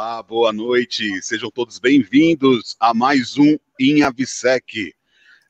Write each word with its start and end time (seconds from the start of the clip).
Olá, 0.00 0.22
boa 0.22 0.52
noite. 0.52 1.20
Sejam 1.22 1.50
todos 1.50 1.80
bem-vindos 1.80 2.76
a 2.78 2.94
mais 2.94 3.36
um 3.36 3.58
INAVSEC. 3.80 4.94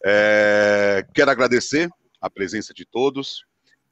É, 0.03 1.07
quero 1.15 1.31
agradecer 1.31 1.91
a 2.19 2.31
presença 2.31 2.73
de 2.73 2.87
todos. 2.87 3.45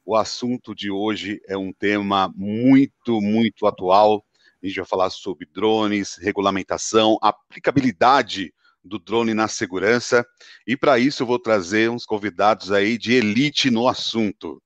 O 0.03 0.15
assunto 0.15 0.73
de 0.73 0.89
hoje 0.89 1.39
é 1.47 1.55
um 1.55 1.71
tema 1.71 2.33
muito, 2.35 3.21
muito 3.21 3.67
atual. 3.67 4.25
A 4.63 4.65
gente 4.65 4.77
vai 4.77 4.85
falar 4.85 5.11
sobre 5.11 5.45
drones, 5.45 6.15
regulamentação, 6.15 7.19
aplicabilidade 7.21 8.51
do 8.83 8.97
drone 8.97 9.35
na 9.35 9.47
segurança. 9.47 10.25
E 10.65 10.75
para 10.75 10.97
isso 10.97 11.21
eu 11.21 11.27
vou 11.27 11.37
trazer 11.37 11.91
uns 11.91 12.03
convidados 12.03 12.71
aí 12.71 12.97
de 12.97 13.13
elite 13.13 13.69
no 13.69 13.87
assunto. 13.87 14.59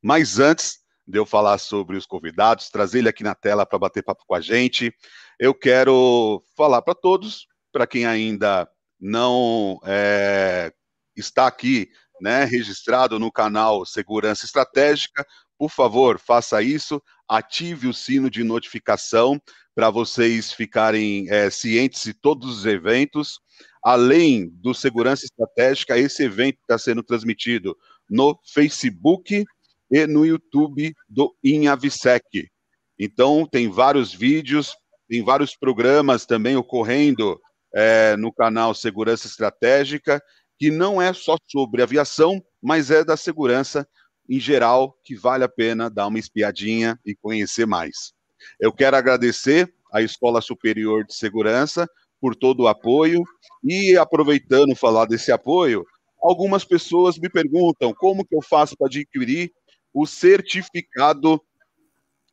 Mas 0.00 0.38
antes, 0.38 0.82
de 1.06 1.18
eu 1.18 1.26
falar 1.26 1.58
sobre 1.58 1.96
os 1.96 2.06
convidados, 2.06 2.70
trazer 2.70 3.00
ele 3.00 3.08
aqui 3.08 3.22
na 3.22 3.34
tela 3.34 3.66
para 3.66 3.78
bater 3.78 4.02
papo 4.02 4.24
com 4.26 4.34
a 4.34 4.40
gente. 4.40 4.94
Eu 5.42 5.52
quero 5.52 6.40
falar 6.56 6.82
para 6.82 6.94
todos, 6.94 7.48
para 7.72 7.84
quem 7.84 8.06
ainda 8.06 8.70
não 9.00 9.80
é, 9.84 10.72
está 11.16 11.48
aqui, 11.48 11.90
né, 12.20 12.44
registrado 12.44 13.18
no 13.18 13.32
canal 13.32 13.84
Segurança 13.84 14.44
Estratégica, 14.44 15.26
por 15.58 15.68
favor, 15.68 16.20
faça 16.20 16.62
isso, 16.62 17.02
ative 17.28 17.88
o 17.88 17.92
sino 17.92 18.30
de 18.30 18.44
notificação 18.44 19.42
para 19.74 19.90
vocês 19.90 20.52
ficarem 20.52 21.28
é, 21.28 21.50
cientes 21.50 22.04
de 22.04 22.14
todos 22.14 22.58
os 22.58 22.64
eventos. 22.64 23.40
Além 23.82 24.48
do 24.48 24.72
Segurança 24.72 25.24
Estratégica, 25.24 25.98
esse 25.98 26.22
evento 26.22 26.60
está 26.60 26.78
sendo 26.78 27.02
transmitido 27.02 27.76
no 28.08 28.38
Facebook, 28.54 29.44
e 29.90 30.06
no 30.06 30.24
YouTube 30.24 30.94
do 31.08 31.36
Inhavisec. 31.42 32.48
Então, 32.96 33.44
tem 33.44 33.68
vários 33.68 34.14
vídeos, 34.14 34.72
tem 35.12 35.22
vários 35.22 35.54
programas 35.54 36.24
também 36.24 36.56
ocorrendo 36.56 37.38
é, 37.74 38.16
no 38.16 38.32
canal 38.32 38.74
Segurança 38.74 39.26
Estratégica, 39.26 40.18
que 40.58 40.70
não 40.70 41.02
é 41.02 41.12
só 41.12 41.36
sobre 41.46 41.82
aviação, 41.82 42.42
mas 42.62 42.90
é 42.90 43.04
da 43.04 43.14
segurança 43.14 43.86
em 44.26 44.40
geral, 44.40 44.96
que 45.04 45.14
vale 45.14 45.44
a 45.44 45.50
pena 45.50 45.90
dar 45.90 46.06
uma 46.06 46.18
espiadinha 46.18 46.98
e 47.04 47.14
conhecer 47.14 47.66
mais. 47.66 48.14
Eu 48.58 48.72
quero 48.72 48.96
agradecer 48.96 49.70
à 49.92 50.00
Escola 50.00 50.40
Superior 50.40 51.04
de 51.04 51.14
Segurança 51.14 51.86
por 52.18 52.34
todo 52.34 52.60
o 52.60 52.68
apoio 52.68 53.22
e 53.62 53.94
aproveitando 53.98 54.74
falar 54.74 55.04
desse 55.04 55.30
apoio, 55.30 55.84
algumas 56.22 56.64
pessoas 56.64 57.18
me 57.18 57.28
perguntam 57.28 57.92
como 57.92 58.24
que 58.24 58.34
eu 58.34 58.40
faço 58.40 58.78
para 58.78 58.86
adquirir 58.86 59.52
o 59.92 60.06
certificado 60.06 61.38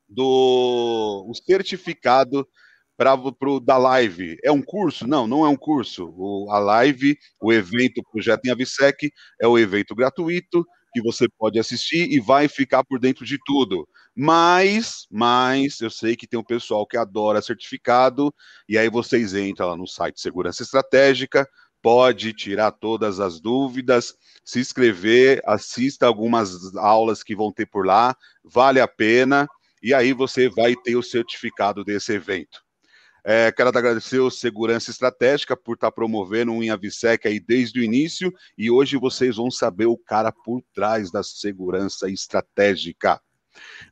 do 0.08 1.26
o 1.28 1.34
certificado 1.36 2.48
para 3.00 3.16
o 3.16 3.60
da 3.62 3.78
live. 3.78 4.38
É 4.44 4.52
um 4.52 4.62
curso? 4.62 5.08
Não, 5.08 5.26
não 5.26 5.46
é 5.46 5.48
um 5.48 5.56
curso. 5.56 6.14
O, 6.18 6.52
a 6.52 6.60
live, 6.60 7.18
o 7.42 7.54
evento 7.54 8.04
Projeto 8.12 8.46
em 8.46 8.52
Avisec, 8.52 9.10
é 9.42 9.48
o 9.48 9.58
evento 9.58 9.96
gratuito 9.96 10.66
que 10.94 11.02
você 11.02 11.28
pode 11.38 11.58
assistir 11.58 12.12
e 12.12 12.20
vai 12.20 12.50
ficar 12.50 12.84
por 12.84 13.00
dentro 13.00 13.26
de 13.26 13.38
tudo. 13.46 13.88
Mas, 14.14 15.08
mas 15.10 15.80
eu 15.80 15.90
sei 15.90 16.18
que 16.18 16.28
tem 16.28 16.38
um 16.38 16.44
pessoal 16.44 16.86
que 16.86 16.98
adora 16.98 17.42
certificado, 17.42 18.34
e 18.68 18.78
aí 18.78 18.90
vocês 18.90 19.34
entram 19.34 19.68
lá 19.68 19.78
no 19.78 19.88
site 19.88 20.20
Segurança 20.20 20.64
Estratégica, 20.64 21.48
pode 21.82 22.34
tirar 22.34 22.72
todas 22.74 23.22
as 23.22 23.40
dúvidas, 23.40 24.14
se 24.44 24.60
inscrever, 24.60 25.42
assista 25.46 26.06
algumas 26.06 26.76
aulas 26.76 27.24
que 27.24 27.34
vão 27.34 27.54
ter 27.54 27.68
por 27.68 27.86
lá, 27.86 28.14
vale 28.44 28.82
a 28.82 28.88
pena, 28.88 29.48
e 29.82 29.94
aí 29.94 30.12
você 30.12 30.50
vai 30.50 30.76
ter 30.76 30.98
o 30.98 31.04
certificado 31.04 31.86
desse 31.86 32.12
evento. 32.12 32.60
É, 33.24 33.52
quero 33.52 33.70
agradecer 33.70 34.20
o 34.20 34.32
Segurança 34.32 34.92
Estratégica 34.92 35.56
por 35.56 35.74
estar 35.74 35.92
promovendo 35.92 36.52
um 36.52 36.64
Inhavisec 36.64 37.28
aí 37.28 37.40
desde 37.40 37.80
o 37.80 37.84
início, 37.84 38.34
e 38.58 38.72
hoje 38.72 38.98
vocês 38.98 39.36
vão 39.36 39.52
saber 39.52 39.86
o 39.86 39.98
cara 39.98 40.32
por 40.32 40.62
trás 40.74 41.12
da 41.12 41.24
segurança 41.24 42.10
estratégica. 42.10 43.22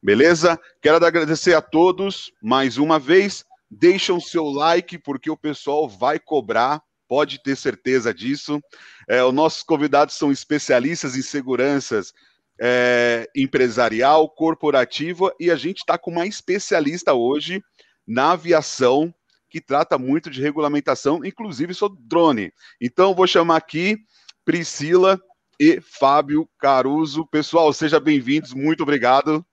Beleza? 0.02 0.60
Quero 0.82 1.04
agradecer 1.06 1.54
a 1.54 1.62
todos 1.62 2.32
mais 2.42 2.78
uma 2.78 3.00
vez. 3.00 3.44
Deixam 3.70 4.20
seu 4.20 4.46
like, 4.46 4.98
porque 4.98 5.30
o 5.30 5.36
pessoal 5.36 5.90
vai 5.90 6.20
cobrar 6.20 6.82
pode 7.08 7.42
ter 7.42 7.56
certeza 7.56 8.14
disso. 8.14 8.62
É, 9.08 9.24
os 9.24 9.34
nossos 9.34 9.64
convidados 9.64 10.16
são 10.16 10.32
especialistas 10.32 11.16
em 11.16 11.22
seguranças 11.22 12.14
é, 12.60 13.30
empresarial, 13.36 14.30
corporativa, 14.30 15.34
e 15.40 15.50
a 15.50 15.56
gente 15.56 15.78
está 15.78 15.98
com 15.98 16.12
uma 16.12 16.26
especialista 16.26 17.14
hoje 17.14 17.62
na 18.08 18.32
aviação, 18.32 19.14
que 19.50 19.60
trata 19.60 19.98
muito 19.98 20.30
de 20.30 20.42
regulamentação, 20.42 21.24
inclusive 21.26 21.74
sobre 21.74 22.00
drone. 22.02 22.54
Então, 22.80 23.14
vou 23.14 23.28
chamar 23.28 23.58
aqui 23.58 23.98
Priscila 24.46 25.20
e 25.60 25.82
Fábio 25.82 26.48
Caruso. 26.58 27.26
Pessoal, 27.28 27.74
sejam 27.74 28.00
bem-vindos, 28.00 28.54
muito 28.54 28.84
obrigado. 28.84 29.46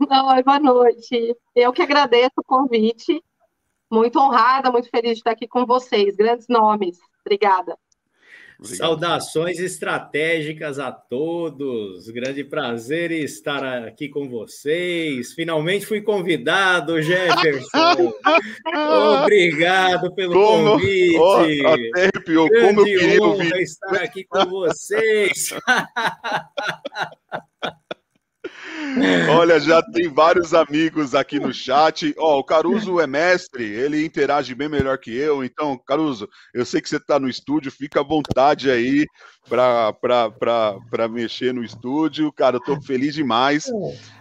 Oi, 0.00 0.42
boa 0.42 0.58
noite. 0.58 1.36
Eu 1.54 1.72
que 1.72 1.82
agradeço 1.82 2.34
o 2.36 2.44
convite 2.44 3.22
muito 3.90 4.18
honrada, 4.18 4.70
muito 4.70 4.90
feliz 4.90 5.12
de 5.12 5.18
estar 5.18 5.30
aqui 5.30 5.46
com 5.46 5.64
vocês. 5.64 6.16
Grandes 6.16 6.48
nomes. 6.48 6.98
Obrigada. 7.24 7.78
Obrigado. 8.58 8.78
Saudações 8.78 9.58
estratégicas 9.58 10.78
a 10.78 10.90
todos. 10.90 12.08
Grande 12.08 12.42
prazer 12.42 13.10
estar 13.10 13.62
aqui 13.84 14.08
com 14.08 14.28
vocês. 14.28 15.34
Finalmente 15.34 15.84
fui 15.84 16.00
convidado, 16.00 17.00
Jefferson. 17.02 18.14
Obrigado 19.22 20.14
pelo 20.14 20.32
como, 20.32 20.72
convite. 20.72 21.18
Oh, 21.18 21.98
arrepiou, 21.98 22.48
como 22.48 22.80
eu 22.80 22.84
queria 22.84 23.22
ouvir. 23.22 23.60
estar 23.60 23.96
aqui 23.96 24.24
com 24.24 24.46
vocês. 24.46 25.50
Olha, 29.30 29.60
já 29.60 29.82
tem 29.82 30.08
vários 30.08 30.54
amigos 30.54 31.14
aqui 31.14 31.38
no 31.38 31.52
chat. 31.52 32.14
Ó, 32.18 32.36
oh, 32.36 32.38
o 32.38 32.44
Caruso 32.44 33.00
é 33.00 33.06
mestre, 33.06 33.64
ele 33.64 34.04
interage 34.04 34.54
bem 34.54 34.68
melhor 34.68 34.98
que 34.98 35.14
eu. 35.14 35.44
Então, 35.44 35.78
Caruso, 35.86 36.28
eu 36.54 36.64
sei 36.64 36.80
que 36.80 36.88
você 36.88 36.96
está 36.96 37.18
no 37.18 37.28
estúdio, 37.28 37.70
fica 37.70 38.00
à 38.00 38.04
vontade 38.04 38.70
aí 38.70 39.04
para 39.48 41.08
mexer 41.08 41.52
no 41.52 41.62
estúdio. 41.62 42.32
Cara, 42.32 42.56
eu 42.56 42.60
estou 42.60 42.80
feliz 42.80 43.14
demais. 43.14 43.66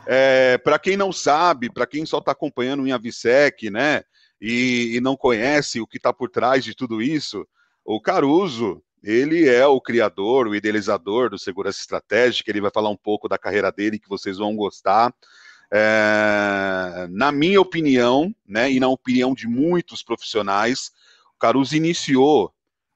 É, 0.05 0.57
para 0.57 0.77
quem 0.77 0.97
não 0.97 1.11
sabe, 1.11 1.71
para 1.71 1.87
quem 1.87 2.05
só 2.05 2.19
está 2.19 2.31
acompanhando 2.31 2.83
o 2.83 2.87
Inhavisec, 2.87 3.69
né, 3.69 4.03
e, 4.41 4.95
e 4.95 5.01
não 5.01 5.15
conhece 5.15 5.79
o 5.79 5.87
que 5.87 5.97
está 5.97 6.11
por 6.11 6.29
trás 6.29 6.63
de 6.63 6.75
tudo 6.75 7.01
isso, 7.01 7.47
o 7.83 8.01
Caruso, 8.01 8.81
ele 9.05 9.47
é 9.47 9.67
o 9.67 9.79
criador, 9.79 10.47
o 10.47 10.55
idealizador 10.55 11.29
do 11.29 11.37
Segurança 11.37 11.79
Estratégica, 11.79 12.49
ele 12.49 12.59
vai 12.59 12.71
falar 12.71 12.89
um 12.89 12.97
pouco 12.97 13.29
da 13.29 13.37
carreira 13.37 13.71
dele 13.71 13.99
que 13.99 14.09
vocês 14.09 14.39
vão 14.39 14.55
gostar. 14.55 15.13
É, 15.71 17.07
na 17.11 17.31
minha 17.31 17.61
opinião, 17.61 18.33
né, 18.47 18.71
e 18.71 18.79
na 18.79 18.87
opinião 18.87 19.35
de 19.35 19.47
muitos 19.47 20.01
profissionais, 20.01 20.91
o 21.35 21.37
Caruso 21.37 21.75
iniciou 21.75 22.51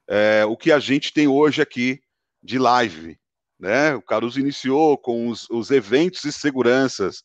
é, 0.08 0.44
o 0.46 0.58
que 0.58 0.72
a 0.72 0.80
gente 0.80 1.14
tem 1.14 1.28
hoje 1.28 1.62
aqui 1.62 2.02
de 2.42 2.58
live. 2.58 3.20
Né? 3.60 3.94
O 3.94 4.02
Caruso 4.02 4.40
iniciou 4.40 4.98
com 4.98 5.28
os, 5.28 5.48
os 5.52 5.70
eventos 5.70 6.22
de 6.22 6.32
seguranças, 6.32 7.24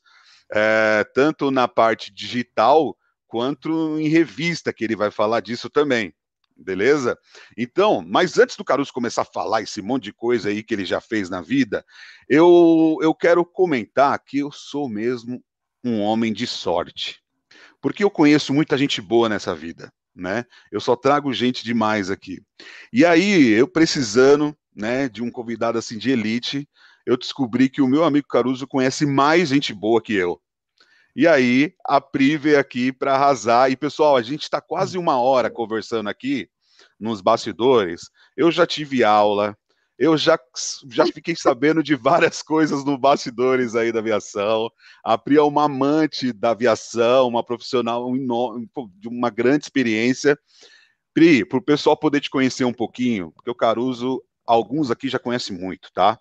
é, 0.52 1.06
tanto 1.14 1.50
na 1.50 1.66
parte 1.66 2.12
digital 2.12 2.94
quanto 3.26 3.98
em 3.98 4.08
revista, 4.08 4.74
que 4.74 4.84
ele 4.84 4.94
vai 4.94 5.10
falar 5.10 5.40
disso 5.40 5.70
também. 5.70 6.12
Beleza? 6.56 7.18
Então, 7.56 8.04
mas 8.06 8.38
antes 8.38 8.56
do 8.56 8.64
Caruso 8.64 8.92
começar 8.92 9.22
a 9.22 9.26
falar 9.26 9.62
esse 9.62 9.82
monte 9.82 10.04
de 10.04 10.12
coisa 10.12 10.48
aí 10.48 10.62
que 10.62 10.72
ele 10.72 10.84
já 10.84 11.00
fez 11.00 11.28
na 11.28 11.40
vida, 11.40 11.84
eu, 12.28 12.96
eu 13.02 13.14
quero 13.14 13.44
comentar 13.44 14.18
que 14.24 14.38
eu 14.38 14.52
sou 14.52 14.88
mesmo 14.88 15.42
um 15.82 16.00
homem 16.00 16.32
de 16.32 16.46
sorte. 16.46 17.20
Porque 17.80 18.04
eu 18.04 18.10
conheço 18.10 18.54
muita 18.54 18.78
gente 18.78 19.02
boa 19.02 19.28
nessa 19.28 19.54
vida, 19.54 19.92
né? 20.14 20.44
Eu 20.70 20.80
só 20.80 20.96
trago 20.96 21.32
gente 21.32 21.64
demais 21.64 22.10
aqui. 22.10 22.40
E 22.92 23.04
aí, 23.04 23.50
eu 23.50 23.68
precisando, 23.68 24.56
né, 24.74 25.08
de 25.08 25.22
um 25.22 25.30
convidado 25.30 25.76
assim 25.76 25.98
de 25.98 26.10
elite, 26.10 26.68
eu 27.04 27.16
descobri 27.16 27.68
que 27.68 27.82
o 27.82 27.88
meu 27.88 28.04
amigo 28.04 28.26
Caruso 28.28 28.66
conhece 28.66 29.04
mais 29.04 29.48
gente 29.48 29.74
boa 29.74 30.00
que 30.00 30.14
eu. 30.14 30.40
E 31.16 31.28
aí, 31.28 31.72
a 31.84 32.00
Pri 32.00 32.36
veio 32.36 32.58
aqui 32.58 32.92
para 32.92 33.14
arrasar. 33.14 33.70
E, 33.70 33.76
pessoal, 33.76 34.16
a 34.16 34.22
gente 34.22 34.42
está 34.42 34.60
quase 34.60 34.98
uma 34.98 35.18
hora 35.20 35.50
conversando 35.50 36.08
aqui 36.08 36.48
nos 36.98 37.20
bastidores. 37.20 38.10
Eu 38.36 38.50
já 38.50 38.66
tive 38.66 39.04
aula, 39.04 39.56
eu 39.96 40.16
já, 40.16 40.36
já 40.90 41.06
fiquei 41.06 41.36
sabendo 41.36 41.82
de 41.82 41.94
várias 41.94 42.42
coisas 42.42 42.84
no 42.84 42.98
bastidores 42.98 43.76
aí 43.76 43.92
da 43.92 44.00
aviação. 44.00 44.68
A 45.04 45.16
Pri 45.16 45.36
é 45.36 45.42
uma 45.42 45.64
amante 45.64 46.32
da 46.32 46.50
aviação, 46.50 47.28
uma 47.28 47.44
profissional 47.44 48.10
de 48.96 49.08
uma 49.08 49.30
grande 49.30 49.64
experiência. 49.64 50.36
Pri, 51.12 51.44
para 51.44 51.58
o 51.58 51.62
pessoal 51.62 51.96
poder 51.96 52.20
te 52.20 52.28
conhecer 52.28 52.64
um 52.64 52.72
pouquinho, 52.72 53.30
porque 53.30 53.50
o 53.50 53.54
Caruso, 53.54 54.20
alguns 54.44 54.90
aqui 54.90 55.08
já 55.08 55.18
conhecem 55.18 55.56
muito, 55.56 55.92
tá? 55.92 56.18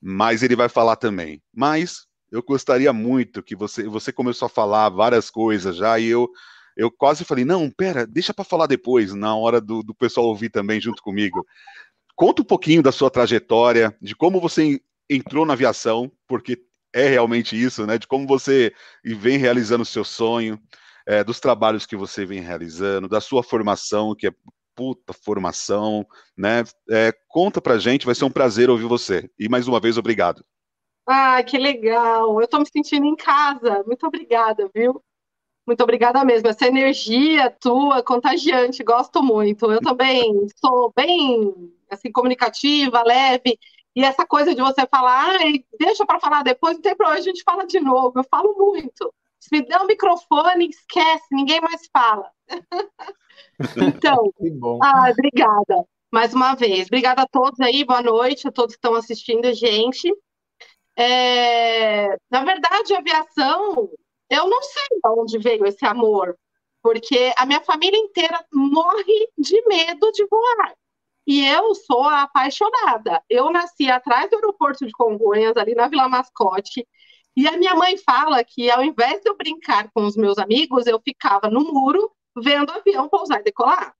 Mas 0.00 0.42
ele 0.42 0.56
vai 0.56 0.70
falar 0.70 0.96
também. 0.96 1.42
Mas 1.54 2.06
eu 2.32 2.42
gostaria 2.42 2.92
muito 2.92 3.42
que 3.42 3.54
você, 3.54 3.84
você 3.84 4.12
começou 4.12 4.46
a 4.46 4.48
falar 4.48 4.88
várias 4.88 5.30
coisas 5.30 5.76
já, 5.76 5.98
e 5.98 6.06
eu 6.08 6.28
eu 6.76 6.90
quase 6.90 7.24
falei, 7.24 7.44
não, 7.44 7.70
pera, 7.70 8.06
deixa 8.06 8.32
para 8.32 8.44
falar 8.44 8.66
depois, 8.66 9.12
na 9.14 9.36
hora 9.36 9.60
do, 9.60 9.82
do 9.82 9.94
pessoal 9.94 10.26
ouvir 10.26 10.48
também 10.48 10.80
junto 10.80 11.02
comigo. 11.02 11.44
Conta 12.16 12.42
um 12.42 12.44
pouquinho 12.44 12.82
da 12.82 12.92
sua 12.92 13.10
trajetória, 13.10 13.96
de 14.00 14.14
como 14.16 14.40
você 14.40 14.80
entrou 15.08 15.44
na 15.44 15.52
aviação, 15.52 16.10
porque 16.26 16.58
é 16.92 17.08
realmente 17.08 17.60
isso, 17.60 17.86
né? 17.86 17.98
De 17.98 18.06
como 18.06 18.26
você 18.26 18.72
vem 19.04 19.38
realizando 19.38 19.82
o 19.82 19.86
seu 19.86 20.04
sonho, 20.04 20.58
é, 21.06 21.24
dos 21.24 21.40
trabalhos 21.40 21.86
que 21.86 21.96
você 21.96 22.24
vem 22.24 22.40
realizando, 22.40 23.08
da 23.08 23.20
sua 23.20 23.42
formação, 23.42 24.14
que 24.14 24.26
é 24.28 24.32
puta 24.74 25.12
formação, 25.12 26.06
né? 26.36 26.64
É, 26.90 27.12
conta 27.28 27.60
pra 27.60 27.78
gente, 27.78 28.06
vai 28.06 28.14
ser 28.14 28.24
um 28.24 28.30
prazer 28.30 28.70
ouvir 28.70 28.86
você. 28.86 29.28
E 29.38 29.48
mais 29.48 29.68
uma 29.68 29.80
vez, 29.80 29.98
obrigado. 29.98 30.44
Ah, 31.06 31.42
que 31.42 31.58
legal! 31.58 32.40
Eu 32.40 32.48
tô 32.48 32.58
me 32.58 32.66
sentindo 32.66 33.06
em 33.06 33.16
casa. 33.16 33.82
Muito 33.86 34.06
obrigada, 34.06 34.70
viu? 34.74 35.02
Muito 35.66 35.82
obrigada 35.82 36.24
mesmo. 36.24 36.48
Essa 36.48 36.66
energia 36.66 37.50
tua, 37.50 38.02
contagiante, 38.02 38.82
gosto 38.84 39.22
muito. 39.22 39.70
Eu 39.70 39.80
também 39.80 40.46
sou 40.58 40.92
bem 40.94 41.72
assim 41.90 42.10
comunicativa, 42.10 43.02
leve. 43.04 43.58
E 43.94 44.04
essa 44.04 44.26
coisa 44.26 44.54
de 44.54 44.62
você 44.62 44.86
falar, 44.86 45.36
ai, 45.40 45.64
deixa 45.78 46.06
para 46.06 46.20
falar 46.20 46.42
depois, 46.42 46.74
não 46.76 46.82
tem 46.82 46.96
problema, 46.96 47.20
a 47.20 47.22
gente 47.22 47.42
fala 47.42 47.66
de 47.66 47.78
novo. 47.80 48.18
Eu 48.18 48.24
falo 48.24 48.54
muito. 48.56 49.12
Se 49.38 49.48
me 49.52 49.62
der 49.66 49.80
um 49.80 49.86
microfone, 49.86 50.68
esquece, 50.68 51.26
ninguém 51.32 51.60
mais 51.60 51.82
fala. 51.92 52.30
então, 53.76 54.32
ah, 54.82 55.10
obrigada 55.10 55.84
mais 56.12 56.34
uma 56.34 56.54
vez. 56.54 56.86
Obrigada 56.86 57.22
a 57.22 57.26
todos 57.26 57.58
aí, 57.60 57.84
boa 57.84 58.02
noite 58.02 58.46
a 58.46 58.52
todos 58.52 58.74
que 58.74 58.78
estão 58.78 58.94
assistindo 58.94 59.46
a 59.46 59.52
gente. 59.52 60.12
É, 60.96 62.08
na 62.30 62.44
verdade, 62.44 62.94
a 62.94 62.98
aviação, 62.98 63.90
eu 64.30 64.48
não 64.48 64.62
sei 64.62 64.88
de 64.90 65.08
onde 65.08 65.38
veio 65.38 65.66
esse 65.66 65.84
amor, 65.86 66.36
porque 66.82 67.32
a 67.36 67.46
minha 67.46 67.62
família 67.62 67.98
inteira 67.98 68.44
morre 68.52 69.28
de 69.38 69.62
medo 69.66 70.10
de 70.12 70.26
voar. 70.26 70.74
E 71.26 71.46
eu 71.46 71.74
sou 71.74 72.04
apaixonada. 72.04 73.22
Eu 73.30 73.50
nasci 73.50 73.90
atrás 73.90 74.28
do 74.30 74.36
aeroporto 74.36 74.84
de 74.86 74.92
Congonhas, 74.92 75.56
ali 75.56 75.74
na 75.74 75.88
Vila 75.88 76.08
Mascote, 76.08 76.86
e 77.36 77.46
a 77.48 77.56
minha 77.56 77.74
mãe 77.74 77.96
fala 77.98 78.44
que 78.44 78.70
ao 78.70 78.84
invés 78.84 79.20
de 79.22 79.30
eu 79.30 79.36
brincar 79.36 79.90
com 79.94 80.04
os 80.04 80.16
meus 80.16 80.38
amigos, 80.38 80.86
eu 80.86 81.00
ficava 81.00 81.48
no 81.48 81.60
muro 81.72 82.10
vendo 82.36 82.70
o 82.70 82.74
avião 82.74 83.08
pousar 83.08 83.40
e 83.40 83.44
decolar. 83.44 83.94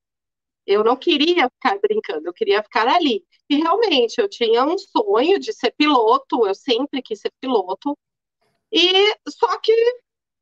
Eu 0.67 0.85
não 0.85 0.97
queria 0.97 1.49
ficar 1.51 1.79
brincando, 1.81 2.29
eu 2.29 2.33
queria 2.33 2.63
ficar 2.63 2.87
ali. 2.89 3.25
E 3.49 3.57
realmente, 3.57 4.21
eu 4.21 4.29
tinha 4.29 4.65
um 4.65 4.77
sonho 4.79 5.39
de 5.39 5.53
ser 5.53 5.73
piloto, 5.77 6.47
eu 6.47 6.55
sempre 6.55 7.03
quis 7.03 7.21
ser 7.21 7.33
piloto. 7.41 7.97
E 8.73 9.15
só 9.29 9.59
que 9.61 9.73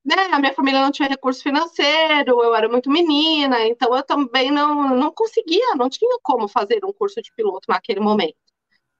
né, 0.04 0.14
a 0.32 0.38
minha 0.38 0.54
família 0.54 0.80
não 0.80 0.90
tinha 0.90 1.08
recurso 1.08 1.42
financeiro, 1.42 2.42
eu 2.42 2.54
era 2.54 2.68
muito 2.68 2.90
menina, 2.90 3.66
então 3.66 3.94
eu 3.96 4.02
também 4.02 4.50
não, 4.50 4.96
não 4.96 5.12
conseguia, 5.12 5.74
não 5.76 5.90
tinha 5.90 6.18
como 6.22 6.48
fazer 6.48 6.84
um 6.84 6.92
curso 6.92 7.20
de 7.22 7.32
piloto 7.34 7.66
naquele 7.68 8.00
momento. 8.00 8.36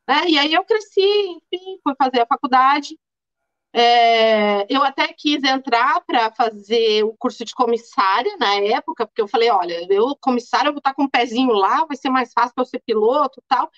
Né? 0.08 0.28
E 0.28 0.38
aí 0.38 0.52
eu 0.54 0.64
cresci, 0.64 1.00
enfim, 1.00 1.78
fui 1.82 1.94
fazer 1.98 2.20
a 2.20 2.26
faculdade. 2.26 2.98
É, 3.72 4.66
eu 4.72 4.82
até 4.82 5.12
quis 5.12 5.42
entrar 5.44 6.00
para 6.04 6.32
fazer 6.32 7.04
o 7.04 7.14
curso 7.16 7.44
de 7.44 7.54
comissária 7.54 8.36
na 8.38 8.54
época, 8.56 9.06
porque 9.06 9.22
eu 9.22 9.28
falei, 9.28 9.48
olha, 9.50 9.86
eu 9.88 10.16
comissária, 10.20 10.68
eu 10.68 10.72
vou 10.72 10.78
estar 10.78 10.92
com 10.94 11.04
um 11.04 11.08
pezinho 11.08 11.52
lá, 11.52 11.84
vai 11.84 11.96
ser 11.96 12.10
mais 12.10 12.32
fácil 12.32 12.52
para 12.54 12.62
eu 12.62 12.66
ser 12.66 12.80
piloto 12.80 13.42
tal. 13.46 13.70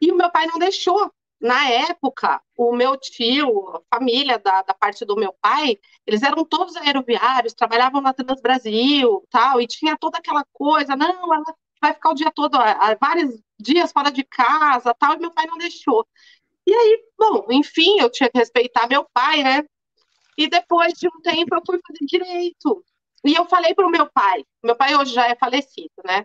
E 0.00 0.12
o 0.12 0.16
meu 0.16 0.30
pai 0.30 0.46
não 0.46 0.58
deixou. 0.58 1.12
Na 1.40 1.68
época, 1.70 2.42
o 2.56 2.74
meu 2.74 2.96
tio, 2.98 3.70
a 3.76 3.96
família 3.96 4.38
da, 4.38 4.62
da 4.62 4.74
parte 4.74 5.04
do 5.06 5.16
meu 5.16 5.32
pai, 5.40 5.78
eles 6.06 6.22
eram 6.22 6.44
todos 6.44 6.76
aeroviários, 6.76 7.54
trabalhavam 7.54 8.00
na 8.02 8.12
Transbrasil, 8.12 9.26
tal, 9.30 9.60
e 9.60 9.66
tinha 9.66 9.96
toda 9.98 10.18
aquela 10.18 10.44
coisa, 10.52 10.94
não, 10.96 11.32
ela 11.34 11.44
vai 11.80 11.94
ficar 11.94 12.10
o 12.10 12.14
dia 12.14 12.30
todo, 12.30 12.58
vários 13.00 13.40
dias 13.58 13.90
fora 13.92 14.10
de 14.10 14.22
casa, 14.24 14.94
tal, 14.94 15.14
e 15.14 15.18
meu 15.18 15.32
pai 15.32 15.46
não 15.46 15.56
deixou. 15.58 16.06
E 16.66 16.74
aí, 16.74 17.04
bom, 17.18 17.46
enfim, 17.50 18.00
eu 18.00 18.10
tinha 18.10 18.30
que 18.30 18.38
respeitar 18.38 18.88
meu 18.88 19.04
pai, 19.12 19.42
né? 19.42 19.62
E 20.36 20.48
depois 20.48 20.94
de 20.94 21.08
um 21.08 21.20
tempo 21.22 21.54
eu 21.54 21.62
fui 21.66 21.78
fazer 21.86 22.06
direito. 22.06 22.84
E 23.24 23.34
eu 23.34 23.44
falei 23.46 23.74
para 23.74 23.86
o 23.86 23.90
meu 23.90 24.10
pai, 24.10 24.44
meu 24.62 24.74
pai 24.76 24.96
hoje 24.96 25.12
já 25.12 25.26
é 25.28 25.36
falecido, 25.36 25.92
né? 26.04 26.24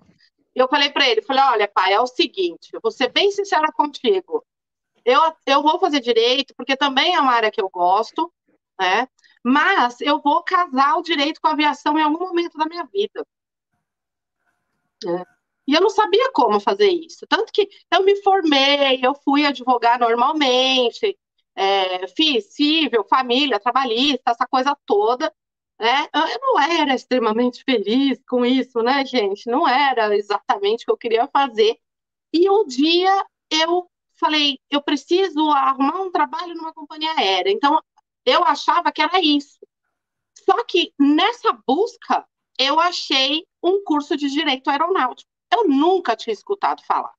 Eu 0.56 0.70
falei 0.70 0.90
para 0.90 1.08
ele, 1.10 1.22
falei, 1.22 1.44
olha, 1.44 1.68
pai, 1.68 1.94
é 1.94 2.00
o 2.00 2.08
seguinte, 2.08 2.70
eu 2.74 2.80
vou 2.82 2.92
ser 2.92 3.12
bem 3.12 3.30
sincera 3.32 3.72
contigo. 3.74 4.46
Eu, 5.04 5.22
eu 5.46 5.62
vou 5.62 5.80
fazer 5.80 6.00
direito, 6.00 6.54
porque 6.56 6.78
também 6.78 7.14
é 7.14 7.20
uma 7.20 7.34
área 7.34 7.52
que 7.52 7.62
eu 7.62 7.70
gosto, 7.70 8.32
né? 8.80 9.08
Mas 9.44 10.00
eu 10.02 10.22
vou 10.22 10.44
casar 10.44 10.96
o 10.98 11.04
direito 11.04 11.42
com 11.42 11.48
a 11.48 11.52
aviação 11.52 11.98
em 12.00 12.02
algum 12.02 12.20
momento 12.20 12.58
da 12.58 12.66
minha 12.66 12.86
vida. 12.86 13.26
É. 15.06 15.35
E 15.67 15.73
eu 15.73 15.81
não 15.81 15.89
sabia 15.89 16.31
como 16.31 16.59
fazer 16.59 16.89
isso. 16.89 17.25
Tanto 17.27 17.51
que 17.51 17.67
eu 17.91 18.03
me 18.03 18.21
formei, 18.21 19.00
eu 19.03 19.15
fui 19.15 19.45
advogar 19.45 20.00
normalmente, 20.00 21.17
é, 21.56 22.07
fiz 22.09 22.53
civil, 22.53 23.03
família, 23.06 23.59
trabalhista, 23.59 24.31
essa 24.31 24.45
coisa 24.47 24.77
toda. 24.85 25.33
Né? 25.79 26.07
Eu 26.13 26.39
não 26.39 26.59
era 26.59 26.94
extremamente 26.94 27.63
feliz 27.63 28.21
com 28.27 28.45
isso, 28.45 28.81
né, 28.81 29.06
gente? 29.06 29.50
Não 29.50 29.67
era 29.67 30.15
exatamente 30.15 30.83
o 30.83 30.85
que 30.85 30.91
eu 30.91 30.97
queria 30.97 31.27
fazer. 31.27 31.77
E 32.33 32.50
um 32.50 32.65
dia 32.65 33.25
eu 33.51 33.89
falei, 34.19 34.59
eu 34.69 34.81
preciso 34.81 35.50
arrumar 35.51 36.01
um 36.01 36.12
trabalho 36.12 36.56
numa 36.56 36.73
companhia 36.73 37.13
aérea. 37.17 37.51
Então, 37.51 37.81
eu 38.25 38.44
achava 38.44 38.91
que 38.91 39.01
era 39.01 39.19
isso. 39.21 39.59
Só 40.45 40.63
que 40.65 40.94
nessa 41.00 41.51
busca, 41.67 42.25
eu 42.59 42.79
achei 42.79 43.45
um 43.63 43.83
curso 43.83 44.15
de 44.15 44.29
direito 44.29 44.69
aeronáutico. 44.69 45.29
Eu 45.56 45.69
nunca 45.69 46.18
tinha 46.18 46.34
escutado 46.34 46.84
falar. 46.84 47.13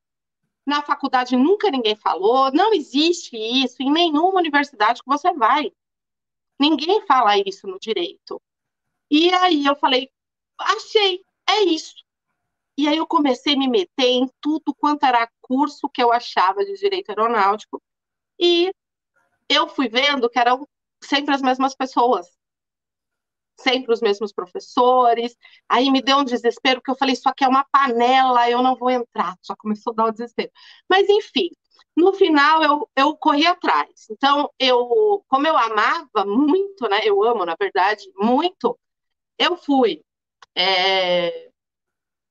Na 0.67 0.83
faculdade 0.83 1.37
nunca 1.37 1.71
ninguém 1.71 1.97
falou, 1.97 2.53
não 2.53 2.75
existe 2.75 3.35
isso 3.35 3.83
em 3.83 3.91
nenhuma 3.91 4.39
universidade 4.39 5.01
que 5.03 5.09
você 5.09 5.33
vai. 5.33 5.73
Ninguém 6.61 7.07
fala 7.07 7.39
isso 7.39 7.67
no 7.67 7.79
direito. 7.79 8.41
E 9.11 9.33
aí 9.33 9.65
eu 9.65 9.75
falei, 9.77 10.11
achei, 10.59 11.25
é 11.49 11.63
isso. 11.63 11.95
E 12.77 12.87
aí 12.87 12.99
eu 12.99 13.07
comecei 13.07 13.55
a 13.55 13.59
me 13.59 13.69
meter 13.69 14.07
em 14.07 14.29
tudo 14.39 14.75
quanto 14.75 15.07
era 15.07 15.31
curso 15.41 15.89
que 15.89 16.03
eu 16.03 16.13
achava 16.13 16.63
de 16.63 16.75
direito 16.75 17.09
aeronáutico. 17.09 17.83
E 18.39 18.71
eu 19.49 19.67
fui 19.67 19.89
vendo 19.89 20.29
que 20.29 20.39
eram 20.39 20.69
sempre 21.03 21.35
as 21.35 21.41
mesmas 21.41 21.75
pessoas 21.75 22.36
sempre 23.57 23.93
os 23.93 24.01
mesmos 24.01 24.33
professores. 24.33 25.37
Aí 25.69 25.91
me 25.91 26.03
deu 26.03 26.19
um 26.19 26.25
desespero, 26.25 26.81
porque 26.81 26.91
eu 26.91 26.97
falei, 26.97 27.15
isso 27.15 27.29
aqui 27.29 27.45
é 27.45 27.49
uma 27.49 27.65
panela, 27.65 28.51
eu 28.51 28.63
não 28.63 28.77
vou 28.77 28.91
entrar. 28.91 29.37
Já 29.43 29.57
começou 29.57 29.93
a 29.93 29.97
dar 29.97 30.05
o 30.07 30.13
desespero. 30.13 30.51
Mas, 30.89 31.09
enfim, 31.09 31.51
no 31.97 32.13
final 32.13 32.63
eu, 32.63 32.89
eu 32.97 33.17
corri 33.17 33.47
atrás. 33.47 34.07
Então, 34.11 34.51
eu, 34.59 35.25
como 35.29 35.47
eu 35.47 35.57
amava 35.57 36.25
muito, 36.27 36.89
né? 36.89 37.01
Eu 37.05 37.23
amo, 37.23 37.45
na 37.45 37.57
verdade, 37.59 38.05
muito, 38.17 38.79
eu 39.39 39.57
fui 39.57 40.03
é, 40.57 41.51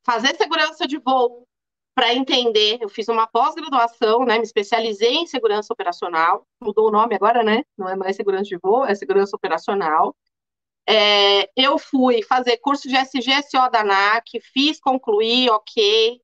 fazer 0.05 0.36
segurança 0.36 0.88
de 0.88 1.00
voo 1.00 1.48
para 1.96 2.13
entender. 2.13 2.77
Eu 2.82 2.89
fiz 2.89 3.08
uma 3.08 3.25
pós-graduação, 3.25 4.25
né? 4.25 4.38
Me 4.38 4.44
especializei 4.44 5.15
em 5.15 5.27
segurança 5.27 5.74
operacional. 5.74 6.46
Mudou 6.62 6.89
o 6.89 6.91
nome 6.91 7.15
agora, 7.15 7.41
né? 7.44 7.63
Não 7.77 7.89
é 7.89 7.96
mais 7.96 8.15
segurança 8.15 8.44
de 8.44 8.58
voo, 8.62 8.86
é 8.86 8.94
segurança 8.94 9.36
operacional. 9.36 10.15
É, 10.88 11.50
eu 11.56 11.80
fui 11.80 12.22
fazer 12.24 12.58
curso 12.58 12.88
de 12.88 12.96
SGSO 12.96 13.70
da 13.72 13.82
ANAC, 13.82 14.39
fiz, 14.54 14.80
concluí, 14.80 15.50
ok. 15.50 16.22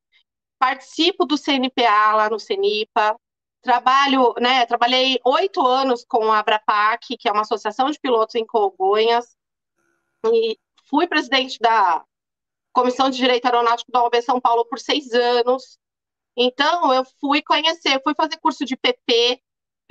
Participo 0.60 1.25
do 1.25 1.38
CNPA 1.38 2.15
lá 2.15 2.30
no 2.30 2.39
CENIPA. 2.39 3.15
Trabalho, 3.63 4.34
né, 4.39 4.65
trabalhei 4.65 5.20
oito 5.25 5.65
anos 5.65 6.03
com 6.06 6.32
a 6.32 6.39
Abrapac, 6.39 7.15
que 7.18 7.27
é 7.27 7.32
uma 7.32 7.41
associação 7.41 7.89
de 7.91 8.00
pilotos 8.00 8.36
em 8.36 8.46
Congonhas. 8.46 9.36
E 10.25 10.58
fui 10.89 11.08
presidente 11.08 11.58
da 11.60 12.03
Comissão 12.74 13.10
de 13.10 13.18
Direito 13.18 13.46
Aeronáutico 13.46 13.91
da 13.91 14.03
OAB 14.03 14.22
São 14.22 14.39
Paulo 14.39 14.65
por 14.65 14.80
seis 14.80 15.12
anos. 15.13 15.80
Então, 16.36 16.94
eu 16.94 17.03
fui 17.20 17.41
conhecer, 17.41 18.01
fui 18.03 18.13
fazer 18.15 18.38
curso 18.38 18.63
de 18.65 18.77
PP, 18.77 19.41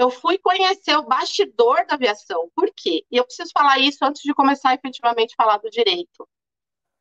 eu 0.01 0.09
fui 0.11 0.39
conhecer 0.39 0.97
o 0.97 1.03
bastidor 1.03 1.85
da 1.87 1.95
aviação. 1.95 2.51
Por 2.57 2.73
quê? 2.75 3.05
E 3.11 3.19
eu 3.19 3.25
preciso 3.25 3.51
falar 3.53 3.79
isso 3.79 4.03
antes 4.03 4.23
de 4.23 4.33
começar 4.33 4.73
efetivamente 4.73 5.35
a 5.37 5.43
falar 5.43 5.59
do 5.59 5.69
direito. 5.69 6.27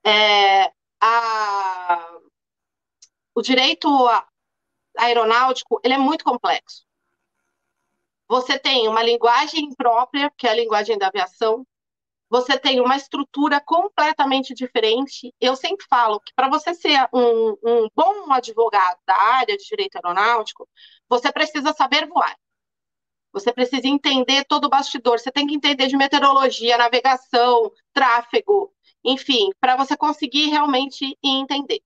É, 0.05 0.69
a, 0.99 2.19
o 3.33 3.41
direito 3.41 3.87
aeronáutico 4.97 5.79
ele 5.81 5.93
é 5.93 5.97
muito 5.97 6.25
complexo. 6.25 6.85
Você 8.27 8.59
tem 8.59 8.85
uma 8.89 9.01
linguagem 9.01 9.73
própria, 9.75 10.29
que 10.37 10.45
é 10.45 10.51
a 10.51 10.55
linguagem 10.55 10.97
da 10.97 11.07
aviação. 11.07 11.65
Você 12.29 12.59
tem 12.59 12.81
uma 12.81 12.97
estrutura 12.97 13.61
completamente 13.61 14.53
diferente. 14.53 15.33
Eu 15.39 15.55
sempre 15.55 15.85
falo 15.89 16.19
que 16.19 16.33
para 16.35 16.49
você 16.49 16.73
ser 16.73 17.07
um, 17.13 17.57
um 17.63 17.89
bom 17.95 18.29
advogado 18.33 18.99
da 19.07 19.15
área 19.15 19.55
de 19.55 19.63
direito 19.63 19.95
aeronáutico, 19.95 20.67
você 21.07 21.31
precisa 21.31 21.71
saber 21.71 22.05
voar. 22.05 22.37
Você 23.31 23.53
precisa 23.53 23.87
entender 23.87 24.43
todo 24.45 24.65
o 24.65 24.69
bastidor, 24.69 25.19
você 25.19 25.31
tem 25.31 25.45
que 25.47 25.55
entender 25.55 25.87
de 25.87 25.97
meteorologia, 25.97 26.77
navegação, 26.77 27.71
tráfego. 27.93 28.73
enfim, 29.03 29.49
para 29.59 29.75
você 29.77 29.95
conseguir 29.95 30.47
realmente 30.47 31.17
entender. 31.23 31.81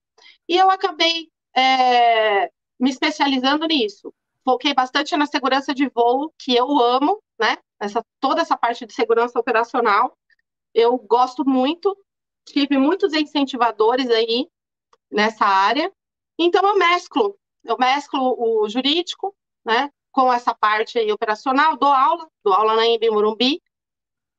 E 0.48 0.58
eu 0.58 0.70
acabei 0.70 1.30
é, 1.56 2.50
me 2.80 2.90
especializando 2.90 3.66
nisso. 3.68 4.14
Foquei 4.44 4.74
bastante 4.74 5.16
na 5.16 5.26
segurança 5.26 5.74
de 5.74 5.88
voo, 5.90 6.34
que 6.38 6.56
eu 6.56 6.80
amo, 6.80 7.22
né? 7.40 7.58
Essa, 7.80 8.04
toda 8.20 8.42
essa 8.42 8.58
parte 8.58 8.86
de 8.86 8.94
segurança 8.94 9.40
operacional, 9.40 10.18
eu 10.74 10.98
gosto 10.98 11.48
muito. 11.48 11.96
Tive 12.46 12.78
muitos 12.78 13.14
incentivadores 13.14 14.10
aí 14.10 14.48
nessa 15.12 15.46
área. 15.46 15.92
Então 16.38 16.66
eu 16.68 16.78
mesclo, 16.78 17.38
eu 17.64 17.78
mesclo 17.78 18.36
o 18.38 18.68
jurídico, 18.68 19.36
né, 19.64 19.90
com 20.14 20.32
essa 20.32 20.54
parte 20.54 21.00
aí 21.00 21.12
operacional, 21.12 21.76
dou 21.76 21.92
aula, 21.92 22.30
dou 22.44 22.54
aula 22.54 22.76
na 22.76 22.86
Embi 22.86 23.10
Morumbi. 23.10 23.62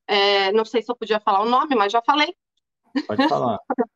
É, 0.07 0.53
não 0.53 0.65
sei 0.65 0.81
se 0.81 0.91
eu 0.91 0.97
podia 0.97 1.19
falar 1.19 1.41
o 1.43 1.49
nome, 1.49 1.75
mas 1.75 1.93
já 1.93 2.01
falei. 2.01 2.35
Pode 3.07 3.29
falar. 3.29 3.59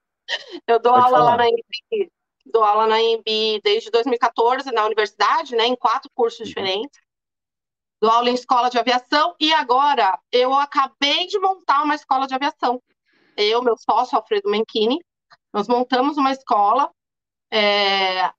eu 0.67 0.81
dou 0.81 0.93
Pode 0.93 1.05
aula 1.05 1.19
falar. 1.19 1.31
lá 1.31 1.37
na 1.37 1.49
Embi, 1.49 2.13
dou 2.45 2.65
aula 2.65 2.87
na 2.89 3.01
Embi 3.01 3.61
desde 3.63 3.91
2014 3.91 4.73
na 4.73 4.85
universidade, 4.85 5.55
né, 5.55 5.67
em 5.67 5.77
quatro 5.77 6.11
cursos 6.13 6.41
uhum. 6.41 6.47
diferentes. 6.47 7.01
Dou 8.01 8.11
aula 8.11 8.29
em 8.29 8.35
escola 8.35 8.69
de 8.69 8.79
aviação 8.79 9.37
e 9.41 9.53
agora 9.55 10.19
eu 10.33 10.53
acabei 10.55 11.27
de 11.27 11.39
montar 11.39 11.83
uma 11.85 11.95
escola 11.95 12.27
de 12.27 12.35
aviação. 12.35 12.83
Eu, 13.37 13.63
meu 13.63 13.77
sócio, 13.77 14.17
Alfredo 14.19 14.51
Menchini, 14.51 14.99
nós 15.53 15.69
montamos 15.69 16.17
uma 16.17 16.33
escola 16.33 16.91
é, 17.53 18.33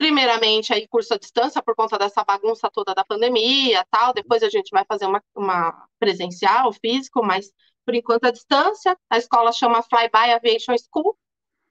primeiramente 0.00 0.72
aí 0.72 0.88
curso 0.88 1.12
à 1.12 1.18
distância 1.18 1.62
por 1.62 1.76
conta 1.76 1.98
dessa 1.98 2.24
bagunça 2.24 2.70
toda 2.72 2.94
da 2.94 3.04
pandemia, 3.04 3.84
tal. 3.90 4.14
Depois 4.14 4.42
a 4.42 4.48
gente 4.48 4.70
vai 4.70 4.82
fazer 4.88 5.04
uma, 5.04 5.22
uma 5.36 5.86
presencial, 5.98 6.72
físico, 6.72 7.22
mas 7.22 7.52
por 7.84 7.94
enquanto 7.94 8.24
à 8.24 8.30
distância. 8.30 8.96
A 9.10 9.18
escola 9.18 9.52
chama 9.52 9.82
Flyby 9.82 10.32
Aviation 10.32 10.74
School. 10.78 11.18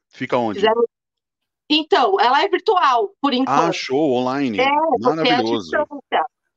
Fica 0.10 0.38
onde? 0.38 0.60
Fizemos... 0.60 0.86
Então, 1.68 2.20
ela 2.20 2.44
é 2.44 2.48
virtual, 2.48 3.12
por 3.20 3.34
enquanto. 3.34 3.70
Ah, 3.70 3.74
show, 3.74 4.12
online. 4.12 4.60
É, 4.60 4.70
Maravilhoso. 5.00 5.76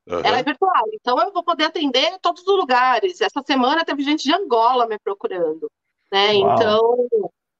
Uhum. 0.05 0.19
Ela 0.23 0.39
é 0.39 0.43
virtual, 0.43 0.83
então 0.93 1.17
eu 1.17 1.31
vou 1.31 1.43
poder 1.43 1.65
atender 1.65 2.19
todos 2.21 2.45
os 2.45 2.57
lugares. 2.57 3.19
Essa 3.21 3.41
semana 3.41 3.85
teve 3.85 4.03
gente 4.03 4.23
de 4.23 4.33
Angola 4.33 4.85
me 4.85 4.99
procurando, 4.99 5.71
né? 6.11 6.33
Uau. 6.33 6.53
Então, 6.53 7.07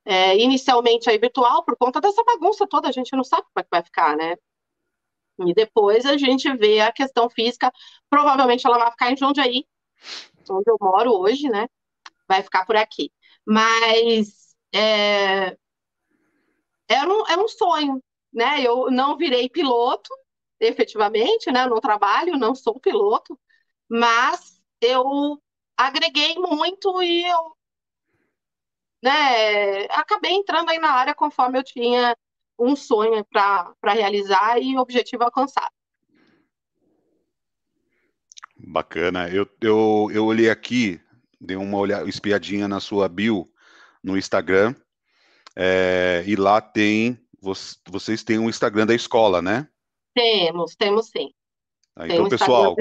é, 0.06 0.38
inicialmente 0.38 1.10
aí 1.10 1.18
virtual, 1.18 1.64
por 1.64 1.78
conta 1.78 2.02
dessa 2.02 2.24
bagunça 2.24 2.68
toda, 2.68 2.90
a 2.90 2.92
gente 2.92 3.16
não 3.16 3.24
sabe 3.24 3.44
como 3.44 3.60
é 3.60 3.64
que 3.64 3.70
vai 3.72 3.84
ficar, 3.84 4.18
né? 4.18 4.36
E 5.40 5.54
depois 5.54 6.06
a 6.06 6.18
gente 6.18 6.52
vê 6.58 6.80
a 6.80 6.92
questão 6.92 7.30
física, 7.30 7.72
provavelmente 8.10 8.66
ela 8.68 8.78
vai 8.78 8.92
ficar 8.92 9.12
em 9.12 9.18
Jundiaí, 9.18 9.66
onde 10.50 10.70
eu 10.70 10.78
moro 10.80 11.12
hoje, 11.14 11.50
né? 11.50 11.68
Vai 12.28 12.44
ficar 12.44 12.66
por 12.66 12.76
aqui. 12.76 13.12
Mas 13.46 14.56
é, 14.74 15.58
é, 16.88 17.06
um, 17.06 17.44
um 17.44 17.48
sonho, 17.48 18.04
né? 18.32 18.62
Eu 18.62 18.92
não 18.92 19.18
virei 19.18 19.50
piloto, 19.50 20.10
efetivamente, 20.60 21.52
né? 21.52 21.66
Não 21.68 21.80
trabalho, 21.80 22.38
não 22.38 22.54
sou 22.56 22.80
piloto, 22.80 23.40
mas 23.90 24.62
eu 24.82 25.42
agreguei 25.78 26.36
muito 26.36 27.02
e 27.02 27.26
eu 27.26 27.56
né, 29.04 29.84
acabei 29.90 30.32
entrando 30.32 30.70
aí 30.70 30.80
na 30.80 30.92
área 30.92 31.14
conforme 31.14 31.60
eu 31.60 31.64
tinha 31.64 32.16
um 32.58 32.76
sonho 32.76 33.26
para 33.26 33.94
realizar 33.94 34.58
e 34.60 34.78
objetivo 34.78 35.24
alcançado. 35.24 35.72
Bacana. 38.56 39.28
Eu, 39.28 39.46
eu, 39.60 40.10
eu 40.14 40.26
olhei 40.26 40.50
aqui, 40.50 41.02
dei 41.40 41.58
uma 41.58 41.78
olhada, 41.78 42.08
espiadinha 42.08 42.66
na 42.66 42.80
sua 42.80 43.10
bio 43.10 43.46
no 44.02 44.18
Instagram, 44.18 44.74
é, 45.56 46.24
e 46.26 46.36
lá 46.38 46.62
tem, 46.62 47.20
vocês 47.90 48.24
têm 48.24 48.40
um 48.40 48.50
Instagram 48.50 48.86
da 48.86 48.96
escola, 48.96 49.42
né? 49.42 49.68
Temos, 50.16 50.76
temos 50.76 51.08
sim. 51.08 51.34
Ah, 51.96 52.08
então, 52.08 52.30
pessoal, 52.30 52.76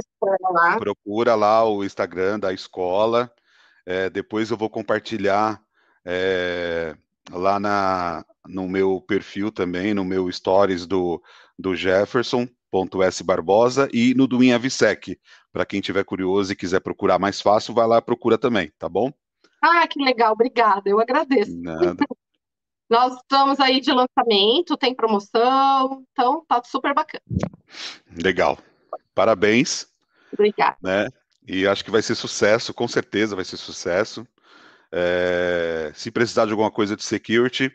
lá. 0.53 0.79
procura 0.79 1.35
lá 1.35 1.69
o 1.69 1.85
Instagram 1.85 2.39
da 2.39 2.53
escola. 2.53 3.31
É, 3.85 4.09
depois 4.09 4.51
eu 4.51 4.57
vou 4.57 4.71
compartilhar 4.71 5.61
é, 6.05 6.97
lá 7.31 7.59
na, 7.61 8.25
no 8.47 8.69
meu 8.69 9.01
perfil 9.01 9.51
também, 9.51 9.95
no 9.95 10.05
meu 10.05 10.31
stories 10.31 10.87
do, 10.87 11.23
do 11.59 11.75
Jefferson.s 11.75 13.23
Barbosa 13.23 13.89
e 13.93 14.15
no 14.15 14.27
do 14.27 14.39
Visec. 14.39 15.19
Para 15.53 15.67
quem 15.67 15.81
tiver 15.81 16.05
curioso 16.05 16.53
e 16.53 16.57
quiser 16.57 16.81
procurar 16.81 17.19
mais 17.19 17.41
fácil, 17.41 17.75
vai 17.75 17.87
lá 17.87 18.01
procura 18.01 18.39
também, 18.39 18.73
tá 18.79 18.89
bom? 18.89 19.13
Ah, 19.61 19.87
que 19.87 20.03
legal, 20.03 20.33
obrigada, 20.33 20.89
eu 20.89 20.99
agradeço. 20.99 21.57
Nada. 21.61 21.97
Nós 22.91 23.15
estamos 23.15 23.59
aí 23.59 23.81
de 23.81 23.91
lançamento, 23.91 24.77
tem 24.77 24.95
promoção, 24.95 26.05
então 26.13 26.45
tá 26.47 26.63
super 26.63 26.93
bacana. 26.93 27.23
Legal. 28.23 28.59
Parabéns. 29.15 29.87
Obrigada. 30.31 30.77
Né? 30.83 31.09
E 31.47 31.67
acho 31.67 31.85
que 31.85 31.91
vai 31.91 32.03
ser 32.03 32.15
sucesso, 32.15 32.75
com 32.75 32.87
certeza 32.87 33.35
vai 33.35 33.45
ser 33.45 33.57
sucesso. 33.57 34.27
É, 34.93 35.91
se 35.95 36.11
precisar 36.11 36.45
de 36.45 36.51
alguma 36.51 36.71
coisa 36.71 36.95
de 36.95 37.03
security, 37.03 37.73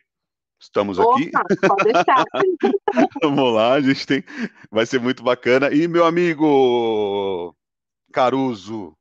estamos 0.60 1.00
Opa, 1.00 1.16
aqui. 1.16 1.32
Pode 1.68 1.84
deixar. 1.86 2.24
Vamos 3.24 3.54
lá, 3.54 3.74
a 3.74 3.82
gente 3.82 4.06
tem. 4.06 4.24
Vai 4.70 4.86
ser 4.86 5.00
muito 5.00 5.24
bacana. 5.24 5.74
E 5.74 5.88
meu 5.88 6.06
amigo 6.06 7.56
Caruso, 8.14 8.96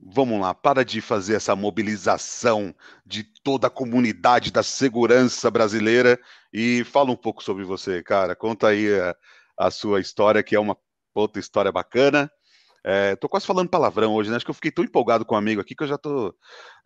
vamos 0.00 0.40
lá, 0.40 0.54
para 0.54 0.84
de 0.84 1.00
fazer 1.00 1.34
essa 1.34 1.56
mobilização 1.56 2.74
de 3.04 3.24
toda 3.24 3.66
a 3.66 3.70
comunidade 3.70 4.52
da 4.52 4.62
segurança 4.62 5.50
brasileira 5.50 6.18
e 6.52 6.84
fala 6.84 7.10
um 7.10 7.16
pouco 7.16 7.42
sobre 7.42 7.64
você, 7.64 8.02
cara. 8.02 8.34
Conta 8.36 8.68
aí 8.68 8.88
a, 8.98 9.16
a 9.56 9.70
sua 9.70 10.00
história, 10.00 10.42
que 10.42 10.54
é 10.54 10.60
uma 10.60 10.76
outra 11.14 11.40
história 11.40 11.72
bacana. 11.72 12.30
É, 12.90 13.14
tô 13.16 13.28
quase 13.28 13.44
falando 13.44 13.68
palavrão 13.68 14.14
hoje, 14.14 14.30
né? 14.30 14.36
Acho 14.36 14.46
que 14.46 14.50
eu 14.50 14.54
fiquei 14.54 14.70
tão 14.70 14.82
empolgado 14.82 15.22
com 15.22 15.34
um 15.34 15.38
amigo 15.38 15.60
aqui 15.60 15.74
que 15.74 15.82
eu 15.82 15.88
já 15.88 15.98
tô. 15.98 16.34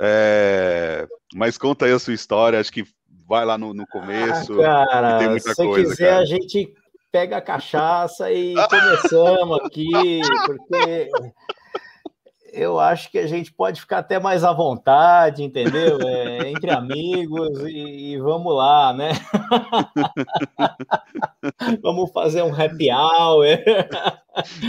É... 0.01 1.07
Mas 1.33 1.57
conta 1.57 1.87
aí 1.87 1.93
a 1.93 1.99
sua 2.01 2.13
história, 2.13 2.59
acho 2.59 2.73
que 2.73 2.83
vai 3.29 3.45
lá 3.45 3.57
no, 3.57 3.73
no 3.73 3.87
começo. 3.87 4.61
Ah, 4.63 4.85
cara, 4.91 5.19
tem 5.19 5.29
muita 5.29 5.55
se 5.55 5.65
coisa, 5.65 5.91
quiser, 5.91 6.11
cara. 6.11 6.23
a 6.23 6.25
gente 6.25 6.75
pega 7.13 7.37
a 7.37 7.41
cachaça 7.41 8.33
e 8.33 8.53
começamos 8.69 9.61
aqui, 9.61 9.91
porque 10.45 11.09
eu 12.53 12.79
acho 12.79 13.11
que 13.11 13.19
a 13.19 13.27
gente 13.27 13.51
pode 13.53 13.81
ficar 13.81 13.99
até 13.99 14.21
mais 14.21 14.45
à 14.45 14.53
vontade, 14.53 15.43
entendeu? 15.43 15.99
É, 16.03 16.49
entre 16.53 16.71
amigos 16.71 17.61
e, 17.61 18.13
e, 18.13 18.19
vamos 18.19 18.55
lá, 18.55 18.93
né? 18.93 19.13
vamos 21.83 22.11
fazer 22.13 22.43
um 22.43 22.55
happy 22.55 22.91
hour. 22.93 23.47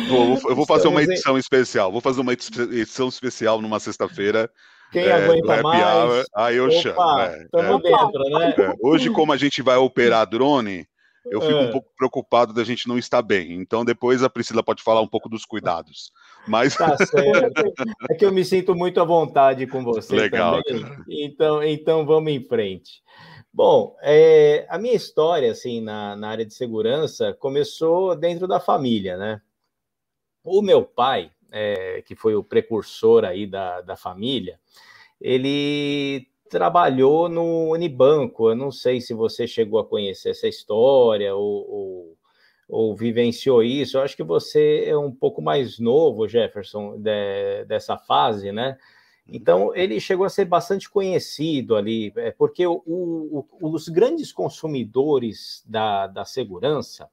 Vou, 0.10 0.50
eu 0.50 0.56
vou 0.56 0.66
fazer 0.66 0.88
uma 0.88 1.04
edição 1.04 1.38
especial. 1.38 1.92
Vou 1.92 2.02
fazer 2.02 2.22
uma 2.22 2.34
edição 2.34 3.10
especial 3.10 3.62
numa 3.62 3.80
sexta-feira. 3.80 4.50
Quem 4.92 5.06
é, 5.06 5.14
aguenta 5.14 5.62
mais? 5.62 5.84
Hour, 5.84 6.26
aí 6.36 6.56
eu 6.56 6.66
Opa, 6.66 6.76
chamo. 6.76 7.20
É, 7.20 7.48
é, 7.56 7.80
dentro, 7.80 8.24
né? 8.30 8.56
É, 8.58 8.74
hoje, 8.82 9.10
como 9.10 9.34
a 9.34 9.38
gente 9.38 9.62
vai 9.62 9.76
operar 9.76 10.28
drone, 10.28 10.88
eu 11.26 11.42
fico 11.42 11.54
é. 11.54 11.62
um 11.62 11.72
pouco 11.72 11.90
preocupado 11.96 12.54
da 12.54 12.64
gente 12.64 12.88
não 12.88 12.98
estar 12.98 13.22
bem. 13.22 13.54
Então, 13.54 13.86
depois 13.86 14.24
a 14.24 14.30
Priscila 14.30 14.64
pode 14.64 14.84
falar 14.84 15.02
um 15.02 15.08
pouco 15.08 15.30
dos 15.30 15.46
cuidados. 15.46 16.12
Mas. 16.48 16.76
Tá 16.76 16.98
certo. 16.98 17.74
É 18.10 18.16
que 18.16 18.26
eu 18.26 18.32
me 18.32 18.44
sinto 18.44 18.76
muito 18.76 19.00
à 19.00 19.06
vontade 19.06 19.66
com 19.68 19.84
você. 19.84 20.16
Legal. 20.16 20.62
Então, 21.10 21.64
então, 21.64 22.06
vamos 22.06 22.32
em 22.32 22.44
frente. 22.44 23.02
Bom, 23.54 23.96
é, 24.02 24.66
a 24.68 24.78
minha 24.78 24.96
história, 24.96 25.52
assim, 25.52 25.80
na, 25.80 26.16
na 26.16 26.30
área 26.30 26.46
de 26.46 26.54
segurança, 26.54 27.34
começou 27.34 28.16
dentro 28.16 28.48
da 28.48 28.60
família, 28.60 29.16
né? 29.16 29.42
O 30.44 30.62
meu 30.62 30.84
pai, 30.84 31.32
é, 31.52 32.02
que 32.02 32.16
foi 32.16 32.36
o 32.36 32.44
precursor 32.44 33.24
aí 33.24 33.46
da, 33.46 33.82
da 33.82 33.96
família, 33.96 34.60
ele 35.22 36.28
trabalhou 36.54 37.28
no 37.28 37.72
Unibanco. 37.72 38.50
Eu 38.50 38.56
não 38.56 38.72
sei 38.72 39.02
se 39.02 39.12
você 39.12 39.48
chegou 39.48 39.80
a 39.80 39.86
conhecer 39.86 40.30
essa 40.30 40.48
história 40.48 41.36
ou, 41.36 41.68
ou, 41.68 42.18
ou 42.70 42.96
vivenciou 42.96 43.64
isso. 43.64 43.98
Eu 43.98 44.04
acho 44.04 44.16
que 44.16 44.24
você 44.24 44.84
é 44.86 44.96
um 44.96 45.12
pouco 45.12 45.42
mais 45.42 45.80
novo, 45.80 46.28
Jefferson, 46.28 47.00
de, 47.00 47.66
dessa 47.66 47.98
fase, 47.98 48.52
né? 48.52 48.78
Então, 49.28 49.76
ele 49.76 50.00
chegou 50.00 50.28
a 50.28 50.30
ser 50.30 50.46
bastante 50.46 50.88
conhecido 50.88 51.76
ali, 51.76 52.14
é, 52.18 52.30
porque 52.30 52.68
o, 52.68 52.84
o, 52.86 53.46
os 53.62 53.90
grandes 53.90 54.32
consumidores 54.32 55.64
da, 55.66 56.06
da 56.06 56.24
segurança, 56.24 57.10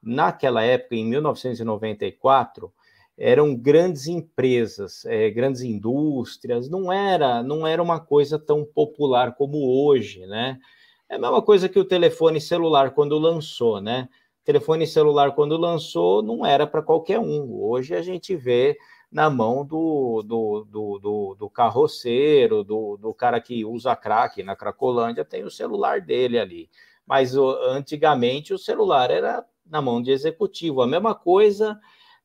naquela 0.00 0.62
época, 0.62 0.94
em 0.94 1.04
1994, 1.06 2.72
eram 3.16 3.54
grandes 3.54 4.06
empresas, 4.06 5.04
é, 5.04 5.30
grandes 5.30 5.62
indústrias, 5.62 6.68
não 6.68 6.92
era, 6.92 7.42
não 7.42 7.66
era 7.66 7.82
uma 7.82 8.00
coisa 8.00 8.38
tão 8.38 8.64
popular 8.64 9.34
como 9.34 9.58
hoje, 9.86 10.26
né? 10.26 10.58
É 11.08 11.14
a 11.16 11.18
mesma 11.18 11.42
coisa 11.42 11.68
que 11.68 11.78
o 11.78 11.84
telefone 11.84 12.40
celular 12.40 12.90
quando 12.92 13.16
lançou, 13.18 13.80
né? 13.80 14.08
O 14.42 14.44
telefone 14.44 14.86
celular 14.86 15.32
quando 15.32 15.56
lançou 15.56 16.22
não 16.22 16.44
era 16.44 16.66
para 16.66 16.82
qualquer 16.82 17.18
um. 17.18 17.62
Hoje 17.62 17.94
a 17.94 18.02
gente 18.02 18.34
vê 18.36 18.76
na 19.10 19.30
mão 19.30 19.64
do, 19.64 20.22
do, 20.22 20.64
do, 20.64 20.98
do, 20.98 21.36
do 21.38 21.50
carroceiro, 21.50 22.64
do, 22.64 22.96
do 22.96 23.14
cara 23.14 23.40
que 23.40 23.64
usa 23.64 23.94
crack 23.94 24.42
na 24.42 24.56
Cracolândia, 24.56 25.24
tem 25.24 25.44
o 25.44 25.50
celular 25.50 26.00
dele 26.00 26.38
ali. 26.38 26.68
Mas 27.06 27.36
antigamente 27.36 28.52
o 28.52 28.58
celular 28.58 29.10
era 29.10 29.44
na 29.64 29.80
mão 29.80 30.02
de 30.02 30.10
executivo. 30.10 30.82
A 30.82 30.86
mesma 30.86 31.14
coisa 31.14 31.78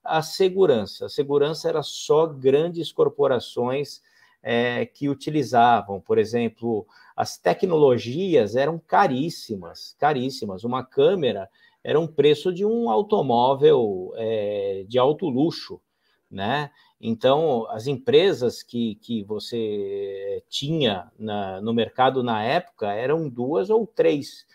a 0.04 0.22
segurança. 0.22 1.06
A 1.06 1.10
segurança 1.10 1.70
era 1.70 1.84
só 1.84 2.26
grandes 2.26 2.92
corporações 2.92 4.02
é, 4.42 4.86
que 4.86 5.10
utilizavam. 5.10 6.00
Por 6.00 6.18
exemplo, 6.18 6.86
as 7.16 7.38
tecnologias 7.38 8.56
eram 8.56 8.80
caríssimas, 8.80 9.96
caríssimas. 10.00 10.64
Uma 10.64 10.84
câmera 10.84 11.50
era 11.84 12.00
um 12.00 12.08
preço 12.08 12.54
de 12.54 12.66
um 12.66 12.90
automóvel 12.90 14.14
é, 14.16 14.86
de 14.88 14.98
alto 14.98 15.28
luxo 15.28 15.82
né? 16.30 16.70
Então, 17.02 17.66
as 17.70 17.88
empresas 17.88 18.62
que, 18.62 18.96
que 18.96 19.24
você 19.24 20.44
tinha 20.50 21.12
na, 21.18 21.62
no 21.62 21.74
mercado 21.74 22.22
na 22.22 22.44
época 22.44 22.92
eram 22.92 23.28
duas 23.28 23.70
ou 23.70 23.88
três 23.88 24.46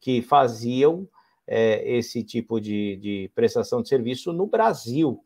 que 0.00 0.22
faziam 0.22 1.08
é, 1.46 1.96
esse 1.96 2.22
tipo 2.22 2.60
de, 2.60 2.96
de 2.96 3.30
prestação 3.34 3.82
de 3.82 3.88
serviço 3.88 4.32
no 4.32 4.46
Brasil, 4.46 5.24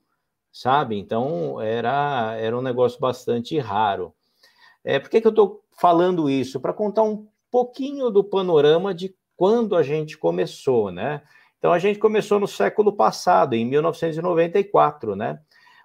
sabe? 0.53 0.99
Então, 0.99 1.61
era, 1.61 2.37
era 2.37 2.57
um 2.57 2.63
negócio 2.63 3.01
bastante 3.01 3.59
raro. 3.59 4.15
É, 4.85 4.99
por 4.99 5.11
que, 5.11 5.21
que 5.21 5.27
eu 5.27 5.31
estou 5.31 5.63
falando 5.79 6.29
isso? 6.29 6.61
Para 6.61 6.73
contar 6.73 7.03
um 7.03 7.27
pouquinho 7.51 8.11
do 8.11 8.23
panorama 8.23 8.95
de 8.95 9.15
quando 9.37 9.75
a 9.77 9.83
gente 9.83 10.19
começou, 10.19 10.91
né? 10.91 11.23
Então, 11.59 11.73
a 11.73 11.79
gente 11.79 11.99
começou 11.99 12.41
no 12.41 12.49
século 12.49 12.93
passado, 12.93 13.55
em 13.55 13.65
1994, 13.65 15.15
né? 15.15 15.39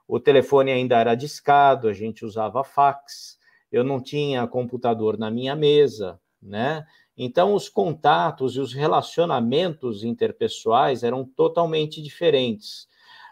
o 0.07 0.19
telefone 0.19 0.71
ainda 0.71 0.99
era 0.99 1.15
discado, 1.15 1.87
a 1.87 1.93
gente 1.93 2.23
usava 2.23 2.63
fax, 2.63 3.37
eu 3.71 3.83
não 3.83 3.99
tinha 3.99 4.47
computador 4.47 5.17
na 5.17 5.31
minha 5.31 5.55
mesa, 5.55 6.19
né? 6.41 6.85
Então, 7.17 7.53
os 7.53 7.69
contatos 7.69 8.55
e 8.55 8.59
os 8.59 8.73
relacionamentos 8.73 10.03
interpessoais 10.03 11.03
eram 11.03 11.23
totalmente 11.23 12.01
diferentes. 12.01 12.87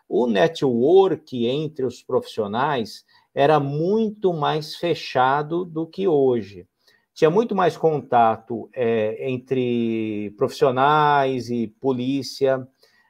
O 0.08 0.28
network 0.28 1.46
entre 1.46 1.86
os 1.86 2.02
profissionais 2.02 3.06
era 3.34 3.60
muito 3.60 4.32
mais 4.34 4.76
fechado 4.76 5.66
do 5.66 5.88
que 5.88 6.08
hoje. 6.08 6.68
Tinha 7.14 7.30
muito 7.30 7.54
mais 7.56 7.78
contato 7.78 8.70
é, 8.74 9.30
entre 9.30 10.34
profissionais 10.38 11.50
e 11.50 11.68
polícia, 11.68 12.68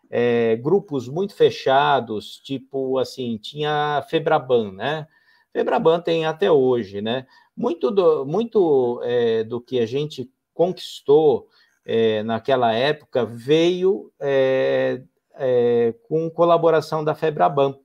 é, 0.10 0.56
grupos 0.58 1.08
muito 1.08 1.36
fechados, 1.36 2.38
tipo 2.40 2.98
assim, 2.98 3.38
tinha 3.38 4.06
Febraban, 4.10 4.72
né? 4.74 5.08
Febraban 5.52 6.02
tem 6.02 6.26
até 6.26 6.52
hoje, 6.52 7.02
né? 7.02 7.26
Muito 7.56 7.90
do, 7.92 8.26
muito, 8.26 9.00
é, 9.04 9.44
do 9.44 9.62
que 9.62 9.80
a 9.80 9.86
gente 9.86 10.30
conquistou 10.54 11.48
é, 11.86 12.24
naquela 12.24 12.74
época 12.74 13.26
veio 13.26 14.12
é, 14.20 15.02
é, 15.36 15.94
com 16.08 16.30
colaboração 16.30 17.04
da 17.04 17.16
Febraban, 17.16 17.76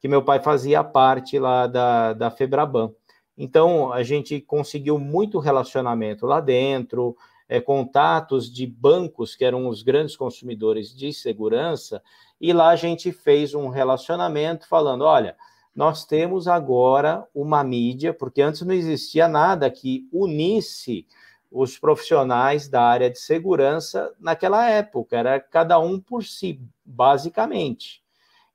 que 0.00 0.08
meu 0.08 0.22
pai 0.22 0.40
fazia 0.40 0.82
parte 0.82 1.38
lá 1.38 1.66
da, 1.66 2.12
da 2.12 2.30
Febraban. 2.30 2.92
Então, 3.36 3.92
a 3.92 4.02
gente 4.02 4.40
conseguiu 4.40 4.98
muito 4.98 5.38
relacionamento 5.38 6.26
lá 6.26 6.40
dentro, 6.40 7.16
é, 7.48 7.60
contatos 7.60 8.52
de 8.52 8.66
bancos 8.66 9.36
que 9.36 9.44
eram 9.44 9.68
os 9.68 9.82
grandes 9.82 10.16
consumidores 10.16 10.96
de 10.96 11.12
segurança, 11.12 12.02
e 12.40 12.52
lá 12.52 12.70
a 12.70 12.76
gente 12.76 13.12
fez 13.12 13.54
um 13.54 13.68
relacionamento 13.68 14.66
falando: 14.66 15.04
olha, 15.04 15.36
nós 15.74 16.04
temos 16.04 16.48
agora 16.48 17.26
uma 17.34 17.62
mídia, 17.62 18.12
porque 18.12 18.40
antes 18.40 18.62
não 18.62 18.74
existia 18.74 19.28
nada 19.28 19.70
que 19.70 20.08
unisse 20.10 21.06
os 21.56 21.78
profissionais 21.78 22.68
da 22.68 22.82
área 22.82 23.08
de 23.08 23.18
segurança 23.18 24.12
naquela 24.20 24.68
época, 24.68 25.16
era 25.16 25.40
cada 25.40 25.78
um 25.78 25.98
por 25.98 26.22
si, 26.22 26.60
basicamente. 26.84 28.02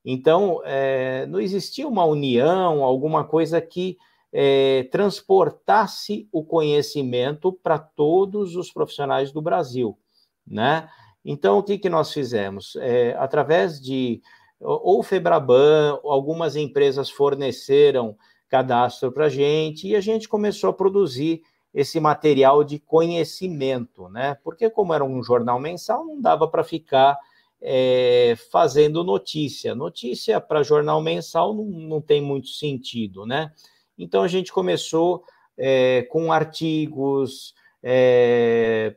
Então, 0.06 0.62
é, 0.64 1.26
não 1.26 1.40
existia 1.40 1.88
uma 1.88 2.06
união, 2.06 2.84
alguma 2.84 3.24
coisa 3.24 3.60
que 3.60 3.98
é, 4.32 4.88
transportasse 4.92 6.30
o 6.32 6.44
conhecimento 6.44 7.52
para 7.52 7.80
todos 7.80 8.56
os 8.56 8.72
profissionais 8.72 9.32
do 9.32 9.42
Brasil, 9.42 9.98
né? 10.46 10.88
Então, 11.26 11.58
o 11.58 11.64
que, 11.64 11.80
que 11.80 11.90
nós 11.90 12.14
fizemos? 12.14 12.76
É, 12.78 13.16
através 13.18 13.82
de 13.82 14.22
ou 14.60 15.02
Febraban, 15.02 16.00
algumas 16.04 16.56
empresas 16.56 17.10
forneceram 17.10 18.16
cadastro 18.48 19.12
para 19.12 19.26
a 19.26 19.30
gente 19.30 19.88
e 19.88 19.96
a 19.96 20.02
gente 20.02 20.30
começou 20.30 20.70
a 20.70 20.74
produzir 20.74 21.42
esse 21.74 22.00
material 22.00 22.64
de 22.64 22.80
conhecimento, 22.80 24.10
né? 24.10 24.38
Porque 24.44 24.70
como 24.70 24.94
era 24.94 25.04
um 25.04 25.24
jornal 25.24 25.60
mensal, 25.60 26.06
não 26.06 26.20
dava 26.20 26.48
para 26.48 26.64
ficar 26.64 27.18
é, 27.62 28.36
fazendo 28.52 29.04
notícia. 29.04 29.76
Notícia 29.76 30.42
para 30.42 30.64
jornal 30.64 31.02
mensal 31.02 31.54
não, 31.54 31.66
não 31.66 32.02
tem 32.02 32.22
muito 32.22 32.50
sentido, 32.50 33.26
né? 33.26 33.52
Então 33.98 34.24
a 34.24 34.28
gente 34.28 34.52
começou 34.52 35.24
é, 35.58 36.02
com 36.10 36.32
artigos, 36.32 37.54
é, 37.84 38.96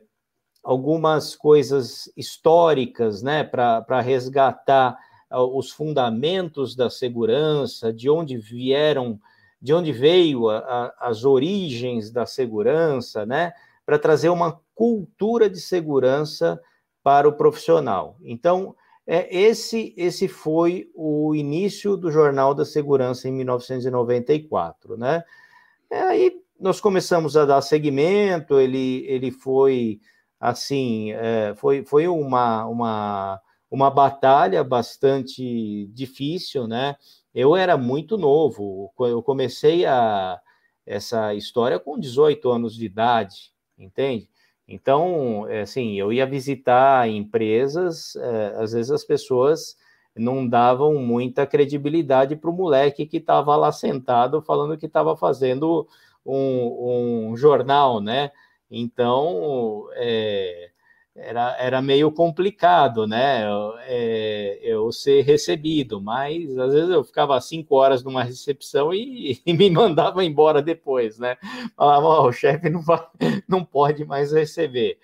algumas 0.63 1.35
coisas 1.35 2.11
históricas, 2.17 3.21
né, 3.21 3.43
para 3.43 4.01
resgatar 4.01 4.97
ah, 5.29 5.43
os 5.43 5.69
fundamentos 5.69 6.75
da 6.75 6.89
segurança, 6.89 7.93
de 7.93 8.09
onde 8.09 8.35
vieram, 8.37 9.19
de 9.61 9.73
onde 9.73 9.91
veio 9.91 10.49
a, 10.49 10.57
a, 10.57 11.07
as 11.09 11.25
origens 11.25 12.11
da 12.11 12.25
segurança, 12.25 13.25
né, 13.25 13.53
para 13.85 13.99
trazer 13.99 14.29
uma 14.29 14.59
cultura 14.73 15.49
de 15.49 15.59
segurança 15.59 16.59
para 17.03 17.27
o 17.27 17.33
profissional. 17.33 18.17
Então, 18.23 18.75
é, 19.07 19.33
esse, 19.35 19.93
esse 19.95 20.27
foi 20.27 20.89
o 20.95 21.35
início 21.35 21.95
do 21.95 22.11
Jornal 22.11 22.55
da 22.55 22.65
Segurança 22.65 23.29
em 23.29 23.31
1994, 23.31 24.97
né? 24.97 25.23
É, 25.91 26.01
aí 26.01 26.41
nós 26.59 26.81
começamos 26.81 27.37
a 27.37 27.45
dar 27.45 27.61
seguimento, 27.61 28.59
ele, 28.59 29.05
ele 29.07 29.29
foi, 29.29 29.99
assim, 30.39 31.11
é, 31.11 31.53
foi, 31.55 31.85
foi 31.85 32.07
uma, 32.07 32.65
uma, 32.65 33.41
uma 33.69 33.91
batalha 33.91 34.63
bastante 34.63 35.87
difícil, 35.93 36.67
né? 36.67 36.95
Eu 37.35 37.53
era 37.55 37.77
muito 37.77 38.17
novo, 38.17 38.93
eu 39.01 39.21
comecei 39.21 39.85
a, 39.85 40.39
essa 40.85 41.33
história 41.33 41.77
com 41.77 41.99
18 41.99 42.49
anos 42.49 42.73
de 42.73 42.85
idade, 42.85 43.51
entende? 43.77 44.29
Então, 44.67 45.45
é, 45.49 45.61
assim, 45.61 45.95
eu 45.95 46.13
ia 46.13 46.25
visitar 46.25 47.09
empresas, 47.09 48.15
é, 48.15 48.55
às 48.57 48.71
vezes 48.71 48.89
as 48.89 49.03
pessoas 49.03 49.75
não 50.15 50.47
davam 50.47 50.95
muita 50.95 51.45
credibilidade 51.45 52.37
para 52.37 52.49
o 52.49 52.53
moleque 52.53 53.05
que 53.05 53.17
estava 53.17 53.55
lá 53.57 53.71
sentado 53.71 54.41
falando 54.41 54.77
que 54.77 54.85
estava 54.85 55.17
fazendo 55.17 55.85
um, 56.25 57.31
um, 57.31 57.37
jornal, 57.37 57.99
né? 57.99 58.31
Então, 58.71 59.87
é, 59.93 60.71
era, 61.15 61.55
era 61.57 61.81
meio 61.81 62.11
complicado, 62.11 63.07
né? 63.07 63.45
É, 63.87 64.59
eu 64.61 64.91
ser 64.91 65.21
recebido, 65.21 66.01
mas 66.01 66.57
às 66.57 66.73
vezes 66.73 66.89
eu 66.89 67.03
ficava 67.03 67.39
cinco 67.39 67.75
horas 67.75 68.03
numa 68.03 68.23
recepção 68.23 68.93
e, 68.93 69.41
e 69.45 69.53
me 69.53 69.69
mandava 69.69 70.23
embora 70.25 70.61
depois, 70.61 71.17
né? 71.17 71.37
Falava, 71.75 72.05
oh, 72.05 72.27
o 72.27 72.31
chefe 72.33 72.69
não, 72.69 72.81
vai, 72.81 72.99
não 73.47 73.63
pode 73.63 74.03
mais 74.03 74.33
receber. 74.33 74.97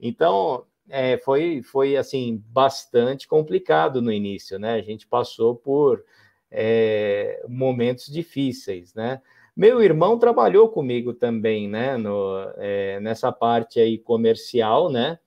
Então, 0.00 0.64
é, 0.88 1.18
foi, 1.18 1.62
foi 1.62 1.96
assim, 1.96 2.42
bastante 2.48 3.26
complicado 3.26 4.00
no 4.00 4.12
início, 4.12 4.58
né? 4.58 4.74
A 4.74 4.82
gente 4.82 5.06
passou 5.06 5.56
por 5.56 6.04
é, 6.50 7.44
momentos 7.48 8.06
difíceis, 8.06 8.94
né? 8.94 9.20
Meu 9.56 9.82
irmão 9.82 10.18
trabalhou 10.18 10.68
comigo 10.68 11.12
também, 11.14 11.68
né? 11.68 11.96
No, 11.96 12.36
é, 12.56 13.00
nessa 13.00 13.32
parte 13.32 13.80
aí 13.80 13.98
comercial, 13.98 14.90
né? 14.90 15.18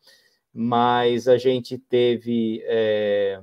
Mas 0.54 1.28
a 1.28 1.38
gente 1.38 1.78
teve 1.78 2.62
é, 2.66 3.42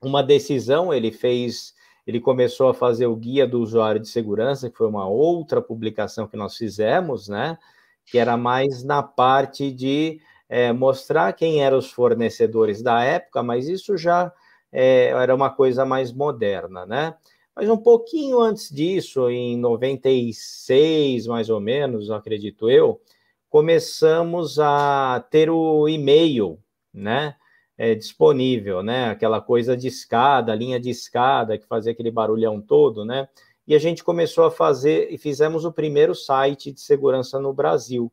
uma 0.00 0.22
decisão, 0.22 0.92
ele 0.92 1.10
fez, 1.10 1.74
ele 2.06 2.20
começou 2.20 2.68
a 2.68 2.74
fazer 2.74 3.06
o 3.06 3.16
guia 3.16 3.46
do 3.46 3.60
usuário 3.60 4.00
de 4.00 4.08
segurança, 4.08 4.70
que 4.70 4.76
foi 4.76 4.88
uma 4.88 5.08
outra 5.08 5.60
publicação 5.60 6.26
que 6.26 6.36
nós 6.36 6.56
fizemos, 6.56 7.28
né? 7.28 7.58
Que 8.06 8.18
era 8.18 8.36
mais 8.36 8.82
na 8.82 9.02
parte 9.02 9.70
de 9.70 10.20
é, 10.48 10.72
mostrar 10.72 11.32
quem 11.34 11.62
eram 11.62 11.78
os 11.78 11.90
fornecedores 11.90 12.82
da 12.82 13.02
época, 13.02 13.42
mas 13.42 13.68
isso 13.68 13.96
já 13.96 14.32
é, 14.72 15.08
era 15.08 15.34
uma 15.34 15.50
coisa 15.50 15.84
mais 15.84 16.12
moderna, 16.12 16.86
né? 16.86 17.14
Mas 17.54 17.68
um 17.68 17.76
pouquinho 17.76 18.40
antes 18.40 18.70
disso, 18.70 19.28
em 19.28 19.58
96, 19.58 21.26
mais 21.26 21.50
ou 21.50 21.60
menos, 21.60 22.08
acredito 22.10 22.70
eu, 22.70 23.00
começamos 23.48 24.58
a 24.58 25.24
ter 25.30 25.50
o 25.50 25.88
e-mail, 25.88 26.58
né? 26.92 27.34
é, 27.78 27.94
disponível, 27.94 28.82
né? 28.82 29.08
Aquela 29.08 29.40
coisa 29.40 29.76
de 29.76 29.86
escada, 29.86 30.54
linha 30.54 30.80
de 30.80 30.90
escada 30.90 31.56
que 31.56 31.64
fazia 31.64 31.92
aquele 31.92 32.10
barulhão 32.10 32.60
todo, 32.60 33.04
né? 33.04 33.28
E 33.66 33.74
a 33.74 33.78
gente 33.78 34.02
começou 34.02 34.44
a 34.44 34.50
fazer 34.50 35.12
e 35.12 35.16
fizemos 35.16 35.64
o 35.64 35.72
primeiro 35.72 36.14
site 36.14 36.72
de 36.72 36.80
segurança 36.80 37.38
no 37.38 37.52
Brasil. 37.52 38.10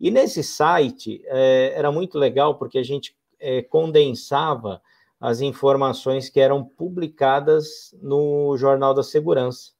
E 0.00 0.10
nesse 0.10 0.42
site 0.42 1.22
é, 1.26 1.72
era 1.76 1.92
muito 1.92 2.18
legal 2.18 2.56
porque 2.56 2.78
a 2.78 2.82
gente 2.82 3.16
é, 3.38 3.62
condensava 3.62 4.82
as 5.20 5.40
informações 5.40 6.28
que 6.28 6.40
eram 6.40 6.64
publicadas 6.64 7.94
no 8.00 8.56
Jornal 8.56 8.94
da 8.94 9.02
Segurança. 9.02 9.72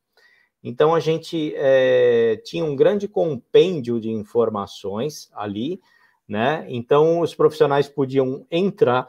Então 0.62 0.94
a 0.94 1.00
gente 1.00 1.54
é, 1.56 2.40
tinha 2.44 2.64
um 2.64 2.74
grande 2.74 3.06
compêndio 3.06 4.00
de 4.00 4.10
informações 4.10 5.30
ali, 5.32 5.80
né? 6.26 6.66
Então 6.68 7.20
os 7.20 7.34
profissionais 7.34 7.88
podiam 7.88 8.44
entrar 8.50 9.06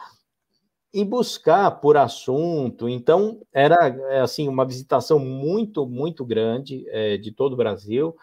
e 0.94 1.04
buscar 1.04 1.72
por 1.72 1.98
assunto. 1.98 2.88
Então 2.88 3.42
era 3.52 4.24
assim 4.24 4.48
uma 4.48 4.66
visitação 4.66 5.20
muito 5.20 5.88
muito 5.88 6.24
grande 6.24 6.86
é, 6.90 7.18
de 7.18 7.32
todo 7.32 7.54
o 7.54 7.58
Brasil 7.58 8.16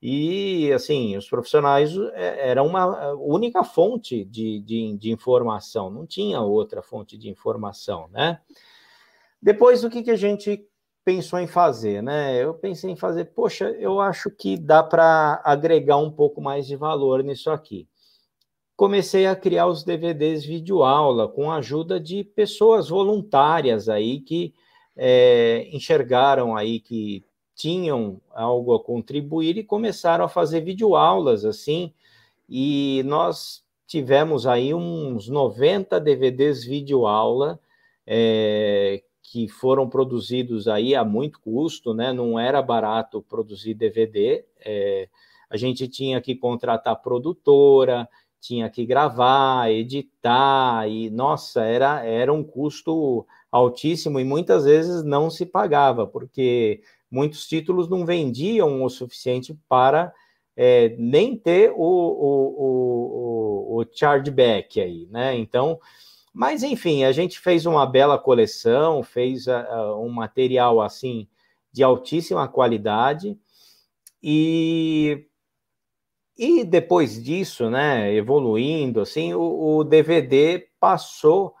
e 0.00 0.72
assim 0.72 1.16
os 1.16 1.28
profissionais 1.28 1.94
é, 2.14 2.50
eram 2.50 2.66
uma 2.66 3.12
única 3.12 3.62
fonte 3.62 4.24
de, 4.24 4.60
de, 4.60 4.96
de 4.96 5.12
informação, 5.12 5.90
não 5.90 6.06
tinha 6.06 6.40
outra 6.40 6.82
fonte 6.82 7.18
de 7.18 7.28
informação, 7.28 8.08
né? 8.10 8.40
Depois 9.40 9.84
o 9.84 9.90
que, 9.90 10.02
que 10.02 10.10
a 10.10 10.16
gente 10.16 10.64
pensou 11.04 11.38
em 11.38 11.46
fazer, 11.46 12.02
né? 12.02 12.42
Eu 12.42 12.54
pensei 12.54 12.90
em 12.90 12.96
fazer, 12.96 13.26
poxa, 13.26 13.70
eu 13.78 14.00
acho 14.00 14.30
que 14.30 14.56
dá 14.56 14.82
para 14.82 15.40
agregar 15.44 15.98
um 15.98 16.10
pouco 16.10 16.40
mais 16.40 16.66
de 16.66 16.76
valor 16.76 17.22
nisso 17.22 17.50
aqui 17.50 17.88
comecei 18.82 19.26
a 19.26 19.36
criar 19.36 19.68
os 19.68 19.84
DVDs 19.84 20.44
videoaula 20.44 21.28
com 21.28 21.52
a 21.52 21.58
ajuda 21.58 22.00
de 22.00 22.24
pessoas 22.24 22.88
voluntárias 22.88 23.88
aí 23.88 24.18
que 24.18 24.52
é, 24.96 25.68
enxergaram 25.72 26.56
aí 26.56 26.80
que 26.80 27.24
tinham 27.54 28.20
algo 28.32 28.74
a 28.74 28.82
contribuir 28.82 29.56
e 29.56 29.62
começaram 29.62 30.24
a 30.24 30.28
fazer 30.28 30.62
videoaulas 30.62 31.44
assim. 31.44 31.92
E 32.48 33.02
nós 33.04 33.62
tivemos 33.86 34.48
aí 34.48 34.74
uns 34.74 35.28
90 35.28 36.00
DVDs 36.00 36.64
videoaula 36.64 37.60
é, 38.04 39.00
que 39.22 39.48
foram 39.48 39.88
produzidos 39.88 40.68
aí 40.68 40.94
a 40.94 41.04
muito 41.04 41.40
custo, 41.40 41.94
né? 41.94 42.12
Não 42.12 42.38
era 42.38 42.60
barato 42.60 43.22
produzir 43.22 43.74
DVD. 43.74 44.44
É, 44.60 45.08
a 45.48 45.56
gente 45.56 45.86
tinha 45.88 46.20
que 46.20 46.34
contratar 46.34 47.00
produtora, 47.00 48.08
tinha 48.40 48.68
que 48.68 48.84
gravar, 48.84 49.70
editar, 49.70 50.88
e 50.88 51.08
nossa, 51.10 51.62
era, 51.62 52.04
era 52.04 52.32
um 52.32 52.42
custo 52.42 53.24
altíssimo 53.50 54.18
e 54.18 54.24
muitas 54.24 54.64
vezes 54.64 55.04
não 55.04 55.30
se 55.30 55.46
pagava, 55.46 56.06
porque 56.06 56.82
muitos 57.10 57.46
títulos 57.46 57.88
não 57.88 58.04
vendiam 58.04 58.82
o 58.82 58.88
suficiente 58.88 59.56
para 59.68 60.12
é, 60.56 60.94
nem 60.98 61.36
ter 61.36 61.70
o, 61.70 61.76
o, 61.76 63.76
o, 63.76 63.80
o 63.80 63.86
chargeback 63.92 64.80
aí, 64.80 65.06
né? 65.10 65.36
Então, 65.36 65.78
mas 66.32 66.62
enfim, 66.62 67.04
a 67.04 67.12
gente 67.12 67.38
fez 67.38 67.66
uma 67.66 67.86
bela 67.86 68.18
coleção, 68.18 69.02
fez 69.02 69.46
uh, 69.46 69.96
um 69.98 70.08
material 70.08 70.80
assim 70.80 71.28
de 71.72 71.82
altíssima 71.82 72.48
qualidade 72.48 73.38
e 74.22 75.26
e 76.36 76.64
depois 76.64 77.22
disso, 77.22 77.68
né, 77.68 78.12
evoluindo, 78.14 79.00
assim, 79.00 79.34
o, 79.34 79.76
o 79.78 79.84
DVD 79.84 80.66
passou 80.80 81.54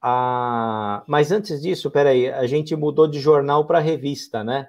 a. 0.00 1.02
Mas 1.06 1.32
antes 1.32 1.62
disso, 1.62 1.90
peraí, 1.90 2.28
a 2.28 2.46
gente 2.46 2.76
mudou 2.76 3.08
de 3.08 3.18
jornal 3.18 3.66
para 3.66 3.78
revista, 3.78 4.44
né? 4.44 4.68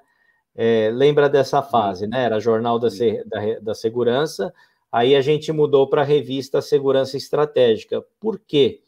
É, 0.55 0.89
lembra 0.93 1.29
dessa 1.29 1.61
fase, 1.61 2.07
né? 2.07 2.23
Era 2.23 2.39
Jornal 2.39 2.79
da, 2.79 2.87
da, 3.25 3.59
da 3.59 3.75
Segurança, 3.75 4.53
aí 4.89 5.13
a 5.13 5.21
gente 5.21 5.51
mudou 5.51 5.89
para 5.89 6.01
a 6.01 6.05
revista 6.05 6.61
Segurança 6.61 7.17
Estratégica. 7.17 8.01
Por 8.19 8.39
quê? 8.39 8.81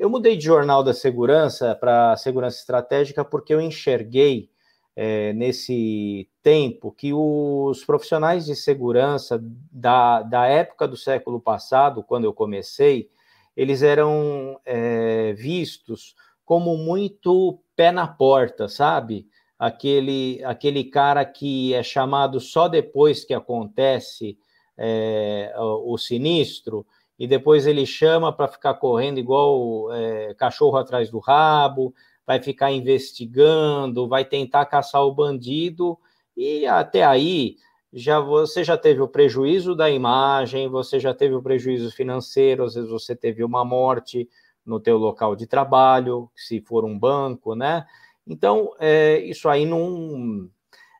Eu 0.00 0.08
mudei 0.08 0.34
de 0.34 0.46
Jornal 0.46 0.82
da 0.82 0.94
Segurança 0.94 1.74
para 1.74 2.16
Segurança 2.16 2.58
Estratégica 2.58 3.22
porque 3.22 3.52
eu 3.52 3.60
enxerguei 3.60 4.48
é, 4.96 5.34
nesse 5.34 6.26
tempo 6.42 6.90
que 6.90 7.12
os 7.12 7.84
profissionais 7.84 8.46
de 8.46 8.56
segurança 8.56 9.38
da, 9.70 10.22
da 10.22 10.46
época 10.46 10.88
do 10.88 10.96
século 10.96 11.38
passado, 11.38 12.02
quando 12.02 12.24
eu 12.24 12.32
comecei, 12.32 13.10
eles 13.54 13.82
eram 13.82 14.58
é, 14.64 15.34
vistos 15.34 16.14
como 16.46 16.78
muito 16.78 17.60
pé 17.76 17.92
na 17.92 18.08
porta, 18.08 18.68
sabe? 18.68 19.28
Aquele, 19.58 20.42
aquele 20.44 20.84
cara 20.84 21.26
que 21.26 21.74
é 21.74 21.82
chamado 21.82 22.40
só 22.40 22.68
depois 22.68 23.22
que 23.22 23.34
acontece 23.34 24.38
é, 24.78 25.52
o, 25.58 25.92
o 25.92 25.98
sinistro, 25.98 26.86
e 27.20 27.26
depois 27.26 27.66
ele 27.66 27.84
chama 27.84 28.32
para 28.32 28.48
ficar 28.48 28.72
correndo 28.72 29.18
igual 29.18 29.92
é, 29.92 30.32
cachorro 30.32 30.78
atrás 30.78 31.10
do 31.10 31.18
rabo, 31.18 31.94
vai 32.26 32.40
ficar 32.40 32.72
investigando, 32.72 34.08
vai 34.08 34.24
tentar 34.24 34.64
caçar 34.64 35.02
o 35.02 35.14
bandido 35.14 35.98
e 36.34 36.66
até 36.66 37.04
aí 37.04 37.56
já 37.92 38.18
você 38.18 38.64
já 38.64 38.78
teve 38.78 39.02
o 39.02 39.08
prejuízo 39.08 39.74
da 39.74 39.90
imagem, 39.90 40.66
você 40.70 40.98
já 40.98 41.12
teve 41.12 41.34
o 41.34 41.42
prejuízo 41.42 41.90
financeiro, 41.90 42.64
às 42.64 42.74
vezes 42.74 42.88
você 42.88 43.14
teve 43.14 43.44
uma 43.44 43.66
morte 43.66 44.26
no 44.64 44.80
teu 44.80 44.96
local 44.96 45.36
de 45.36 45.46
trabalho, 45.46 46.30
se 46.34 46.62
for 46.62 46.86
um 46.86 46.98
banco, 46.98 47.54
né? 47.54 47.84
Então, 48.26 48.72
é, 48.78 49.18
isso 49.18 49.46
aí 49.46 49.66
não, 49.66 50.48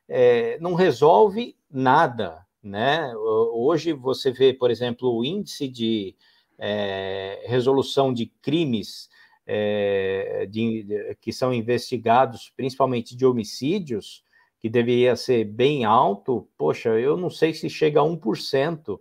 é, 0.07 0.59
não 0.59 0.75
resolve 0.75 1.55
nada, 1.71 2.45
né? 2.63 3.13
Hoje 3.15 3.93
você 3.93 4.31
vê, 4.31 4.53
por 4.53 4.69
exemplo, 4.69 5.15
o 5.15 5.25
índice 5.25 5.67
de 5.67 6.15
é, 6.57 7.43
resolução 7.45 8.13
de 8.13 8.27
crimes 8.41 9.09
é, 9.45 10.47
de, 10.49 10.83
de, 10.83 11.15
que 11.19 11.33
são 11.33 11.53
investigados, 11.53 12.53
principalmente 12.55 13.15
de 13.15 13.25
homicídios, 13.25 14.23
que 14.59 14.69
deveria 14.69 15.15
ser 15.15 15.43
bem 15.43 15.85
alto, 15.85 16.47
poxa, 16.57 16.89
eu 16.99 17.17
não 17.17 17.29
sei 17.29 17.53
se 17.53 17.67
chega 17.67 17.99
a 17.99 18.03
1% 18.03 18.99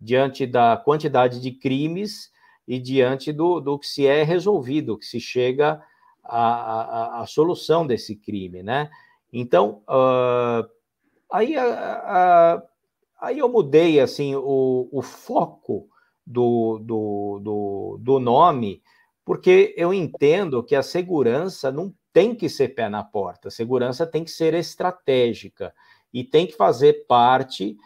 diante 0.00 0.46
da 0.46 0.76
quantidade 0.76 1.38
de 1.38 1.52
crimes 1.52 2.32
e 2.66 2.78
diante 2.78 3.30
do, 3.30 3.60
do 3.60 3.78
que 3.78 3.86
se 3.86 4.06
é 4.06 4.22
resolvido, 4.22 4.96
que 4.96 5.04
se 5.04 5.20
chega 5.20 5.82
à, 6.24 7.20
à 7.22 7.26
solução 7.26 7.86
desse 7.86 8.16
crime, 8.16 8.62
né? 8.62 8.90
Então, 9.30 9.82
uh, 9.88 10.66
aí, 11.30 11.54
aí 13.22 13.38
eu 13.38 13.48
mudei, 13.48 14.00
assim, 14.00 14.34
o, 14.34 14.88
o 14.92 15.00
foco 15.00 15.88
do, 16.26 16.78
do, 16.78 17.40
do, 17.42 17.98
do 18.00 18.18
nome 18.18 18.82
porque 19.24 19.74
eu 19.76 19.94
entendo 19.94 20.62
que 20.62 20.74
a 20.74 20.82
segurança 20.82 21.70
não 21.70 21.94
tem 22.12 22.34
que 22.34 22.48
ser 22.48 22.74
pé 22.74 22.88
na 22.88 23.02
porta, 23.02 23.48
a 23.48 23.50
segurança 23.50 24.06
tem 24.06 24.24
que 24.24 24.30
ser 24.30 24.52
estratégica 24.54 25.72
e 26.12 26.22
tem 26.24 26.46
que 26.46 26.54
fazer 26.54 27.06
parte 27.06 27.76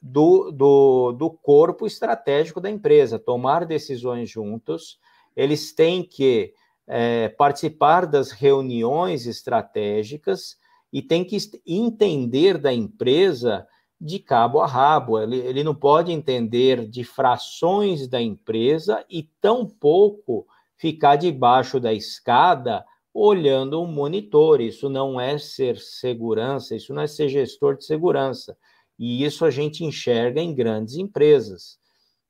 do, 0.00 0.52
do, 0.52 1.12
do 1.12 1.30
corpo 1.30 1.86
estratégico 1.86 2.60
da 2.60 2.70
empresa, 2.70 3.18
tomar 3.18 3.64
decisões 3.64 4.30
juntos, 4.30 5.00
eles 5.34 5.72
têm 5.72 6.04
que 6.04 6.52
é, 6.86 7.28
participar 7.30 8.06
das 8.06 8.30
reuniões 8.30 9.26
estratégicas 9.26 10.56
e 10.92 11.02
tem 11.02 11.24
que 11.24 11.36
entender 11.66 12.58
da 12.58 12.72
empresa 12.72 13.66
de 14.04 14.18
cabo 14.18 14.60
a 14.60 14.66
rabo. 14.66 15.18
Ele, 15.18 15.38
ele 15.38 15.64
não 15.64 15.74
pode 15.74 16.12
entender 16.12 16.86
de 16.86 17.02
frações 17.02 18.06
da 18.06 18.20
empresa 18.20 19.02
e 19.08 19.22
tampouco 19.40 20.46
ficar 20.76 21.16
debaixo 21.16 21.80
da 21.80 21.90
escada 21.90 22.84
olhando 23.14 23.80
um 23.80 23.86
monitor. 23.86 24.60
Isso 24.60 24.90
não 24.90 25.18
é 25.18 25.38
ser 25.38 25.78
segurança, 25.78 26.76
isso 26.76 26.92
não 26.92 27.00
é 27.00 27.06
ser 27.06 27.30
gestor 27.30 27.78
de 27.78 27.86
segurança. 27.86 28.54
E 28.98 29.24
isso 29.24 29.42
a 29.46 29.50
gente 29.50 29.82
enxerga 29.82 30.38
em 30.38 30.54
grandes 30.54 30.96
empresas. 30.96 31.78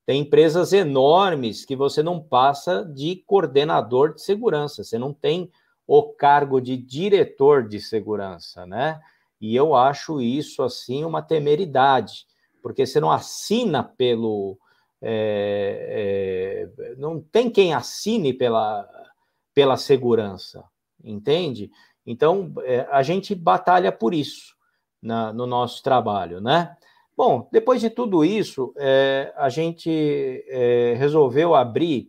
Tem 0.06 0.20
empresas 0.20 0.72
enormes 0.72 1.64
que 1.64 1.74
você 1.74 2.04
não 2.04 2.20
passa 2.20 2.84
de 2.84 3.16
coordenador 3.26 4.14
de 4.14 4.22
segurança, 4.22 4.84
você 4.84 4.98
não 4.98 5.12
tem 5.12 5.50
o 5.87 6.02
cargo 6.04 6.60
de 6.60 6.76
diretor 6.76 7.66
de 7.66 7.80
segurança, 7.80 8.64
né? 8.64 9.00
E 9.44 9.54
eu 9.54 9.74
acho 9.74 10.22
isso 10.22 10.62
assim 10.62 11.04
uma 11.04 11.20
temeridade, 11.20 12.24
porque 12.62 12.87
você 12.87 12.98
não 12.98 13.11
assina 13.11 13.85
pelo 13.85 14.59
é, 15.02 16.66
é, 16.80 16.94
não 16.96 17.20
tem 17.20 17.50
quem 17.50 17.74
assine 17.74 18.33
pela, 18.33 18.88
pela 19.52 19.76
segurança, 19.76 20.64
entende? 21.04 21.70
Então, 22.07 22.54
é, 22.62 22.88
a 22.90 23.02
gente 23.02 23.35
batalha 23.35 23.92
por 23.92 24.14
isso 24.14 24.54
na, 25.02 25.30
no 25.30 25.46
nosso 25.46 25.83
trabalho, 25.83 26.40
né? 26.40 26.74
Bom, 27.14 27.46
depois 27.52 27.83
de 27.83 27.90
tudo 27.90 28.24
isso, 28.24 28.72
é, 28.78 29.30
a 29.37 29.50
gente 29.50 29.90
é, 30.48 30.94
resolveu 30.96 31.54
abrir 31.54 32.09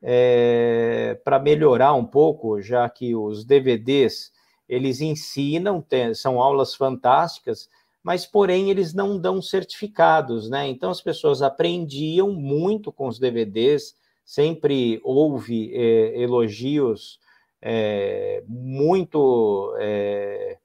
é, 0.00 1.20
para 1.24 1.40
melhorar 1.40 1.94
um 1.94 2.06
pouco, 2.06 2.62
já 2.62 2.88
que 2.88 3.12
os 3.16 3.44
DVDs 3.44 4.30
eles 4.68 5.00
ensinam, 5.00 5.84
são 6.14 6.40
aulas 6.40 6.74
fantásticas, 6.74 7.68
mas 8.02 8.24
porém 8.24 8.70
eles 8.70 8.94
não 8.94 9.18
dão 9.18 9.42
certificados, 9.42 10.48
né? 10.48 10.68
Então 10.68 10.90
as 10.90 11.00
pessoas 11.00 11.42
aprendiam 11.42 12.32
muito 12.32 12.92
com 12.92 13.08
os 13.08 13.18
DVDs, 13.18 13.96
sempre 14.24 15.00
houve 15.02 15.72
é, 15.74 16.20
elogios 16.20 17.18
é, 17.60 18.44
muito 18.46 19.74
é, 19.78 20.58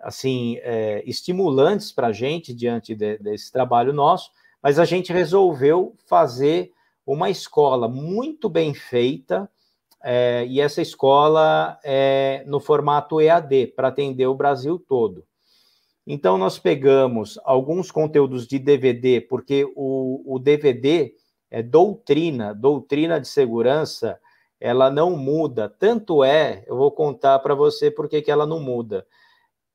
assim 0.00 0.58
estimulantes 1.04 1.92
para 1.92 2.08
a 2.08 2.12
gente 2.12 2.52
diante 2.54 2.94
de, 2.94 3.18
desse 3.18 3.50
trabalho 3.52 3.92
nosso, 3.92 4.30
mas 4.62 4.78
a 4.78 4.84
gente 4.84 5.12
resolveu 5.12 5.94
fazer 6.06 6.72
uma 7.06 7.30
escola 7.30 7.86
muito 7.86 8.48
bem 8.48 8.74
feita, 8.74 9.48
é, 10.08 10.46
e 10.46 10.60
essa 10.60 10.80
escola 10.80 11.80
é 11.82 12.44
no 12.46 12.60
formato 12.60 13.20
EAD, 13.20 13.66
para 13.74 13.88
atender 13.88 14.28
o 14.28 14.36
Brasil 14.36 14.78
todo. 14.78 15.26
Então, 16.06 16.38
nós 16.38 16.60
pegamos 16.60 17.40
alguns 17.42 17.90
conteúdos 17.90 18.46
de 18.46 18.60
DVD, 18.60 19.20
porque 19.20 19.64
o, 19.74 20.22
o 20.24 20.38
DVD 20.38 21.12
é 21.50 21.60
doutrina, 21.60 22.54
doutrina 22.54 23.20
de 23.20 23.26
segurança, 23.26 24.16
ela 24.60 24.88
não 24.92 25.16
muda. 25.16 25.68
Tanto 25.68 26.22
é, 26.22 26.62
eu 26.68 26.76
vou 26.76 26.92
contar 26.92 27.40
para 27.40 27.56
você 27.56 27.90
por 27.90 28.08
que 28.08 28.30
ela 28.30 28.46
não 28.46 28.60
muda. 28.60 29.04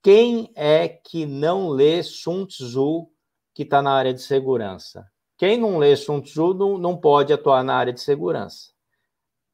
Quem 0.02 0.50
é 0.56 0.88
que 0.88 1.26
não 1.26 1.68
lê 1.68 2.02
Sun 2.04 2.46
Tzu 2.46 3.10
que 3.54 3.64
está 3.64 3.82
na 3.82 3.92
área 3.92 4.14
de 4.14 4.22
segurança? 4.22 5.06
Quem 5.38 5.58
não 5.58 5.78
lê 5.78 5.94
Sun 5.98 6.22
Tzu 6.22 6.54
não, 6.54 6.78
não 6.78 6.96
pode 6.96 7.34
atuar 7.34 7.66
na 7.66 7.76
área 7.76 7.92
de 7.92 8.00
segurança, 8.00 8.72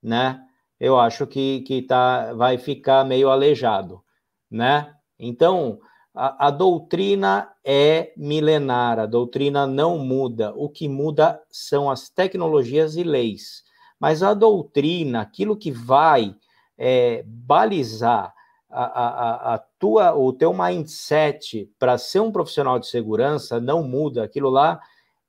né? 0.03 0.46
Eu 0.79 0.99
acho 0.99 1.25
que, 1.25 1.61
que 1.61 1.81
tá, 1.81 2.33
vai 2.33 2.57
ficar 2.57 3.03
meio 3.03 3.29
aleijado, 3.29 4.03
né? 4.49 4.93
Então, 5.19 5.79
a, 6.13 6.47
a 6.47 6.51
doutrina 6.51 7.51
é 7.63 8.11
milenar, 8.17 8.99
a 8.99 9.05
doutrina 9.05 9.67
não 9.67 9.97
muda. 9.99 10.53
O 10.55 10.69
que 10.69 10.87
muda 10.87 11.41
são 11.49 11.89
as 11.89 12.09
tecnologias 12.09 12.95
e 12.95 13.03
leis. 13.03 13.63
Mas 13.99 14.21
a 14.21 14.33
doutrina, 14.33 15.21
aquilo 15.21 15.57
que 15.57 15.71
vai 15.71 16.35
é, 16.77 17.23
balizar 17.25 18.33
a, 18.69 18.83
a, 18.83 19.53
a, 19.53 19.57
tua, 19.79 20.13
o 20.13 20.33
teu 20.33 20.53
mindset 20.53 21.71
para 21.79 21.97
ser 21.97 22.19
um 22.19 22.31
profissional 22.31 22.79
de 22.79 22.87
segurança 22.87 23.59
não 23.59 23.83
muda. 23.83 24.23
Aquilo 24.23 24.49
lá 24.49 24.79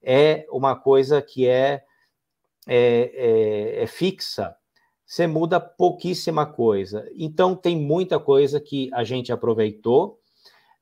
é 0.03 0.47
uma 0.51 0.77
coisa 0.77 1.23
que 1.23 1.47
é, 1.47 1.83
é, 2.67 3.79
é, 3.79 3.83
é 3.83 3.87
fixa. 3.87 4.55
Você 5.09 5.27
muda 5.27 5.59
pouquíssima 5.59 6.45
coisa. 6.45 7.09
Então, 7.17 7.57
tem 7.57 7.75
muita 7.75 8.21
coisa 8.21 8.61
que 8.61 8.91
a 8.93 9.03
gente 9.05 9.33
aproveitou, 9.33 10.21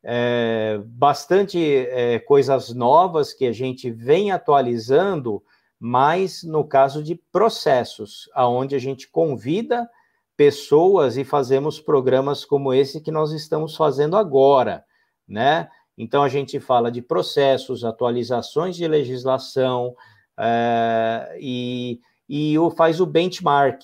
é, 0.02 0.80
bastante 0.84 1.56
é, 1.62 2.18
coisas 2.18 2.74
novas 2.74 3.32
que 3.32 3.46
a 3.46 3.52
gente 3.52 3.88
vem 3.88 4.32
atualizando, 4.32 5.40
mas 5.78 6.42
no 6.42 6.64
caso 6.64 7.04
de 7.04 7.14
processos, 7.30 8.28
aonde 8.34 8.74
a 8.74 8.80
gente 8.80 9.08
convida 9.08 9.88
pessoas 10.36 11.16
e 11.16 11.22
fazemos 11.22 11.78
programas 11.78 12.44
como 12.44 12.74
esse 12.74 13.00
que 13.00 13.12
nós 13.12 13.30
estamos 13.30 13.76
fazendo 13.76 14.16
agora, 14.16 14.84
né? 15.26 15.68
Então, 15.96 16.24
a 16.24 16.28
gente 16.28 16.58
fala 16.58 16.90
de 16.90 17.00
processos, 17.00 17.84
atualizações 17.84 18.74
de 18.74 18.88
legislação 18.88 19.94
é, 20.36 21.38
e, 21.40 22.00
e 22.28 22.58
o, 22.58 22.70
faz 22.70 23.00
o 23.00 23.06
benchmark. 23.06 23.80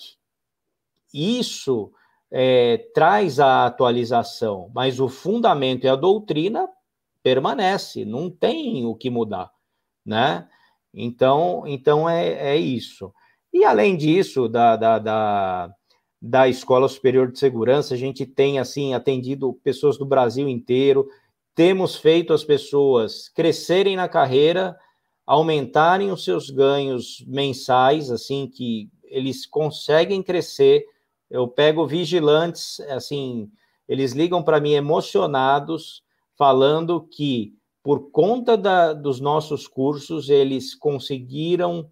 Isso 1.13 1.93
é, 2.31 2.79
traz 2.95 3.39
a 3.39 3.67
atualização, 3.67 4.71
mas 4.75 5.01
o 5.01 5.09
fundamento 5.09 5.85
e 5.85 5.89
a 5.89 5.97
doutrina 5.97 6.69
permanece, 7.23 8.05
não 8.05 8.31
tem 8.31 8.85
o 8.85 8.95
que 8.95 9.11
mudar, 9.11 9.51
né? 10.05 10.49
Então, 10.93 11.65
então 11.67 12.09
é, 12.09 12.55
é 12.55 12.57
isso. 12.57 13.13
E 13.53 13.65
além 13.65 13.97
disso, 13.97 14.49
da, 14.49 14.77
da, 14.77 14.99
da, 14.99 15.75
da 16.21 16.49
Escola 16.49 16.89
Superior 16.89 17.31
de 17.31 17.39
Segurança, 17.39 17.95
a 17.95 17.97
gente 17.97 18.27
tem 18.27 18.59
assim 18.59 18.95
atendido 18.95 19.53
pessoas 19.63 19.99
do 19.99 20.05
Brasil 20.07 20.49
inteiro, 20.49 21.09
temos 21.55 21.97
feito 21.97 22.33
as 22.33 22.43
pessoas 22.43 23.29
crescerem 23.29 23.95
na 23.95 24.09
carreira, 24.09 24.77
aumentarem 25.27 26.11
os 26.11 26.25
seus 26.25 26.51
ganhos 26.51 27.23
mensais, 27.27 28.11
assim 28.11 28.49
que 28.49 28.91
eles 29.05 29.47
conseguem 29.47 30.23
crescer. 30.23 30.85
Eu 31.33 31.49
pego 31.49 31.87
vigilantes, 31.87 32.79
assim, 32.91 33.51
eles 33.89 34.13
ligam 34.13 34.43
para 34.43 34.61
mim 34.61 34.73
emocionados, 34.73 36.03
falando 36.37 37.01
que 37.01 37.55
por 37.83 38.11
conta 38.11 38.55
da, 38.55 38.93
dos 38.93 39.19
nossos 39.19 39.67
cursos 39.67 40.29
eles 40.29 40.75
conseguiram 40.75 41.91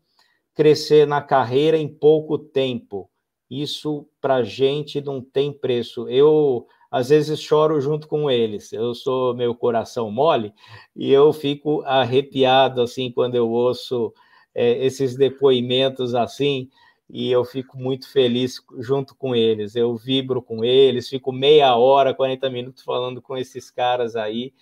crescer 0.55 1.07
na 1.07 1.23
carreira 1.23 1.79
em 1.79 1.89
pouco 1.89 2.39
tempo. 2.39 3.11
Isso 3.51 4.07
para 4.21 4.43
gente 4.43 5.01
não 5.01 5.23
tem 5.23 5.51
preço. 5.51 6.07
Eu 6.07 6.67
às 6.91 7.09
vezes 7.09 7.41
choro 7.41 7.81
junto 7.81 8.07
com 8.07 8.31
eles. 8.31 8.75
Eu 8.75 8.95
sou 8.95 9.35
meu 9.35 9.55
coração 9.55 10.11
mole 10.11 10.53
e 10.95 11.11
eu 11.11 11.33
fico 11.33 11.81
arrepiado 11.87 12.83
assim 12.83 13.11
quando 13.11 13.37
eu 13.37 13.49
ouço 13.49 14.13
é, 14.55 14.85
esses 14.85 15.17
depoimentos 15.17 16.15
assim 16.15 16.69
e 17.13 17.31
eu 17.31 17.45
fico 17.45 17.77
muito 17.77 18.09
feliz 18.09 18.63
junto 18.79 19.15
com 19.15 19.35
eles. 19.35 19.77
Eu 19.77 19.97
vibro 19.97 20.41
com 20.41 20.65
eles, 20.65 21.09
fico 21.09 21.33
meia 21.33 21.75
hora, 21.77 22.15
40 22.15 22.49
minutos 22.51 22.83
falando 22.83 23.21
com 23.21 23.37
esses 23.37 23.71
caras 23.71 24.17
aí 24.17 24.53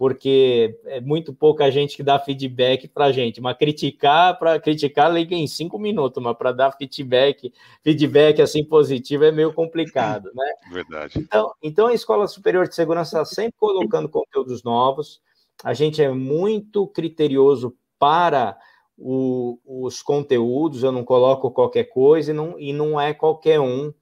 porque 0.00 0.80
é 0.86 0.98
muito 0.98 1.30
pouca 1.30 1.70
gente 1.70 1.94
que 1.94 2.02
dá 2.02 2.18
feedback 2.18 2.88
para 2.88 3.04
a 3.04 3.12
gente. 3.12 3.38
Mas 3.38 3.58
criticar, 3.58 4.38
para 4.38 4.58
criticar, 4.58 5.12
liga 5.12 5.34
em 5.34 5.46
cinco 5.46 5.78
minutos, 5.78 6.22
mas 6.22 6.34
para 6.38 6.52
dar 6.52 6.72
feedback, 6.72 7.52
feedback 7.84 8.40
assim 8.40 8.64
positivo 8.64 9.24
é 9.24 9.30
meio 9.30 9.52
complicado, 9.52 10.30
né? 10.34 10.52
Verdade. 10.72 11.18
Então, 11.18 11.52
então 11.62 11.86
a 11.86 11.92
Escola 11.92 12.26
Superior 12.26 12.66
de 12.66 12.74
Segurança 12.74 13.20
está 13.20 13.24
sempre 13.26 13.58
colocando 13.58 14.08
conteúdos 14.08 14.62
novos. 14.62 15.20
A 15.62 15.74
gente 15.74 16.02
é 16.02 16.08
muito 16.08 16.86
criterioso 16.86 17.76
para 17.98 18.56
o, 19.00 19.58
os 19.64 20.02
conteúdos, 20.02 20.82
eu 20.82 20.92
não 20.92 21.04
coloco 21.04 21.50
qualquer 21.50 21.84
coisa 21.84 22.30
e 22.30 22.34
não, 22.34 22.58
e 22.58 22.72
não 22.72 23.00
é 23.00 23.14
qualquer 23.14 23.58
um 23.58 23.92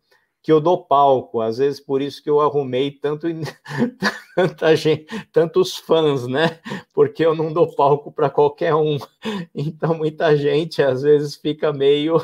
que 0.43 0.53
eu 0.53 0.61
dou 0.61 0.85
palco, 0.85 1.41
às 1.41 1.59
vezes 1.59 1.81
por 1.81 2.01
isso 2.03 2.23
que 2.23 2.31
eu 2.31 2.41
arrumei 2.41 2.91
tanto 2.91 3.27
tanta 4.35 4.77
gente, 4.77 5.07
tantos 5.33 5.77
fãs, 5.77 6.27
né? 6.27 6.61
Porque 6.95 7.25
eu 7.25 7.35
não 7.35 7.53
dou 7.53 7.75
palco 7.75 8.11
para 8.13 8.31
qualquer 8.31 8.75
um. 8.75 8.99
Então 9.55 9.95
muita 9.95 10.37
gente 10.37 10.83
às 10.83 11.03
vezes 11.03 11.37
fica 11.37 11.73
meio 11.73 12.17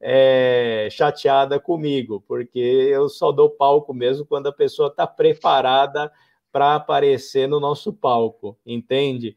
é, 0.00 0.88
chateada 0.90 1.60
comigo, 1.60 2.24
porque 2.26 2.58
eu 2.58 3.08
só 3.08 3.30
dou 3.30 3.50
palco 3.50 3.92
mesmo 3.92 4.24
quando 4.26 4.48
a 4.48 4.52
pessoa 4.52 4.88
está 4.88 5.06
preparada 5.06 6.10
para 6.50 6.74
aparecer 6.74 7.46
no 7.46 7.60
nosso 7.60 7.92
palco, 7.92 8.58
entende? 8.64 9.36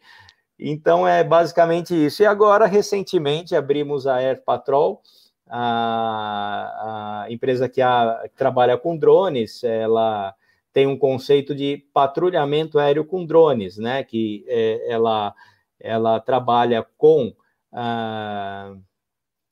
Então 0.58 1.08
é 1.08 1.24
basicamente 1.24 1.94
isso. 1.94 2.24
E 2.24 2.26
agora 2.26 2.66
recentemente 2.66 3.56
abrimos 3.56 4.08
a 4.08 4.16
Air 4.18 4.44
Patrol 4.44 5.02
a, 5.50 7.24
a 7.26 7.32
empresa 7.32 7.70
que, 7.70 7.82
a, 7.82 8.22
que 8.24 8.36
trabalha 8.36 8.78
com 8.78 8.98
drones, 8.98 9.63
ela 9.63 10.34
tem 10.72 10.88
um 10.88 10.98
conceito 10.98 11.54
de 11.54 11.86
patrulhamento 11.94 12.80
aéreo 12.80 13.06
com 13.06 13.26
drones, 13.26 13.78
né? 13.78 14.04
Que 14.04 14.44
é, 14.48 14.92
ela, 14.92 15.34
ela 15.80 16.20
trabalha 16.20 16.86
com 16.98 17.34
a 17.72 18.74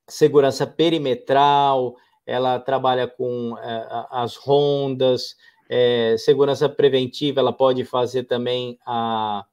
segurança 0.07 0.65
perimetral, 0.65 1.95
ela 2.25 2.59
trabalha 2.59 3.07
com 3.07 3.55
é, 3.59 3.87
as 4.09 4.35
rondas, 4.35 5.35
é, 5.69 6.15
segurança 6.17 6.67
preventiva, 6.67 7.39
ela 7.39 7.53
pode 7.53 7.85
fazer 7.85 8.23
também 8.23 8.79
a 8.85 9.45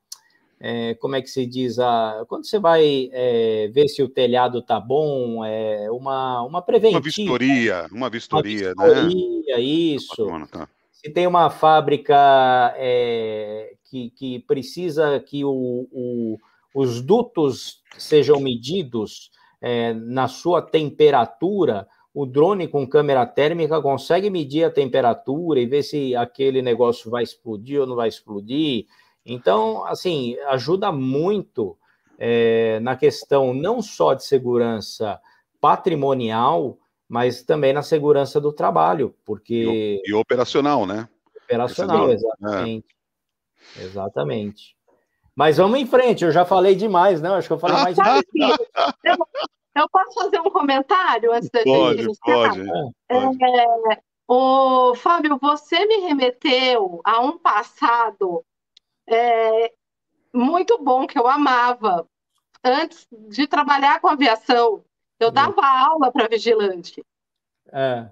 é, 0.61 0.95
como 0.95 1.15
é 1.15 1.23
que 1.23 1.31
se 1.31 1.47
diz, 1.47 1.79
a, 1.79 2.25
quando 2.29 2.47
você 2.47 2.59
vai 2.59 3.09
é, 3.13 3.69
ver 3.73 3.89
se 3.89 4.03
o 4.03 4.09
telhado 4.09 4.61
tá 4.61 4.81
bom, 4.81 5.45
é 5.45 5.91
uma, 5.91 6.43
uma 6.43 6.63
preventiva. 6.63 6.99
Uma 6.99 7.05
vistoria, 7.05 7.87
uma 7.93 8.11
vistoria, 8.11 8.73
uma 8.77 8.87
vistoria 8.89 9.57
né? 9.57 9.63
isso. 9.63 10.27
Tá. 10.51 10.69
Se 10.91 11.11
tem 11.11 11.27
uma 11.27 11.49
fábrica 11.49 12.75
é, 12.77 13.73
que, 13.85 14.11
que 14.11 14.41
precisa 14.41 15.21
que 15.21 15.45
o, 15.45 15.87
o, 15.93 16.39
os 16.75 17.01
dutos 17.01 17.83
sejam 17.97 18.41
medidos 18.41 19.31
é, 19.61 19.93
na 19.95 20.27
sua 20.27 20.61
temperatura, 20.61 21.87
o 22.13 22.27
drone 22.27 22.67
com 22.67 22.85
câmera 22.85 23.25
térmica 23.25 23.81
consegue 23.81 24.29
medir 24.29 24.65
a 24.65 24.71
temperatura 24.71 25.61
e 25.61 25.67
ver 25.67 25.85
se 25.85 26.17
aquele 26.17 26.61
negócio 26.63 27.11
vai 27.11 27.23
explodir 27.23 27.81
ou 27.81 27.87
não 27.87 27.95
vai 27.95 28.09
explodir. 28.09 28.87
Então, 29.29 29.85
assim, 29.85 30.39
ajuda 30.47 30.91
muito 30.91 31.77
é, 32.19 32.81
na 32.81 32.97
questão 32.97 33.53
não 33.53 33.83
só 33.83 34.15
de 34.15 34.25
segurança 34.25 35.21
patrimonial, 35.61 36.79
mas 37.07 37.43
também 37.43 37.75
na 37.75 37.83
segurança 37.83 38.41
do 38.41 38.53
trabalho, 38.53 39.15
porque. 39.27 40.01
E, 40.05 40.11
e 40.11 40.15
operacional, 40.15 40.87
né? 40.87 41.07
Operacional, 41.45 42.11
exatamente. 42.11 42.87
É. 43.77 43.83
Exatamente. 43.83 44.77
Mas 45.37 45.59
vamos 45.59 45.79
em 45.79 45.87
frente, 45.87 46.25
eu 46.25 46.33
já 46.33 46.45
falei 46.45 46.75
demais, 46.75 47.21
né? 47.21 47.29
Acho 47.29 47.49
que 47.49 47.53
eu 47.53 47.59
falei 47.59 47.77
mais. 47.77 47.99
eu, 49.05 49.17
eu 49.77 49.89
posso 49.91 50.15
fazer 50.15 50.41
um 50.41 50.51
comentário 50.51 51.33
antes 51.33 51.51
da 51.51 51.63
pode, 51.63 52.03
gente 52.03 52.19
pode, 52.21 52.67
pode. 52.67 53.41
É, 53.91 54.03
o 54.27 54.95
Fábio, 54.95 55.39
você 55.41 55.87
me 55.87 56.01
remeteu 56.01 57.01
a 57.05 57.21
um 57.21 57.39
passado 57.39 58.45
é, 59.09 59.73
muito 60.33 60.79
bom 60.79 61.07
que 61.07 61.19
eu 61.19 61.27
amava. 61.27 62.09
Antes 62.63 63.07
de 63.11 63.47
trabalhar 63.47 64.01
com 64.01 64.09
aviação, 64.09 64.85
eu 65.19 65.31
dava 65.31 65.65
aula 65.65 66.13
para 66.13 66.29
vigilante. 66.29 67.05
É. 67.73 68.09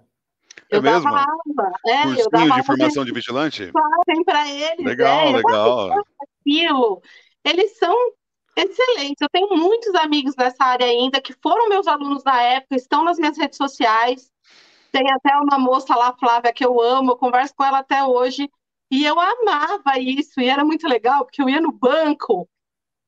Eu 0.71 0.79
é 0.79 0.83
mesmo? 0.83 1.03
dava 1.05 1.19
aula. 1.19 1.73
É, 1.87 2.03
Cursinho 2.03 2.25
eu 2.25 2.31
dava 2.31 2.61
de 2.61 2.67
formação 2.67 3.05
de, 3.05 3.11
de 3.11 3.15
vigilante? 3.15 3.71
Fazem 3.73 4.25
para 4.25 4.49
eles. 4.49 4.85
Legal, 4.85 5.29
é, 5.29 5.33
legal. 5.33 5.91
Aquilo. 6.21 7.03
Eles 7.45 7.77
são 7.79 7.95
excelentes. 8.57 9.21
Eu 9.21 9.29
tenho 9.29 9.49
muitos 9.57 9.95
amigos 9.95 10.35
nessa 10.37 10.65
área 10.65 10.87
ainda 10.87 11.21
que 11.21 11.33
foram 11.35 11.69
meus 11.69 11.87
alunos 11.87 12.25
na 12.25 12.41
época, 12.41 12.75
estão 12.75 13.05
nas 13.05 13.19
minhas 13.19 13.37
redes 13.37 13.57
sociais. 13.57 14.33
Tem 14.91 15.11
até 15.13 15.37
uma 15.37 15.59
moça 15.59 15.95
lá, 15.95 16.15
Flávia, 16.19 16.53
que 16.53 16.65
eu 16.65 16.81
amo, 16.81 17.13
eu 17.13 17.17
converso 17.17 17.55
com 17.55 17.65
ela 17.65 17.79
até 17.79 18.03
hoje. 18.05 18.51
E 18.91 19.05
eu 19.05 19.19
amava 19.19 19.99
isso, 19.99 20.41
e 20.41 20.49
era 20.49 20.65
muito 20.65 20.87
legal, 20.87 21.25
porque 21.25 21.43
eu 21.43 21.49
ia 21.49 21.61
no 21.61 21.73
banco, 21.73 22.49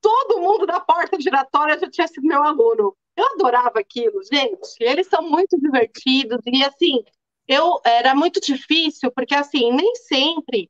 todo 0.01 0.41
mundo 0.41 0.65
da 0.65 0.79
porta 0.79 1.19
giratória 1.19 1.79
já 1.79 1.89
tinha 1.89 2.07
sido 2.07 2.27
meu 2.27 2.43
aluno. 2.43 2.95
Eu 3.15 3.25
adorava 3.33 3.79
aquilo, 3.79 4.21
gente. 4.23 4.77
Eles 4.79 5.07
são 5.07 5.21
muito 5.21 5.59
divertidos 5.59 6.39
e 6.45 6.63
assim, 6.63 7.03
eu 7.47 7.79
era 7.85 8.15
muito 8.15 8.39
difícil 8.39 9.11
porque 9.11 9.35
assim 9.35 9.71
nem 9.73 9.95
sempre 9.95 10.69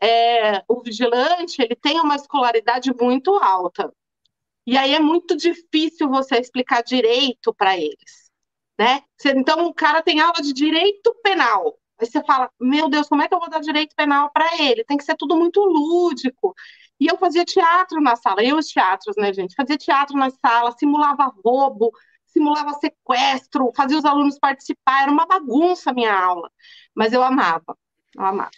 é, 0.00 0.62
o 0.68 0.80
vigilante 0.82 1.60
ele 1.60 1.76
tem 1.76 2.00
uma 2.00 2.16
escolaridade 2.16 2.92
muito 2.94 3.34
alta 3.36 3.92
e 4.66 4.76
aí 4.78 4.94
é 4.94 5.00
muito 5.00 5.36
difícil 5.36 6.08
você 6.08 6.36
explicar 6.38 6.82
direito 6.82 7.52
para 7.54 7.76
eles, 7.76 8.30
né? 8.78 9.02
Então 9.26 9.66
o 9.66 9.74
cara 9.74 10.02
tem 10.02 10.20
aula 10.20 10.40
de 10.40 10.52
direito 10.52 11.14
penal, 11.22 11.78
aí 12.00 12.10
você 12.10 12.22
fala, 12.24 12.50
meu 12.60 12.88
Deus, 12.88 13.08
como 13.08 13.22
é 13.22 13.28
que 13.28 13.34
eu 13.34 13.40
vou 13.40 13.50
dar 13.50 13.60
direito 13.60 13.94
penal 13.96 14.30
para 14.32 14.62
ele? 14.62 14.84
Tem 14.84 14.96
que 14.96 15.04
ser 15.04 15.16
tudo 15.16 15.36
muito 15.36 15.60
lúdico. 15.60 16.54
E 16.98 17.06
eu 17.06 17.16
fazia 17.18 17.44
teatro 17.44 18.00
na 18.00 18.16
sala, 18.16 18.42
eu 18.44 18.56
os 18.58 18.66
teatros, 18.66 19.16
né, 19.16 19.32
gente? 19.32 19.54
Fazia 19.54 19.76
teatro 19.78 20.16
na 20.16 20.30
sala, 20.30 20.72
simulava 20.72 21.32
roubo, 21.44 21.90
simulava 22.26 22.74
sequestro, 22.74 23.72
fazia 23.74 23.98
os 23.98 24.04
alunos 24.04 24.38
participar, 24.38 25.02
era 25.02 25.10
uma 25.12 25.26
bagunça 25.26 25.90
a 25.90 25.94
minha 25.94 26.14
aula. 26.14 26.50
Mas 26.94 27.12
eu 27.12 27.22
amava, 27.22 27.76
eu 28.16 28.24
amava. 28.24 28.50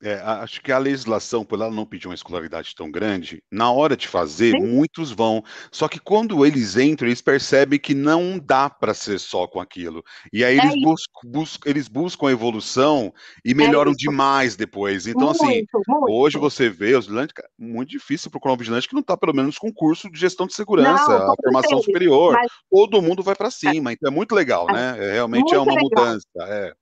É, 0.00 0.14
acho 0.14 0.62
que 0.62 0.70
a 0.70 0.78
legislação, 0.78 1.44
por 1.44 1.60
ela 1.60 1.70
não 1.70 1.84
pedir 1.84 2.06
uma 2.06 2.14
escolaridade 2.14 2.72
tão 2.76 2.88
grande, 2.88 3.42
na 3.50 3.72
hora 3.72 3.96
de 3.96 4.06
fazer, 4.06 4.52
Sim. 4.52 4.60
muitos 4.60 5.10
vão. 5.10 5.42
Só 5.72 5.88
que 5.88 5.98
quando 5.98 6.46
eles 6.46 6.76
entram, 6.76 7.08
eles 7.08 7.20
percebem 7.20 7.80
que 7.80 7.94
não 7.94 8.38
dá 8.38 8.70
para 8.70 8.94
ser 8.94 9.18
só 9.18 9.48
com 9.48 9.60
aquilo. 9.60 10.04
E 10.32 10.44
aí 10.44 10.56
é 10.56 10.64
eles, 10.64 10.82
buscam, 10.82 11.20
buscam, 11.24 11.70
eles 11.70 11.88
buscam 11.88 12.28
a 12.28 12.32
evolução 12.32 13.12
e 13.44 13.50
é 13.50 13.54
melhoram 13.54 13.90
é 13.90 13.94
demais 13.96 14.54
depois. 14.54 15.08
Então, 15.08 15.30
assim, 15.30 15.44
muito, 15.44 15.78
assim, 15.78 15.92
muito. 15.92 16.12
hoje 16.12 16.38
você 16.38 16.68
vê 16.68 16.94
os 16.94 17.06
vigilantes, 17.06 17.34
muito 17.58 17.90
difícil 17.90 18.30
procurar 18.30 18.54
um 18.54 18.58
vigilante 18.58 18.88
que 18.88 18.94
não 18.94 19.00
está, 19.00 19.16
pelo 19.16 19.34
menos, 19.34 19.58
com 19.58 19.72
curso 19.72 20.08
de 20.12 20.18
gestão 20.18 20.46
de 20.46 20.54
segurança, 20.54 21.08
não, 21.08 21.32
a 21.32 21.34
formação 21.42 21.82
superior. 21.82 22.34
Mas... 22.34 22.48
Todo 22.70 23.02
mundo 23.02 23.22
vai 23.22 23.34
para 23.34 23.50
cima. 23.50 23.92
Então 23.92 24.12
é 24.12 24.14
muito 24.14 24.32
legal, 24.32 24.66
né? 24.66 24.96
É, 24.98 25.12
realmente 25.14 25.42
muito 25.42 25.54
é 25.54 25.58
uma 25.58 25.74
legal. 25.74 25.88
mudança. 25.90 26.26
É. 26.38 26.72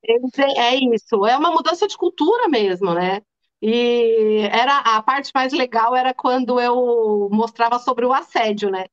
é 0.58 0.74
isso, 0.76 1.24
é 1.24 1.36
uma 1.36 1.50
mudança 1.50 1.88
de 1.88 1.96
cultura 1.96 2.48
mesmo, 2.48 2.92
né? 2.92 3.15
E 3.62 4.48
era 4.52 4.78
a 4.78 5.02
parte 5.02 5.30
mais 5.34 5.52
legal 5.52 5.94
era 5.96 6.12
quando 6.12 6.60
eu 6.60 7.28
mostrava 7.32 7.78
sobre 7.78 8.04
o 8.04 8.12
assédio, 8.12 8.70
né? 8.70 8.86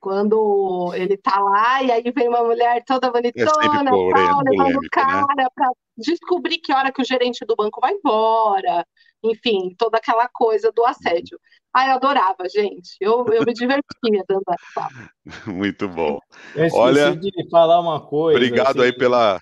Quando 0.00 0.92
ele 0.94 1.16
tá 1.16 1.38
lá 1.38 1.82
e 1.82 1.92
aí 1.92 2.10
vem 2.10 2.28
uma 2.28 2.42
mulher 2.42 2.82
toda 2.84 3.10
bonitona, 3.10 3.44
é 3.44 4.14
tal, 4.14 4.40
levando 4.42 4.78
o 4.78 4.80
né? 4.80 4.88
cara 4.90 5.26
né? 5.36 5.46
para 5.54 5.70
descobrir 5.96 6.58
que 6.58 6.72
hora 6.72 6.90
que 6.90 7.02
o 7.02 7.04
gerente 7.04 7.44
do 7.44 7.54
banco 7.54 7.80
vai 7.80 7.92
embora, 7.92 8.84
enfim, 9.22 9.74
toda 9.76 9.98
aquela 9.98 10.26
coisa 10.28 10.72
do 10.72 10.84
assédio. 10.86 11.38
Ah, 11.72 11.88
eu 11.88 11.94
adorava, 11.94 12.48
gente. 12.48 12.96
Eu, 13.00 13.26
eu 13.26 13.44
me 13.44 13.52
divertia 13.52 14.24
dando 14.26 14.42
essa. 14.48 14.88
Muito 15.46 15.88
bom. 15.88 16.18
Eu 16.56 16.68
Olha, 16.72 17.14
de 17.14 17.30
falar 17.48 17.78
uma 17.80 18.00
coisa. 18.00 18.38
Obrigado 18.38 18.80
assim, 18.80 18.86
aí 18.88 18.92
pela. 18.92 19.40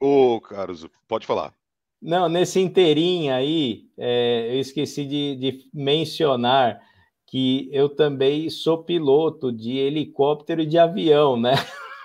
Ô, 0.00 0.34
oh, 0.34 0.40
Carlos, 0.40 0.86
pode 1.08 1.26
falar. 1.26 1.55
Não, 2.00 2.28
nesse 2.28 2.60
inteirinho 2.60 3.34
aí, 3.34 3.84
é, 3.98 4.48
eu 4.50 4.60
esqueci 4.60 5.04
de, 5.04 5.36
de, 5.36 5.70
mencionar 5.72 6.80
que 7.26 7.68
eu 7.72 7.88
também 7.88 8.48
sou 8.50 8.84
piloto 8.84 9.50
de 9.52 9.76
helicóptero 9.78 10.62
e 10.62 10.66
de 10.66 10.78
avião, 10.78 11.36
né? 11.36 11.54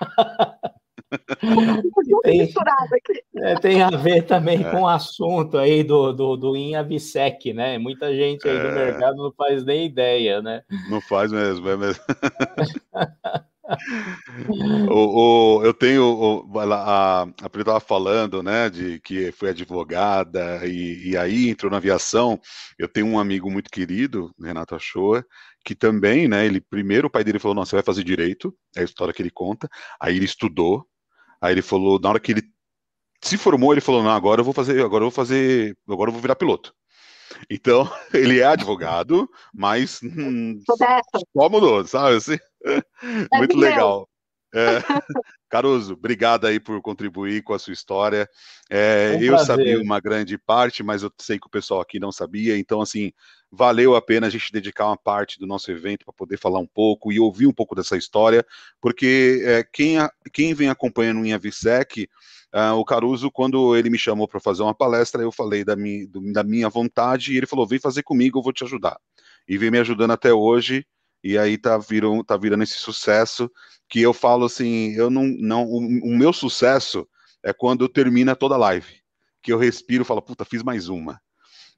tem, 2.22 2.48
é, 3.36 3.54
tem, 3.56 3.82
a 3.82 3.90
ver 3.90 4.22
também 4.22 4.64
é. 4.64 4.70
com 4.70 4.82
o 4.82 4.88
assunto 4.88 5.58
aí 5.58 5.84
do, 5.84 6.12
do, 6.12 6.36
do 6.36 6.56
INAVSEC, 6.56 7.52
né? 7.52 7.78
Muita 7.78 8.14
gente 8.14 8.48
aí 8.48 8.58
do 8.58 8.68
é. 8.68 8.74
mercado 8.86 9.16
não 9.16 9.32
faz 9.32 9.64
nem 9.64 9.86
ideia, 9.86 10.40
né? 10.40 10.62
Não 10.88 11.00
faz 11.02 11.30
mesmo, 11.30 11.68
é 11.68 11.76
mesmo. 11.76 12.02
o, 14.90 15.58
o, 15.58 15.64
eu 15.64 15.72
tenho 15.72 16.04
o, 16.04 16.60
a, 16.60 17.22
a 17.22 17.48
Pri 17.48 17.62
estava 17.62 17.80
falando, 17.80 18.42
né, 18.42 18.68
de 18.68 19.00
que 19.00 19.30
foi 19.32 19.50
advogada 19.50 20.66
e, 20.66 21.10
e, 21.10 21.16
aí 21.16 21.48
entrou 21.48 21.70
na 21.70 21.76
aviação. 21.76 22.40
Eu 22.78 22.88
tenho 22.88 23.06
um 23.06 23.18
amigo 23.18 23.50
muito 23.50 23.70
querido, 23.70 24.34
Renato 24.40 24.74
Achoa, 24.74 25.24
que 25.64 25.74
também, 25.74 26.26
né, 26.28 26.44
ele 26.44 26.60
primeiro 26.60 27.06
o 27.06 27.10
pai 27.10 27.22
dele 27.24 27.38
falou, 27.38 27.54
não, 27.54 27.64
você 27.64 27.76
vai 27.76 27.84
fazer 27.84 28.02
direito, 28.02 28.54
é 28.76 28.80
a 28.80 28.84
história 28.84 29.14
que 29.14 29.22
ele 29.22 29.30
conta. 29.30 29.68
Aí 30.00 30.16
ele 30.16 30.24
estudou, 30.24 30.86
aí 31.40 31.52
ele 31.52 31.62
falou, 31.62 32.00
na 32.00 32.08
hora 32.10 32.20
que 32.20 32.32
ele 32.32 32.42
se 33.22 33.38
formou, 33.38 33.72
ele 33.72 33.80
falou, 33.80 34.02
não, 34.02 34.10
agora 34.10 34.40
eu 34.40 34.44
vou 34.44 34.54
fazer, 34.54 34.84
agora 34.84 35.04
eu 35.04 35.10
vou 35.10 35.14
fazer, 35.14 35.76
agora 35.88 36.08
eu 36.08 36.12
vou 36.12 36.22
virar 36.22 36.34
piloto. 36.36 36.74
Então, 37.50 37.88
ele 38.12 38.40
é 38.40 38.44
advogado, 38.44 39.28
mas 39.54 40.00
hum, 40.02 40.60
só 40.66 41.48
mudou, 41.48 41.86
sabe? 41.86 42.16
Assim, 42.16 42.38
muito 43.32 43.56
legal. 43.56 44.08
É. 44.54 44.78
Caruso, 45.48 45.94
obrigado 45.94 46.46
aí 46.46 46.60
por 46.60 46.80
contribuir 46.80 47.42
com 47.42 47.54
a 47.54 47.58
sua 47.58 47.72
história. 47.72 48.28
É, 48.70 49.16
um 49.18 49.22
eu 49.22 49.38
sabia 49.38 49.80
uma 49.80 50.00
grande 50.00 50.36
parte, 50.38 50.82
mas 50.82 51.02
eu 51.02 51.10
sei 51.18 51.38
que 51.38 51.46
o 51.46 51.50
pessoal 51.50 51.80
aqui 51.80 51.98
não 51.98 52.12
sabia, 52.12 52.56
então, 52.56 52.80
assim, 52.80 53.12
valeu 53.50 53.94
a 53.94 54.02
pena 54.02 54.26
a 54.26 54.30
gente 54.30 54.52
dedicar 54.52 54.86
uma 54.86 54.96
parte 54.96 55.38
do 55.38 55.46
nosso 55.46 55.70
evento 55.70 56.04
para 56.04 56.14
poder 56.14 56.38
falar 56.38 56.58
um 56.58 56.66
pouco 56.66 57.12
e 57.12 57.20
ouvir 57.20 57.46
um 57.46 57.52
pouco 57.52 57.74
dessa 57.74 57.96
história, 57.96 58.44
porque 58.80 59.42
é, 59.44 59.62
quem, 59.62 59.96
quem 60.32 60.54
vem 60.54 60.68
acompanhando 60.68 61.20
o 61.20 61.26
InhaVisec 61.26 62.08
Uh, 62.54 62.74
o 62.74 62.84
Caruso, 62.84 63.30
quando 63.30 63.74
ele 63.74 63.88
me 63.88 63.98
chamou 63.98 64.28
para 64.28 64.38
fazer 64.38 64.62
uma 64.62 64.74
palestra, 64.74 65.22
eu 65.22 65.32
falei 65.32 65.64
da 65.64 65.74
minha, 65.74 66.06
do, 66.06 66.20
da 66.34 66.44
minha 66.44 66.68
vontade 66.68 67.32
e 67.32 67.38
ele 67.38 67.46
falou: 67.46 67.66
vem 67.66 67.78
fazer 67.78 68.02
comigo, 68.02 68.38
eu 68.38 68.42
vou 68.42 68.52
te 68.52 68.62
ajudar. 68.62 68.98
E 69.48 69.56
vem 69.56 69.70
me 69.70 69.78
ajudando 69.78 70.10
até 70.10 70.34
hoje, 70.34 70.86
e 71.22 71.38
aí 71.38 71.56
tá, 71.56 71.78
viram, 71.78 72.22
tá 72.24 72.36
virando 72.36 72.62
esse 72.62 72.74
sucesso 72.74 73.50
que 73.88 74.00
eu 74.00 74.12
falo 74.12 74.44
assim: 74.44 74.92
eu 74.92 75.10
não. 75.10 75.24
não 75.38 75.64
o, 75.64 75.78
o 75.78 76.16
meu 76.16 76.32
sucesso 76.32 77.06
é 77.44 77.52
quando 77.52 77.84
eu 77.84 77.88
termino 77.88 78.34
toda 78.36 78.54
a 78.54 78.58
live, 78.58 79.00
que 79.42 79.52
eu 79.52 79.58
respiro 79.58 80.04
falo, 80.04 80.22
puta, 80.22 80.44
fiz 80.44 80.62
mais 80.62 80.88
uma. 80.88 81.20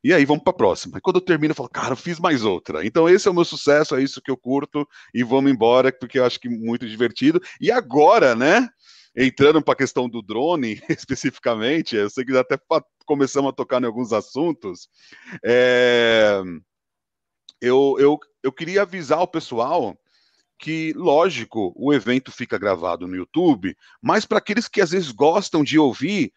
E 0.03 0.13
aí 0.13 0.27
vamos 0.27 0.45
para 0.45 0.51
a 0.51 0.57
próxima. 0.57 0.99
E 0.99 1.01
quando 1.01 1.17
eu 1.17 1.23
termino, 1.23 1.53
eu 1.53 1.57
falo, 1.57 1.71
cara, 1.71 1.97
fiz 1.97 2.21
mais 2.21 2.45
outra. 2.45 2.85
Então 2.85 3.09
esse 3.09 3.27
é 3.27 3.31
o 3.31 3.35
meu 3.35 3.45
sucesso, 3.45 3.97
é 3.97 4.03
isso 4.03 4.21
que 4.21 4.31
eu 4.31 4.37
curto 4.37 4.87
e 5.15 5.25
vamos 5.25 5.51
embora, 5.51 5.91
porque 5.91 6.19
eu 6.19 6.27
acho 6.27 6.39
que 6.39 6.49
muito 6.49 6.87
divertido. 6.87 7.41
E 7.59 7.71
agora, 7.71 8.35
né? 8.35 8.69
entrando 9.17 9.63
para 9.63 9.75
a 9.75 9.77
questão 9.77 10.09
do 10.09 10.21
drone 10.21 10.81
especificamente, 10.91 11.97
eu 11.97 12.11
sei 12.11 12.25
que 12.25 12.37
até 12.37 12.59
começamos 13.07 13.51
a 13.51 13.55
tocar 13.55 13.81
em 13.83 13.87
alguns 13.87 14.13
assuntos. 14.13 14.89
É, 15.45 16.43
eu, 17.61 17.97
eu, 17.99 18.19
eu 18.43 18.53
queria 18.53 18.83
avisar 18.83 19.21
o 19.21 19.29
pessoal 19.29 19.97
que, 20.59 20.93
lógico, 20.95 21.73
o 21.77 21.93
evento 21.93 22.31
fica 22.31 22.59
gravado 22.59 23.07
no 23.07 23.17
YouTube, 23.17 23.77
mas 24.01 24.25
para 24.25 24.39
aqueles 24.39 24.69
que 24.69 24.81
às 24.81 24.91
vezes 24.91 25.11
gostam 25.11 25.65
de 25.65 25.79
ouvir, 25.79 26.33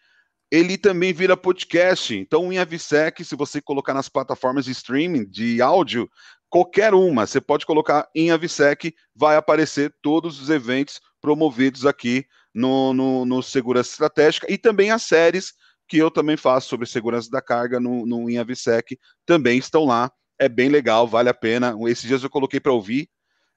ele 0.51 0.77
também 0.77 1.13
vira 1.13 1.37
podcast. 1.37 2.15
Então, 2.15 2.47
o 2.47 2.53
Inhavisec, 2.53 3.23
se 3.23 3.35
você 3.35 3.61
colocar 3.61 3.93
nas 3.93 4.09
plataformas 4.09 4.65
de 4.65 4.71
streaming 4.71 5.25
de 5.25 5.61
áudio, 5.61 6.09
qualquer 6.49 6.93
uma, 6.93 7.25
você 7.25 7.39
pode 7.39 7.65
colocar 7.65 8.09
Inhavisec, 8.15 8.93
vai 9.15 9.35
aparecer 9.35 9.93
todos 10.01 10.41
os 10.41 10.49
eventos 10.49 10.99
promovidos 11.21 11.85
aqui 11.85 12.25
no, 12.53 12.93
no, 12.93 13.25
no, 13.25 13.43
Segurança 13.43 13.91
Estratégica 13.91 14.51
e 14.51 14.57
também 14.57 14.89
as 14.89 15.03
séries 15.03 15.53
que 15.87 15.97
eu 15.97 16.11
também 16.11 16.35
faço 16.35 16.67
sobre 16.67 16.85
segurança 16.85 17.29
da 17.29 17.41
carga 17.41 17.79
no, 17.79 18.05
no 18.05 18.29
InAVSEC 18.29 18.97
também 19.25 19.57
estão 19.57 19.85
lá. 19.85 20.11
É 20.39 20.47
bem 20.47 20.69
legal, 20.69 21.07
vale 21.07 21.29
a 21.29 21.33
pena. 21.33 21.75
Esses 21.87 22.07
dias 22.07 22.23
eu 22.23 22.29
coloquei 22.29 22.59
para 22.59 22.73
ouvir. 22.73 23.09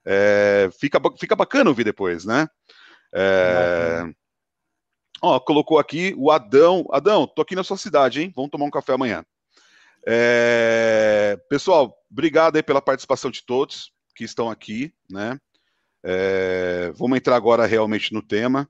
É, 0.04 0.70
fica, 0.80 0.98
fica 1.18 1.36
bacana 1.36 1.70
ouvir 1.70 1.84
depois, 1.84 2.24
né? 2.24 2.48
É, 3.12 4.04
Ó, 5.22 5.38
colocou 5.38 5.78
aqui 5.78 6.14
o 6.16 6.30
Adão. 6.30 6.86
Adão, 6.90 7.26
tô 7.26 7.42
aqui 7.42 7.54
na 7.54 7.62
sua 7.62 7.76
cidade, 7.76 8.22
hein? 8.22 8.32
Vamos 8.34 8.50
tomar 8.50 8.64
um 8.64 8.70
café 8.70 8.94
amanhã. 8.94 9.24
É... 10.06 11.38
Pessoal, 11.48 11.94
obrigado 12.10 12.56
aí 12.56 12.62
pela 12.62 12.80
participação 12.80 13.30
de 13.30 13.44
todos 13.44 13.92
que 14.14 14.24
estão 14.24 14.50
aqui, 14.50 14.94
né? 15.10 15.38
É... 16.02 16.90
Vamos 16.94 17.18
entrar 17.18 17.36
agora 17.36 17.66
realmente 17.66 18.14
no 18.14 18.22
tema. 18.22 18.68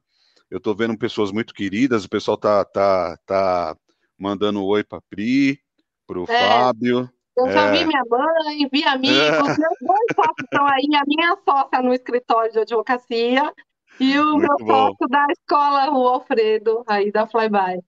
Eu 0.51 0.59
estou 0.59 0.75
vendo 0.75 0.99
pessoas 0.99 1.31
muito 1.31 1.55
queridas, 1.55 2.05
o 2.05 2.09
pessoal 2.09 2.37
tá, 2.37 2.65
tá, 2.65 3.17
tá 3.25 3.77
mandando 4.19 4.61
um 4.61 4.65
oi 4.65 4.83
para 4.83 5.01
Pri, 5.03 5.61
para 6.05 6.19
o 6.19 6.25
é, 6.25 6.49
Fábio. 6.49 7.09
Eu 7.37 7.51
já 7.51 7.67
é. 7.67 7.73
vi 7.73 7.85
minha 7.85 8.03
mãe, 8.09 8.69
vi 8.73 8.85
amigos, 8.85 9.17
é. 9.17 9.59
meus 9.59 9.77
dois 9.81 10.07
sócios 10.15 10.45
estão 10.45 10.67
aí, 10.67 10.89
a 10.97 11.03
minha 11.07 11.37
sócia 11.45 11.83
no 11.83 11.95
escritório 11.95 12.53
de 12.53 12.59
advocacia 12.61 13.53
e 13.99 14.19
o 14.19 14.33
muito 14.33 14.41
meu 14.41 14.67
bom. 14.67 14.89
sócio 14.89 15.09
da 15.09 15.27
escola, 15.31 15.91
o 15.91 16.09
Alfredo, 16.09 16.83
aí 16.87 17.13
da 17.13 17.27
Flyby. 17.27 17.81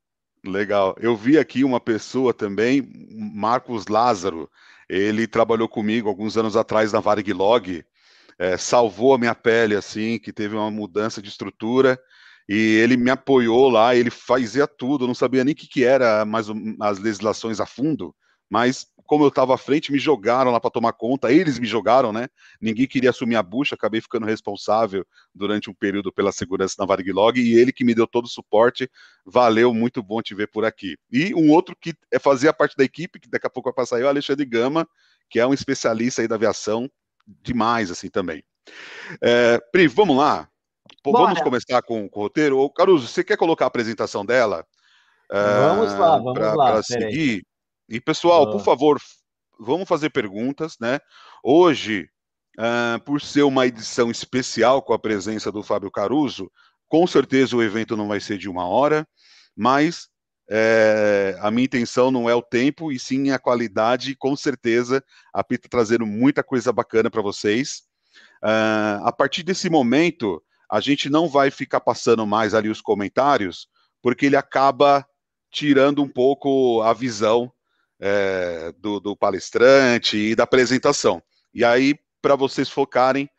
Legal. 0.44 0.94
Eu 1.00 1.16
vi 1.16 1.38
aqui 1.38 1.64
uma 1.64 1.80
pessoa 1.80 2.34
também, 2.34 2.88
Marcos 3.34 3.86
Lázaro. 3.86 4.50
Ele 4.88 5.26
trabalhou 5.26 5.68
comigo 5.68 6.08
alguns 6.08 6.36
anos 6.36 6.56
atrás 6.56 6.92
na 6.92 7.00
Varglog, 7.00 7.84
é, 8.38 8.56
salvou 8.56 9.14
a 9.14 9.18
minha 9.18 9.34
pele, 9.34 9.76
assim, 9.76 10.18
que 10.18 10.32
teve 10.32 10.56
uma 10.56 10.70
mudança 10.70 11.22
de 11.22 11.28
estrutura 11.28 11.98
e 12.48 12.76
ele 12.78 12.96
me 12.96 13.10
apoiou 13.10 13.68
lá, 13.70 13.94
ele 13.94 14.10
fazia 14.10 14.66
tudo, 14.66 15.04
eu 15.04 15.08
não 15.08 15.14
sabia 15.14 15.44
nem 15.44 15.52
o 15.52 15.56
que, 15.56 15.68
que 15.68 15.84
era 15.84 16.24
mais 16.24 16.46
as 16.80 16.98
legislações 16.98 17.60
a 17.60 17.66
fundo, 17.66 18.14
mas 18.52 18.86
como 19.06 19.24
eu 19.24 19.28
estava 19.28 19.54
à 19.54 19.58
frente, 19.58 19.90
me 19.90 19.98
jogaram 19.98 20.50
lá 20.50 20.60
para 20.60 20.70
tomar 20.70 20.92
conta, 20.92 21.32
eles 21.32 21.58
me 21.58 21.66
jogaram, 21.66 22.12
né? 22.12 22.28
Ninguém 22.60 22.86
queria 22.86 23.08
assumir 23.08 23.36
a 23.36 23.42
bucha, 23.42 23.74
acabei 23.74 23.98
ficando 23.98 24.26
responsável 24.26 25.06
durante 25.34 25.70
um 25.70 25.74
período 25.74 26.12
pela 26.12 26.30
segurança 26.30 26.74
na 26.78 26.84
Varglog 26.84 27.40
e 27.40 27.58
ele 27.58 27.72
que 27.72 27.82
me 27.82 27.94
deu 27.94 28.06
todo 28.06 28.26
o 28.26 28.28
suporte. 28.28 28.90
Valeu, 29.24 29.72
muito 29.72 30.02
bom 30.02 30.20
te 30.20 30.34
ver 30.34 30.48
por 30.48 30.66
aqui. 30.66 30.98
E 31.10 31.34
um 31.34 31.50
outro 31.50 31.74
que 31.74 31.94
é 32.12 32.18
fazia 32.18 32.52
parte 32.52 32.76
da 32.76 32.84
equipe, 32.84 33.18
que 33.18 33.30
daqui 33.30 33.46
a 33.46 33.50
pouco 33.50 33.70
vai 33.70 33.74
passar 33.74 33.96
aí, 33.96 34.02
é 34.02 34.04
o 34.04 34.08
Alexandre 34.08 34.44
Gama, 34.44 34.86
que 35.30 35.40
é 35.40 35.46
um 35.46 35.54
especialista 35.54 36.20
aí 36.20 36.28
da 36.28 36.34
aviação, 36.34 36.90
demais 37.26 37.90
assim 37.90 38.10
também. 38.10 38.44
É, 39.22 39.58
Pri, 39.72 39.88
vamos 39.88 40.14
lá. 40.14 40.46
Vamos 41.02 41.40
começar 41.40 41.80
com, 41.80 42.06
com, 42.06 42.20
o 42.20 42.22
roteiro. 42.24 42.58
Ô, 42.58 42.68
Caruso, 42.70 43.08
você 43.08 43.24
quer 43.24 43.38
colocar 43.38 43.64
a 43.64 43.68
apresentação 43.68 44.26
dela? 44.26 44.62
Vamos 45.30 45.94
uh, 45.94 45.98
lá, 45.98 46.18
vamos 46.18 46.34
pra, 46.34 46.54
lá. 46.54 46.72
Para 46.72 46.82
seguir. 46.82 47.42
E, 47.88 48.00
pessoal, 48.00 48.50
por 48.50 48.62
favor, 48.62 49.00
vamos 49.58 49.88
fazer 49.88 50.10
perguntas, 50.10 50.76
né? 50.80 50.98
Hoje, 51.42 52.08
uh, 52.58 53.00
por 53.04 53.20
ser 53.20 53.42
uma 53.42 53.66
edição 53.66 54.10
especial 54.10 54.82
com 54.82 54.92
a 54.92 54.98
presença 54.98 55.50
do 55.50 55.62
Fábio 55.62 55.90
Caruso, 55.90 56.50
com 56.88 57.06
certeza 57.06 57.56
o 57.56 57.62
evento 57.62 57.96
não 57.96 58.08
vai 58.08 58.20
ser 58.20 58.38
de 58.38 58.48
uma 58.48 58.66
hora, 58.66 59.06
mas 59.56 60.08
é, 60.50 61.34
a 61.40 61.50
minha 61.50 61.64
intenção 61.64 62.10
não 62.10 62.28
é 62.28 62.34
o 62.34 62.42
tempo, 62.42 62.92
e 62.92 62.98
sim 62.98 63.30
a 63.30 63.38
qualidade, 63.38 64.10
e 64.10 64.14
com 64.16 64.36
certeza 64.36 65.02
a 65.32 65.42
Pita 65.42 65.62
tá 65.62 65.78
trazendo 65.78 66.04
muita 66.04 66.42
coisa 66.42 66.70
bacana 66.70 67.10
para 67.10 67.22
vocês. 67.22 67.84
Uh, 68.42 69.00
a 69.04 69.12
partir 69.16 69.42
desse 69.42 69.70
momento, 69.70 70.42
a 70.70 70.80
gente 70.80 71.08
não 71.08 71.28
vai 71.28 71.50
ficar 71.50 71.80
passando 71.80 72.26
mais 72.26 72.52
ali 72.52 72.68
os 72.68 72.82
comentários, 72.82 73.68
porque 74.02 74.26
ele 74.26 74.36
acaba 74.36 75.06
tirando 75.50 76.02
um 76.02 76.08
pouco 76.08 76.82
a 76.82 76.92
visão 76.92 77.50
é, 78.04 78.72
do, 78.78 78.98
do 78.98 79.16
palestrante 79.16 80.16
e 80.16 80.34
da 80.34 80.42
apresentação. 80.42 81.22
E 81.54 81.64
aí, 81.64 81.94
para 82.20 82.34
vocês 82.34 82.68
focarem, 82.68 83.30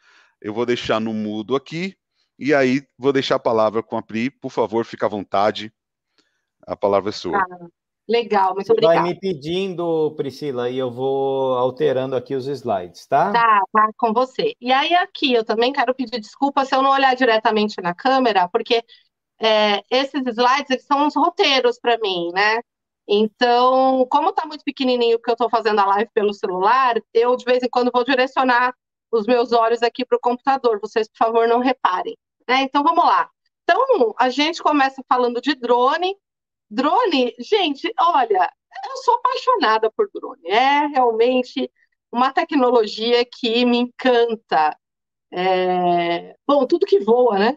eu 0.42 0.54
vou 0.54 0.66
deixar 0.66 1.02
no 1.02 1.14
mudo 1.14 1.54
aqui, 1.54 1.98
e 2.40 2.54
aí 2.54 2.82
vou 2.98 3.12
deixar 3.12 3.36
a 3.36 3.40
palavra 3.40 3.84
com 3.84 3.98
a 3.98 4.02
Pri. 4.02 4.30
Por 4.30 4.50
favor, 4.50 4.86
fique 4.86 5.04
à 5.04 5.08
vontade. 5.10 5.72
A 6.66 6.78
palavra 6.78 7.10
é 7.10 7.14
sua. 7.14 7.38
Ah, 7.38 7.68
legal, 8.08 8.56
muito 8.56 8.72
obrigada. 8.72 9.02
Vai 9.02 9.10
me 9.10 9.20
pedindo, 9.20 10.14
Priscila, 10.16 10.70
e 10.70 10.78
eu 10.78 10.90
vou 10.90 11.58
alterando 11.58 12.16
aqui 12.16 12.34
os 12.34 12.48
slides, 12.48 13.06
tá? 13.06 13.34
Tá, 13.34 13.62
tá, 13.72 13.90
com 13.98 14.14
você. 14.14 14.56
E 14.62 14.72
aí 14.72 14.96
aqui 14.96 15.34
eu 15.34 15.44
também 15.44 15.74
quero 15.74 15.94
pedir 15.94 16.22
desculpa 16.22 16.64
se 16.64 16.74
eu 16.74 16.82
não 16.82 16.92
olhar 16.92 17.14
diretamente 17.16 17.82
na 17.82 17.94
câmera, 17.94 18.48
porque 18.48 18.82
é, 19.42 19.84
esses 19.92 20.26
slides 20.26 20.70
eles 20.70 20.86
são 20.86 21.06
uns 21.06 21.16
roteiros 21.18 21.78
para 21.80 21.98
mim, 21.98 22.32
né? 22.34 22.62
Então, 23.08 24.06
como 24.10 24.30
está 24.30 24.46
muito 24.46 24.64
pequenininho 24.64 25.20
que 25.20 25.30
eu 25.30 25.34
estou 25.34 25.50
fazendo 25.50 25.80
a 25.80 25.86
live 25.86 26.10
pelo 26.14 26.34
celular, 26.34 26.96
eu 27.14 27.36
de 27.36 27.46
vez 27.46 27.64
em 27.64 27.70
quando 27.70 27.92
vou 27.94 28.04
direcionar 28.04 28.74
os 29.12 29.26
meus 29.26 29.52
olhos 29.52 29.84
aqui 29.84 30.06
para 30.06 30.18
o 30.18 30.22
computador. 30.22 30.80
Vocês, 30.82 31.08
por 31.10 31.18
favor, 31.18 31.48
não 31.48 31.60
reparem. 31.60 32.18
Né? 32.48 32.64
Então, 32.64 32.84
vamos 32.84 33.04
lá. 33.04 33.30
Então, 33.64 34.14
a 34.20 34.30
gente 34.30 34.62
começa 34.62 35.04
falando 35.08 35.42
de 35.42 35.56
drone, 35.56 36.16
Drone, 36.74 37.36
gente, 37.40 37.94
olha, 38.00 38.52
eu 38.86 38.98
sou 39.04 39.14
apaixonada 39.16 39.92
por 39.92 40.10
drone. 40.12 40.42
É 40.50 40.88
realmente 40.88 41.72
uma 42.12 42.34
tecnologia 42.34 43.24
que 43.26 43.64
me 43.64 43.78
encanta. 43.78 44.76
É... 45.32 46.36
Bom, 46.48 46.66
tudo 46.66 46.88
que 46.88 47.00
voa, 47.00 47.38
né? 47.38 47.56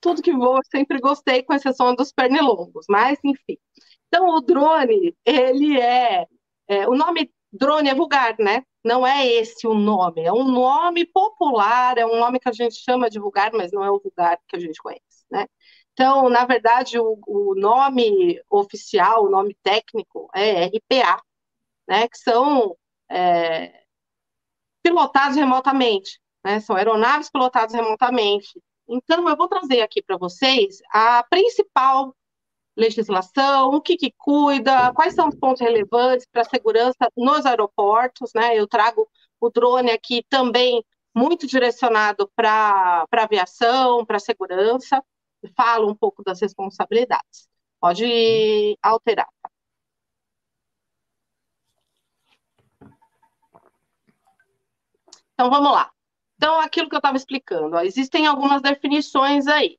Tudo 0.00 0.22
que 0.22 0.32
voa, 0.32 0.60
sempre 0.70 0.98
gostei, 1.00 1.42
com 1.42 1.52
exceção 1.54 1.94
dos 1.94 2.12
pernilongos, 2.12 2.86
mas 2.88 3.18
enfim. 3.24 3.58
Então, 4.16 4.30
o 4.30 4.40
drone, 4.40 5.14
ele 5.26 5.78
é, 5.78 6.26
é. 6.66 6.88
O 6.88 6.94
nome 6.94 7.30
drone 7.52 7.90
é 7.90 7.94
vulgar, 7.94 8.34
né? 8.38 8.62
Não 8.82 9.06
é 9.06 9.26
esse 9.26 9.66
o 9.66 9.74
nome, 9.74 10.22
é 10.22 10.32
um 10.32 10.44
nome 10.44 11.04
popular, 11.04 11.98
é 11.98 12.06
um 12.06 12.18
nome 12.18 12.40
que 12.40 12.48
a 12.48 12.52
gente 12.52 12.76
chama 12.76 13.10
de 13.10 13.18
vulgar, 13.18 13.52
mas 13.52 13.72
não 13.72 13.84
é 13.84 13.90
o 13.90 14.00
vulgar 14.00 14.38
que 14.48 14.56
a 14.56 14.58
gente 14.58 14.80
conhece, 14.80 15.26
né? 15.30 15.46
Então, 15.92 16.30
na 16.30 16.46
verdade, 16.46 16.98
o, 16.98 17.18
o 17.26 17.54
nome 17.54 18.40
oficial, 18.48 19.24
o 19.24 19.30
nome 19.30 19.54
técnico 19.62 20.30
é 20.34 20.64
RPA, 20.66 21.22
né, 21.88 22.08
que 22.08 22.18
são 22.18 22.74
é, 23.10 23.82
pilotados 24.82 25.36
remotamente, 25.36 26.18
né, 26.44 26.60
são 26.60 26.76
aeronaves 26.76 27.30
pilotadas 27.30 27.74
remotamente. 27.74 28.62
Então, 28.88 29.28
eu 29.28 29.36
vou 29.36 29.48
trazer 29.48 29.82
aqui 29.82 30.02
para 30.02 30.16
vocês 30.16 30.78
a 30.90 31.22
principal 31.28 32.14
legislação, 32.76 33.70
o 33.70 33.80
que, 33.80 33.96
que 33.96 34.12
cuida, 34.18 34.92
quais 34.94 35.14
são 35.14 35.28
os 35.28 35.34
pontos 35.34 35.60
relevantes 35.62 36.26
para 36.30 36.42
a 36.42 36.44
segurança 36.44 37.10
nos 37.16 37.46
aeroportos, 37.46 38.32
né? 38.34 38.56
Eu 38.56 38.66
trago 38.68 39.08
o 39.40 39.50
drone 39.50 39.90
aqui 39.90 40.24
também 40.28 40.84
muito 41.14 41.46
direcionado 41.46 42.30
para 42.36 43.06
aviação, 43.12 44.04
para 44.04 44.18
segurança 44.18 45.02
fala 45.56 45.86
um 45.86 45.94
pouco 45.94 46.22
das 46.22 46.40
responsabilidades. 46.40 47.48
Pode 47.80 48.76
alterar. 48.82 49.28
Então, 55.34 55.50
vamos 55.50 55.70
lá. 55.72 55.90
Então, 56.36 56.60
aquilo 56.60 56.88
que 56.88 56.94
eu 56.94 56.98
estava 56.98 57.16
explicando, 57.16 57.76
ó, 57.76 57.80
existem 57.80 58.26
algumas 58.26 58.60
definições 58.62 59.46
aí 59.46 59.78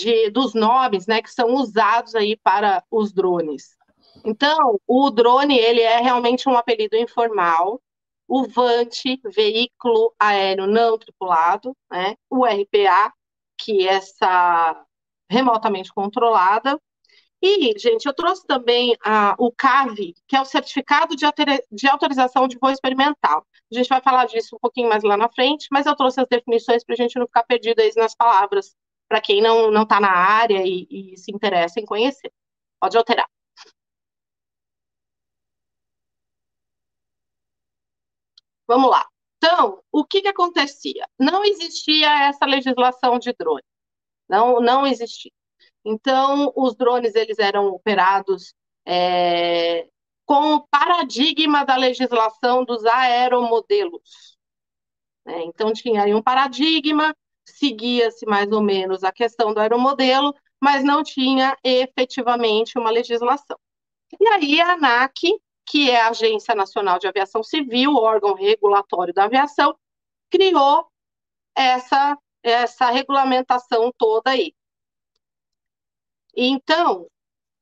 de, 0.00 0.30
dos 0.30 0.54
nomes, 0.54 1.06
né, 1.06 1.22
que 1.22 1.30
são 1.30 1.54
usados 1.54 2.14
aí 2.14 2.36
para 2.36 2.82
os 2.90 3.12
drones. 3.12 3.76
Então, 4.24 4.78
o 4.86 5.10
drone, 5.10 5.58
ele 5.58 5.80
é 5.80 5.98
realmente 6.00 6.48
um 6.48 6.56
apelido 6.56 6.96
informal. 6.96 7.80
O 8.28 8.44
VANT, 8.46 9.04
veículo 9.24 10.14
aéreo 10.18 10.66
não 10.66 10.98
tripulado, 10.98 11.76
né? 11.90 12.14
O 12.28 12.44
RPA, 12.44 13.12
que 13.58 13.86
essa 13.88 14.84
remotamente 15.28 15.92
controlada. 15.92 16.80
E, 17.42 17.78
gente, 17.78 18.04
eu 18.04 18.12
trouxe 18.12 18.46
também 18.46 18.92
uh, 18.92 19.34
o 19.38 19.50
CAV, 19.50 20.14
que 20.28 20.36
é 20.36 20.40
o 20.40 20.44
Certificado 20.44 21.16
de, 21.16 21.24
de 21.72 21.88
Autorização 21.88 22.46
de 22.46 22.58
Voo 22.58 22.70
Experimental. 22.70 23.46
A 23.72 23.74
gente 23.74 23.88
vai 23.88 24.02
falar 24.02 24.26
disso 24.26 24.56
um 24.56 24.58
pouquinho 24.58 24.90
mais 24.90 25.02
lá 25.02 25.16
na 25.16 25.28
frente, 25.28 25.66
mas 25.70 25.86
eu 25.86 25.96
trouxe 25.96 26.20
as 26.20 26.28
definições 26.28 26.84
para 26.84 26.92
a 26.94 26.96
gente 26.96 27.18
não 27.18 27.26
ficar 27.26 27.44
perdido 27.44 27.80
aí 27.80 27.90
nas 27.96 28.14
palavras, 28.14 28.76
para 29.10 29.20
quem 29.20 29.42
não 29.42 29.82
está 29.82 29.98
na 29.98 30.12
área 30.12 30.64
e, 30.64 30.86
e 30.88 31.16
se 31.16 31.32
interessa 31.32 31.80
em 31.80 31.84
conhecer. 31.84 32.32
Pode 32.80 32.96
alterar. 32.96 33.28
Vamos 38.68 38.88
lá. 38.88 39.04
Então, 39.38 39.82
o 39.90 40.04
que, 40.04 40.22
que 40.22 40.28
acontecia? 40.28 41.04
Não 41.18 41.44
existia 41.44 42.28
essa 42.28 42.46
legislação 42.46 43.18
de 43.18 43.32
drone. 43.32 43.64
Não, 44.28 44.60
não 44.60 44.86
existia. 44.86 45.32
Então, 45.84 46.52
os 46.54 46.76
drones 46.76 47.16
eles 47.16 47.40
eram 47.40 47.66
operados 47.68 48.54
é, 48.86 49.88
com 50.24 50.54
o 50.54 50.68
paradigma 50.68 51.64
da 51.64 51.74
legislação 51.74 52.64
dos 52.64 52.84
aeromodelos. 52.86 54.38
É, 55.26 55.42
então, 55.42 55.72
tinha 55.72 56.04
aí 56.04 56.14
um 56.14 56.22
paradigma, 56.22 57.12
seguia-se 57.50 58.26
mais 58.26 58.50
ou 58.50 58.62
menos 58.62 59.04
a 59.04 59.12
questão 59.12 59.52
do 59.52 59.60
aeromodelo, 59.60 60.34
mas 60.60 60.84
não 60.84 61.02
tinha 61.02 61.56
efetivamente 61.64 62.78
uma 62.78 62.90
legislação. 62.90 63.58
E 64.20 64.28
aí 64.28 64.60
a 64.60 64.72
ANAC 64.72 65.40
que 65.70 65.88
é 65.88 66.00
a 66.00 66.08
Agência 66.08 66.52
Nacional 66.52 66.98
de 66.98 67.06
Aviação 67.06 67.44
Civil, 67.44 67.94
órgão 67.94 68.34
regulatório 68.34 69.14
da 69.14 69.24
aviação, 69.24 69.78
criou 70.28 70.88
essa, 71.54 72.18
essa 72.42 72.90
regulamentação 72.90 73.92
toda 73.96 74.30
aí. 74.30 74.52
Então, 76.36 77.06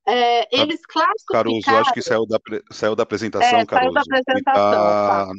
é, 0.07 0.49
eles 0.59 0.80
classificaram... 0.86 1.51
Caruso, 1.61 1.70
acho 1.70 1.93
que 1.93 2.01
saiu 2.01 2.26
da, 2.26 2.39
saiu 2.72 2.97
da 2.97 3.03
apresentação, 3.03 3.59
é, 3.59 3.66
Caruso. 3.66 3.93
Saiu 3.93 3.93
da 3.93 4.01
apresentação, 4.01 4.55
tá... 4.55 5.26
tá. 5.26 5.32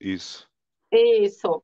Isso. 0.00 0.48
Isso. 0.90 1.62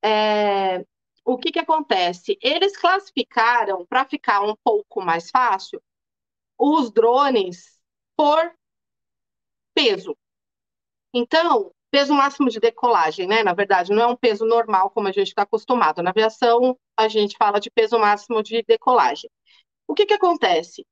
É, 0.00 0.84
o 1.24 1.38
que, 1.38 1.52
que 1.52 1.58
acontece? 1.58 2.38
Eles 2.42 2.76
classificaram, 2.76 3.86
para 3.86 4.04
ficar 4.04 4.42
um 4.42 4.56
pouco 4.64 5.00
mais 5.02 5.30
fácil, 5.30 5.82
os 6.58 6.90
drones 6.92 7.78
por 8.16 8.52
peso. 9.74 10.16
Então, 11.14 11.72
peso 11.90 12.14
máximo 12.14 12.48
de 12.48 12.58
decolagem, 12.60 13.26
né? 13.26 13.42
Na 13.42 13.52
verdade, 13.52 13.92
não 13.92 14.02
é 14.02 14.06
um 14.06 14.16
peso 14.16 14.44
normal 14.46 14.90
como 14.90 15.08
a 15.08 15.12
gente 15.12 15.28
está 15.28 15.42
acostumado. 15.42 16.02
Na 16.02 16.10
aviação, 16.10 16.78
a 16.96 17.08
gente 17.08 17.36
fala 17.36 17.60
de 17.60 17.70
peso 17.70 17.98
máximo 17.98 18.42
de 18.42 18.62
decolagem. 18.62 19.30
O 19.86 19.94
que, 19.94 20.06
que 20.06 20.14
acontece? 20.14 20.86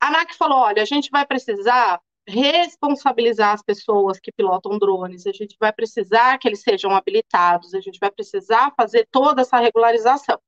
A 0.00 0.08
ANAC 0.08 0.34
falou: 0.36 0.58
olha, 0.58 0.82
a 0.82 0.86
gente 0.86 1.10
vai 1.10 1.26
precisar 1.26 2.00
responsabilizar 2.30 3.52
as 3.54 3.62
pessoas 3.62 4.18
que 4.20 4.32
pilotam 4.32 4.78
drones, 4.78 5.26
a 5.26 5.32
gente 5.32 5.56
vai 5.58 5.72
precisar 5.72 6.38
que 6.38 6.48
eles 6.48 6.62
sejam 6.62 6.94
habilitados, 6.94 7.74
a 7.74 7.80
gente 7.80 7.98
vai 7.98 8.10
precisar 8.10 8.72
fazer 8.76 9.08
toda 9.10 9.42
essa 9.42 9.58
regularização. 9.58 10.38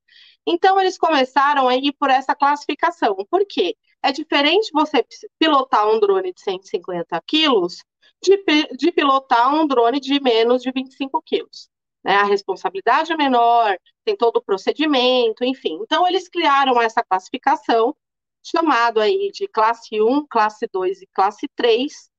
Então, 0.47 0.81
eles 0.81 0.99
começaram 0.99 1.69
a 1.69 1.77
ir 1.77 1.93
por 1.93 2.11
essa 2.11 2.35
classificação. 2.35 3.17
Por 3.31 3.47
quê? 3.47 3.77
É 4.03 4.11
diferente 4.11 4.71
você 4.73 5.05
pilotar 5.39 5.89
um 5.89 6.01
drone 6.01 6.33
de 6.33 6.41
150 6.41 7.21
quilos 7.27 7.79
de, 8.23 8.43
de 8.77 8.93
pilotar 8.93 9.55
um 9.55 9.67
drone 9.67 10.01
de 10.01 10.21
menos 10.21 10.63
de 10.63 10.71
25 10.73 11.21
quilos. 11.23 11.69
Né? 12.05 12.15
A 12.15 12.25
responsabilidade 12.25 13.13
é 13.13 13.17
menor, 13.17 13.77
tem 14.05 14.17
todo 14.17 14.37
o 14.37 14.43
procedimento, 14.43 15.45
enfim. 15.45 15.79
Então, 15.83 16.07
eles 16.07 16.29
criaram 16.29 16.81
essa 16.81 17.03
classificação, 17.03 17.95
chamado 18.43 19.01
aí 19.01 19.31
de 19.33 19.47
classe 19.49 20.01
1, 20.01 20.27
classe 20.27 20.67
2 20.73 21.03
e 21.03 21.07
classe 21.09 21.49
3, 21.57 22.11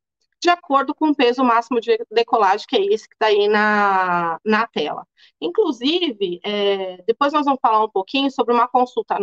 de 0.42 0.50
acordo 0.50 0.94
com 0.94 1.10
o 1.10 1.16
peso 1.16 1.44
máximo 1.44 1.80
de 1.80 1.98
decolagem, 2.12 2.66
que 2.68 2.76
é 2.76 2.86
esse 2.86 3.08
que 3.08 3.16
está 3.16 3.28
aí 3.28 3.48
na, 3.48 4.40
na 4.46 4.68
tela. 4.68 5.08
Inclusive, 5.42 6.40
é, 6.44 7.02
depois 7.04 7.32
nós 7.34 7.46
vamos 7.46 7.60
falar 7.62 7.84
um 7.84 7.90
pouquinho 7.90 8.30
sobre 8.32 8.54
uma 8.54 8.68
consulta 8.68 9.18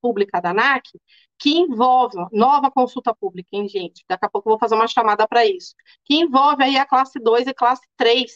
pública 0.00 0.40
da 0.40 0.50
ANAC, 0.50 0.90
que 1.38 1.50
envolve, 1.58 2.16
nova 2.32 2.70
consulta 2.70 3.14
pública, 3.14 3.50
hein, 3.52 3.68
gente? 3.68 4.04
Daqui 4.08 4.26
a 4.26 4.30
pouco 4.30 4.48
eu 4.48 4.52
vou 4.52 4.58
fazer 4.58 4.74
uma 4.74 4.88
chamada 4.88 5.26
para 5.28 5.46
isso, 5.46 5.74
que 6.04 6.14
envolve 6.16 6.62
aí 6.64 6.76
a 6.76 6.86
classe 6.86 7.18
2 7.20 7.46
e 7.46 7.54
classe 7.54 7.82
3, 7.96 8.32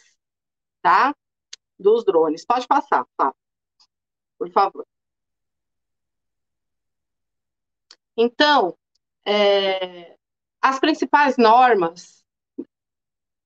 tá? 0.83 1.15
Dos 1.79 2.05
drones. 2.05 2.45
Pode 2.47 2.67
passar, 2.67 3.07
tá? 3.17 3.35
Por 4.39 4.51
favor. 4.53 4.87
Então, 8.17 8.77
é, 9.25 10.17
as 10.61 10.79
principais 10.81 11.37
normas, 11.37 12.25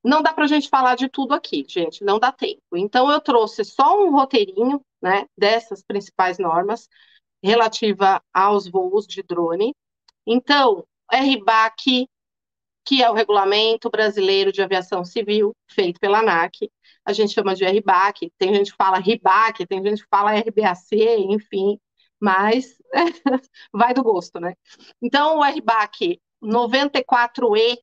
não 0.03 0.23
dá 0.23 0.33
para 0.33 0.45
a 0.45 0.49
gente 0.49 0.69
falar 0.69 0.95
de 0.95 1.09
tudo 1.09 1.35
aqui, 1.35 1.65
gente, 1.69 2.05
não 2.05 2.19
dá 2.19 2.33
tempo. 2.33 2.63
Então, 2.75 3.11
eu 3.11 3.21
trouxe 3.21 3.65
só 3.65 4.03
um 4.03 4.11
roteirinho, 4.11 4.81
né, 5.03 5.27
dessas 5.37 5.83
principais 5.83 6.39
normas, 6.39 6.89
relativa 7.43 8.23
aos 8.33 8.69
voos 8.69 9.07
de 9.07 9.23
drone. 9.23 9.75
Então, 10.27 10.85
RBAC, 11.13 12.09
que 12.85 13.03
é 13.03 13.11
o 13.11 13.15
Regulamento 13.15 13.91
Brasileiro 13.91 14.53
de 14.53 14.63
Aviação 14.63 15.05
Civil, 15.05 15.53
feito 15.71 16.01
pela 16.01 16.21
ANAC, 16.21 16.71
a 17.05 17.13
gente 17.13 17.33
chama 17.33 17.55
de 17.55 17.65
RBAC, 17.65 18.31
tem 18.39 18.55
gente 18.55 18.71
que 18.71 18.77
fala 18.77 18.99
RIBAC, 18.99 19.67
tem 19.67 19.83
gente 19.83 20.03
que 20.03 20.09
fala 20.09 20.33
RBAC, 20.33 20.95
enfim, 21.29 21.79
mas 22.21 22.77
vai 23.73 23.95
do 23.95 24.03
gosto, 24.03 24.39
né? 24.39 24.55
Então, 25.01 25.39
o 25.39 25.43
RBAC 25.43 26.21
94E 26.43 27.79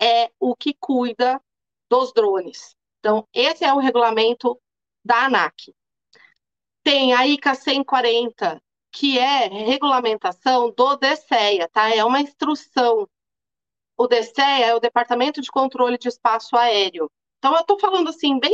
é 0.00 0.30
o 0.38 0.54
que 0.54 0.74
cuida 0.78 1.40
dos 1.88 2.12
drones. 2.12 2.74
Então, 2.98 3.26
esse 3.32 3.64
é 3.64 3.72
o 3.72 3.78
regulamento 3.78 4.60
da 5.04 5.26
ANAC. 5.26 5.72
Tem 6.82 7.14
a 7.14 7.26
ICA 7.26 7.54
140, 7.54 8.60
que 8.92 9.18
é 9.18 9.46
regulamentação 9.46 10.72
do 10.72 10.96
DCEA, 10.96 11.68
tá? 11.72 11.94
É 11.94 12.04
uma 12.04 12.20
instrução. 12.20 13.08
O 13.96 14.06
DCEA 14.06 14.66
é 14.66 14.74
o 14.74 14.80
Departamento 14.80 15.40
de 15.40 15.50
Controle 15.50 15.98
de 15.98 16.08
Espaço 16.08 16.56
Aéreo. 16.56 17.10
Então, 17.38 17.54
eu 17.54 17.60
estou 17.60 17.78
falando 17.78 18.08
assim, 18.08 18.38
bem 18.40 18.52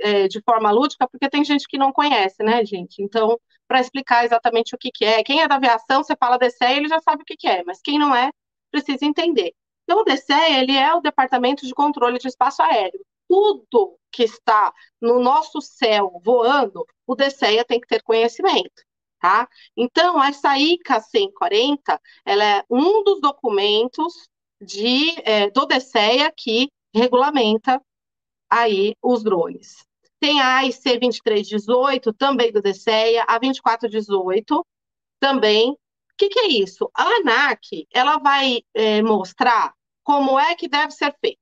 é, 0.00 0.26
de 0.26 0.40
forma 0.42 0.70
lúdica, 0.70 1.06
porque 1.08 1.28
tem 1.28 1.44
gente 1.44 1.66
que 1.68 1.78
não 1.78 1.92
conhece, 1.92 2.42
né, 2.42 2.64
gente? 2.64 3.02
Então, 3.02 3.38
para 3.72 3.80
explicar 3.80 4.26
exatamente 4.26 4.74
o 4.74 4.78
que, 4.78 4.90
que 4.90 5.02
é. 5.02 5.24
Quem 5.24 5.40
é 5.40 5.48
da 5.48 5.54
aviação, 5.54 6.04
você 6.04 6.14
fala 6.14 6.36
DCEA, 6.36 6.76
ele 6.76 6.88
já 6.88 7.00
sabe 7.00 7.22
o 7.22 7.24
que, 7.24 7.34
que 7.34 7.48
é, 7.48 7.64
mas 7.64 7.80
quem 7.80 7.98
não 7.98 8.14
é, 8.14 8.30
precisa 8.70 9.06
entender. 9.06 9.54
Então, 9.84 10.02
o 10.02 10.04
DCEA, 10.04 10.60
ele 10.60 10.76
é 10.76 10.94
o 10.94 11.00
Departamento 11.00 11.66
de 11.66 11.72
Controle 11.72 12.18
de 12.18 12.28
Espaço 12.28 12.62
Aéreo. 12.62 13.00
Tudo 13.26 13.96
que 14.12 14.24
está 14.24 14.74
no 15.00 15.20
nosso 15.20 15.62
céu 15.62 16.20
voando, 16.22 16.84
o 17.06 17.14
DCEA 17.14 17.64
tem 17.64 17.80
que 17.80 17.86
ter 17.86 18.02
conhecimento 18.02 18.82
tá? 19.18 19.48
Então, 19.76 20.22
essa 20.22 20.58
ICA 20.58 21.00
140, 21.00 22.00
ela 22.26 22.44
é 22.44 22.64
um 22.68 23.04
dos 23.04 23.20
documentos 23.20 24.28
de, 24.60 25.14
é, 25.22 25.48
do 25.48 25.64
DCEA 25.64 26.30
que 26.36 26.68
regulamenta 26.92 27.80
aí 28.50 28.96
os 29.00 29.22
drones. 29.22 29.86
Tem 30.22 30.40
a 30.40 30.58
AIC 30.58 31.00
2318, 31.00 32.12
também 32.12 32.52
do 32.52 32.62
DCEA, 32.62 33.24
a 33.26 33.38
2418, 33.38 34.64
também. 35.18 35.72
O 35.72 35.76
que, 36.16 36.28
que 36.28 36.38
é 36.38 36.46
isso? 36.46 36.88
A 36.94 37.02
ANAC, 37.16 37.88
ela 37.92 38.18
vai 38.18 38.62
é, 38.72 39.02
mostrar 39.02 39.74
como 40.04 40.38
é 40.38 40.54
que 40.54 40.68
deve 40.68 40.92
ser 40.92 41.12
feito. 41.20 41.40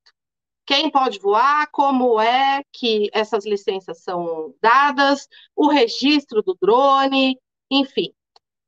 Quem 0.64 0.90
pode 0.90 1.18
voar, 1.18 1.68
como 1.70 2.18
é 2.18 2.64
que 2.72 3.10
essas 3.12 3.44
licenças 3.44 4.02
são 4.02 4.54
dadas, 4.62 5.28
o 5.54 5.68
registro 5.68 6.40
do 6.40 6.56
drone, 6.58 7.38
enfim. 7.70 8.14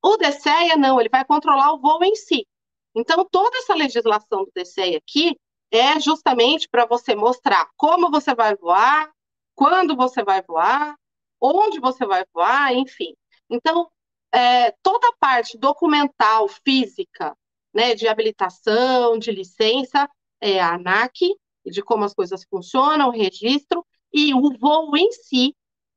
O 0.05 0.19
DCEA 0.19 0.77
não, 0.77 1.01
ele 1.01 1.09
vai 1.09 1.25
controlar 1.25 1.73
o 1.73 1.81
voo 1.81 2.05
em 2.05 2.17
si. 2.17 2.47
Então, 2.95 3.27
toda 3.31 3.57
essa 3.57 3.75
legislação 3.75 4.45
do 4.45 4.53
DCEA 4.55 4.99
aqui 4.99 5.39
é 5.71 5.99
justamente 5.99 6.69
para 6.69 6.85
você 6.85 7.15
mostrar 7.15 7.71
como 7.79 8.11
você 8.11 8.35
vai 8.35 8.55
voar, 8.55 9.11
quando 9.55 9.97
você 9.97 10.23
vai 10.23 10.43
voar, 10.43 10.95
onde 11.41 11.81
você 11.81 12.07
vai 12.07 12.25
voar, 12.33 12.75
enfim. 12.75 13.15
Então, 13.51 13.91
é, 14.33 14.73
toda 14.83 15.09
a 15.09 15.17
parte 15.19 15.59
documental, 15.59 16.49
física, 16.49 17.37
né, 17.75 17.95
de 17.95 18.09
habilitação, 18.09 19.19
de 19.19 19.31
licença, 19.31 20.09
é 20.41 20.61
a 20.61 20.75
ANAC, 20.75 21.35
de 21.65 21.83
como 21.83 22.05
as 22.05 22.15
coisas 22.15 22.45
funcionam, 22.49 23.09
o 23.09 23.13
registro, 23.13 23.85
e 24.13 24.35
o 24.35 24.59
voo 24.59 24.97
em 24.97 25.11
si 25.13 25.55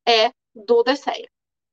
é 0.08 0.32
do 0.54 0.84
DCEA, 0.84 1.28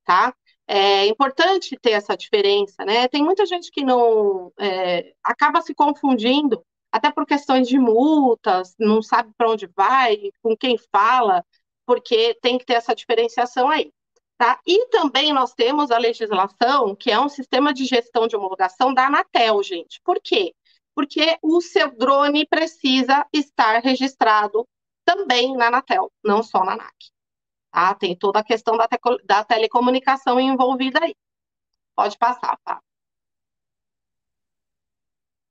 tá? 0.04 0.34
É 0.66 1.06
importante 1.06 1.76
ter 1.80 1.92
essa 1.92 2.16
diferença, 2.16 2.84
né? 2.84 3.06
Tem 3.08 3.22
muita 3.22 3.44
gente 3.46 3.70
que 3.70 3.84
não 3.84 4.52
é, 4.58 5.12
acaba 5.22 5.60
se 5.60 5.74
confundindo, 5.74 6.64
até 6.90 7.10
por 7.10 7.26
questões 7.26 7.68
de 7.68 7.78
multas, 7.78 8.74
não 8.78 9.02
sabe 9.02 9.32
para 9.36 9.50
onde 9.50 9.66
vai, 9.66 10.30
com 10.42 10.56
quem 10.56 10.76
fala, 10.90 11.44
porque 11.92 12.32
tem 12.40 12.56
que 12.56 12.64
ter 12.64 12.72
essa 12.72 12.94
diferenciação 12.94 13.68
aí. 13.68 13.92
Tá? 14.38 14.58
E 14.66 14.86
também 14.86 15.30
nós 15.30 15.52
temos 15.52 15.90
a 15.90 15.98
legislação, 15.98 16.96
que 16.96 17.10
é 17.10 17.20
um 17.20 17.28
sistema 17.28 17.72
de 17.74 17.84
gestão 17.84 18.26
de 18.26 18.34
homologação 18.34 18.94
da 18.94 19.08
Anatel, 19.08 19.62
gente. 19.62 20.00
Por 20.02 20.18
quê? 20.18 20.54
Porque 20.94 21.38
o 21.42 21.60
seu 21.60 21.94
drone 21.94 22.46
precisa 22.46 23.26
estar 23.30 23.82
registrado 23.82 24.66
também 25.04 25.54
na 25.54 25.66
Anatel, 25.66 26.10
não 26.24 26.42
só 26.42 26.64
na 26.64 26.72
ANAC. 26.72 26.94
Ah, 27.70 27.94
tem 27.94 28.16
toda 28.16 28.38
a 28.38 28.44
questão 28.44 28.74
da, 28.78 28.88
te 28.88 28.98
da 29.24 29.44
telecomunicação 29.44 30.40
envolvida 30.40 30.98
aí. 31.04 31.14
Pode 31.94 32.16
passar, 32.16 32.58
tá? 32.64 32.80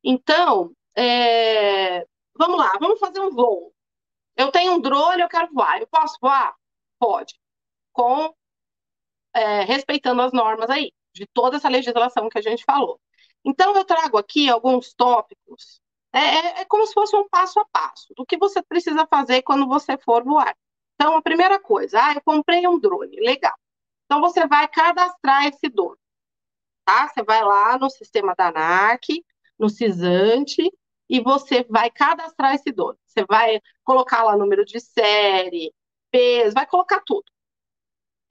Então, 0.03 0.75
é... 0.97 2.03
vamos 2.35 2.57
lá, 2.57 2.71
vamos 2.79 2.99
fazer 2.99 3.19
um 3.19 3.29
voo. 3.29 3.71
Eu 4.41 4.51
tenho 4.51 4.73
um 4.73 4.81
drone, 4.81 5.21
eu 5.21 5.29
quero 5.29 5.53
voar. 5.53 5.79
Eu 5.79 5.87
posso 5.87 6.17
voar? 6.19 6.55
Pode. 6.99 7.39
Com 7.93 8.33
é, 9.33 9.63
respeitando 9.63 10.21
as 10.21 10.33
normas 10.33 10.69
aí, 10.69 10.91
de 11.13 11.27
toda 11.27 11.57
essa 11.57 11.69
legislação 11.69 12.27
que 12.29 12.37
a 12.37 12.41
gente 12.41 12.63
falou. 12.63 12.99
Então, 13.45 13.75
eu 13.75 13.85
trago 13.85 14.17
aqui 14.17 14.49
alguns 14.49 14.93
tópicos. 14.93 15.79
É, 16.13 16.19
é, 16.19 16.61
é 16.61 16.65
como 16.65 16.85
se 16.85 16.93
fosse 16.93 17.15
um 17.15 17.27
passo 17.29 17.59
a 17.59 17.65
passo 17.65 18.13
do 18.15 18.25
que 18.25 18.37
você 18.37 18.61
precisa 18.63 19.07
fazer 19.07 19.43
quando 19.43 19.67
você 19.67 19.97
for 19.97 20.23
voar. 20.23 20.55
Então, 20.95 21.15
a 21.15 21.21
primeira 21.21 21.59
coisa, 21.59 22.03
ah, 22.03 22.13
eu 22.13 22.21
comprei 22.23 22.67
um 22.67 22.79
drone, 22.79 23.15
legal. 23.19 23.55
Então, 24.05 24.19
você 24.21 24.45
vai 24.47 24.67
cadastrar 24.67 25.45
esse 25.47 25.69
drone, 25.69 25.97
tá? 26.85 27.07
Você 27.07 27.23
vai 27.23 27.43
lá 27.43 27.77
no 27.77 27.89
sistema 27.89 28.35
da 28.35 28.47
ANAC, 28.49 29.23
no 29.57 29.69
CISANTE, 29.69 30.71
e 31.11 31.21
você 31.21 31.65
vai 31.69 31.91
cadastrar 31.91 32.55
esse 32.55 32.71
drone. 32.71 32.97
Você 33.05 33.25
vai 33.25 33.61
colocar 33.83 34.23
lá 34.23 34.37
número 34.37 34.65
de 34.65 34.79
série, 34.79 35.73
peso, 36.11 36.55
vai 36.55 36.65
colocar 36.65 37.01
tudo. 37.05 37.25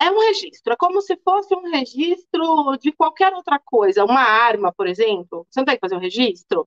é 0.01 0.11
um 0.11 0.19
registro, 0.19 0.73
é 0.73 0.77
como 0.77 1.01
se 1.03 1.17
fosse 1.19 1.55
um 1.55 1.71
registro 1.71 2.77
de 2.79 2.93
qualquer 2.93 3.35
outra 3.35 3.59
coisa, 3.59 4.05
uma 4.05 4.21
arma, 4.23 4.73
por 4.73 4.87
exemplo. 4.87 5.47
Você 5.51 5.61
não 5.61 5.67
tem 5.67 5.75
que 5.77 5.81
fazer 5.81 5.97
um 5.97 5.99
registro? 6.01 6.67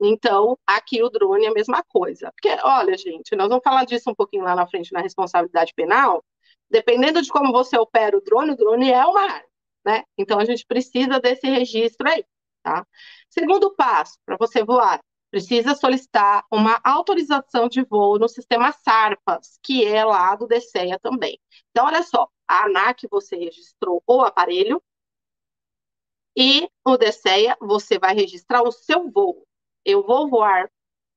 Então, 0.00 0.58
aqui 0.66 1.02
o 1.02 1.08
drone 1.08 1.44
é 1.46 1.48
a 1.48 1.52
mesma 1.52 1.82
coisa. 1.84 2.32
Porque, 2.32 2.48
olha, 2.64 2.96
gente, 2.98 3.36
nós 3.36 3.48
vamos 3.48 3.62
falar 3.62 3.84
disso 3.84 4.10
um 4.10 4.14
pouquinho 4.14 4.44
lá 4.44 4.54
na 4.54 4.66
frente 4.66 4.92
na 4.92 5.00
responsabilidade 5.00 5.72
penal. 5.74 6.24
Dependendo 6.70 7.22
de 7.22 7.30
como 7.30 7.52
você 7.52 7.76
opera 7.78 8.16
o 8.16 8.20
drone, 8.20 8.52
o 8.52 8.56
drone 8.56 8.90
é 8.90 9.04
uma 9.06 9.22
arma, 9.22 9.48
né? 9.84 10.04
Então, 10.18 10.38
a 10.40 10.44
gente 10.44 10.66
precisa 10.66 11.20
desse 11.20 11.46
registro 11.48 12.08
aí, 12.08 12.24
tá? 12.62 12.86
Segundo 13.28 13.74
passo, 13.74 14.18
para 14.24 14.36
você 14.38 14.64
voar, 14.64 15.00
precisa 15.30 15.74
solicitar 15.74 16.44
uma 16.50 16.78
autorização 16.84 17.68
de 17.68 17.82
voo 17.82 18.18
no 18.18 18.28
sistema 18.28 18.70
SARPAS, 18.70 19.58
que 19.62 19.84
é 19.84 20.04
lá 20.04 20.36
do 20.36 20.46
DCEA 20.46 20.98
também. 21.00 21.40
Então, 21.70 21.86
olha 21.86 22.02
só, 22.02 22.28
a 22.46 22.66
ANAC 22.66 23.08
você 23.10 23.36
registrou 23.36 24.02
o 24.06 24.20
aparelho 24.20 24.82
e 26.36 26.68
o 26.84 26.96
DCEA 26.96 27.56
você 27.60 27.98
vai 27.98 28.14
registrar 28.14 28.62
o 28.62 28.70
seu 28.70 29.10
voo. 29.10 29.46
Eu 29.84 30.04
vou 30.06 30.28
voar 30.28 30.70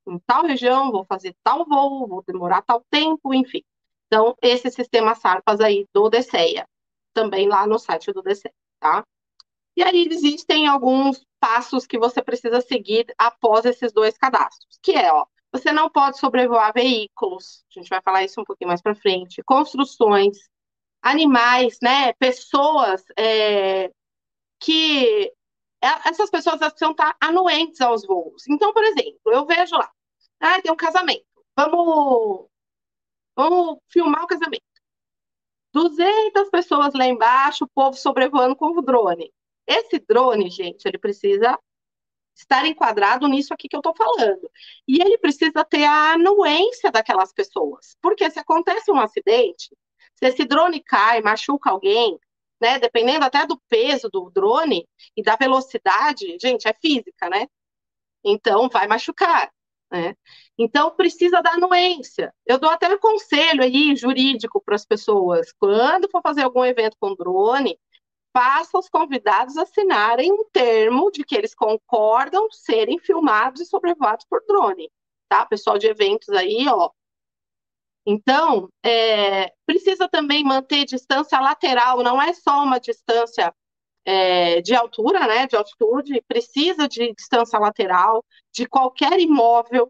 em 0.08 0.20
tal 0.20 0.46
região, 0.46 0.92
vou 0.92 1.06
fazer 1.06 1.36
tal 1.44 1.66
voo, 1.66 2.08
vou 2.08 2.24
demorar 2.26 2.62
tal 2.62 2.84
tempo, 2.90 3.34
enfim. 3.34 3.64
Então, 4.08 4.36
esse 4.42 4.70
sistema 4.72 5.16
SARPAS 5.16 5.60
aí 5.60 5.86
do 5.94 6.10
DCEA, 6.10 6.66
também 7.14 7.50
lá 7.50 7.68
no 7.68 7.78
site 7.80 8.14
do 8.14 8.22
DCEA, 8.22 8.54
tá? 8.80 9.06
E 9.76 9.84
aí 9.84 10.08
existem 10.10 10.68
alguns 10.68 11.26
passos 11.40 11.86
que 11.86 12.00
você 12.00 12.22
precisa 12.22 12.62
seguir 12.62 13.06
após 13.18 13.66
esses 13.66 13.92
dois 13.92 14.18
cadastros, 14.18 14.80
que 14.82 14.94
é, 14.94 15.12
ó, 15.12 15.26
você 15.52 15.72
não 15.72 15.90
pode 15.90 16.18
sobrevoar 16.18 16.74
veículos, 16.74 17.64
a 17.76 17.80
gente 17.80 17.90
vai 17.90 18.02
falar 18.02 18.24
isso 18.24 18.40
um 18.42 18.44
pouquinho 18.44 18.70
mais 18.70 18.82
para 18.82 18.96
frente, 18.96 19.44
construções, 19.44 20.38
animais, 21.02 21.78
né, 21.82 22.14
pessoas 22.14 23.04
é, 23.18 23.92
que 24.60 25.32
é, 25.82 26.10
essas 26.10 26.30
pessoas 26.30 26.58
precisam 26.58 26.92
estar 26.92 27.16
anuentes 27.22 27.82
aos 27.82 28.06
voos. 28.06 28.48
Então, 28.50 28.74
por 28.74 28.84
exemplo, 28.84 29.20
eu 29.28 29.46
vejo 29.46 29.76
lá, 29.76 29.92
ah, 30.40 30.62
tem 30.62 30.72
um 30.72 30.76
casamento, 30.76 31.26
vamos, 31.56 32.48
vamos 33.36 33.78
filmar 33.90 34.24
o 34.24 34.28
casamento. 34.28 34.64
200 35.74 36.50
pessoas 36.50 36.94
lá 36.94 37.06
embaixo, 37.06 37.66
o 37.66 37.70
povo 37.70 37.98
sobrevoando 37.98 38.56
com 38.56 38.68
o 38.78 38.82
drone. 38.82 39.32
Esse 39.68 40.00
drone, 40.00 40.50
gente, 40.50 40.86
ele 40.86 40.98
precisa 40.98 41.58
estar 42.36 42.66
enquadrado 42.66 43.28
nisso 43.28 43.54
aqui 43.54 43.68
que 43.68 43.76
eu 43.76 43.80
estou 43.80 43.96
falando. 43.96 44.50
E 44.88 45.02
ele 45.02 45.18
precisa 45.18 45.64
ter 45.64 45.86
a 45.86 46.14
anuência 46.14 46.92
daquelas 46.92 47.34
pessoas. 47.34 47.96
Porque 48.02 48.30
se 48.30 48.40
acontece 48.40 48.92
um 48.92 49.00
acidente, 49.00 49.70
se 50.16 50.26
esse 50.26 50.46
drone 50.46 50.82
cai, 50.84 51.22
machuca 51.22 51.70
alguém, 51.70 52.20
né, 52.60 52.80
dependendo 52.80 53.26
até 53.26 53.46
do 53.46 53.60
peso 53.70 54.10
do 54.10 54.30
drone 54.30 54.88
e 55.16 55.24
da 55.24 55.36
velocidade, 55.36 56.38
gente, 56.42 56.68
é 56.68 56.74
física, 56.74 57.30
né? 57.30 57.48
Então 58.24 58.70
vai 58.70 58.88
machucar. 58.88 59.52
Né? 59.92 60.16
Então 60.58 60.92
precisa 60.96 61.42
da 61.42 61.52
anuência. 61.52 62.34
Eu 62.46 62.58
dou 62.60 62.70
até 62.70 62.90
um 62.90 62.98
conselho 62.98 63.62
aí 63.62 63.96
jurídico 63.96 64.62
para 64.62 64.76
as 64.76 64.86
pessoas. 64.86 65.54
Quando 65.60 66.10
for 66.10 66.22
fazer 66.22 66.42
algum 66.44 66.66
evento 66.66 66.98
com 67.00 67.16
drone, 67.16 67.78
faça 68.36 68.78
os 68.78 68.90
convidados 68.90 69.56
assinarem 69.56 70.30
um 70.34 70.44
termo 70.52 71.10
de 71.10 71.24
que 71.24 71.38
eles 71.38 71.56
concordam 71.56 72.52
serem 72.52 73.00
filmados 73.00 73.62
e 73.62 73.66
sobrevoados 73.66 74.26
por 74.30 74.44
drone, 74.46 74.92
tá? 75.30 75.46
Pessoal 75.46 75.78
de 75.78 75.88
eventos 75.88 76.28
aí, 76.28 76.68
ó. 76.68 76.90
Então, 78.06 78.68
é, 78.84 79.54
precisa 79.66 80.10
também 80.10 80.44
manter 80.44 80.84
distância 80.84 81.40
lateral, 81.40 82.04
não 82.04 82.22
é 82.22 82.34
só 82.34 82.62
uma 82.62 82.78
distância 82.78 83.56
é, 84.04 84.62
de 84.62 84.76
altura, 84.76 85.26
né, 85.28 85.48
de 85.48 85.56
altitude, 85.56 86.22
precisa 86.28 86.90
de 86.90 87.14
distância 87.14 87.58
lateral 87.58 88.22
de 88.54 88.68
qualquer 88.68 89.18
imóvel. 89.18 89.90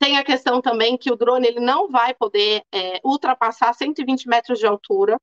Tem 0.00 0.18
a 0.18 0.24
questão 0.24 0.60
também 0.60 0.98
que 0.98 1.12
o 1.12 1.16
drone 1.16 1.46
ele 1.46 1.60
não 1.60 1.88
vai 1.88 2.12
poder 2.12 2.64
é, 2.74 3.00
ultrapassar 3.04 3.72
120 3.72 4.26
metros 4.26 4.58
de 4.58 4.66
altura, 4.66 5.16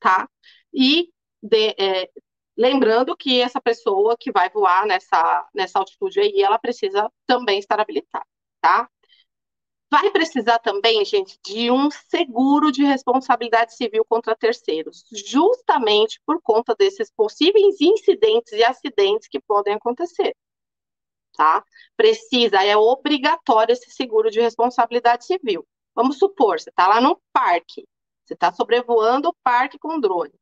tá? 0.00 0.26
E 0.72 1.08
de, 1.42 1.74
é, 1.78 2.08
lembrando 2.56 3.16
que 3.16 3.40
essa 3.40 3.60
pessoa 3.60 4.16
que 4.18 4.30
vai 4.30 4.48
voar 4.50 4.86
nessa, 4.86 5.48
nessa 5.54 5.78
altitude 5.78 6.20
aí, 6.20 6.42
ela 6.42 6.58
precisa 6.58 7.10
também 7.26 7.58
estar 7.58 7.80
habilitada, 7.80 8.26
tá? 8.60 8.88
Vai 9.90 10.10
precisar 10.10 10.58
também, 10.58 11.04
gente, 11.04 11.38
de 11.44 11.70
um 11.70 11.90
seguro 11.90 12.72
de 12.72 12.82
responsabilidade 12.82 13.74
civil 13.76 14.04
contra 14.06 14.34
terceiros, 14.34 15.04
justamente 15.12 16.18
por 16.24 16.40
conta 16.40 16.74
desses 16.74 17.10
possíveis 17.12 17.78
incidentes 17.78 18.52
e 18.52 18.64
acidentes 18.64 19.28
que 19.28 19.38
podem 19.40 19.74
acontecer. 19.74 20.34
Tá? 21.34 21.62
Precisa, 21.96 22.62
é 22.64 22.76
obrigatório 22.76 23.72
esse 23.72 23.90
seguro 23.90 24.30
de 24.30 24.40
responsabilidade 24.40 25.26
civil. 25.26 25.66
Vamos 25.94 26.18
supor, 26.18 26.58
você 26.58 26.70
está 26.70 26.88
lá 26.88 27.00
no 27.00 27.20
parque, 27.32 27.86
você 28.24 28.32
está 28.32 28.50
sobrevoando 28.52 29.28
o 29.28 29.36
parque 29.42 29.78
com 29.78 30.00
drone 30.00 30.32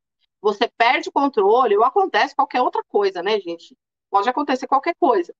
você 0.40 0.68
perde 0.68 1.08
o 1.08 1.12
controle, 1.12 1.76
ou 1.76 1.84
acontece 1.84 2.34
qualquer 2.34 2.62
outra 2.62 2.82
coisa, 2.84 3.22
né, 3.22 3.38
gente? 3.40 3.76
Pode 4.10 4.28
acontecer 4.28 4.66
qualquer 4.66 4.94
coisa. 4.96 5.34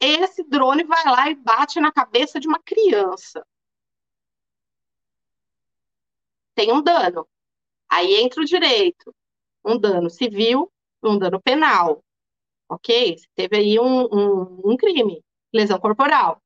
Esse 0.00 0.44
drone 0.44 0.84
vai 0.84 1.04
lá 1.04 1.30
e 1.30 1.34
bate 1.34 1.80
na 1.80 1.92
cabeça 1.92 2.38
de 2.38 2.48
uma 2.48 2.60
criança. 2.62 3.44
Tem 6.54 6.72
um 6.72 6.82
dano. 6.82 7.26
Aí 7.90 8.14
entra 8.16 8.42
o 8.42 8.44
direito. 8.44 9.14
Um 9.64 9.78
dano 9.78 10.10
civil, 10.10 10.70
um 11.02 11.18
dano 11.18 11.40
penal. 11.40 12.04
Ok? 12.68 13.18
Você 13.18 13.26
teve 13.34 13.56
aí 13.56 13.80
um, 13.80 14.04
um, 14.04 14.72
um 14.72 14.76
crime, 14.76 15.24
lesão 15.52 15.78
corporal. 15.80 16.40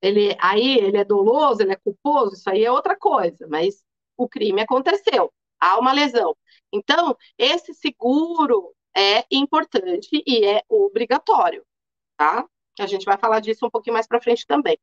Ele, 0.00 0.36
aí 0.40 0.78
ele 0.78 0.96
é 0.96 1.04
doloso, 1.04 1.62
ele 1.62 1.72
é 1.72 1.76
culposo, 1.76 2.34
isso 2.34 2.50
aí 2.50 2.64
é 2.64 2.72
outra 2.72 2.96
coisa, 2.96 3.46
mas 3.48 3.84
o 4.16 4.28
crime 4.28 4.60
aconteceu 4.60 5.32
há 5.62 5.78
uma 5.78 5.92
lesão. 5.92 6.36
Então, 6.72 7.16
esse 7.38 7.72
seguro 7.72 8.74
é 8.96 9.24
importante 9.30 10.22
e 10.26 10.44
é 10.44 10.62
obrigatório, 10.68 11.64
tá? 12.16 12.44
A 12.80 12.86
gente 12.86 13.04
vai 13.04 13.16
falar 13.16 13.38
disso 13.40 13.64
um 13.64 13.70
pouquinho 13.70 13.94
mais 13.94 14.08
para 14.08 14.20
frente 14.20 14.44
também. 14.46 14.76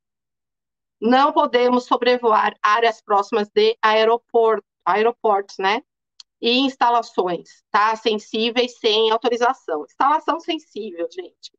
Não 1.01 1.33
podemos 1.33 1.85
sobrevoar 1.85 2.55
áreas 2.61 3.01
próximas 3.01 3.49
de 3.49 3.77
aeroporto, 3.81 4.65
aeroportos, 4.85 5.57
né? 5.57 5.81
E 6.41 6.59
instalações, 6.59 7.63
tá? 7.69 7.95
Sensíveis 7.95 8.79
sem 8.79 9.11
autorização. 9.11 9.83
Instalação 9.83 10.39
sensível, 10.39 11.07
gente. 11.11 11.51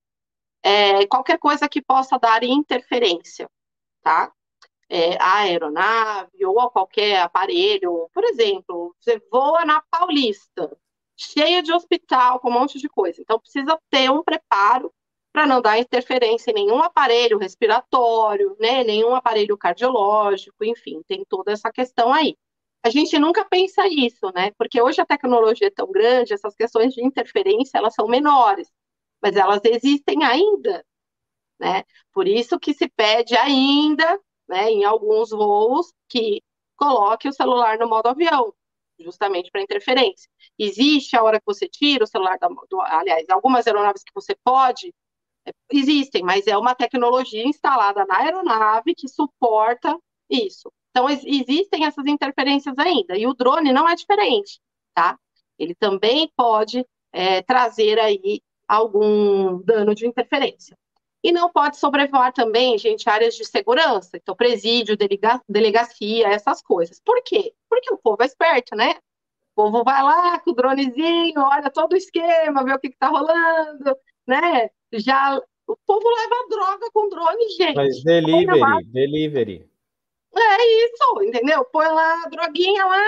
É, 0.62 1.06
qualquer 1.06 1.38
coisa 1.38 1.68
que 1.68 1.82
possa 1.82 2.18
dar 2.18 2.42
interferência, 2.42 3.48
tá? 4.02 4.32
É, 4.90 5.16
a 5.22 5.38
aeronave 5.42 6.44
ou 6.44 6.60
a 6.60 6.70
qualquer 6.70 7.20
aparelho. 7.22 8.10
Por 8.12 8.24
exemplo, 8.24 8.94
você 8.98 9.20
voa 9.30 9.64
na 9.64 9.80
Paulista, 9.82 10.76
cheia 11.16 11.62
de 11.62 11.72
hospital, 11.72 12.40
com 12.40 12.50
um 12.50 12.52
monte 12.52 12.78
de 12.78 12.88
coisa. 12.88 13.22
Então, 13.22 13.38
precisa 13.38 13.78
ter 13.88 14.10
um 14.10 14.22
preparo 14.22 14.92
para 15.32 15.46
não 15.46 15.62
dar 15.62 15.78
interferência 15.78 16.50
em 16.50 16.54
nenhum 16.54 16.82
aparelho 16.82 17.38
respiratório, 17.38 18.56
né, 18.58 18.82
nenhum 18.82 19.14
aparelho 19.14 19.56
cardiológico, 19.56 20.64
enfim, 20.64 21.02
tem 21.06 21.24
toda 21.24 21.52
essa 21.52 21.70
questão 21.70 22.12
aí. 22.12 22.36
A 22.82 22.90
gente 22.90 23.16
nunca 23.18 23.44
pensa 23.44 23.86
isso, 23.86 24.32
né? 24.34 24.52
Porque 24.58 24.80
hoje 24.80 25.00
a 25.00 25.06
tecnologia 25.06 25.68
é 25.68 25.70
tão 25.70 25.92
grande, 25.92 26.32
essas 26.32 26.54
questões 26.56 26.94
de 26.94 27.04
interferência, 27.04 27.78
elas 27.78 27.94
são 27.94 28.08
menores, 28.08 28.68
mas 29.22 29.36
elas 29.36 29.60
existem 29.64 30.24
ainda, 30.24 30.84
né? 31.60 31.84
Por 32.12 32.26
isso 32.26 32.58
que 32.58 32.74
se 32.74 32.88
pede 32.88 33.36
ainda 33.36 34.18
né, 34.50 34.68
em 34.68 34.84
alguns 34.84 35.30
voos 35.30 35.94
que 36.08 36.42
coloque 36.76 37.28
o 37.28 37.32
celular 37.32 37.78
no 37.78 37.88
modo 37.88 38.08
avião, 38.08 38.52
justamente 38.98 39.50
para 39.50 39.62
interferência. 39.62 40.28
Existe 40.58 41.16
a 41.16 41.22
hora 41.22 41.38
que 41.38 41.46
você 41.46 41.68
tira 41.68 42.02
o 42.02 42.06
celular 42.06 42.36
da, 42.38 42.48
do, 42.48 42.80
aliás, 42.80 43.24
algumas 43.30 43.66
aeronaves 43.66 44.02
que 44.02 44.12
você 44.12 44.36
pode, 44.44 44.92
é, 45.46 45.52
existem, 45.72 46.22
mas 46.24 46.48
é 46.48 46.58
uma 46.58 46.74
tecnologia 46.74 47.46
instalada 47.46 48.04
na 48.06 48.18
aeronave 48.18 48.94
que 48.94 49.08
suporta 49.08 49.96
isso. 50.28 50.70
Então, 50.90 51.08
existem 51.08 51.86
essas 51.86 52.04
interferências 52.06 52.76
ainda, 52.76 53.16
e 53.16 53.26
o 53.26 53.34
drone 53.34 53.72
não 53.72 53.88
é 53.88 53.94
diferente, 53.94 54.60
tá? 54.92 55.16
Ele 55.56 55.76
também 55.76 56.28
pode 56.36 56.84
é, 57.12 57.42
trazer 57.42 58.00
aí 58.00 58.42
algum 58.66 59.62
dano 59.62 59.94
de 59.94 60.06
interferência. 60.06 60.76
E 61.22 61.32
não 61.32 61.50
pode 61.50 61.76
sobrevoar 61.76 62.32
também, 62.32 62.78
gente, 62.78 63.08
áreas 63.08 63.34
de 63.34 63.44
segurança, 63.44 64.16
então 64.16 64.34
presídio, 64.34 64.96
delega, 64.96 65.40
delegacia, 65.48 66.28
essas 66.28 66.62
coisas. 66.62 67.00
Por 67.04 67.22
quê? 67.22 67.52
Porque 67.68 67.92
o 67.92 67.98
povo 67.98 68.22
é 68.22 68.26
esperto, 68.26 68.74
né? 68.74 68.94
O 69.54 69.62
povo 69.62 69.84
vai 69.84 70.02
lá 70.02 70.38
com 70.40 70.50
o 70.50 70.54
dronezinho, 70.54 71.40
olha 71.40 71.70
todo 71.70 71.92
o 71.92 71.96
esquema, 71.96 72.64
vê 72.64 72.72
o 72.72 72.78
que 72.78 72.88
está 72.88 73.08
rolando, 73.08 73.94
né? 74.26 74.70
Já 74.94 75.38
o 75.66 75.76
povo 75.86 76.08
leva 76.08 76.48
droga 76.48 76.90
com 76.92 77.08
drone, 77.08 77.48
gente. 77.50 77.76
Mas 77.76 78.02
delivery, 78.02 78.84
delivery. 78.86 79.70
É 80.34 80.84
isso, 80.84 81.22
entendeu? 81.22 81.64
Põe 81.66 81.86
lá 81.86 82.24
a 82.24 82.28
droguinha 82.28 82.84
lá, 82.84 83.04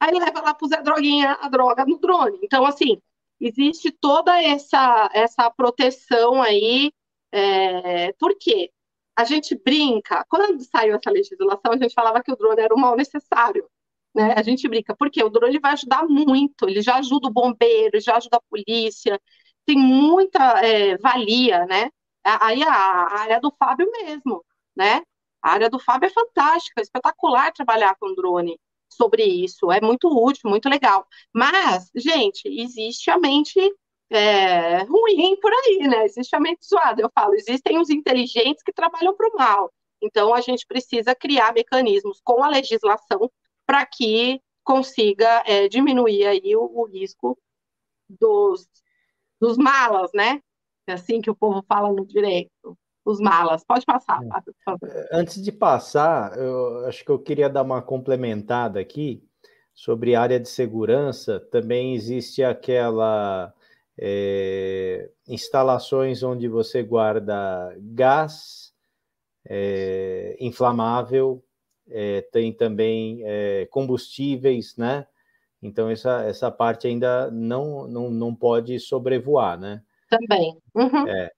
aí 0.00 0.18
leva 0.18 0.40
lá 0.40 0.54
pro 0.54 0.68
Zé 0.68 0.82
Droguinha 0.82 1.38
a 1.40 1.48
droga 1.48 1.84
no 1.84 1.98
drone. 1.98 2.38
Então, 2.42 2.64
assim, 2.64 3.00
existe 3.40 3.90
toda 3.90 4.42
essa, 4.42 5.10
essa 5.12 5.50
proteção 5.50 6.42
aí. 6.42 6.92
É, 7.36 8.12
por 8.14 8.34
quê? 8.38 8.72
A 9.14 9.24
gente 9.24 9.54
brinca, 9.54 10.24
quando 10.28 10.62
saiu 10.64 10.96
essa 10.96 11.10
legislação, 11.10 11.72
a 11.72 11.76
gente 11.76 11.92
falava 11.94 12.22
que 12.22 12.32
o 12.32 12.36
drone 12.36 12.62
era 12.62 12.74
um 12.74 12.78
mal 12.78 12.96
necessário. 12.96 13.68
Né? 14.14 14.32
A 14.36 14.42
gente 14.42 14.66
brinca, 14.68 14.96
porque 14.96 15.22
o 15.22 15.28
drone 15.28 15.58
vai 15.58 15.72
ajudar 15.72 16.04
muito, 16.08 16.68
ele 16.68 16.80
já 16.80 16.96
ajuda 16.96 17.28
o 17.28 17.32
bombeiro, 17.32 18.00
já 18.00 18.16
ajuda 18.16 18.38
a 18.38 18.42
polícia, 18.50 19.20
tem 19.66 19.76
muita 19.76 20.64
é, 20.64 20.96
valia, 20.98 21.66
né? 21.66 21.90
Aí 22.24 22.62
a, 22.62 22.72
a 22.72 23.20
área 23.20 23.40
do 23.40 23.52
Fábio 23.58 23.90
mesmo, 23.92 24.44
né? 24.74 25.02
A 25.42 25.52
área 25.52 25.70
do 25.70 25.78
Fábio 25.78 26.06
é 26.08 26.10
fantástica, 26.10 26.80
é 26.80 26.82
espetacular 26.82 27.52
trabalhar 27.52 27.94
com 28.00 28.14
drone 28.14 28.58
sobre 28.88 29.24
isso, 29.24 29.70
é 29.70 29.80
muito 29.80 30.08
útil, 30.08 30.48
muito 30.50 30.68
legal. 30.68 31.06
Mas, 31.32 31.90
gente, 31.94 32.48
existe 32.48 33.10
a 33.10 33.18
mente 33.18 33.60
é, 34.10 34.82
ruim 34.84 35.36
por 35.40 35.52
aí, 35.52 35.88
né? 35.88 36.04
Existe 36.04 36.34
a 36.34 36.40
mente 36.40 36.66
zoada. 36.66 37.02
Eu 37.02 37.10
falo, 37.14 37.34
existem 37.34 37.78
os 37.78 37.90
inteligentes 37.90 38.62
que 38.62 38.72
trabalham 38.72 39.14
para 39.16 39.28
o 39.28 39.36
mal. 39.36 39.72
Então, 40.02 40.34
a 40.34 40.40
gente 40.40 40.66
precisa 40.66 41.14
criar 41.14 41.54
mecanismos 41.54 42.20
com 42.22 42.42
a 42.42 42.48
legislação 42.48 43.30
para 43.66 43.84
que 43.86 44.40
consiga 44.62 45.42
é, 45.46 45.68
diminuir 45.68 46.26
aí 46.26 46.56
o, 46.56 46.62
o 46.62 46.84
risco 46.86 47.38
dos, 48.08 48.68
dos 49.40 49.56
malas, 49.56 50.10
né? 50.14 50.40
É 50.86 50.92
assim 50.92 51.20
que 51.20 51.30
o 51.30 51.34
povo 51.34 51.64
fala 51.66 51.92
no 51.92 52.06
direito 52.06 52.76
os 53.04 53.20
malas. 53.20 53.64
Pode 53.64 53.86
passar, 53.86 54.22
é. 54.22 54.28
Fábio, 54.28 54.54
por 54.54 54.64
favor. 54.64 54.88
É, 54.88 55.08
antes 55.12 55.42
de 55.42 55.52
passar, 55.52 56.36
eu 56.36 56.86
acho 56.86 57.04
que 57.04 57.10
eu 57.10 57.18
queria 57.18 57.48
dar 57.48 57.62
uma 57.62 57.80
complementada 57.80 58.80
aqui 58.80 59.22
sobre 59.72 60.16
área 60.16 60.40
de 60.40 60.48
segurança. 60.48 61.38
Também 61.38 61.94
existe 61.94 62.42
aquela 62.42 63.54
é, 63.98 65.10
instalações 65.26 66.22
onde 66.22 66.48
você 66.48 66.82
guarda 66.82 67.74
gás 67.78 68.72
é, 69.48 70.36
inflamável, 70.40 71.42
é, 71.88 72.22
tem 72.32 72.52
também 72.52 73.22
é, 73.24 73.66
combustíveis, 73.70 74.76
né? 74.76 75.06
Então, 75.62 75.88
essa, 75.88 76.22
essa 76.24 76.50
parte 76.50 76.86
ainda 76.86 77.30
não, 77.30 77.86
não, 77.88 78.10
não 78.10 78.34
pode 78.34 78.78
sobrevoar, 78.78 79.58
né? 79.58 79.82
Também. 80.10 80.56
Uhum. 80.74 81.08
É. 81.08 81.30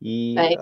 E 0.00 0.34
é, 0.38 0.56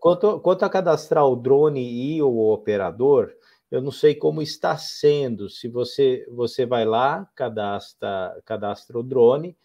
quanto, 0.00 0.40
quanto 0.40 0.64
a 0.64 0.70
cadastrar 0.70 1.26
o 1.26 1.36
drone 1.36 1.82
e 1.82 2.22
o 2.22 2.52
operador, 2.52 3.32
eu 3.70 3.82
não 3.82 3.90
sei 3.90 4.14
como 4.14 4.40
está 4.40 4.76
sendo. 4.76 5.50
Se 5.50 5.68
você, 5.68 6.24
você 6.30 6.64
vai 6.64 6.84
lá, 6.84 7.28
cadastra, 7.34 8.40
cadastra 8.44 8.98
o 8.98 9.02
drone, 9.02 9.56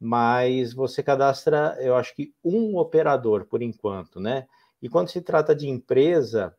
mas 0.00 0.72
você 0.72 1.02
cadastra, 1.02 1.76
eu 1.80 1.96
acho 1.96 2.14
que 2.14 2.34
um 2.44 2.76
operador 2.76 3.46
por 3.46 3.62
enquanto, 3.62 4.20
né? 4.20 4.46
E 4.80 4.88
quando 4.88 5.08
se 5.08 5.22
trata 5.22 5.54
de 5.54 5.68
empresa, 5.68 6.54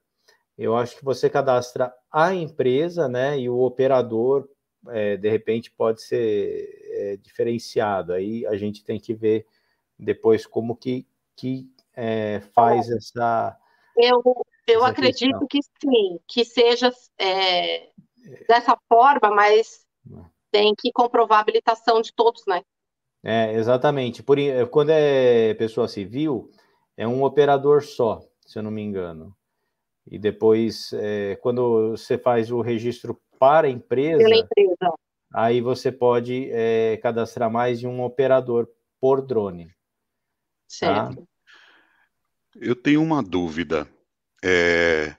eu 0.57 0.75
acho 0.75 0.97
que 0.97 1.05
você 1.05 1.29
cadastra 1.29 1.93
a 2.11 2.33
empresa, 2.33 3.07
né? 3.07 3.39
E 3.39 3.47
o 3.47 3.59
operador, 3.59 4.49
é, 4.88 5.15
de 5.15 5.29
repente, 5.29 5.71
pode 5.71 6.01
ser 6.01 6.67
é, 6.91 7.17
diferenciado. 7.17 8.13
Aí 8.13 8.45
a 8.47 8.57
gente 8.57 8.83
tem 8.83 8.99
que 8.99 9.13
ver 9.13 9.45
depois 9.97 10.47
como 10.47 10.75
que, 10.75 11.07
que 11.35 11.69
é, 11.95 12.41
faz 12.53 12.89
essa. 12.89 13.55
Eu, 13.95 14.21
eu 14.67 14.79
essa 14.79 14.88
acredito 14.88 15.47
questão. 15.47 15.47
que 15.47 15.61
sim, 15.61 16.19
que 16.27 16.43
seja 16.43 16.91
é, 17.19 17.89
dessa 18.47 18.75
forma, 18.89 19.29
mas 19.29 19.85
é. 20.11 20.19
tem 20.51 20.73
que 20.75 20.91
comprovar 20.91 21.38
a 21.38 21.41
habilitação 21.41 22.01
de 22.01 22.11
todos, 22.13 22.43
né? 22.47 22.63
É, 23.24 23.53
exatamente. 23.53 24.24
Por, 24.24 24.38
quando 24.72 24.89
é 24.91 25.53
pessoa 25.55 25.88
civil, 25.88 26.49
é 26.95 27.07
um 27.07 27.24
operador 27.24 27.84
só, 27.84 28.22
se 28.45 28.57
eu 28.57 28.63
não 28.63 28.72
me 28.72 28.82
engano. 28.82 29.36
E 30.09 30.18
depois, 30.18 30.91
é, 30.93 31.36
quando 31.38 31.91
você 31.91 32.18
faz 32.18 32.51
o 32.51 32.61
registro 32.61 33.20
para 33.38 33.68
a 33.68 33.70
empresa, 33.70 34.24
empresa. 34.24 34.93
aí 35.34 35.61
você 35.61 35.91
pode 35.91 36.49
é, 36.51 36.97
cadastrar 36.97 37.51
mais 37.51 37.80
de 37.80 37.88
um 37.88 38.01
operador 38.01 38.68
por 38.99 39.22
drone. 39.22 39.68
Tá? 39.68 39.74
Certo. 40.68 41.15
Tá? 41.18 41.24
Eu 42.55 42.76
tenho 42.76 43.03
uma 43.03 43.22
dúvida. 43.22 43.88
É, 44.43 45.15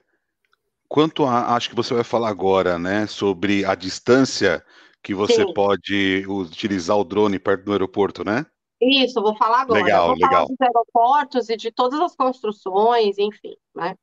quanto 0.87 1.25
a, 1.25 1.55
acho 1.55 1.69
que 1.69 1.75
você 1.75 1.93
vai 1.93 2.03
falar 2.03 2.29
agora, 2.29 2.77
né, 2.79 3.05
sobre 3.07 3.63
a 3.63 3.75
distância 3.75 4.63
que 5.09 5.15
você 5.15 5.43
Sim. 5.43 5.53
pode 5.55 6.23
utilizar 6.27 6.95
o 6.95 7.03
drone 7.03 7.39
perto 7.39 7.65
do 7.65 7.71
aeroporto, 7.71 8.23
né? 8.23 8.45
Isso, 8.79 9.19
vou 9.19 9.35
falar 9.35 9.61
agora. 9.61 9.81
Legal, 9.81 10.05
vou 10.05 10.13
legal. 10.13 10.31
falar 10.31 10.45
dos 10.45 10.61
aeroportos 10.61 11.49
e 11.49 11.57
de 11.57 11.71
todas 11.71 11.99
as 11.99 12.15
construções, 12.15 13.17
enfim, 13.17 13.55
né? 13.73 13.95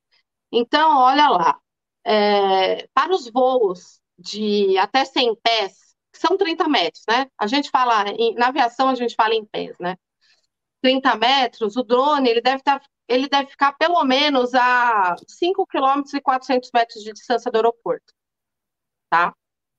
Então, 0.50 0.98
olha 0.98 1.28
lá, 1.28 1.60
é, 2.04 2.88
para 2.92 3.14
os 3.14 3.30
voos 3.30 4.00
de 4.18 4.76
até 4.78 5.04
100 5.04 5.36
pés, 5.36 5.94
são 6.12 6.36
30 6.36 6.68
metros, 6.68 7.04
né? 7.08 7.28
A 7.38 7.46
gente 7.46 7.70
fala, 7.70 8.04
na 8.36 8.48
aviação 8.48 8.88
a 8.88 8.96
gente 8.96 9.14
fala 9.14 9.32
em 9.32 9.44
pés, 9.44 9.76
né? 9.78 9.96
30 10.82 11.14
metros, 11.14 11.76
o 11.76 11.84
drone 11.84 12.28
ele 12.28 12.40
deve 12.40 12.58
estar 12.58 12.80
tá 12.80 12.86
ele 13.08 13.28
deve 13.28 13.50
ficar 13.50 13.74
pelo 13.74 14.02
menos 14.04 14.52
a 14.56 15.14
5 15.28 15.64
km 15.68 16.02
e 16.14 16.20
400 16.20 16.68
metros 16.74 17.04
de 17.04 17.12
distância 17.12 17.48
do 17.48 17.54
aeroporto, 17.54 18.12
tá? 19.08 19.32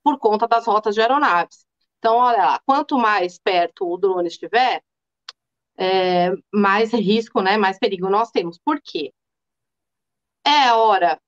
Por 0.04 0.18
conta 0.20 0.48
das 0.48 0.66
rotas 0.66 0.96
de 0.96 1.02
aeronaves. 1.02 1.66
Então, 2.00 2.16
olha 2.16 2.38
lá, 2.38 2.62
quanto 2.66 2.98
mais 2.98 3.40
perto 3.40 3.92
o 3.92 3.98
drone 3.98 4.28
estiver, 4.28 4.82
é, 5.78 6.32
mais 6.54 6.94
risco, 6.94 7.42
né, 7.42 7.58
mais 7.58 7.78
perigo 7.80 8.10
nós 8.10 8.32
temos. 8.32 8.58
Por 8.60 8.80
quê? 8.82 9.14
É 10.46 10.70
a 10.70 10.76
hora 10.78 11.20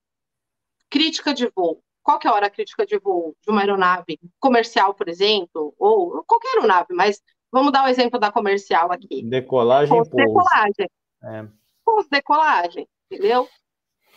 crítica 0.89 1.33
de 1.33 1.51
voo. 1.55 1.83
Qual 2.01 2.17
que 2.17 2.27
é 2.27 2.31
a 2.31 2.33
hora 2.33 2.49
crítica 2.49 2.85
de 2.85 2.97
voo 2.97 3.35
de 3.41 3.51
uma 3.51 3.61
aeronave 3.61 4.19
comercial, 4.39 4.93
por 4.93 5.09
exemplo, 5.09 5.73
ou 5.77 6.23
qualquer 6.23 6.55
aeronave, 6.55 6.93
mas 6.93 7.21
vamos 7.51 7.71
dar 7.71 7.83
o 7.83 7.85
um 7.85 7.89
exemplo 7.89 8.19
da 8.19 8.31
comercial 8.31 8.91
aqui. 8.91 9.23
Decolagem 9.23 9.95
pouso. 9.95 10.11
Decolagem. 10.11 10.89
É 11.23 11.59
decolagem, 12.09 12.87
entendeu? 13.11 13.47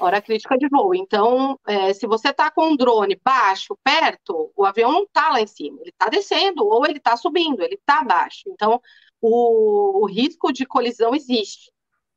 Hora 0.03 0.21
crítica 0.21 0.59
de 0.59 0.69
voo. 0.69 0.97
Então, 0.97 1.57
é, 1.65 1.95
se 1.95 2.09
você 2.09 2.31
está 2.31 2.51
com 2.51 2.71
um 2.71 2.77
drone 2.77 3.15
baixo, 3.25 3.79
perto, 3.85 4.53
o 4.57 4.65
avião 4.65 4.91
não 4.91 5.05
está 5.05 5.31
lá 5.31 5.41
em 5.41 5.47
cima, 5.47 5.79
ele 5.81 5.91
está 5.91 6.09
descendo 6.09 6.67
ou 6.67 6.85
ele 6.85 6.99
está 6.99 7.17
subindo, 7.17 7.63
ele 7.63 7.77
está 7.77 8.03
baixo. 8.03 8.43
Então, 8.49 8.83
o, 9.21 10.03
o, 10.03 10.07
risco 10.07 10.53
de 10.53 10.67
colisão 10.67 11.15
existe, 11.15 11.71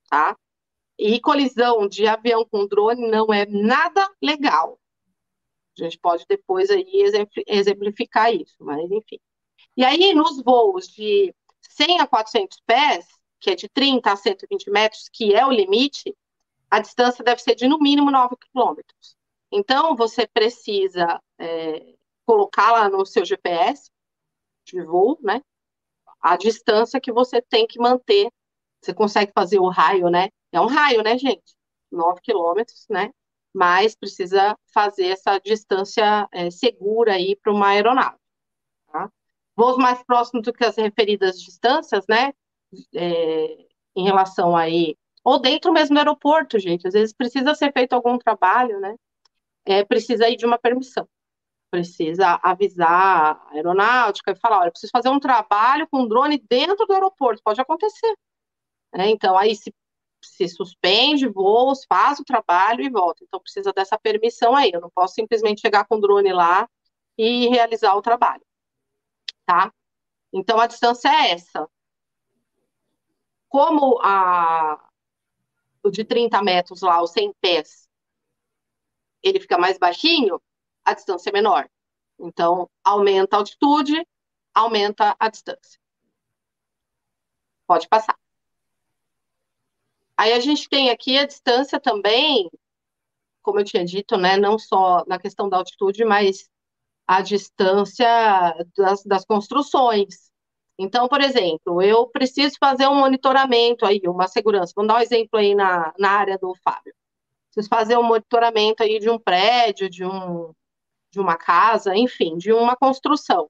tá? 0.10 0.36
E 0.98 1.20
colisão 1.20 1.88
de 1.88 2.08
avião 2.08 2.44
com 2.44 2.66
drone 2.66 3.08
não 3.08 3.32
é 3.32 3.46
nada 3.46 4.10
legal. 4.20 4.80
A 5.80 5.84
gente 5.84 6.00
pode 6.00 6.26
depois 6.28 6.72
aí 6.72 7.04
exemplificar 7.46 8.34
isso, 8.34 8.56
mas 8.62 8.90
enfim. 8.90 9.20
E 9.78 9.86
aí, 9.86 10.12
nos 10.16 10.42
voos 10.42 10.88
de 10.88 11.36
100 11.62 12.00
a 12.00 12.08
400 12.08 12.60
pés, 12.66 13.06
que 13.40 13.52
é 13.52 13.56
de 13.56 13.70
30 13.70 14.12
a 14.12 14.16
120 14.16 14.72
metros, 14.72 15.08
que 15.14 15.36
é 15.36 15.46
o 15.46 15.52
limite, 15.52 16.16
a 16.76 16.80
distância 16.80 17.23
deve 17.23 17.41
ser 17.41 17.55
de 17.55 17.67
no 17.67 17.80
mínimo 17.80 18.11
9 18.11 18.36
quilômetros. 18.36 19.15
Então, 19.51 19.95
você 19.95 20.28
precisa 20.28 21.21
é, 21.39 21.95
colocar 22.26 22.71
lá 22.71 22.89
no 22.89 23.05
seu 23.05 23.23
GPS 23.23 23.89
de 24.65 24.82
voo, 24.84 25.17
né? 25.21 25.41
A 26.19 26.36
distância 26.36 26.99
que 26.99 27.13
você 27.13 27.41
tem 27.41 27.65
que 27.65 27.80
manter. 27.80 28.30
Você 28.82 28.93
consegue 28.93 29.32
fazer 29.34 29.59
o 29.59 29.69
raio, 29.69 30.09
né? 30.09 30.30
É 30.51 30.59
um 30.59 30.67
raio, 30.67 31.01
né, 31.01 31.17
gente? 31.17 31.55
9 31.89 32.19
quilômetros, 32.21 32.86
né? 32.89 33.11
Mas 33.53 33.95
precisa 33.95 34.57
fazer 34.73 35.07
essa 35.07 35.39
distância 35.39 36.28
é, 36.32 36.51
segura 36.51 37.13
aí 37.13 37.38
para 37.38 37.53
uma 37.53 37.69
aeronave. 37.69 38.17
Tá? 38.91 39.09
Voos 39.55 39.78
mais 39.78 40.03
próximos 40.03 40.43
do 40.43 40.51
que 40.51 40.65
as 40.65 40.76
referidas 40.76 41.39
distâncias, 41.39 42.05
né? 42.09 42.34
é, 42.93 43.65
em 43.95 44.03
relação 44.03 44.55
aí, 44.55 44.97
ou 45.26 45.39
dentro 45.39 45.73
mesmo 45.73 45.95
do 45.95 45.97
aeroporto, 45.97 46.59
gente, 46.59 46.88
às 46.88 46.93
vezes 46.93 47.11
precisa 47.11 47.55
ser 47.55 47.73
feito 47.73 47.93
algum 47.93 48.15
trabalho, 48.17 48.80
né? 48.80 48.95
É, 49.65 49.84
precisa 49.84 50.30
ir 50.30 50.36
de 50.36 50.45
uma 50.45 50.59
permissão, 50.59 51.09
precisa 51.71 52.39
avisar 52.43 53.36
a 53.49 53.53
aeronáutica 53.55 54.32
e 54.32 54.36
falar, 54.36 54.59
olha, 54.61 54.71
preciso 54.71 54.91
fazer 54.91 55.09
um 55.09 55.19
trabalho 55.19 55.88
com 55.89 56.07
drone 56.07 56.38
dentro 56.47 56.86
do 56.86 56.93
aeroporto, 56.93 57.41
pode 57.43 57.59
acontecer. 57.59 58.15
É, 58.93 59.09
então, 59.09 59.36
aí 59.36 59.55
se, 59.55 59.73
se 60.23 60.47
suspende 60.47 61.28
voos, 61.28 61.86
faz 61.89 62.19
o 62.19 62.23
trabalho 62.23 62.84
e 62.84 62.89
volta. 62.89 63.23
Então, 63.23 63.39
precisa 63.39 63.73
dessa 63.73 63.97
permissão 63.97 64.55
aí, 64.55 64.71
eu 64.73 64.82
não 64.82 64.91
posso 64.91 65.15
simplesmente 65.15 65.61
chegar 65.61 65.86
com 65.86 65.95
o 65.95 66.01
drone 66.01 66.32
lá 66.32 66.69
e 67.17 67.47
realizar 67.47 67.95
o 67.95 68.01
trabalho, 68.01 68.45
tá? 69.45 69.73
Então, 70.32 70.59
a 70.59 70.67
distância 70.67 71.09
é 71.09 71.32
essa, 71.32 71.67
como 73.49 73.99
a, 74.03 74.80
o 75.86 75.92
de 75.92 76.04
30 76.04 76.42
metros 76.42 76.82
lá, 76.82 77.02
o 77.02 77.08
100 77.08 77.34
pés, 77.40 77.88
ele 79.22 79.40
fica 79.40 79.58
mais 79.58 79.78
baixinho, 79.78 80.42
a 80.84 80.94
distância 80.94 81.30
é 81.30 81.34
menor. 81.34 81.70
Então, 82.20 82.70
aumenta 82.84 83.36
a 83.36 83.40
altitude, 83.40 84.06
aumenta 84.54 85.16
a 85.20 85.30
distância. 85.30 85.80
Pode 87.68 87.88
passar. 87.88 88.18
Aí 90.18 90.34
a 90.34 90.40
gente 90.40 90.70
tem 90.70 90.90
aqui 90.90 91.18
a 91.18 91.26
distância 91.26 91.80
também, 91.80 92.50
como 93.42 93.60
eu 93.60 93.66
tinha 93.66 93.86
dito, 93.86 94.18
né, 94.18 94.38
não 94.38 94.58
só 94.58 95.04
na 95.08 95.20
questão 95.20 95.50
da 95.50 95.58
altitude, 95.58 96.06
mas 96.06 96.50
a 97.06 97.22
distância 97.22 98.08
das, 98.76 99.04
das 99.04 99.26
construções. 99.26 100.32
Então, 100.78 101.07
por 101.07 101.21
exemplo, 101.21 101.82
eu 101.82 102.07
preciso 102.07 102.57
fazer 102.59 102.88
um 102.88 102.95
monitoramento 102.95 103.86
aí, 103.86 104.01
uma 104.05 104.28
segurança. 104.28 104.73
Vamos 104.76 104.89
dar 104.89 104.99
um 104.99 105.03
exemplo 105.03 105.39
aí 105.39 105.55
na, 105.55 105.93
na 105.97 106.11
área 106.11 106.38
do 106.38 106.53
Fábio. 106.63 106.93
Preciso 107.53 107.69
fazer 107.69 107.97
um 107.97 108.03
monitoramento 108.03 108.84
aí 108.84 108.99
de 108.99 109.09
um 109.09 109.17
prédio, 109.17 109.89
de, 109.89 110.03
um, 110.03 110.53
de 111.11 111.19
uma 111.19 111.38
casa, 111.38 111.95
enfim, 111.95 112.38
de 112.38 112.51
uma 112.51 112.76
construção. 112.76 113.49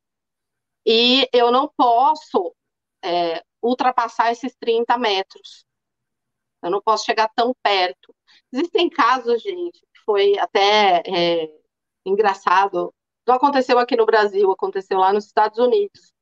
E 0.85 1.27
eu 1.33 1.51
não 1.51 1.67
posso 1.75 2.55
é, 3.03 3.43
ultrapassar 3.61 4.31
esses 4.31 4.55
30 4.55 4.95
metros. 4.99 5.65
Eu 6.61 6.69
não 6.69 6.81
posso 6.81 7.05
chegar 7.05 7.29
tão 7.35 7.55
perto. 7.63 8.13
Existem 8.51 8.87
casos, 8.87 9.41
gente, 9.41 9.79
que 9.79 10.01
foi 10.05 10.37
até 10.37 11.01
é, 11.07 11.49
engraçado. 12.05 12.93
Não 13.27 13.35
aconteceu 13.35 13.79
aqui 13.79 13.95
no 13.95 14.05
Brasil, 14.05 14.51
aconteceu 14.51 14.99
lá 14.99 15.11
nos 15.11 15.25
Estados 15.25 15.57
Unidos 15.57 16.14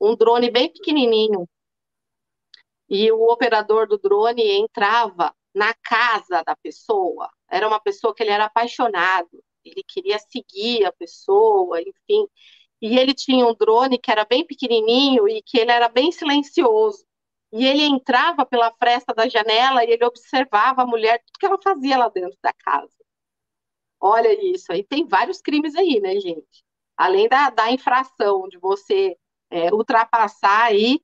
um 0.00 0.14
drone 0.16 0.50
bem 0.50 0.72
pequenininho. 0.72 1.48
E 2.88 3.10
o 3.12 3.30
operador 3.30 3.86
do 3.86 3.98
drone 3.98 4.42
entrava 4.42 5.34
na 5.54 5.74
casa 5.74 6.42
da 6.44 6.56
pessoa. 6.56 7.30
Era 7.50 7.66
uma 7.66 7.80
pessoa 7.80 8.14
que 8.14 8.22
ele 8.22 8.30
era 8.30 8.46
apaixonado, 8.46 9.42
ele 9.64 9.82
queria 9.86 10.18
seguir 10.18 10.84
a 10.84 10.92
pessoa, 10.92 11.80
enfim. 11.80 12.26
E 12.80 12.98
ele 12.98 13.12
tinha 13.12 13.46
um 13.46 13.54
drone 13.54 13.98
que 13.98 14.10
era 14.10 14.24
bem 14.24 14.46
pequenininho 14.46 15.28
e 15.28 15.42
que 15.42 15.58
ele 15.58 15.72
era 15.72 15.88
bem 15.88 16.12
silencioso. 16.12 17.04
E 17.52 17.66
ele 17.66 17.82
entrava 17.82 18.44
pela 18.46 18.70
fresta 18.72 19.14
da 19.14 19.28
janela 19.28 19.84
e 19.84 19.90
ele 19.90 20.04
observava 20.04 20.82
a 20.82 20.86
mulher, 20.86 21.18
tudo 21.26 21.38
que 21.38 21.46
ela 21.46 21.58
fazia 21.62 21.98
lá 21.98 22.08
dentro 22.08 22.38
da 22.42 22.52
casa. 22.52 22.92
Olha 24.00 24.32
isso, 24.54 24.70
aí 24.72 24.84
tem 24.84 25.06
vários 25.06 25.40
crimes 25.40 25.74
aí, 25.74 26.00
né, 26.00 26.20
gente? 26.20 26.64
Além 26.96 27.28
da, 27.28 27.50
da 27.50 27.70
infração 27.72 28.48
de 28.48 28.58
você 28.58 29.16
é, 29.50 29.72
ultrapassar 29.72 30.64
aí 30.64 31.00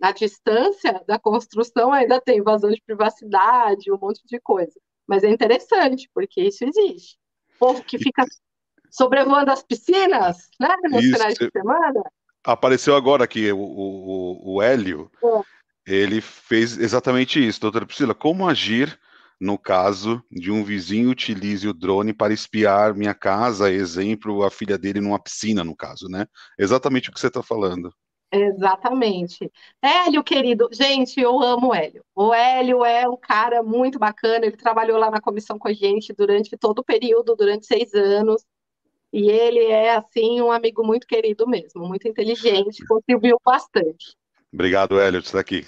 na 0.00 0.12
distância 0.12 1.02
da 1.06 1.18
construção 1.18 1.92
ainda 1.92 2.20
tem 2.20 2.38
invasão 2.38 2.70
de 2.70 2.82
privacidade, 2.84 3.92
um 3.92 3.98
monte 3.98 4.22
de 4.26 4.40
coisa. 4.40 4.72
Mas 5.06 5.22
é 5.22 5.28
interessante, 5.28 6.08
porque 6.14 6.40
isso 6.40 6.64
existe. 6.64 7.18
O 7.56 7.58
povo 7.58 7.84
que 7.84 7.98
fica 7.98 8.24
sobrevoando 8.90 9.50
as 9.50 9.62
piscinas, 9.62 10.48
né, 10.58 10.74
nos 10.84 11.02
isso. 11.04 11.12
finais 11.12 11.34
de 11.34 11.50
semana. 11.50 12.02
Apareceu 12.42 12.96
agora 12.96 13.24
aqui 13.24 13.52
o, 13.52 13.58
o, 13.58 14.54
o 14.54 14.62
Hélio, 14.62 15.10
é. 15.22 15.42
ele 15.86 16.20
fez 16.20 16.78
exatamente 16.78 17.46
isso. 17.46 17.60
Doutora 17.60 17.84
Priscila, 17.84 18.14
como 18.14 18.48
agir 18.48 18.98
no 19.40 19.56
caso 19.56 20.22
de 20.30 20.50
um 20.50 20.62
vizinho 20.62 21.10
utilize 21.10 21.66
o 21.66 21.72
drone 21.72 22.12
para 22.12 22.32
espiar 22.32 22.94
minha 22.94 23.14
casa, 23.14 23.72
exemplo, 23.72 24.44
a 24.44 24.50
filha 24.50 24.76
dele 24.76 25.00
numa 25.00 25.18
piscina, 25.18 25.64
no 25.64 25.74
caso, 25.74 26.08
né? 26.08 26.26
Exatamente 26.58 27.08
o 27.08 27.12
que 27.12 27.18
você 27.18 27.28
está 27.28 27.42
falando. 27.42 27.90
Exatamente. 28.32 29.50
Hélio, 29.82 30.22
querido, 30.22 30.68
gente, 30.70 31.18
eu 31.18 31.40
amo 31.42 31.68
o 31.68 31.74
Hélio. 31.74 32.04
O 32.14 32.32
Hélio 32.32 32.84
é 32.84 33.08
um 33.08 33.16
cara 33.16 33.62
muito 33.62 33.98
bacana, 33.98 34.46
ele 34.46 34.56
trabalhou 34.56 34.98
lá 34.98 35.10
na 35.10 35.20
comissão 35.20 35.58
com 35.58 35.66
a 35.66 35.72
gente 35.72 36.12
durante 36.12 36.56
todo 36.56 36.80
o 36.80 36.84
período, 36.84 37.34
durante 37.34 37.66
seis 37.66 37.92
anos, 37.94 38.44
e 39.12 39.28
ele 39.28 39.64
é, 39.64 39.96
assim, 39.96 40.40
um 40.40 40.52
amigo 40.52 40.86
muito 40.86 41.06
querido 41.06 41.48
mesmo, 41.48 41.88
muito 41.88 42.06
inteligente, 42.06 42.86
contribuiu 42.86 43.36
bastante. 43.44 44.14
Obrigado, 44.52 45.00
Hélio, 45.00 45.20
por 45.20 45.26
estar 45.26 45.40
aqui 45.40 45.66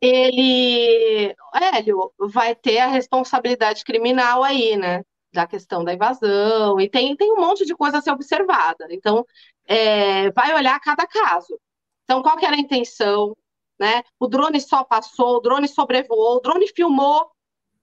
ele, 0.00 1.34
Hélio, 1.54 2.12
vai 2.18 2.54
ter 2.54 2.78
a 2.78 2.86
responsabilidade 2.86 3.84
criminal 3.84 4.42
aí, 4.42 4.76
né? 4.76 5.02
Da 5.32 5.46
questão 5.46 5.84
da 5.84 5.92
invasão, 5.94 6.80
e 6.80 6.88
tem, 6.88 7.16
tem 7.16 7.32
um 7.32 7.40
monte 7.40 7.66
de 7.66 7.74
coisa 7.74 7.98
a 7.98 8.02
ser 8.02 8.10
observada. 8.10 8.86
Então, 8.90 9.24
é, 9.66 10.30
vai 10.32 10.54
olhar 10.54 10.78
cada 10.80 11.06
caso. 11.06 11.58
Então, 12.04 12.22
qual 12.22 12.36
que 12.36 12.46
era 12.46 12.56
a 12.56 12.58
intenção? 12.58 13.36
Né? 13.78 14.02
O 14.18 14.26
drone 14.26 14.60
só 14.60 14.84
passou, 14.84 15.36
o 15.36 15.40
drone 15.40 15.68
sobrevoou, 15.68 16.36
o 16.36 16.40
drone 16.40 16.68
filmou. 16.68 17.30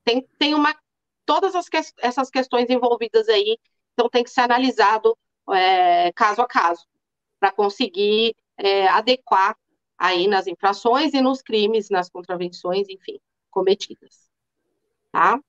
Tem, 0.04 0.28
tem 0.40 0.54
uma, 0.54 0.76
todas 1.26 1.56
as 1.56 1.70
que, 1.70 1.80
essas 2.00 2.30
questões 2.30 2.70
envolvidas 2.70 3.30
aí, 3.30 3.58
então 3.94 4.10
tem 4.10 4.24
que 4.24 4.30
ser 4.30 4.42
analisado 4.42 5.18
é, 5.52 6.12
caso 6.14 6.42
a 6.42 6.48
caso, 6.48 6.86
para 7.40 7.52
conseguir 7.52 8.36
é, 8.58 8.88
adequar 8.88 9.56
aí 9.98 10.28
nas 10.28 10.48
infrações 10.48 11.14
e 11.14 11.22
nos 11.22 11.42
crimes, 11.42 11.90
nas 11.90 12.10
contravenções, 12.10 12.88
enfim, 12.90 13.20
cometidas. 13.50 14.30
Tá? 15.12 15.40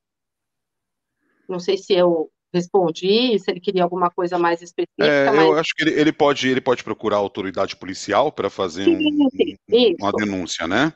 Não 1.49 1.59
sei 1.59 1.77
se 1.77 1.93
eu 1.93 2.31
respondi, 2.53 3.37
se 3.39 3.51
ele 3.51 3.61
queria 3.61 3.83
alguma 3.83 4.11
coisa 4.11 4.39
mais 4.39 4.63
específica. 4.63 5.05
É, 5.05 5.31
mas... 5.31 5.41
Eu 5.41 5.59
acho 5.59 5.75
que 5.75 5.83
ele, 5.83 6.01
ele, 6.01 6.13
pode, 6.13 6.49
ele 6.49 6.61
pode 6.61 6.85
procurar 6.85 7.17
a 7.17 7.21
autoridade 7.21 7.77
policial 7.77 8.31
para 8.31 8.49
fazer 8.49 8.85
sim, 8.85 8.97
um, 8.97 9.29
sim, 9.69 9.97
uma 10.01 10.13
denúncia, 10.13 10.69
né? 10.69 10.93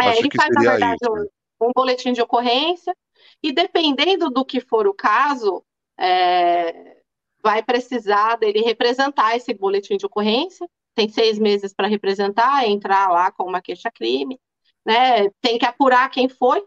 É, 0.00 0.08
acho 0.08 0.20
ele 0.20 0.30
faz, 0.34 0.48
na 0.54 0.60
verdade, 0.62 0.98
um, 1.08 1.66
um, 1.66 1.70
boletim 1.74 2.12
de 2.12 2.22
ocorrência, 2.22 2.96
e 3.42 3.52
dependendo 3.52 4.30
do 4.30 4.44
que 4.44 4.58
for 4.60 4.86
o 4.86 4.94
caso, 4.94 5.62
é, 5.98 7.02
vai 7.42 7.62
precisar 7.62 8.36
dele 8.36 8.62
representar 8.62 9.36
esse 9.36 9.52
boletim 9.52 9.98
de 9.98 10.06
ocorrência, 10.06 10.66
tem 10.94 11.08
seis 11.08 11.38
meses 11.38 11.72
para 11.74 11.88
representar, 11.88 12.66
entrar 12.66 13.10
lá 13.10 13.30
com 13.32 13.44
uma 13.44 13.62
queixa-crime, 13.62 14.38
né? 14.84 15.28
Tem 15.40 15.58
que 15.58 15.66
apurar 15.66 16.08
quem 16.10 16.28
foi, 16.28 16.64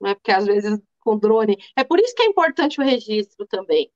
né? 0.00 0.14
Porque 0.14 0.32
às 0.32 0.46
vezes 0.46 0.78
com 1.02 1.18
drone. 1.18 1.58
É 1.76 1.84
por 1.84 2.00
isso 2.00 2.14
que 2.14 2.22
é 2.22 2.26
importante 2.26 2.80
o 2.80 2.84
registro 2.84 3.46
também, 3.46 3.90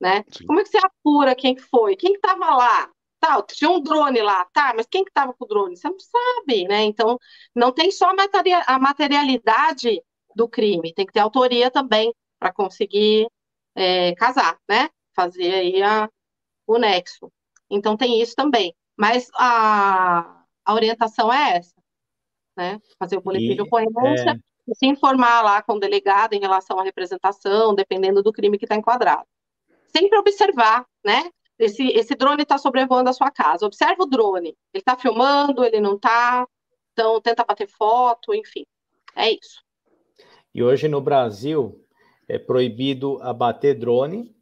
né? 0.00 0.24
Sim. 0.30 0.46
Como 0.46 0.60
é 0.60 0.62
que 0.62 0.70
você 0.70 0.78
apura 0.78 1.34
quem 1.34 1.56
foi? 1.56 1.96
Quem 1.96 2.14
estava 2.14 2.54
lá? 2.54 2.90
Tá, 3.20 3.40
tinha 3.42 3.70
um 3.70 3.80
drone 3.80 4.20
lá, 4.20 4.44
tá, 4.46 4.74
mas 4.76 4.86
quem 4.86 5.04
que 5.04 5.10
estava 5.10 5.32
com 5.32 5.44
o 5.44 5.48
drone? 5.48 5.76
Você 5.76 5.88
não 5.88 5.98
sabe, 5.98 6.66
né? 6.66 6.82
Então, 6.82 7.16
não 7.54 7.72
tem 7.72 7.90
só 7.90 8.10
a 8.66 8.78
materialidade 8.80 10.02
do 10.34 10.48
crime, 10.48 10.92
tem 10.92 11.06
que 11.06 11.12
ter 11.12 11.20
autoria 11.20 11.70
também 11.70 12.12
para 12.38 12.52
conseguir 12.52 13.28
é, 13.76 14.12
casar, 14.16 14.58
né? 14.68 14.88
Fazer 15.14 15.54
aí 15.54 15.82
a, 15.82 16.10
o 16.66 16.78
nexo. 16.78 17.30
Então, 17.70 17.96
tem 17.96 18.20
isso 18.20 18.34
também. 18.34 18.74
Mas 18.96 19.28
a, 19.34 20.44
a 20.64 20.74
orientação 20.74 21.32
é 21.32 21.58
essa, 21.58 21.74
né? 22.56 22.80
Fazer 22.98 23.16
o 23.16 23.22
boletim 23.22 23.52
e, 23.52 23.54
de 23.54 23.62
ocorrência 23.62 24.30
é... 24.30 24.70
e 24.70 24.74
se 24.74 24.86
informar 24.86 25.42
lá 25.42 25.62
com 25.62 25.74
o 25.74 25.80
delegado 25.80 26.34
em 26.34 26.40
relação 26.40 26.78
à 26.78 26.82
representação, 26.82 27.74
dependendo 27.74 28.22
do 28.22 28.32
crime 28.32 28.58
que 28.58 28.64
está 28.64 28.76
enquadrado. 28.76 29.26
Sempre 29.86 30.18
observar, 30.18 30.86
né? 31.04 31.30
Esse, 31.58 31.86
esse 31.88 32.14
drone 32.14 32.42
está 32.42 32.58
sobrevoando 32.58 33.10
a 33.10 33.12
sua 33.12 33.30
casa. 33.30 33.66
Observa 33.66 34.02
o 34.02 34.06
drone. 34.06 34.48
Ele 34.48 34.80
está 34.80 34.96
filmando, 34.96 35.64
ele 35.64 35.80
não 35.80 35.94
está. 35.94 36.46
Então, 36.92 37.20
tenta 37.20 37.44
bater 37.44 37.68
foto, 37.68 38.34
enfim. 38.34 38.64
É 39.14 39.30
isso. 39.30 39.62
E 40.54 40.62
hoje 40.62 40.88
no 40.88 41.00
Brasil 41.00 41.86
é 42.28 42.38
proibido 42.38 43.18
abater 43.22 43.78
drone. 43.78 44.34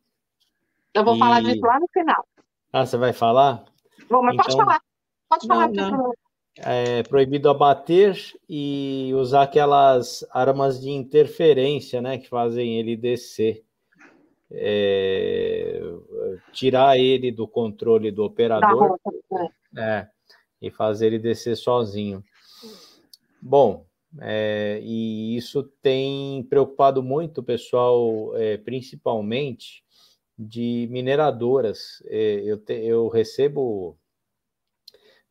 Eu 0.95 1.05
vou 1.05 1.17
e... 1.17 1.19
falar 1.19 1.43
disso 1.43 1.61
lá 1.61 1.79
no 1.79 1.89
final. 1.93 2.27
Ah, 2.73 2.87
você 2.87 2.97
vai 2.97 3.13
falar? 3.13 3.65
Bom, 4.11 4.23
mas 4.23 4.35
então, 4.35 4.45
pode 4.45 4.57
falar. 4.57 4.81
Pode 5.29 5.47
falar. 5.47 5.71
Não, 5.71 5.91
não. 5.91 6.13
É 6.59 7.03
proibido 7.05 7.49
abater 7.49 8.19
e 8.49 9.13
usar 9.15 9.43
aquelas 9.43 10.27
armas 10.31 10.81
de 10.81 10.91
interferência, 10.91 12.03
né, 12.03 12.19
que 12.19 12.29
fazem 12.29 12.79
ele 12.79 12.97
descer. 12.97 13.65
É, 14.53 15.81
tirar 16.53 16.99
ele 16.99 17.31
do 17.31 17.47
controle 17.47 18.11
do 18.11 18.25
operador 18.25 18.99
é. 19.77 19.81
é, 19.81 20.09
e 20.61 20.73
fazer 20.73 21.07
ele 21.07 21.21
descer 21.21 21.57
sozinho. 21.57 22.23
Bom, 23.41 23.87
é, 24.19 24.81
e 24.83 25.37
isso 25.37 25.63
tem 25.81 26.43
preocupado 26.43 27.01
muito 27.01 27.39
o 27.39 27.45
pessoal, 27.45 28.37
é, 28.37 28.57
principalmente 28.57 29.85
de 30.37 30.89
mineradoras. 30.91 32.03
É, 32.07 32.43
eu, 32.45 32.59
te, 32.59 32.75
eu 32.75 33.07
recebo 33.07 33.97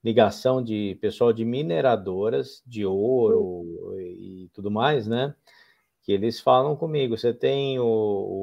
ligação 0.04 0.64
de 0.64 0.98
pessoal 1.02 1.34
de 1.34 1.44
mineradoras 1.44 2.64
de 2.66 2.86
ouro 2.86 3.66
e 4.00 4.50
tudo 4.54 4.72
mais, 4.72 5.08
né? 5.08 5.36
Que 6.04 6.14
eles 6.14 6.40
falam 6.40 6.76
comigo, 6.76 7.18
você 7.18 7.34
tem 7.34 7.80
o, 7.80 7.86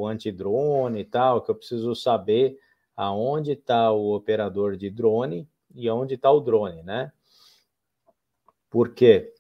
o 0.01 0.07
antidrone 0.07 1.01
e 1.01 1.05
tal, 1.05 1.43
que 1.43 1.51
eu 1.51 1.55
preciso 1.55 1.95
saber 1.95 2.59
aonde 2.97 3.53
está 3.53 3.91
o 3.93 4.15
operador 4.15 4.77
de 4.77 4.91
drone 4.91 5.49
e 5.75 5.89
onde 5.91 6.15
está 6.15 6.31
o 6.31 6.41
drone, 6.41 6.83
né? 6.83 7.13
Porque 8.71 9.33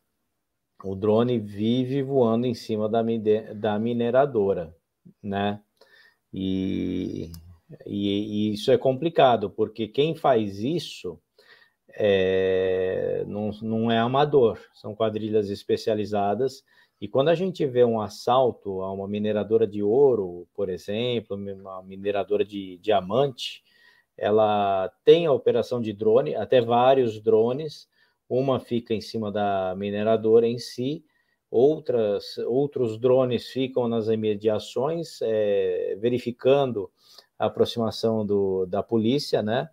o 0.84 0.94
drone 0.94 1.38
vive 1.38 2.02
voando 2.02 2.46
em 2.46 2.54
cima 2.54 2.88
da, 2.88 3.02
da 3.54 3.78
mineradora, 3.78 4.74
né? 5.22 5.60
E, 6.32 7.30
e, 7.86 8.50
e 8.50 8.52
isso 8.52 8.70
é 8.70 8.78
complicado, 8.78 9.50
porque 9.50 9.88
quem 9.88 10.14
faz 10.14 10.58
isso 10.58 11.18
é, 11.96 13.24
não, 13.26 13.50
não 13.62 13.90
é 13.90 13.98
amador, 13.98 14.58
são 14.74 14.94
quadrilhas 14.94 15.48
especializadas. 15.48 16.62
E 17.00 17.08
quando 17.08 17.28
a 17.28 17.34
gente 17.34 17.66
vê 17.66 17.84
um 17.84 18.00
assalto 18.00 18.82
a 18.82 18.92
uma 18.92 19.08
mineradora 19.08 19.66
de 19.66 19.82
ouro, 19.82 20.46
por 20.54 20.68
exemplo, 20.68 21.36
uma 21.36 21.82
mineradora 21.82 22.44
de 22.44 22.78
diamante, 22.78 23.62
ela 24.16 24.90
tem 25.04 25.26
a 25.26 25.32
operação 25.32 25.80
de 25.80 25.92
drone, 25.92 26.34
até 26.34 26.60
vários 26.60 27.20
drones, 27.20 27.88
uma 28.28 28.58
fica 28.60 28.94
em 28.94 29.00
cima 29.00 29.30
da 29.30 29.74
mineradora 29.76 30.46
em 30.46 30.58
si, 30.58 31.04
outras, 31.50 32.38
outros 32.38 32.98
drones 32.98 33.46
ficam 33.48 33.88
nas 33.88 34.08
imediações, 34.08 35.20
é, 35.22 35.96
verificando 36.00 36.90
a 37.38 37.46
aproximação 37.46 38.24
do, 38.24 38.66
da 38.66 38.82
polícia, 38.82 39.42
né? 39.42 39.68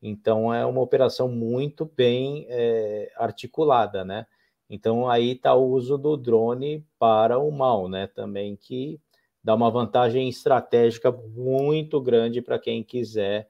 Então 0.00 0.52
é 0.52 0.64
uma 0.64 0.80
operação 0.80 1.28
muito 1.28 1.84
bem 1.84 2.46
é, 2.48 3.12
articulada, 3.16 4.04
né? 4.04 4.26
Então 4.70 5.08
aí 5.08 5.32
está 5.32 5.54
o 5.54 5.66
uso 5.70 5.96
do 5.96 6.16
drone 6.16 6.86
para 6.98 7.38
o 7.38 7.50
mal, 7.50 7.88
né? 7.88 8.06
Também 8.06 8.54
que 8.54 9.00
dá 9.42 9.54
uma 9.54 9.70
vantagem 9.70 10.28
estratégica 10.28 11.10
muito 11.10 12.00
grande 12.00 12.42
para 12.42 12.58
quem 12.58 12.84
quiser 12.84 13.48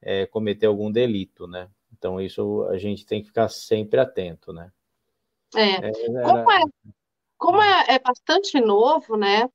é, 0.00 0.26
cometer 0.26 0.66
algum 0.66 0.90
delito, 0.90 1.46
né? 1.46 1.68
Então 1.96 2.20
isso 2.20 2.64
a 2.70 2.78
gente 2.78 3.04
tem 3.04 3.20
que 3.20 3.28
ficar 3.28 3.48
sempre 3.48 3.98
atento, 3.98 4.52
né? 4.52 4.70
É. 5.54 5.86
é 5.86 6.10
era... 6.10 6.22
Como, 6.22 6.52
é, 6.52 6.60
como 7.36 7.62
é, 7.62 7.94
é 7.94 7.98
bastante 7.98 8.60
novo, 8.60 9.16
né? 9.16 9.48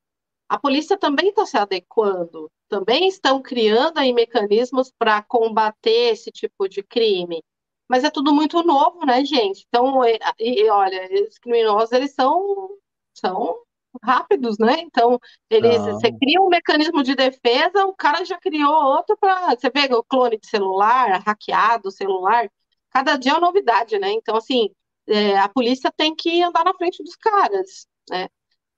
A 0.50 0.60
polícia 0.60 0.98
também 0.98 1.30
está 1.30 1.46
se 1.46 1.58
adequando, 1.58 2.52
também 2.74 3.08
estão 3.08 3.40
criando 3.40 4.00
aí 4.00 4.12
mecanismos 4.12 4.92
para 4.98 5.22
combater 5.22 6.14
esse 6.14 6.32
tipo 6.32 6.68
de 6.68 6.82
crime. 6.82 7.44
Mas 7.88 8.04
é 8.04 8.10
tudo 8.10 8.34
muito 8.34 8.64
novo, 8.64 9.06
né, 9.06 9.24
gente? 9.24 9.64
Então, 9.68 10.04
e, 10.04 10.18
e, 10.40 10.70
olha, 10.70 11.08
os 11.30 11.38
criminosos, 11.38 11.92
eles 11.92 12.14
são, 12.16 12.70
são 13.14 13.62
rápidos, 14.04 14.58
né? 14.58 14.80
Então, 14.80 15.20
eles, 15.52 15.78
você 15.84 16.12
cria 16.12 16.42
um 16.42 16.50
mecanismo 16.50 17.04
de 17.04 17.14
defesa, 17.14 17.86
o 17.86 17.94
cara 17.94 18.26
já 18.26 18.40
criou 18.40 18.74
outro 18.74 19.16
para. 19.20 19.52
Você 19.52 19.70
vê 19.70 19.94
o 19.94 20.04
clone 20.04 20.40
de 20.40 20.48
celular, 20.48 21.22
hackeado 21.24 21.92
celular, 21.92 22.50
cada 22.90 23.18
dia 23.18 23.34
é 23.34 23.36
uma 23.36 23.48
novidade, 23.48 24.00
né? 24.00 24.12
Então, 24.14 24.36
assim, 24.36 24.70
é, 25.08 25.38
a 25.38 25.48
polícia 25.48 25.92
tem 25.96 26.16
que 26.16 26.42
andar 26.42 26.66
na 26.66 26.74
frente 26.74 27.04
dos 27.04 27.16
caras, 27.16 27.88
né? 28.10 28.28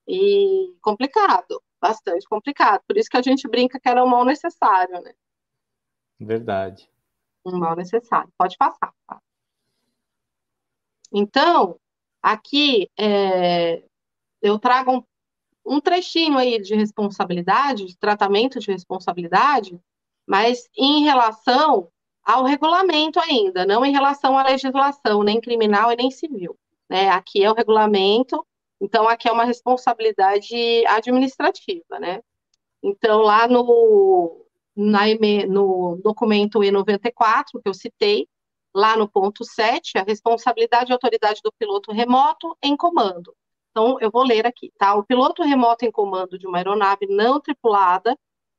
E 0.08 0.76
complicado, 0.82 1.62
bastante 1.88 2.28
complicado. 2.28 2.82
Por 2.88 2.98
isso 2.98 3.10
que 3.10 3.18
a 3.18 3.22
gente 3.22 3.48
brinca 3.48 3.80
que 3.80 3.88
era 3.88 4.04
um 4.04 4.08
mal 4.08 4.26
necessário, 4.26 5.02
né? 5.02 5.14
Verdade. 6.20 6.90
Um 7.46 7.60
mal 7.60 7.76
necessário. 7.76 8.32
Pode 8.38 8.58
passar. 8.58 8.92
Tá? 9.08 9.22
Então, 11.12 11.80
aqui 12.22 12.90
é, 12.98 13.84
eu 14.42 14.58
trago 14.58 14.92
um, 14.98 15.04
um 15.66 15.80
trechinho 15.80 16.38
aí 16.38 16.60
de 16.60 16.76
responsabilidade, 16.76 17.86
de 17.86 17.98
tratamento 17.98 18.60
de 18.60 18.72
responsabilidade, 18.72 19.80
mas 20.26 20.68
em 20.76 21.04
relação 21.04 21.92
ao 22.24 22.44
regulamento 22.44 23.20
ainda, 23.20 23.64
não 23.66 23.86
em 23.86 23.92
relação 23.92 24.36
à 24.36 24.44
legislação, 24.44 25.22
nem 25.22 25.40
criminal 25.40 25.92
e 25.92 25.96
nem 25.96 26.10
civil. 26.10 26.58
Né? 26.90 27.10
Aqui 27.10 27.44
é 27.44 27.52
o 27.52 27.54
regulamento, 27.54 28.44
então 28.80 29.08
aqui 29.08 29.28
é 29.28 29.32
uma 29.32 29.46
responsabilidade 29.46 30.86
administrativa, 30.88 32.00
né? 32.00 32.22
Então, 32.84 33.22
lá 33.22 33.48
no, 33.48 34.46
na, 34.76 35.02
no 35.48 36.00
documento 36.04 36.60
E94, 36.60 37.62
que 37.64 37.70
eu 37.70 37.74
citei, 37.74 38.28
lá 38.74 38.98
no 38.98 39.10
ponto 39.10 39.44
7, 39.44 39.98
a 39.98 40.04
responsabilidade 40.04 40.92
e 40.92 40.94
autoridade 40.94 41.42
do 41.44 41.52
piloto 41.58 41.92
remoto 41.92 42.56
em 42.62 42.76
comando. 42.76 43.36
Então, 43.72 43.98
eu 44.00 44.12
vou 44.12 44.24
ler 44.24 44.46
aqui, 44.46 44.72
tá? 44.78 44.96
O 44.96 45.04
piloto 45.04 45.44
remoto 45.44 45.86
em 45.86 45.92
comando 45.92 46.38
de 46.38 46.48
uma 46.48 46.58
aeronave 46.58 47.08
não 47.08 47.42
tripulada 47.42 48.18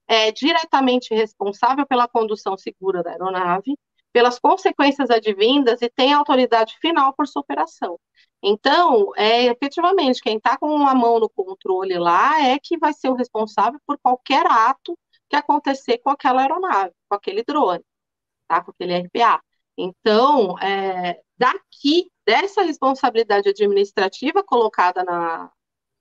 é 0.09 0.31
diretamente 0.33 1.15
responsável 1.15 1.87
pela 1.87 2.09
condução 2.09 2.57
segura 2.57 3.03
da 3.03 3.11
aeronave, 3.11 3.79
pelas 4.13 4.39
consequências 4.39 5.11
advindas 5.11 5.83
e 5.83 5.91
tem 5.91 6.13
autoridade 6.13 6.77
final 6.81 7.13
por 7.15 7.27
sua 7.27 7.43
operação. 7.43 7.99
Então, 8.43 9.13
é, 9.17 9.45
efetivamente, 9.47 10.21
quem 10.21 10.37
está 10.37 10.57
com 10.57 10.87
a 10.87 10.95
mão 10.95 11.19
no 11.19 11.29
controle 11.29 11.99
lá 11.99 12.43
é 12.43 12.59
que 12.59 12.79
vai 12.79 12.93
ser 12.93 13.09
o 13.09 13.15
responsável 13.15 13.81
por 13.87 13.99
qualquer 13.99 14.47
ato 14.47 14.99
que 15.29 15.37
acontecer 15.37 15.99
com 15.99 16.11
aquela 16.11 16.43
aeronave, 16.43 16.95
com 17.09 17.15
aquele 17.17 17.43
drone, 17.43 17.85
tá? 18.49 18.63
com 18.63 18.71
aquele 18.71 18.97
RPA. 18.99 19.43
Então, 19.77 20.59
é, 20.59 21.21
daqui, 21.37 22.11
dessa 22.27 22.63
responsabilidade 22.63 23.49
administrativa 23.49 24.43
colocada 24.43 25.05
na, 25.05 25.51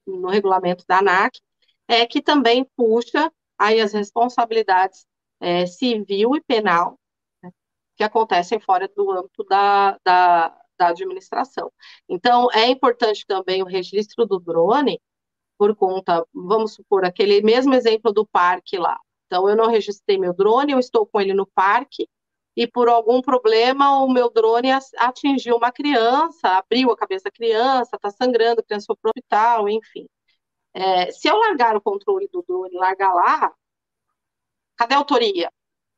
no 0.05 0.29
regulamento 0.29 0.85
da 0.87 0.99
ANAC, 0.99 1.39
é 1.87 2.05
que 2.05 2.21
também 2.21 2.65
puxa 2.75 3.31
aí 3.57 3.79
as 3.79 3.93
responsabilidades 3.93 5.05
é, 5.39 5.65
civil 5.65 6.35
e 6.35 6.41
penal 6.41 6.99
né, 7.43 7.51
que 7.95 8.03
acontecem 8.03 8.59
fora 8.59 8.87
do 8.87 9.11
âmbito 9.11 9.43
da, 9.45 9.97
da, 10.03 10.57
da 10.77 10.89
administração. 10.89 11.71
Então, 12.09 12.49
é 12.53 12.67
importante 12.67 13.25
também 13.27 13.61
o 13.63 13.65
registro 13.65 14.25
do 14.25 14.39
drone, 14.39 15.01
por 15.57 15.75
conta, 15.75 16.25
vamos 16.33 16.73
supor, 16.73 17.05
aquele 17.05 17.41
mesmo 17.41 17.73
exemplo 17.73 18.11
do 18.11 18.25
parque 18.25 18.77
lá. 18.77 18.99
Então, 19.27 19.49
eu 19.49 19.55
não 19.55 19.67
registrei 19.67 20.17
meu 20.17 20.33
drone, 20.33 20.73
eu 20.73 20.79
estou 20.79 21.05
com 21.05 21.19
ele 21.21 21.33
no 21.33 21.47
parque, 21.47 22.07
e 22.55 22.67
por 22.67 22.87
algum 22.87 23.21
problema 23.21 23.99
o 24.03 24.09
meu 24.09 24.29
drone 24.29 24.69
atingiu 24.97 25.57
uma 25.57 25.71
criança, 25.71 26.47
abriu 26.49 26.91
a 26.91 26.97
cabeça 26.97 27.25
da 27.25 27.31
criança, 27.31 27.95
está 27.95 28.09
sangrando, 28.09 28.61
a 28.61 28.63
criança 28.63 28.85
foi 28.87 28.95
para 28.95 29.09
o 29.09 29.11
hospital, 29.11 29.69
enfim. 29.69 30.07
É, 30.73 31.11
se 31.11 31.27
eu 31.27 31.37
largar 31.37 31.75
o 31.75 31.81
controle 31.81 32.27
do 32.31 32.43
drone, 32.47 32.75
largar 32.75 33.13
lá, 33.13 33.53
cadê 34.77 34.93
a 34.95 34.97
autoria? 34.97 35.51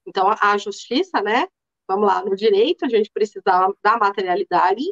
Então, 0.05 0.33
a 0.39 0.57
justiça, 0.57 1.21
né? 1.21 1.47
Vamos 1.87 2.07
lá, 2.07 2.23
no 2.23 2.35
direito, 2.35 2.85
a 2.85 2.89
gente 2.89 3.09
precisa 3.11 3.41
da 3.81 3.97
materialidade 3.97 4.83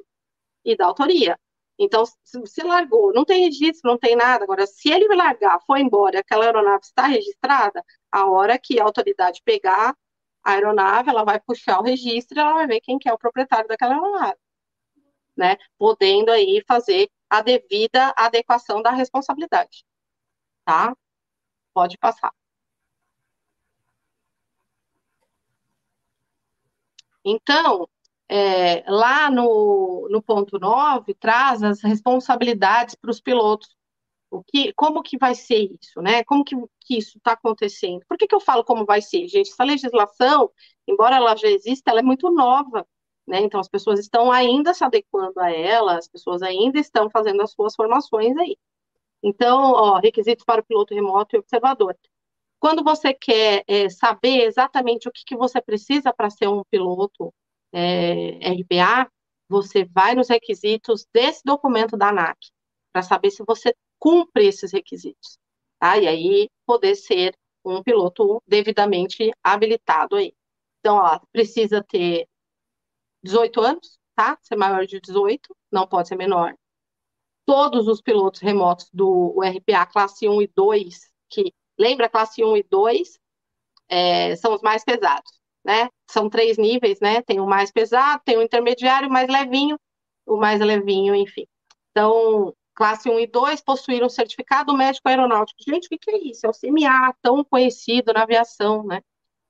e 0.64 0.76
da 0.76 0.86
autoria. 0.86 1.38
Então, 1.78 2.06
se, 2.06 2.46
se 2.46 2.64
largou, 2.64 3.14
não 3.14 3.26
tem 3.26 3.46
registro, 3.46 3.91
não 3.91 3.98
tem 3.98 4.16
nada. 4.16 4.43
Agora, 4.46 4.66
se 4.66 4.89
ele 4.91 5.14
largar, 5.16 5.60
foi 5.68 5.82
embora, 5.82 6.20
aquela 6.20 6.46
aeronave 6.46 6.84
está 6.84 7.06
registrada, 7.08 7.84
a 8.12 8.26
hora 8.30 8.58
que 8.58 8.80
a 8.80 8.84
autoridade 8.84 9.41
pegar 9.43 9.96
a 10.43 10.52
aeronave, 10.52 11.10
ela 11.10 11.24
vai 11.26 11.39
puxar 11.39 11.80
o 11.80 11.84
registro 11.84 12.38
e 12.38 12.41
ela 12.41 12.54
vai 12.54 12.68
ver 12.68 12.80
quem 12.82 12.98
que 13.00 13.10
é 13.10 13.14
o 13.14 13.18
proprietário 13.18 13.68
daquela 13.68 13.96
aeronave, 13.96 14.38
né? 15.38 15.58
Podendo 15.78 16.32
aí 16.32 16.64
fazer 16.68 17.10
a 17.30 17.41
devida 17.41 18.14
adequação 18.18 18.82
da 18.82 18.91
responsabilidade, 18.91 19.86
tá? 20.66 20.96
Pode 21.74 21.98
passar. 21.98 22.34
Então, 27.26 27.89
é, 28.30 28.84
lá 28.89 29.30
no, 29.32 30.07
no 30.09 30.21
ponto 30.21 30.59
9, 30.59 31.13
traz 31.15 31.63
as 31.63 31.82
responsabilidades 31.82 32.95
para 32.95 33.11
os 33.11 33.19
pilotos 33.21 33.76
o 34.30 34.43
que, 34.43 34.73
como 34.73 35.01
que 35.01 35.17
vai 35.17 35.36
ser 35.36 35.71
isso, 35.80 36.01
né? 36.01 36.23
Como 36.23 36.43
que, 36.43 36.55
que 36.82 36.97
isso 36.97 37.17
está 37.17 37.34
acontecendo? 37.34 38.05
Por 38.07 38.17
que, 38.17 38.28
que 38.28 38.36
eu 38.36 38.39
falo 38.39 38.63
como 38.63 38.86
vai 38.86 39.01
ser, 39.01 39.28
gente? 39.28 39.51
Essa 39.51 39.63
legislação, 39.63 40.51
embora 40.88 41.15
ela 41.17 41.36
já 41.36 41.47
exista, 41.47 41.91
ela 41.91 41.99
é 42.01 42.03
muito 42.03 42.30
nova, 42.32 42.86
né? 43.28 43.39
Então 43.41 43.59
as 43.59 43.69
pessoas 43.69 43.99
estão 43.99 44.32
ainda 44.32 44.73
se 44.73 44.84
adequando 44.84 45.39
a 45.39 45.51
ela, 45.51 45.97
as 45.97 46.07
pessoas 46.07 46.41
ainda 46.41 46.80
estão 46.80 47.09
fazendo 47.09 47.41
as 47.41 47.51
suas 47.51 47.76
formações 47.76 48.36
aí. 48.38 48.57
Então, 49.23 49.71
ó, 49.73 49.99
requisitos 49.99 50.45
para 50.45 50.61
o 50.61 50.65
piloto 50.65 50.93
remoto 50.93 51.36
e 51.36 51.39
observador. 51.39 51.97
Quando 52.60 52.84
você 52.84 53.14
quer 53.14 53.64
é, 53.68 53.89
saber 53.89 54.43
exatamente 54.45 55.08
o 55.08 55.12
que, 55.12 55.24
que 55.26 55.36
você 55.36 55.62
precisa 55.62 56.14
para 56.14 56.30
ser 56.30 56.47
um 56.47 56.64
piloto 56.70 57.34
é, 57.72 58.39
RPA, 58.49 59.10
você 59.47 59.86
vai 59.86 60.16
nos 60.16 60.30
requisitos 60.30 61.06
desse 61.14 61.41
documento 61.43 61.95
da 61.97 62.10
ANAC, 62.10 62.38
para 62.91 63.01
saber 63.01 63.30
se 63.32 63.43
você 63.45 63.76
cumpre 63.99 64.47
esses 64.47 64.72
requisitos, 64.72 65.38
tá? 65.80 65.97
E 65.97 66.08
aí 66.08 66.49
poder 66.66 66.95
ser 66.95 67.38
um 67.64 67.84
piloto 67.84 68.41
devidamente 68.47 69.32
habilitado 69.43 70.16
aí. 70.16 70.34
Então, 70.80 70.97
ó, 70.97 71.20
precisa 71.32 71.84
ter 71.84 72.28
18 73.24 73.62
anos, 73.62 73.99
tá? 74.16 74.38
Ser 74.41 74.56
maior 74.56 74.86
de 74.86 74.99
18, 74.99 75.56
não 75.72 75.88
pode 75.88 76.08
ser 76.08 76.16
menor. 76.16 76.56
Todos 77.45 77.88
os 77.88 78.01
pilotos 78.01 78.41
remotos 78.41 78.89
do 78.93 79.39
RPA 79.41 79.86
classe 79.86 80.28
1 80.28 80.41
e 80.41 80.47
2, 80.47 81.12
que 81.30 81.53
lembra 81.78 82.09
classe 82.09 82.43
1 82.43 82.57
e 82.57 82.63
2, 82.63 83.19
é, 83.89 84.36
são 84.36 84.53
os 84.53 84.61
mais 84.61 84.84
pesados, 84.84 85.32
né? 85.63 85.89
São 86.09 86.30
três 86.30 86.57
níveis, 86.57 86.99
né? 86.99 87.21
Tem 87.21 87.39
o 87.39 87.45
mais 87.45 87.71
pesado, 87.71 88.21
tem 88.26 88.38
o 88.38 88.41
intermediário, 88.41 89.09
o 89.09 89.11
mais 89.11 89.28
levinho, 89.28 89.80
o 90.26 90.38
mais 90.38 90.59
levinho, 90.59 91.15
enfim. 91.15 91.47
Então, 91.91 92.53
classe 92.73 93.09
1 93.09 93.19
e 93.19 93.28
2 93.28 93.61
possuir 93.61 94.03
um 94.03 94.09
certificado 94.09 94.76
médico 94.76 95.07
aeronáutico. 95.07 95.63
Gente, 95.65 95.86
o 95.86 95.89
que, 95.89 95.97
que 95.97 96.11
é 96.11 96.17
isso? 96.17 96.45
É 96.45 96.49
o 96.49 96.53
CMA, 96.53 97.13
tão 97.21 97.43
conhecido 97.43 98.13
na 98.13 98.23
aviação, 98.23 98.84
né? 98.84 99.01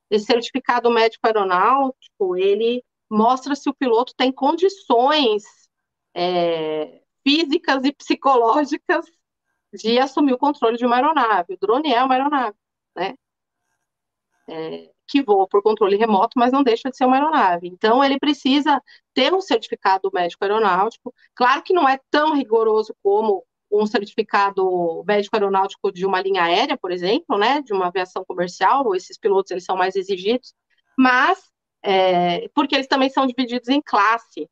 Esse 0.09 0.25
certificado 0.25 0.89
médico 0.91 1.25
aeronáutico, 1.25 2.35
ele 2.37 2.83
mostra 3.09 3.55
se 3.55 3.69
o 3.69 3.73
piloto 3.73 4.13
tem 4.15 4.31
condições 4.31 5.43
é, 6.13 7.01
físicas 7.23 7.83
e 7.83 7.91
psicológicas 7.91 9.05
de 9.75 9.99
assumir 9.99 10.33
o 10.33 10.37
controle 10.37 10.77
de 10.77 10.85
uma 10.85 10.95
aeronave. 10.95 11.53
O 11.53 11.57
drone 11.57 11.93
é 11.93 12.03
uma 12.03 12.15
aeronave, 12.15 12.57
né? 12.95 13.15
É, 14.47 14.91
que 15.07 15.21
voa 15.23 15.47
por 15.47 15.61
controle 15.61 15.95
remoto, 15.97 16.37
mas 16.37 16.51
não 16.51 16.63
deixa 16.63 16.89
de 16.89 16.97
ser 16.97 17.05
uma 17.05 17.15
aeronave. 17.17 17.67
Então, 17.67 18.03
ele 18.03 18.19
precisa 18.19 18.81
ter 19.13 19.33
um 19.33 19.41
certificado 19.41 20.09
médico 20.13 20.43
aeronáutico. 20.43 21.13
Claro 21.35 21.63
que 21.63 21.73
não 21.73 21.87
é 21.87 21.99
tão 22.09 22.33
rigoroso 22.35 22.95
como 23.03 23.43
um 23.71 23.85
certificado 23.85 25.03
médico 25.05 25.35
aeronáutico 25.35 25.91
de 25.91 26.05
uma 26.05 26.21
linha 26.21 26.43
aérea, 26.43 26.77
por 26.77 26.91
exemplo, 26.91 27.37
né, 27.37 27.61
de 27.61 27.73
uma 27.73 27.87
aviação 27.87 28.23
comercial. 28.25 28.95
Esses 28.95 29.17
pilotos 29.17 29.51
eles 29.51 29.65
são 29.65 29.75
mais 29.75 29.95
exigidos, 29.95 30.53
mas 30.97 31.51
é, 31.83 32.47
porque 32.49 32.75
eles 32.75 32.87
também 32.87 33.09
são 33.09 33.27
divididos 33.27 33.69
em 33.69 33.81
classe, 33.81 34.49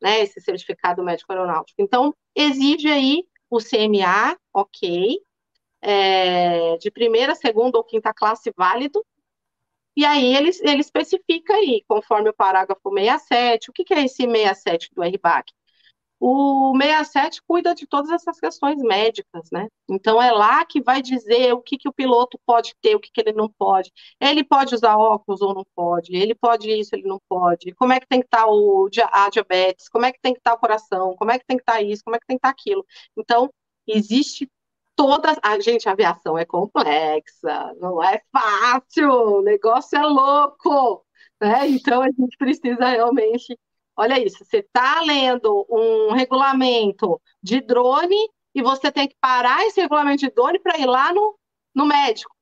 né, 0.00 0.20
esse 0.20 0.40
certificado 0.40 1.02
médico 1.02 1.32
aeronáutico. 1.32 1.80
Então, 1.80 2.14
exige 2.34 2.88
aí 2.88 3.24
o 3.50 3.58
CMA, 3.58 4.36
ok, 4.52 5.20
é, 5.80 6.76
de 6.78 6.90
primeira, 6.90 7.34
segunda 7.34 7.78
ou 7.78 7.84
quinta 7.84 8.12
classe 8.12 8.52
válido, 8.56 9.04
e 9.96 10.04
aí 10.04 10.36
ele, 10.36 10.50
ele 10.60 10.80
especifica 10.80 11.54
aí, 11.54 11.82
conforme 11.88 12.28
o 12.28 12.34
parágrafo 12.34 12.90
67, 12.92 13.70
o 13.70 13.72
que, 13.72 13.84
que 13.84 13.94
é 13.94 14.04
esse 14.04 14.24
67 14.24 14.90
do 14.94 15.02
RBAC? 15.02 15.52
O 16.18 16.72
67 16.76 17.42
cuida 17.46 17.74
de 17.74 17.86
todas 17.86 18.10
essas 18.10 18.40
questões 18.40 18.82
médicas, 18.82 19.48
né? 19.52 19.68
Então 19.88 20.20
é 20.20 20.30
lá 20.32 20.64
que 20.64 20.82
vai 20.82 21.02
dizer 21.02 21.52
o 21.52 21.60
que, 21.60 21.76
que 21.76 21.88
o 21.88 21.92
piloto 21.92 22.38
pode 22.46 22.74
ter, 22.80 22.96
o 22.96 23.00
que, 23.00 23.10
que 23.12 23.20
ele 23.20 23.32
não 23.32 23.48
pode. 23.50 23.92
Ele 24.20 24.42
pode 24.42 24.74
usar 24.74 24.96
óculos 24.96 25.42
ou 25.42 25.54
não 25.54 25.64
pode, 25.74 26.14
ele 26.16 26.34
pode 26.34 26.70
isso, 26.70 26.94
ele 26.94 27.06
não 27.06 27.20
pode. 27.28 27.72
Como 27.74 27.92
é 27.92 28.00
que 28.00 28.06
tem 28.06 28.20
que 28.20 28.26
estar 28.26 28.44
tá 28.44 28.50
o, 28.50 28.88
a 29.12 29.28
diabetes, 29.30 29.88
como 29.88 30.06
é 30.06 30.12
que 30.12 30.20
tem 30.20 30.32
que 30.32 30.40
estar 30.40 30.52
tá 30.52 30.56
o 30.56 30.60
coração, 30.60 31.14
como 31.16 31.30
é 31.30 31.38
que 31.38 31.46
tem 31.46 31.56
que 31.56 31.62
estar 31.62 31.74
tá 31.74 31.82
isso, 31.82 32.02
como 32.04 32.16
é 32.16 32.18
que 32.18 32.26
tem 32.26 32.36
que 32.38 32.46
estar 32.46 32.50
aquilo. 32.50 32.84
Então, 33.16 33.50
existe 33.86 34.50
todas. 34.96 35.36
A 35.42 35.60
gente, 35.60 35.88
a 35.88 35.92
aviação 35.92 36.36
é 36.38 36.44
complexa, 36.44 37.74
não 37.80 38.02
é 38.02 38.20
fácil, 38.32 39.10
o 39.10 39.42
negócio 39.42 39.96
é 39.98 40.02
louco, 40.02 41.04
né? 41.40 41.68
Então 41.68 42.02
a 42.02 42.06
gente 42.06 42.36
precisa 42.38 42.88
realmente. 42.88 43.58
Olha 43.96 44.22
isso, 44.22 44.44
você 44.44 44.58
está 44.58 45.00
lendo 45.00 45.66
um 45.70 46.12
regulamento 46.12 47.20
de 47.42 47.60
drone 47.60 48.16
e 48.54 48.62
você 48.62 48.92
tem 48.92 49.08
que 49.08 49.16
parar 49.20 49.64
esse 49.66 49.80
regulamento 49.80 50.18
de 50.18 50.30
drone 50.30 50.58
para 50.60 50.78
ir 50.78 50.86
lá 50.86 51.12
no, 51.12 51.38
no 51.74 51.86
médico, 51.86 52.34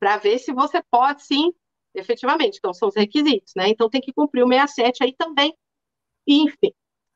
para 0.00 0.16
ver 0.16 0.38
se 0.38 0.52
você 0.52 0.82
pode 0.90 1.24
sim, 1.24 1.52
efetivamente. 1.94 2.58
Então, 2.58 2.72
são 2.72 2.88
os 2.88 2.96
requisitos, 2.96 3.52
né? 3.56 3.68
Então 3.68 3.90
tem 3.90 4.00
que 4.00 4.12
cumprir 4.12 4.44
o 4.44 4.48
67 4.48 5.04
aí 5.04 5.14
também. 5.14 5.54
Enfim, 6.26 6.72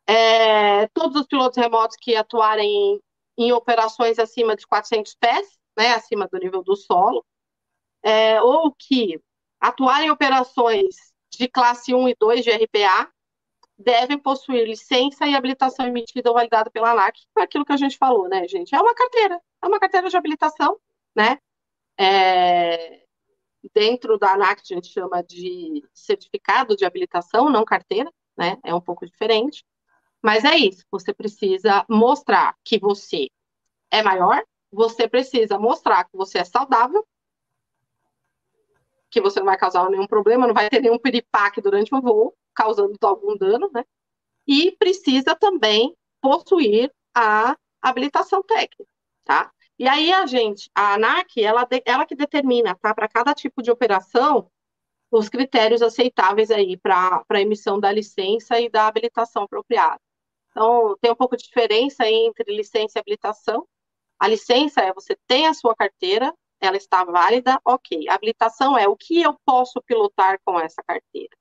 é, 0.07 0.87
todos 0.89 1.21
os 1.21 1.27
pilotos 1.27 1.57
remotos 1.59 1.97
que 2.01 2.15
atuarem 2.17 3.01
em 3.39 3.53
operações 3.53 4.19
acima 4.19 4.57
de 4.57 4.67
400 4.67 5.15
pés, 5.15 5.59
né, 5.77 5.93
acima 5.95 6.29
do 6.31 6.39
nível 6.39 6.63
do 6.63 6.77
solo, 6.77 7.25
é, 8.03 8.41
ou 8.43 8.75
que 8.79 9.21
atuarem 9.61 10.09
em 10.09 10.11
operações 10.11 11.13
de 11.31 11.49
classe 11.49 11.95
1 11.95 12.09
e 12.09 12.17
2 12.19 12.45
de 12.45 12.51
RPA, 12.51 13.11
devem 13.83 14.19
possuir 14.19 14.67
licença 14.67 15.27
e 15.27 15.35
habilitação 15.35 15.87
emitida 15.87 16.31
ou 16.31 16.35
validada 16.35 16.71
pela 16.71 16.93
ANAC, 16.93 17.21
aquilo 17.37 17.65
que 17.65 17.73
a 17.73 17.77
gente 17.77 17.97
falou, 17.97 18.29
né, 18.29 18.47
gente? 18.49 18.75
É 18.75 18.81
uma 18.81 18.95
carteira, 18.95 19.41
é 19.63 19.67
uma 19.67 19.79
carteira 19.81 20.09
de 20.09 20.17
habilitação, 20.17 20.79
né? 21.15 21.39
É, 21.99 23.05
dentro 23.75 24.19
da 24.19 24.33
ANAC 24.33 24.61
a 24.61 24.75
gente 24.75 24.89
chama 24.89 25.23
de 25.23 25.83
certificado 25.93 26.77
de 26.77 26.85
habilitação, 26.85 27.51
não 27.51 27.65
carteira, 27.65 28.11
né? 28.37 28.57
É 28.65 28.75
um 28.75 28.81
pouco 28.81 29.07
diferente. 29.07 29.65
Mas 30.23 30.45
é 30.45 30.57
isso, 30.57 30.85
você 30.91 31.13
precisa 31.13 31.85
mostrar 31.89 32.57
que 32.65 32.79
você 32.79 33.29
é 33.91 34.03
maior, 34.03 34.43
você 34.71 35.09
precisa 35.09 35.59
mostrar 35.59 36.05
que 36.05 36.17
você 36.17 36.39
é 36.39 36.45
saudável, 36.45 37.07
que 39.11 39.21
você 39.21 39.41
não 39.41 39.47
vai 39.47 39.59
causar 39.59 39.91
nenhum 39.91 40.07
problema, 40.07 40.47
não 40.47 40.55
vai 40.55 40.71
ter 40.71 40.81
nenhum 40.81 40.99
piripaque 40.99 41.61
durante 41.61 41.95
o 41.95 42.01
voo, 42.01 42.35
causando 42.55 42.97
algum 43.03 43.37
dano, 43.37 43.71
né? 43.73 43.85
E 44.47 44.73
precisa 44.73 45.35
também 45.37 45.97
possuir 46.21 46.93
a 47.15 47.57
habilitação 47.81 48.43
técnica, 48.43 48.93
tá? 49.25 49.53
E 49.79 49.89
aí 49.89 50.13
a 50.13 50.27
gente, 50.27 50.71
a 50.75 50.95
ANAC, 50.95 51.43
ela, 51.43 51.67
ela 51.85 52.07
que 52.07 52.15
determina, 52.15 52.75
tá? 52.77 52.95
Para 52.95 53.09
cada 53.09 53.35
tipo 53.35 53.63
de 53.63 53.71
operação, 53.71 54.51
os 55.11 55.29
critérios 55.29 55.83
aceitáveis 55.83 56.51
aí 56.51 56.77
para 56.77 57.41
emissão 57.41 57.79
da 57.79 57.93
licença 57.93 58.59
e 58.61 58.71
da 58.71 58.87
habilitação 58.87 59.43
apropriada. 59.43 60.01
Então, 60.51 60.97
tem 61.01 61.11
um 61.11 61.17
pouco 61.17 61.37
de 61.37 61.45
diferença 61.45 62.07
entre 62.09 62.55
licença 62.55 62.99
e 62.99 63.01
habilitação. 63.01 63.67
A 64.19 64.29
licença 64.29 64.81
é 64.81 64.93
você 64.93 65.17
tem 65.27 65.47
a 65.47 65.55
sua 65.55 65.75
carteira, 65.75 66.33
ela 66.61 66.77
está 66.77 67.05
válida, 67.05 67.61
ok. 67.65 68.09
A 68.09 68.15
habilitação 68.15 68.79
é 68.79 68.87
o 68.87 68.97
que 68.97 69.21
eu 69.21 69.37
posso 69.45 69.83
pilotar 69.83 70.39
com 70.45 70.61
essa 70.61 70.83
carteira. 70.83 71.37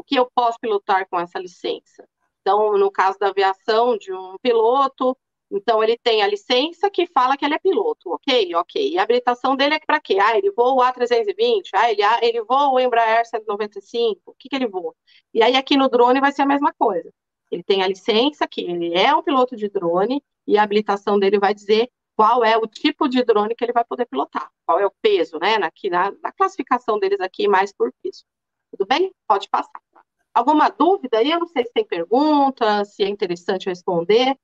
O 0.00 0.02
que 0.02 0.14
eu 0.18 0.30
posso 0.34 0.58
pilotar 0.58 1.06
com 1.10 1.20
essa 1.20 1.38
licença. 1.38 2.08
Então, 2.40 2.78
no 2.78 2.90
caso 2.90 3.18
da 3.18 3.28
aviação 3.28 3.98
de 3.98 4.10
um 4.10 4.38
piloto, 4.40 5.14
então 5.50 5.84
ele 5.84 5.98
tem 5.98 6.22
a 6.22 6.26
licença 6.26 6.88
que 6.90 7.06
fala 7.06 7.36
que 7.36 7.44
ele 7.44 7.52
é 7.54 7.58
piloto, 7.58 8.10
ok? 8.10 8.54
Ok. 8.54 8.92
E 8.92 8.98
a 8.98 9.02
habilitação 9.02 9.54
dele 9.54 9.74
é 9.74 9.78
para 9.78 10.00
quê? 10.00 10.18
Ah, 10.18 10.38
ele 10.38 10.50
voa 10.52 10.72
o 10.72 10.80
A320, 10.82 11.68
ah, 11.74 11.92
ele, 11.92 12.02
ah, 12.02 12.18
ele 12.22 12.42
voa 12.42 12.70
o 12.72 12.80
Embraer 12.80 13.26
195, 13.26 14.30
o 14.30 14.34
que, 14.38 14.48
que 14.48 14.56
ele 14.56 14.66
voa? 14.66 14.94
E 15.34 15.42
aí 15.42 15.54
aqui 15.54 15.76
no 15.76 15.90
drone 15.90 16.18
vai 16.18 16.32
ser 16.32 16.42
a 16.42 16.46
mesma 16.46 16.72
coisa. 16.72 17.12
Ele 17.50 17.62
tem 17.62 17.82
a 17.82 17.86
licença, 17.86 18.48
que 18.48 18.62
ele 18.62 18.94
é 18.94 19.14
um 19.14 19.22
piloto 19.22 19.54
de 19.54 19.68
drone, 19.68 20.24
e 20.46 20.56
a 20.56 20.62
habilitação 20.62 21.18
dele 21.18 21.38
vai 21.38 21.52
dizer 21.52 21.90
qual 22.16 22.42
é 22.42 22.56
o 22.56 22.66
tipo 22.66 23.06
de 23.06 23.22
drone 23.22 23.54
que 23.54 23.62
ele 23.62 23.74
vai 23.74 23.84
poder 23.84 24.06
pilotar, 24.06 24.50
qual 24.64 24.80
é 24.80 24.86
o 24.86 24.92
peso, 25.02 25.38
né? 25.38 25.58
Na, 25.58 25.70
na 26.22 26.32
classificação 26.32 26.98
deles 26.98 27.20
aqui, 27.20 27.46
mais 27.46 27.70
por 27.70 27.92
peso. 28.02 28.24
Tudo 28.70 28.86
bem? 28.86 29.12
Pode 29.26 29.48
passar. 29.50 29.89
Alguma 30.34 30.68
dúvida 30.68 31.18
aí? 31.18 31.30
Eu 31.30 31.40
não 31.40 31.46
sei 31.48 31.64
se 31.64 31.72
tem 31.72 31.84
pergunta, 31.84 32.84
se 32.84 33.02
é 33.02 33.08
interessante 33.08 33.68
responder. 33.68 34.36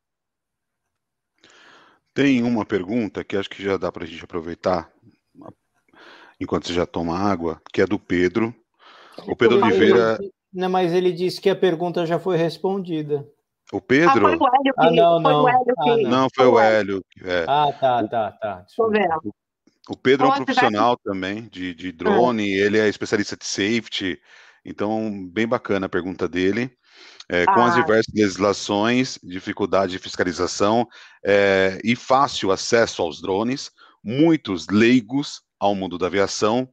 Tem 2.13 2.43
uma 2.43 2.65
pergunta 2.65 3.23
que 3.23 3.37
acho 3.37 3.51
que 3.51 3.63
já 3.63 3.77
dá 3.77 3.93
para 3.93 4.05
a 4.05 4.07
gente 4.07 4.25
aproveitar 4.25 4.91
enquanto 6.41 6.67
você 6.67 6.73
já 6.73 6.87
toma 6.87 7.19
água, 7.19 7.61
que 7.73 7.81
é 7.81 7.87
do 7.87 7.99
Pedro. 7.99 8.55
O 9.27 9.37
Pedro 9.37 9.63
Oliveira. 9.63 10.19
Não, 10.53 10.71
mas 10.71 10.93
ele 10.93 11.13
disse 11.13 11.41
que 11.41 11.51
a 11.51 11.57
pergunta 11.57 12.07
já 12.07 12.19
foi 12.19 12.37
respondida. 12.37 13.27
O 13.73 13.81
Pedro? 13.81 14.27
Ah, 14.27 14.37
foi 14.37 14.37
o 14.37 14.47
Hélio 14.47 14.75
que... 14.75 14.87
Ah, 14.87 14.91
não, 14.91 15.21
não. 15.21 15.23
Foi 15.23 15.35
o 15.35 15.49
Hélio 15.49 15.75
que... 15.83 15.91
Ah, 15.91 16.09
não. 16.09 16.29
foi 16.35 16.47
o 16.47 16.59
Hélio. 16.59 17.05
É. 17.23 17.45
Ah, 17.49 17.73
tá, 17.79 18.09
tá, 18.09 18.33
tá. 18.33 18.65
O 19.89 19.97
Pedro 19.97 20.27
é 20.27 20.31
um 20.31 20.45
profissional 20.45 20.97
também 20.97 21.49
de, 21.49 21.75
de 21.75 21.93
drone, 21.93 22.49
ele 22.49 22.79
é 22.79 22.89
especialista 22.89 23.37
de 23.37 23.45
safety, 23.45 24.21
então 24.67 25.27
bem 25.29 25.47
bacana 25.47 25.87
a 25.87 25.89
pergunta 25.89 26.29
dele. 26.29 26.71
É, 27.29 27.45
com 27.45 27.61
ah. 27.61 27.69
as 27.69 27.75
diversas 27.75 28.15
legislações, 28.15 29.19
dificuldade 29.23 29.93
de 29.93 29.99
fiscalização 29.99 30.87
é, 31.25 31.81
e 31.83 31.97
fácil 31.97 32.53
acesso 32.53 33.03
aos 33.03 33.21
drones, 33.21 33.71
muitos 34.03 34.69
leigos 34.69 35.43
ao 35.59 35.75
mundo 35.75 35.99
da 35.99 36.07
aviação 36.07 36.69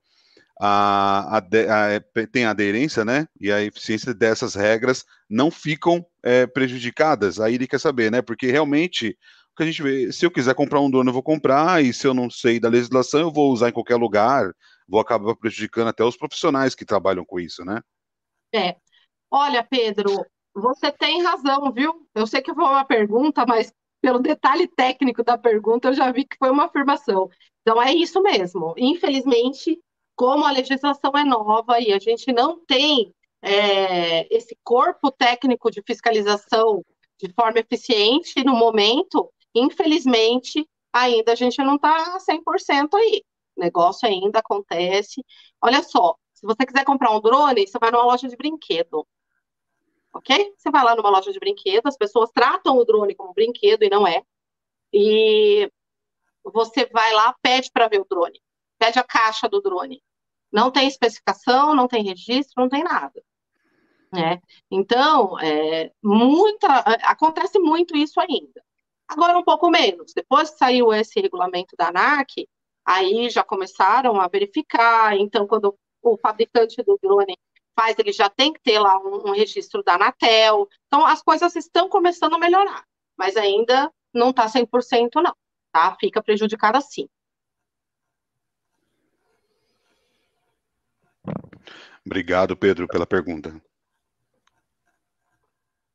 a, 0.60 1.38
a, 1.38 1.40
a, 1.40 1.94
é, 1.94 2.46
aderência, 2.46 3.04
né? 3.04 3.28
E 3.40 3.52
a 3.52 3.62
eficiência 3.62 4.14
dessas 4.14 4.56
regras 4.56 5.04
não 5.30 5.50
ficam 5.50 6.06
é, 6.24 6.46
prejudicadas. 6.46 7.40
Aí 7.40 7.56
ele 7.56 7.68
quer 7.68 7.80
saber, 7.80 8.12
né? 8.12 8.22
Porque 8.22 8.52
realmente 8.52 9.18
o 9.54 9.56
que 9.56 9.64
a 9.64 9.66
gente 9.66 9.84
vê, 9.84 10.12
se 10.12 10.26
eu 10.26 10.32
quiser 10.32 10.56
comprar 10.56 10.82
um 10.82 10.90
drone, 10.90 11.10
eu 11.10 11.14
vou 11.14 11.22
comprar, 11.22 11.84
e 11.84 11.94
se 11.94 12.08
eu 12.08 12.14
não 12.14 12.30
sei 12.30 12.60
da 12.60 12.70
legislação, 12.70 13.20
eu 13.20 13.32
vou 13.32 13.52
usar 13.52 13.70
em 13.70 13.74
qualquer 13.74 13.96
lugar, 13.98 14.52
vou 14.88 15.00
acabar 15.00 15.36
prejudicando 15.36 15.90
até 15.90 16.04
os 16.04 16.18
profissionais 16.18 16.76
que 16.76 16.86
trabalham 16.86 17.26
com 17.26 17.40
isso, 17.40 17.64
né? 17.64 17.82
É. 18.54 18.76
Olha, 19.30 19.64
Pedro, 19.64 20.26
você 20.54 20.92
tem 20.92 21.24
razão, 21.24 21.72
viu? 21.72 22.08
Eu 22.14 22.28
sei 22.28 22.42
que 22.42 22.54
foi 22.54 22.64
uma 22.64 22.86
pergunta, 22.86 23.46
mas 23.48 23.74
pelo 24.02 24.20
detalhe 24.20 24.68
técnico 24.68 25.24
da 25.24 25.38
pergunta, 25.38 25.88
eu 25.88 25.94
já 25.94 26.12
vi 26.12 26.26
que 26.26 26.38
foi 26.38 26.52
uma 26.52 26.66
afirmação. 26.66 27.30
Então 27.62 27.82
é 27.82 27.94
isso 27.94 28.22
mesmo. 28.22 28.74
Infelizmente, 28.78 29.80
como 30.16 30.46
a 30.46 30.52
legislação 30.52 31.12
é 31.16 31.24
nova 31.24 31.80
e 31.80 31.92
a 31.92 32.00
gente 32.00 32.32
não 32.32 32.64
tem 32.66 33.14
é, 33.42 34.28
esse 34.36 34.58
corpo 34.64 35.12
técnico 35.12 35.72
de 35.72 35.82
fiscalização 35.82 36.84
de 37.18 37.32
forma 37.34 37.60
eficiente 37.60 38.44
no 38.44 38.54
momento, 38.56 39.32
infelizmente, 39.56 40.68
ainda 40.92 41.32
a 41.32 41.36
gente 41.36 41.58
não 41.60 41.76
está 41.76 42.18
100% 42.20 42.94
aí. 42.96 43.24
Negócio 43.56 44.08
ainda 44.08 44.40
acontece. 44.40 45.24
Olha 45.62 45.84
só, 45.84 46.16
se 46.34 46.46
você 46.46 46.66
quiser 46.66 46.84
comprar 46.84 47.12
um 47.12 47.22
drone, 47.22 47.68
você 47.68 47.78
vai 47.80 47.92
numa 47.92 48.04
loja 48.04 48.28
de 48.28 48.36
brinquedo. 48.36 49.08
ok? 50.14 50.54
Você 50.58 50.70
vai 50.72 50.84
lá 50.84 50.96
numa 50.96 51.10
loja 51.10 51.32
de 51.32 51.40
brinquedos, 51.40 51.86
as 51.86 51.98
pessoas 51.98 52.30
tratam 52.32 52.78
o 52.78 52.86
drone 52.86 53.16
como 53.16 53.34
brinquedo 53.34 53.84
e 53.84 53.90
não 53.90 54.06
é. 54.06 54.24
E 54.92 55.72
você 56.44 56.86
vai 56.88 57.14
lá, 57.14 57.36
pede 57.42 57.72
para 57.72 57.88
ver 57.88 58.02
o 58.02 58.06
drone, 58.06 58.42
pede 58.78 59.00
a 59.00 59.04
caixa 59.04 59.48
do 59.48 59.62
drone. 59.62 60.04
Não 60.52 60.70
tem 60.70 60.88
especificação, 60.88 61.74
não 61.74 61.88
tem 61.88 62.04
registro, 62.04 62.62
não 62.62 62.70
tem 62.70 62.84
nada. 62.84 63.24
Né? 64.14 64.40
Então, 64.70 65.40
é, 65.40 65.92
muita, 66.04 66.68
acontece 67.04 67.58
muito 67.58 67.98
isso 67.98 68.20
ainda. 68.20 68.64
Agora 69.08 69.38
um 69.38 69.44
pouco 69.44 69.70
menos. 69.70 70.14
Depois 70.14 70.52
que 70.52 70.58
saiu 70.58 70.94
esse 70.94 71.20
regulamento 71.20 71.76
da 71.76 71.88
ANAC, 71.88 72.48
aí 72.86 73.30
já 73.30 73.44
começaram 73.44 74.20
a 74.20 74.28
verificar. 74.28 75.16
Então, 75.18 75.48
quando 75.48 75.78
o 76.02 76.18
fabricante 76.18 76.82
do 76.84 77.00
drone 77.02 77.38
faz, 77.76 77.98
ele 77.98 78.12
já 78.12 78.30
tem 78.30 78.54
que 78.54 78.62
ter 78.62 78.80
lá 78.80 78.98
um, 79.00 79.30
um 79.30 79.32
registro 79.32 79.84
da 79.84 79.96
Anatel. 79.96 80.68
Então, 80.88 81.06
as 81.06 81.22
coisas 81.22 81.56
estão 81.56 81.90
começando 81.90 82.36
a 82.36 82.40
melhorar, 82.40 82.84
mas 83.18 83.36
ainda 83.36 83.92
não 84.14 84.30
está 84.30 84.48
100% 84.48 85.22
não, 85.22 85.36
tá? 85.72 85.96
Fica 86.00 86.22
prejudicada 86.22 86.80
sim. 86.82 87.08
Obrigado, 92.06 92.56
Pedro, 92.56 92.88
pela 92.88 93.08
pergunta. 93.08 93.62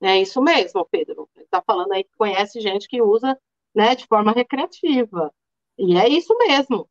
É 0.01 0.21
isso 0.21 0.41
mesmo, 0.41 0.87
Pedro. 0.87 1.29
Está 1.37 1.61
falando 1.61 1.93
aí 1.93 2.05
que 2.05 2.17
conhece 2.17 2.61
gente 2.61 2.89
que 2.89 3.03
usa 3.03 3.39
né, 3.75 3.95
de 3.95 4.07
forma 4.07 4.33
recreativa. 4.33 5.33
E 5.79 5.97
é 5.97 6.09
isso 6.09 6.37
mesmo. 6.39 6.89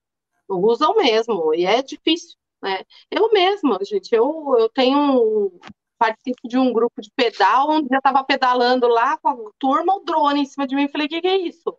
Usam 0.50 0.96
mesmo. 0.96 1.54
E 1.54 1.66
é 1.66 1.82
difícil. 1.82 2.38
Né? 2.62 2.84
Eu 3.12 3.32
mesma, 3.32 3.80
gente, 3.84 4.14
eu, 4.14 4.56
eu 4.58 4.70
tenho. 4.70 5.52
Participo 6.00 6.48
de 6.48 6.58
um 6.60 6.72
grupo 6.72 7.02
de 7.02 7.10
pedal, 7.16 7.72
onde 7.72 7.92
eu 7.92 7.98
estava 7.98 8.24
pedalando 8.24 8.88
lá 8.88 9.18
com 9.18 9.30
a 9.30 9.52
turma, 9.58 9.96
o 9.96 10.02
drone 10.02 10.42
em 10.42 10.46
cima 10.46 10.68
de 10.68 10.76
mim. 10.76 10.88
Falei, 10.88 11.08
o 11.08 11.10
que, 11.10 11.22
que 11.22 11.28
é 11.28 11.38
isso? 11.38 11.76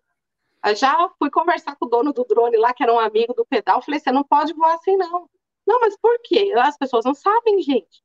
Eu 0.64 0.74
já 0.74 1.09
fui 1.18 1.30
conversar 1.30 1.76
com 1.76 1.86
o 1.86 1.89
dono 1.89 2.12
do 2.12 2.24
drone 2.24 2.56
lá, 2.56 2.74
que 2.74 2.82
era 2.82 2.93
um 2.93 2.98
amigo 2.98 3.32
do 3.32 3.47
pedal. 3.47 3.80
Falei, 3.80 4.01
você 4.01 4.10
não 4.10 4.24
pode 4.24 4.52
voar 4.55 4.74
assim, 4.74 4.97
não. 4.97 5.30
Não, 5.64 5.80
mas 5.80 5.97
por 5.97 6.18
quê? 6.24 6.52
As 6.56 6.76
pessoas 6.76 7.05
não 7.05 7.14
sabem, 7.14 7.62
gente 7.62 8.02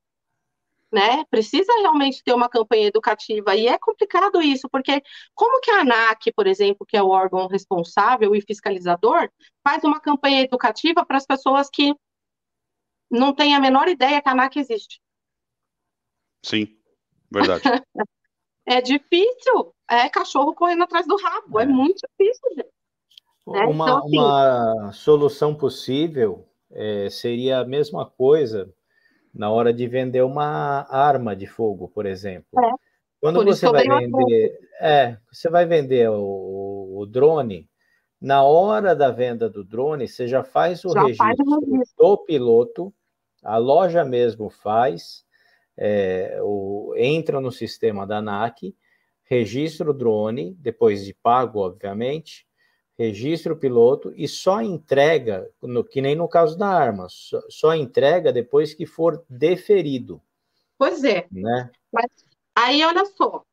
né? 0.94 1.26
Precisa 1.26 1.74
realmente 1.80 2.24
ter 2.24 2.34
uma 2.34 2.48
campanha 2.48 2.88
educativa 2.88 3.56
e 3.56 3.68
é 3.68 3.80
complicado 3.80 4.40
isso, 4.40 4.70
porque 4.70 5.02
como 5.34 5.60
que 5.60 5.72
a 5.72 5.82
ANAC, 5.82 6.32
por 6.34 6.46
exemplo, 6.46 6.86
que 6.86 6.96
é 6.96 7.02
o 7.02 7.10
órgão 7.10 7.48
responsável 7.48 8.36
e 8.36 8.42
fiscalizador, 8.42 9.28
faz 9.68 9.84
uma 9.84 10.00
campanha 10.00 10.42
educativa 10.42 11.04
para 11.04 11.18
as 11.18 11.26
pessoas 11.26 11.68
que 11.68 11.96
não 13.10 13.34
têm 13.34 13.56
a 13.56 13.60
menor 13.60 13.88
ideia 13.88 14.22
que 14.22 14.30
a 14.30 14.34
ANAC 14.34 14.60
existe? 14.60 15.02
Sim, 16.46 16.78
verdade. 17.32 17.64
é 18.68 18.80
difícil, 18.80 19.74
é 19.90 20.08
cachorro 20.10 20.54
correndo 20.54 20.84
atrás 20.84 21.08
do 21.08 21.18
rabo, 21.18 21.60
é, 21.60 21.64
é 21.64 21.66
muito 21.66 22.08
difícil, 22.08 22.50
gente. 22.56 22.74
Né? 23.48 23.66
Uma, 23.66 23.86
então, 23.86 23.98
assim, 23.98 24.18
uma 24.20 24.92
solução 24.94 25.56
possível 25.56 26.48
é, 26.72 27.10
seria 27.10 27.60
a 27.60 27.66
mesma 27.66 28.06
coisa 28.06 28.72
na 29.34 29.50
hora 29.50 29.74
de 29.74 29.88
vender 29.88 30.22
uma 30.22 30.86
arma 30.90 31.36
de 31.36 31.48
fogo, 31.48 31.88
por 31.90 32.06
exemplo. 32.06 32.60
É. 32.60 32.72
Quando 33.20 33.38
por 33.38 33.46
você 33.46 33.70
vai 33.72 33.88
vender, 33.88 34.60
é, 34.82 35.18
você 35.32 35.50
vai 35.50 35.66
vender 35.66 36.10
o, 36.10 36.98
o, 36.98 37.06
drone, 37.06 37.70
na 38.20 38.44
hora 38.44 38.94
da 38.94 39.10
venda 39.10 39.50
do 39.50 39.64
drone, 39.64 40.08
você 40.08 40.28
já 40.28 40.44
faz 40.44 40.84
o 40.86 40.90
já 40.90 41.04
registro 41.04 41.46
faz 41.46 41.94
do 41.98 42.18
piloto, 42.18 42.94
a 43.42 43.58
loja 43.58 44.04
mesmo 44.04 44.50
faz, 44.50 45.26
é, 45.78 46.38
o, 46.42 46.94
entra 46.98 47.40
no 47.40 47.52
sistema 47.52 48.06
da 48.06 48.18
ANAC, 48.18 48.76
registra 49.24 49.90
o 49.90 49.94
drone, 49.94 50.54
depois 50.60 51.06
de 51.06 51.14
pago, 51.14 51.60
obviamente, 51.60 52.46
registra 52.98 53.54
o 53.54 53.58
piloto 53.58 54.14
e 54.16 54.28
só 54.28 54.62
entrega, 54.62 55.50
no, 55.62 55.84
que 55.84 56.02
nem 56.02 56.16
no 56.16 56.28
caso 56.28 56.58
da 56.58 56.68
arma, 56.68 57.08
só, 57.10 57.42
só, 57.50 57.76
entrega 57.76 58.32
depois 58.32 58.74
que 58.74 58.86
for 58.86 59.24
deferido. 59.30 60.22
Pois 60.78 61.04
é. 61.04 61.28
Né? 61.32 61.72
Mas 61.92 62.06
aí, 62.56 62.84
olha 62.84 63.06
só, 63.06 63.44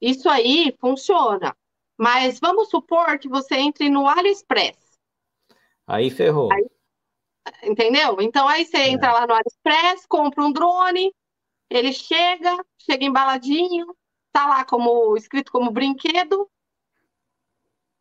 isso 0.00 0.28
aí 0.28 0.74
funciona. 0.80 1.56
Mas 1.98 2.40
vamos 2.40 2.68
supor 2.70 3.18
que 3.18 3.28
você 3.28 3.56
entre 3.56 3.88
no 3.88 4.06
AliExpress. 4.08 4.76
Aí 5.86 6.10
ferrou. 6.10 6.52
Aí, 6.52 6.66
entendeu? 7.62 8.16
Então 8.20 8.48
aí 8.48 8.64
você 8.64 8.78
é. 8.78 8.88
entra 8.88 9.12
lá 9.12 9.26
no 9.26 9.34
AliExpress, 9.34 10.06
compra 10.06 10.42
um 10.42 10.52
drone, 10.52 11.14
ele 11.70 11.92
chega, 11.92 12.64
chega 12.78 13.04
embaladinho, 13.04 13.86
tá 14.32 14.46
lá 14.46 14.64
como 14.64 15.16
escrito 15.16 15.52
como 15.52 15.70
brinquedo, 15.70 16.50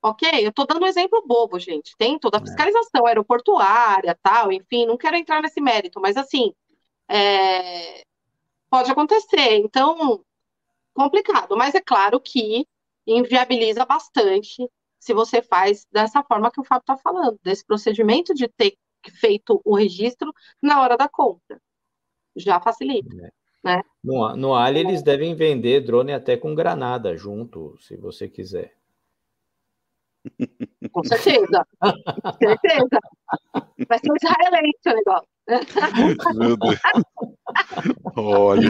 Ok? 0.02 0.28
Eu 0.34 0.50
estou 0.50 0.66
dando 0.66 0.84
um 0.84 0.88
exemplo 0.88 1.24
bobo, 1.26 1.60
gente. 1.60 1.96
Tem 1.98 2.18
toda 2.18 2.38
a 2.38 2.42
é. 2.42 2.44
fiscalização 2.44 3.06
aeroportuária, 3.06 4.18
tal, 4.22 4.52
enfim, 4.52 4.86
não 4.86 4.98
quero 4.98 5.16
entrar 5.16 5.42
nesse 5.42 5.62
mérito, 5.62 6.02
mas 6.02 6.18
assim, 6.18 6.54
é... 7.08 8.04
pode 8.70 8.92
acontecer. 8.92 9.58
Então, 9.58 10.24
complicado, 10.94 11.56
mas 11.56 11.76
é 11.76 11.82
claro 11.82 12.20
que 12.20 12.68
inviabiliza 13.06 13.86
bastante 13.86 14.68
se 15.00 15.14
você 15.14 15.42
faz 15.42 15.86
dessa 15.92 16.24
forma 16.24 16.52
que 16.52 16.60
o 16.62 16.64
Fábio 16.64 16.82
está 16.82 16.98
falando, 16.98 17.40
desse 17.44 17.66
procedimento 17.66 18.34
de 18.34 18.48
ter 18.48 18.76
feito 19.20 19.60
o 19.66 19.76
registro 19.76 20.32
na 20.62 20.82
hora 20.82 20.96
da 20.96 21.10
compra. 21.10 21.60
Já 22.36 22.62
facilita. 22.62 23.10
É. 23.16 23.32
Né? 23.64 23.84
No, 24.04 24.36
no 24.36 24.56
Ali, 24.56 24.80
eles 24.80 25.04
devem 25.04 25.36
vender 25.36 25.82
drone 25.82 26.14
até 26.14 26.36
com 26.36 26.56
granada 26.56 27.16
junto, 27.16 27.78
se 27.80 27.96
você 27.96 28.28
quiser. 28.28 28.76
Com 30.92 31.04
certeza. 31.04 31.66
Com 31.80 32.34
certeza. 32.34 33.00
Vai 33.88 34.00
ser 34.00 34.12
um 34.12 34.16
israelense 34.16 34.88
o 34.88 34.94
negócio. 34.94 35.28
Meu 36.36 36.58
Deus. 36.58 36.80
Olha. 38.16 38.70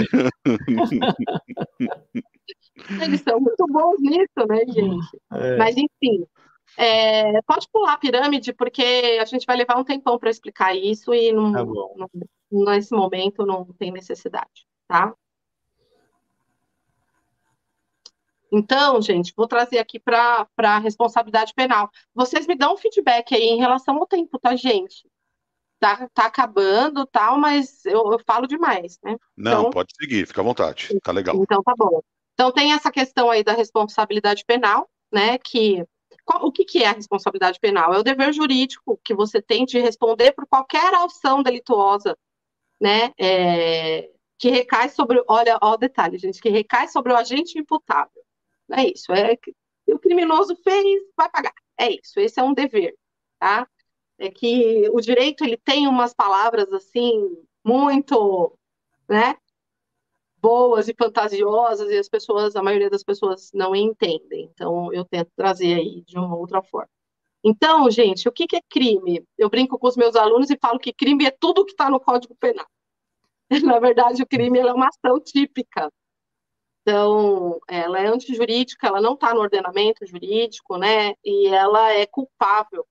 Eles 3.03 3.21
são 3.21 3.39
muito 3.39 3.65
bons 3.67 3.99
nisso, 3.99 4.47
né, 4.47 4.59
gente? 4.67 5.19
É. 5.33 5.57
Mas, 5.57 5.75
enfim, 5.77 6.25
é, 6.77 7.41
pode 7.43 7.67
pular 7.71 7.93
a 7.93 7.97
pirâmide, 7.97 8.53
porque 8.53 9.17
a 9.21 9.25
gente 9.25 9.45
vai 9.45 9.57
levar 9.57 9.77
um 9.77 9.83
tempão 9.83 10.17
para 10.17 10.29
explicar 10.29 10.75
isso 10.75 11.13
e 11.13 11.31
não, 11.31 11.51
tá 11.51 11.65
não, 11.65 12.09
nesse 12.51 12.95
momento 12.95 13.45
não 13.45 13.65
tem 13.77 13.91
necessidade, 13.91 14.65
tá? 14.87 15.13
Então, 18.51 19.01
gente, 19.01 19.33
vou 19.35 19.47
trazer 19.47 19.79
aqui 19.79 19.97
para 19.97 20.45
a 20.57 20.77
responsabilidade 20.77 21.53
penal. 21.55 21.89
Vocês 22.13 22.45
me 22.45 22.55
dão 22.55 22.73
um 22.73 22.77
feedback 22.77 23.33
aí 23.33 23.43
em 23.43 23.57
relação 23.57 23.97
ao 23.97 24.05
tempo, 24.05 24.37
tá, 24.37 24.55
gente? 24.55 25.07
Tá, 25.79 26.07
tá 26.13 26.25
acabando, 26.25 27.07
tal, 27.07 27.39
mas 27.39 27.85
eu, 27.85 28.11
eu 28.11 28.19
falo 28.27 28.45
demais, 28.45 28.99
né? 29.03 29.15
Não, 29.35 29.61
então, 29.61 29.69
pode 29.71 29.93
seguir, 29.99 30.27
fica 30.27 30.41
à 30.41 30.43
vontade, 30.43 30.89
tá 31.01 31.11
legal. 31.11 31.35
Então, 31.37 31.63
tá 31.63 31.73
bom. 31.75 32.01
Então, 32.33 32.51
tem 32.51 32.73
essa 32.73 32.91
questão 32.91 33.31
aí 33.31 33.43
da 33.43 33.53
responsabilidade 33.53 34.43
penal, 34.45 34.87
né? 35.11 35.37
Que 35.37 35.83
o 36.41 36.51
que, 36.51 36.65
que 36.65 36.83
é 36.83 36.87
a 36.87 36.93
responsabilidade 36.93 37.59
penal? 37.59 37.93
É 37.93 37.97
o 37.97 38.03
dever 38.03 38.31
jurídico 38.31 38.99
que 39.03 39.13
você 39.13 39.41
tem 39.41 39.65
de 39.65 39.79
responder 39.79 40.33
por 40.33 40.45
qualquer 40.45 40.93
ação 40.93 41.41
delituosa, 41.41 42.15
né? 42.79 43.11
É, 43.19 44.09
que 44.37 44.49
recai 44.49 44.89
sobre, 44.89 45.23
olha, 45.27 45.57
ó 45.61 45.73
o 45.73 45.77
detalhe, 45.77 46.17
gente, 46.17 46.41
que 46.41 46.49
recai 46.49 46.87
sobre 46.87 47.11
o 47.11 47.17
agente 47.17 47.57
imputável. 47.57 48.20
É 48.71 48.87
isso. 48.87 49.11
É 49.13 49.37
o 49.87 49.99
criminoso 49.99 50.55
fez, 50.63 51.01
vai 51.15 51.29
pagar. 51.29 51.53
É 51.77 51.91
isso. 51.91 52.19
Esse 52.19 52.39
é 52.39 52.43
um 52.43 52.53
dever, 52.53 52.95
tá? 53.39 53.67
É 54.17 54.29
que 54.29 54.89
o 54.91 55.01
direito 55.01 55.43
ele 55.43 55.57
tem 55.57 55.87
umas 55.87 56.13
palavras 56.13 56.71
assim 56.71 57.37
muito, 57.63 58.57
né? 59.09 59.35
Boas 60.37 60.87
e 60.87 60.95
fantasiosas 60.97 61.89
e 61.91 61.97
as 61.97 62.09
pessoas, 62.09 62.55
a 62.55 62.63
maioria 62.63 62.89
das 62.89 63.03
pessoas 63.03 63.51
não 63.53 63.75
entendem. 63.75 64.49
Então 64.53 64.91
eu 64.93 65.05
tento 65.05 65.31
trazer 65.35 65.75
aí 65.75 66.01
de 66.03 66.17
uma 66.17 66.35
outra 66.35 66.61
forma. 66.61 66.89
Então, 67.43 67.89
gente, 67.89 68.29
o 68.29 68.31
que, 68.31 68.47
que 68.47 68.55
é 68.55 68.61
crime? 68.69 69.25
Eu 69.37 69.49
brinco 69.49 69.77
com 69.79 69.87
os 69.87 69.97
meus 69.97 70.15
alunos 70.15 70.49
e 70.51 70.57
falo 70.61 70.79
que 70.79 70.93
crime 70.93 71.25
é 71.25 71.31
tudo 71.31 71.65
que 71.65 71.71
está 71.71 71.89
no 71.89 71.99
Código 71.99 72.35
Penal. 72.35 72.67
Na 73.65 73.79
verdade, 73.79 74.21
o 74.21 74.27
crime 74.27 74.59
é 74.59 74.73
uma 74.73 74.87
ação 74.87 75.19
típica 75.19 75.91
então, 76.81 77.59
ela 77.67 77.99
é 77.99 78.07
antijurídica, 78.07 78.87
ela 78.87 79.01
não 79.01 79.13
está 79.13 79.33
no 79.33 79.41
ordenamento 79.41 80.05
jurídico, 80.05 80.77
né? 80.77 81.13
E 81.23 81.47
ela 81.47 81.91
é 81.93 82.05
culpável. 82.07 82.85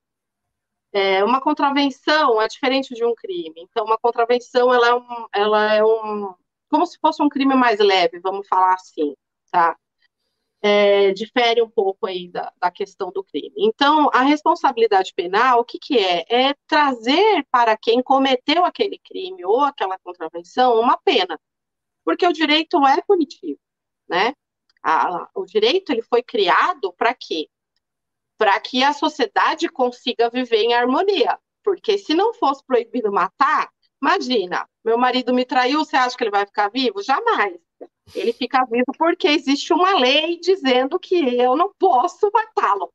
É, 0.92 1.24
uma 1.24 1.40
contravenção 1.40 2.40
é 2.40 2.48
diferente 2.48 2.94
de 2.94 3.04
um 3.04 3.14
crime. 3.14 3.54
Então, 3.58 3.84
uma 3.84 3.98
contravenção 3.98 4.72
ela 4.72 4.88
é 4.88 4.94
um, 4.94 5.26
ela 5.32 5.74
é 5.74 5.84
um, 5.84 6.34
como 6.68 6.86
se 6.86 6.98
fosse 7.00 7.22
um 7.22 7.28
crime 7.28 7.54
mais 7.54 7.78
leve, 7.80 8.20
vamos 8.20 8.46
falar 8.48 8.74
assim, 8.74 9.14
tá? 9.50 9.76
É, 10.62 11.12
difere 11.12 11.62
um 11.62 11.70
pouco 11.70 12.06
aí 12.06 12.28
da, 12.28 12.52
da, 12.60 12.70
questão 12.70 13.10
do 13.10 13.24
crime. 13.24 13.54
Então, 13.58 14.10
a 14.12 14.22
responsabilidade 14.22 15.12
penal, 15.14 15.60
o 15.60 15.64
que, 15.64 15.78
que 15.78 15.98
é? 15.98 16.24
É 16.28 16.54
trazer 16.66 17.46
para 17.50 17.76
quem 17.78 18.02
cometeu 18.02 18.64
aquele 18.64 18.98
crime 18.98 19.44
ou 19.44 19.62
aquela 19.62 19.98
contravenção 19.98 20.78
uma 20.80 20.98
pena 20.98 21.38
porque 22.04 22.26
o 22.26 22.32
direito 22.32 22.84
é 22.86 23.00
punitivo, 23.02 23.58
né? 24.11 24.35
A, 24.82 25.28
o 25.35 25.45
direito 25.47 25.93
ele 25.93 26.03
foi 26.03 26.23
criado 26.23 26.93
para 26.95 27.15
quê? 27.15 27.49
Para 28.37 28.59
que 28.59 28.82
a 28.82 28.93
sociedade 28.93 29.69
consiga 29.69 30.28
viver 30.28 30.62
em 30.62 30.74
harmonia. 30.74 31.39
Porque 31.62 31.97
se 31.97 32.15
não 32.15 32.35
fosse 32.35 32.65
proibido 32.65 33.12
matar, 33.12 33.70
imagina, 34.03 34.69
meu 34.85 34.99
marido 34.99 35.32
me 35.32 35.45
traiu, 35.45 35.85
você 35.85 35.97
acha 35.97 36.16
que 36.16 36.24
ele 36.24 36.31
vai 36.31 36.47
ficar 36.47 36.69
vivo? 36.69 37.03
Jamais. 37.03 37.55
Ele 38.15 38.32
fica 38.32 38.65
vivo 38.65 38.93
porque 38.99 39.28
existe 39.28 39.73
uma 39.73 39.99
lei 39.99 40.41
dizendo 40.41 40.99
que 40.99 41.37
eu 41.37 41.57
não 41.57 41.73
posso 41.78 42.31
matá-lo. 42.32 42.93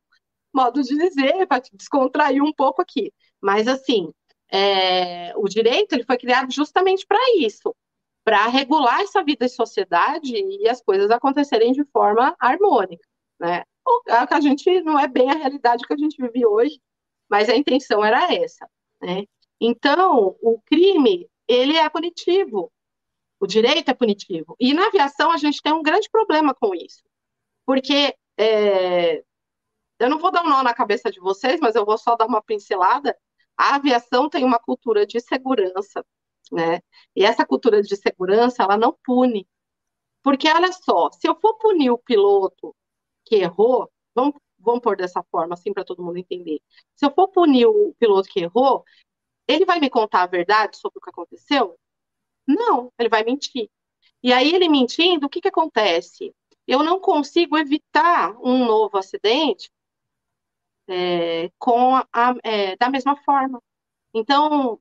Modo 0.52 0.82
de 0.82 0.96
dizer, 0.96 1.46
para 1.46 1.62
descontrair 1.72 2.42
um 2.42 2.52
pouco 2.52 2.82
aqui. 2.82 3.12
Mas, 3.40 3.68
assim, 3.68 4.12
é, 4.50 5.32
o 5.36 5.48
direito 5.48 5.92
ele 5.92 6.04
foi 6.04 6.18
criado 6.18 6.52
justamente 6.52 7.06
para 7.06 7.18
isso, 7.38 7.74
para 8.26 8.48
regular 8.48 9.02
essa 9.02 9.22
vida 9.22 9.46
em 9.46 9.48
sociedade 9.48 10.34
e 10.34 10.68
as 10.68 10.82
coisas 10.82 11.12
acontecerem 11.12 11.70
de 11.72 11.84
forma 11.84 12.34
harmônica, 12.40 13.08
né? 13.38 13.62
O 13.86 14.02
que 14.02 14.34
a 14.34 14.40
gente 14.40 14.80
não 14.80 14.98
é 14.98 15.06
bem 15.06 15.30
a 15.30 15.34
realidade 15.34 15.86
que 15.86 15.94
a 15.94 15.96
gente 15.96 16.20
vive 16.20 16.44
hoje, 16.44 16.80
mas 17.30 17.48
a 17.48 17.54
intenção 17.54 18.04
era 18.04 18.34
essa, 18.34 18.68
né? 19.00 19.22
Então, 19.60 20.36
o 20.42 20.60
crime, 20.62 21.30
ele 21.46 21.76
é 21.76 21.88
punitivo, 21.88 22.72
o 23.38 23.46
direito 23.46 23.92
é 23.92 23.94
punitivo. 23.94 24.56
E 24.58 24.74
na 24.74 24.88
aviação 24.88 25.30
a 25.30 25.36
gente 25.36 25.62
tem 25.62 25.72
um 25.72 25.82
grande 25.82 26.10
problema 26.10 26.52
com 26.52 26.74
isso, 26.74 27.04
porque 27.64 28.12
é, 28.36 29.22
eu 30.00 30.10
não 30.10 30.18
vou 30.18 30.32
dar 30.32 30.42
um 30.42 30.48
nó 30.48 30.64
na 30.64 30.74
cabeça 30.74 31.12
de 31.12 31.20
vocês, 31.20 31.60
mas 31.60 31.76
eu 31.76 31.86
vou 31.86 31.96
só 31.96 32.16
dar 32.16 32.26
uma 32.26 32.42
pincelada. 32.42 33.16
A 33.56 33.76
aviação 33.76 34.28
tem 34.28 34.44
uma 34.44 34.58
cultura 34.58 35.06
de 35.06 35.20
segurança, 35.20 36.04
né? 36.52 36.80
E 37.14 37.24
essa 37.24 37.46
cultura 37.46 37.82
de 37.82 37.96
segurança, 37.96 38.62
ela 38.62 38.76
não 38.76 38.96
pune. 39.04 39.48
Porque, 40.22 40.48
olha 40.50 40.72
só, 40.72 41.10
se 41.12 41.28
eu 41.28 41.38
for 41.40 41.54
punir 41.58 41.90
o 41.90 41.98
piloto 41.98 42.74
que 43.24 43.36
errou, 43.36 43.90
vamos, 44.14 44.34
vamos 44.58 44.80
pôr 44.80 44.96
dessa 44.96 45.22
forma, 45.30 45.54
assim, 45.54 45.72
para 45.72 45.84
todo 45.84 46.02
mundo 46.02 46.18
entender. 46.18 46.60
Se 46.94 47.06
eu 47.06 47.12
for 47.12 47.28
punir 47.28 47.66
o 47.66 47.94
piloto 47.98 48.28
que 48.28 48.40
errou, 48.40 48.84
ele 49.48 49.64
vai 49.64 49.80
me 49.80 49.90
contar 49.90 50.22
a 50.22 50.26
verdade 50.26 50.76
sobre 50.78 50.98
o 50.98 51.02
que 51.02 51.10
aconteceu? 51.10 51.78
Não, 52.46 52.92
ele 52.98 53.08
vai 53.08 53.24
mentir. 53.24 53.70
E 54.22 54.32
aí, 54.32 54.54
ele 54.54 54.68
mentindo, 54.68 55.26
o 55.26 55.30
que, 55.30 55.40
que 55.40 55.48
acontece? 55.48 56.34
Eu 56.66 56.82
não 56.82 57.00
consigo 57.00 57.56
evitar 57.56 58.36
um 58.42 58.64
novo 58.66 58.98
acidente 58.98 59.70
é, 60.88 61.50
com 61.58 61.94
a, 61.96 62.34
é, 62.42 62.76
da 62.76 62.90
mesma 62.90 63.16
forma. 63.22 63.62
Então, 64.14 64.80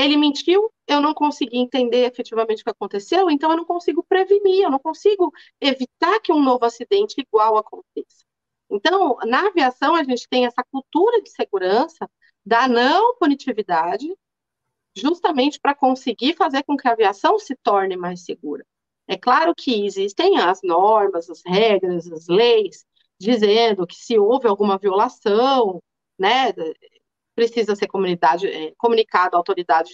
ele 0.00 0.16
mentiu, 0.16 0.70
eu 0.86 1.00
não 1.00 1.14
consegui 1.14 1.58
entender 1.58 2.06
efetivamente 2.06 2.60
o 2.60 2.64
que 2.64 2.70
aconteceu, 2.70 3.30
então 3.30 3.50
eu 3.50 3.56
não 3.56 3.64
consigo 3.64 4.04
prevenir, 4.08 4.64
eu 4.64 4.70
não 4.70 4.78
consigo 4.78 5.32
evitar 5.60 6.20
que 6.20 6.32
um 6.32 6.42
novo 6.42 6.64
acidente 6.64 7.20
igual 7.20 7.56
aconteça. 7.56 8.24
Então, 8.70 9.16
na 9.26 9.48
aviação, 9.48 9.94
a 9.94 10.04
gente 10.04 10.28
tem 10.28 10.46
essa 10.46 10.64
cultura 10.70 11.20
de 11.22 11.30
segurança 11.30 12.08
da 12.44 12.68
não 12.68 13.16
punitividade, 13.16 14.06
justamente 14.96 15.58
para 15.60 15.74
conseguir 15.74 16.34
fazer 16.36 16.62
com 16.64 16.76
que 16.76 16.88
a 16.88 16.92
aviação 16.92 17.38
se 17.38 17.56
torne 17.56 17.96
mais 17.96 18.24
segura. 18.24 18.64
É 19.08 19.16
claro 19.16 19.54
que 19.56 19.84
existem 19.84 20.38
as 20.38 20.60
normas, 20.62 21.28
as 21.28 21.42
regras, 21.44 22.10
as 22.10 22.28
leis, 22.28 22.84
dizendo 23.18 23.86
que 23.86 23.96
se 23.96 24.18
houve 24.18 24.46
alguma 24.46 24.78
violação, 24.78 25.82
né, 26.18 26.52
precisa 27.40 27.74
ser 27.74 27.86
comunidade, 27.86 28.46
é, 28.46 28.74
comunicado 28.76 29.34
à 29.34 29.38
autoridade 29.38 29.90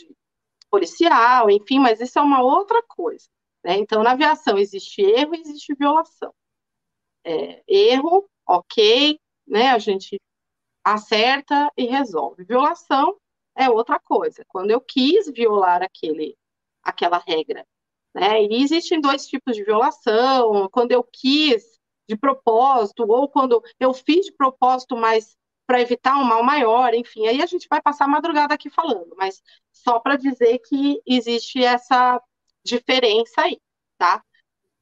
policial, 0.69 1.49
enfim, 1.49 1.79
mas 1.79 2.01
isso 2.01 2.19
é 2.19 2.23
uma 2.23 2.43
outra 2.43 2.83
coisa. 2.83 3.29
Né? 3.65 3.77
Então, 3.77 4.03
na 4.03 4.11
aviação 4.11 4.59
existe 4.59 5.01
erro 5.01 5.33
e 5.37 5.41
existe 5.41 5.73
violação. 5.75 6.35
É, 7.25 7.63
erro, 7.69 8.29
ok, 8.45 9.17
né, 9.47 9.69
a 9.69 9.79
gente 9.79 10.21
acerta 10.83 11.71
e 11.77 11.85
resolve. 11.87 12.45
Violação 12.45 13.17
é 13.55 13.71
outra 13.71 14.01
coisa. 14.01 14.45
Quando 14.49 14.73
eu 14.73 14.81
quis 14.81 15.31
violar 15.31 15.85
aquele, 15.85 16.37
aquela 16.83 17.19
regra. 17.19 17.65
Né? 18.13 18.43
E 18.43 18.61
existem 18.61 19.01
dois 19.01 19.25
tipos 19.29 19.55
de 19.55 19.63
violação. 19.63 20.69
Quando 20.73 20.91
eu 20.91 21.05
quis 21.05 21.79
de 22.09 22.17
propósito, 22.17 23.05
ou 23.09 23.29
quando 23.29 23.63
eu 23.79 23.95
fiz 23.95 24.27
de 24.27 24.33
propósito, 24.33 24.97
mas 24.97 25.37
para 25.67 25.81
evitar 25.81 26.17
um 26.17 26.25
mal 26.25 26.43
maior, 26.43 26.95
enfim, 26.95 27.27
aí 27.27 27.43
a 27.43 27.47
gente 27.47 27.67
vai 27.69 27.83
passar 27.83 28.05
a 28.05 28.09
madrugada 28.09 28.55
aqui 28.55 28.71
falando, 28.71 29.15
mas 29.17 29.43
só 29.73 29.99
para 29.99 30.17
dizer 30.17 30.59
que 30.61 31.01
existe 31.05 31.63
essa 31.63 32.23
diferença 32.65 33.43
aí, 33.43 33.59
tá? 33.99 34.23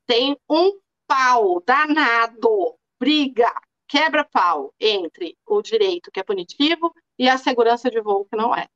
Tem 0.07 0.37
um 0.49 0.79
pau 1.07 1.63
danado, 1.67 2.79
briga, 2.99 3.53
quebra-pau 3.89 4.75
entre 4.79 5.37
o 5.47 5.63
direito 5.63 6.11
que 6.11 6.21
é 6.21 6.23
punitivo 6.23 6.93
e 7.19 7.29
a 7.29 7.39
segurança 7.39 7.91
de 7.91 8.01
voo 8.01 8.25
que 8.27 8.37
não 8.37 8.55
é. 8.55 8.67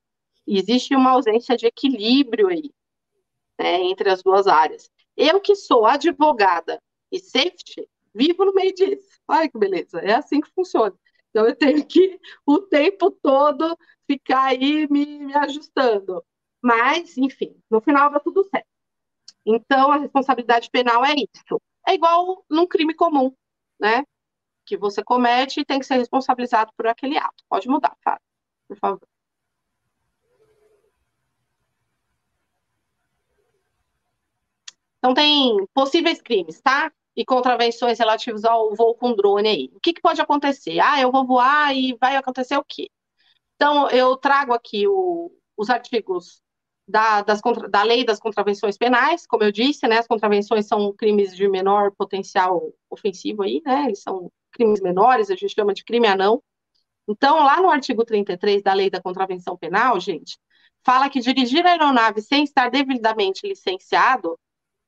Existe 0.47 0.94
uma 0.94 1.10
ausência 1.10 1.56
de 1.56 1.66
equilíbrio 1.66 2.48
aí, 2.48 2.70
né, 3.59 3.82
entre 3.82 4.09
as 4.10 4.22
duas 4.22 4.47
áreas. 4.47 4.90
Eu 5.16 5.40
que 5.40 5.55
sou 5.55 5.85
advogada 5.85 6.80
e 7.12 7.18
safety, 7.18 7.86
vivo 8.14 8.44
no 8.44 8.55
meio 8.55 8.74
disso. 8.74 9.18
Olha 9.26 9.48
que 9.48 9.59
beleza, 9.59 9.98
é 10.01 10.14
assim 10.14 10.40
que 10.40 10.51
funciona. 10.55 10.94
Então 11.39 11.47
eu 11.47 11.55
tenho 11.55 11.86
que 11.86 12.19
o 12.44 12.59
tempo 12.62 13.12
todo 13.12 13.78
ficar 14.10 14.47
aí 14.47 14.89
me, 14.90 15.20
me 15.20 15.36
ajustando. 15.36 16.24
Mas, 16.60 17.16
enfim, 17.16 17.56
no 17.70 17.81
final 17.81 18.10
dá 18.10 18.19
tudo 18.19 18.43
certo. 18.43 18.66
Então 19.47 19.93
a 19.93 19.98
responsabilidade 19.98 20.69
penal 20.69 21.05
é 21.05 21.15
isso. 21.15 21.62
É 21.86 21.94
igual 21.94 22.44
num 22.51 22.66
crime 22.66 22.93
comum, 22.93 23.32
né? 23.81 24.02
Que 24.66 24.77
você 24.77 25.05
comete 25.05 25.60
e 25.60 25.65
tem 25.65 25.78
que 25.78 25.86
ser 25.86 25.94
responsabilizado 25.98 26.73
por 26.77 26.89
aquele 26.89 27.16
ato. 27.16 27.44
Pode 27.48 27.69
mudar, 27.69 27.97
Fábio, 28.02 28.20
por 28.66 28.77
favor. 28.78 29.09
Então, 34.98 35.15
tem 35.15 35.56
possíveis 35.73 36.20
crimes, 36.20 36.60
tá? 36.60 36.93
E 37.19 37.24
contravenções 37.24 37.99
relativas 37.99 38.45
ao 38.45 38.73
voo 38.77 38.95
com 38.95 39.12
drone 39.12 39.49
aí. 39.49 39.70
O 39.74 39.81
que, 39.81 39.93
que 39.93 40.01
pode 40.01 40.20
acontecer? 40.20 40.78
Ah, 40.78 41.01
eu 41.01 41.11
vou 41.11 41.27
voar 41.27 41.77
e 41.77 41.97
vai 42.01 42.15
acontecer 42.15 42.57
o 42.57 42.65
quê? 42.65 42.89
Então, 43.57 43.90
eu 43.90 44.16
trago 44.16 44.53
aqui 44.53 44.86
o, 44.86 45.28
os 45.57 45.69
artigos 45.69 46.40
da, 46.86 47.23
das, 47.23 47.40
da 47.70 47.82
lei 47.82 48.05
das 48.05 48.20
contravenções 48.20 48.78
penais, 48.78 49.27
como 49.27 49.43
eu 49.43 49.51
disse, 49.51 49.89
né, 49.89 49.99
as 49.99 50.07
contravenções 50.07 50.66
são 50.66 50.93
crimes 50.93 51.35
de 51.35 51.49
menor 51.49 51.90
potencial 51.90 52.73
ofensivo 52.89 53.43
aí, 53.43 53.61
né, 53.66 53.86
eles 53.86 54.01
são 54.01 54.31
crimes 54.53 54.81
menores, 54.81 55.28
a 55.28 55.35
gente 55.35 55.53
chama 55.53 55.74
de 55.74 55.85
crime 55.85 56.07
anão. 56.07 56.40
Então, 57.09 57.45
lá 57.45 57.61
no 57.61 57.69
artigo 57.69 58.05
33 58.05 58.62
da 58.62 58.73
lei 58.73 58.90
da 58.90 59.03
contravenção 59.03 59.57
penal, 59.57 59.99
gente, 59.99 60.39
fala 60.85 61.11
que 61.11 61.19
dirigir 61.19 61.66
a 61.66 61.70
aeronave 61.70 62.23
sem 62.23 62.45
estar 62.45 62.70
devidamente 62.70 63.45
licenciado 63.45 64.39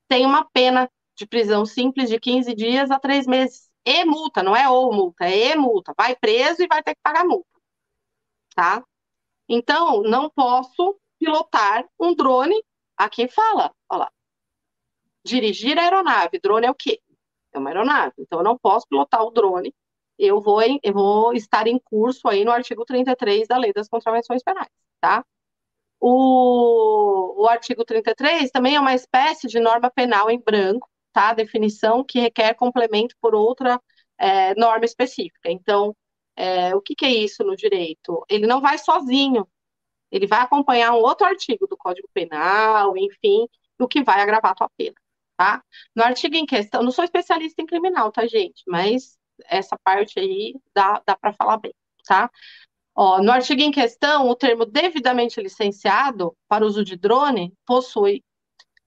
tem 0.09 0.25
uma 0.25 0.45
pena 0.45 0.89
de 1.21 1.27
prisão 1.27 1.67
simples 1.67 2.09
de 2.09 2.19
15 2.19 2.55
dias 2.55 2.91
a 2.91 2.99
3 2.99 3.27
meses. 3.27 3.71
E 3.85 4.05
multa, 4.05 4.43
não 4.43 4.57
é 4.57 4.69
ou 4.69 4.93
multa, 4.93 5.27
é 5.27 5.53
e 5.53 5.57
multa. 5.57 5.93
Vai 5.97 6.17
preso 6.17 6.63
e 6.63 6.67
vai 6.67 6.83
ter 6.83 6.95
que 6.95 7.01
pagar 7.03 7.25
multa. 7.25 7.49
Tá? 8.55 8.83
Então, 9.49 10.03
não 10.03 10.31
posso 10.31 10.99
pilotar 11.19 11.87
um 11.99 12.15
drone. 12.15 12.55
Aqui 12.97 13.29
fala, 13.29 13.75
olha 13.89 14.01
lá. 14.01 14.13
Dirigir 15.25 15.79
a 15.79 15.83
aeronave. 15.83 16.41
Drone 16.41 16.67
é 16.67 16.71
o 16.71 16.75
quê? 16.75 17.01
É 17.53 17.59
uma 17.59 17.69
aeronave. 17.71 18.15
Então, 18.19 18.41
eu 18.41 18.45
não 18.45 18.57
posso 18.59 18.87
pilotar 18.89 19.23
o 19.23 19.31
drone. 19.31 19.75
Eu 20.19 20.41
vou, 20.41 20.61
eu 20.63 20.93
vou 20.93 21.35
estar 21.35 21.67
em 21.67 21.79
curso 21.79 22.29
aí 22.29 22.45
no 22.45 22.51
artigo 22.51 22.85
33 22.85 23.47
da 23.49 23.59
Lei 23.59 23.73
das 23.73 23.89
Contravenções 23.89 24.43
Penais, 24.43 24.69
tá? 25.01 25.25
O, 25.99 27.43
o 27.43 27.49
artigo 27.49 27.85
33 27.85 28.51
também 28.51 28.77
é 28.77 28.81
uma 28.81 28.95
espécie 28.95 29.47
de 29.49 29.61
norma 29.61 29.91
penal 29.91 30.31
em 30.31 30.39
branco, 30.39 30.89
tá? 31.13 31.33
Definição 31.35 32.05
que 32.05 32.21
requer 32.21 32.55
complemento 32.55 33.15
por 33.21 33.35
outra 33.35 33.81
é, 34.19 34.55
norma 34.55 34.85
específica. 34.85 35.51
Então, 35.51 35.97
é, 36.37 36.75
o 36.75 36.81
que, 36.81 36.95
que 36.95 37.05
é 37.05 37.11
isso 37.11 37.45
no 37.45 37.57
direito? 37.57 38.25
Ele 38.29 38.47
não 38.47 38.61
vai 38.61 38.79
sozinho, 38.79 39.47
ele 40.11 40.27
vai 40.27 40.41
acompanhar 40.41 40.93
um 40.93 41.03
outro 41.03 41.27
artigo 41.27 41.67
do 41.67 41.77
Código 41.77 42.09
Penal, 42.13 42.97
enfim, 42.97 43.47
o 43.79 43.89
que 43.89 44.03
vai 44.03 44.21
agravar 44.21 44.53
a 44.53 44.55
tua 44.55 44.71
pena, 44.77 44.95
tá? 45.37 45.63
No 45.95 46.03
artigo 46.05 46.37
em 46.37 46.47
questão, 46.47 46.83
não 46.83 46.91
sou 46.91 47.05
especialista 47.05 47.63
em 47.63 47.67
criminal, 47.67 48.13
tá, 48.13 48.27
gente? 48.27 48.63
Mas 48.67 49.19
essa 49.47 49.77
parte 49.83 50.19
aí 50.19 50.55
dá, 50.75 51.03
dá 51.07 51.17
para 51.17 51.33
falar 51.33 51.59
bem, 51.59 51.75
tá? 52.05 52.31
Ó, 52.95 53.23
no 53.23 53.33
artigo 53.33 53.63
em 53.63 53.71
questão, 53.71 54.29
o 54.29 54.37
termo 54.37 54.67
devidamente 54.67 55.41
licenciado 55.41 56.37
para 56.49 56.67
uso 56.67 56.85
de 56.85 56.97
drone 56.97 57.53
possui 57.67 58.23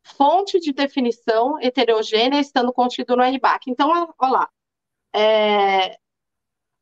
fonte 0.04 0.60
de 0.60 0.74
definição 0.74 1.60
heterogênea 1.62 2.40
estando 2.40 2.74
contido 2.74 3.16
no 3.16 3.24
RBAC. 3.24 3.70
Então, 3.70 3.90
olha 3.90 4.32
lá, 4.32 4.50
é, 5.16 5.98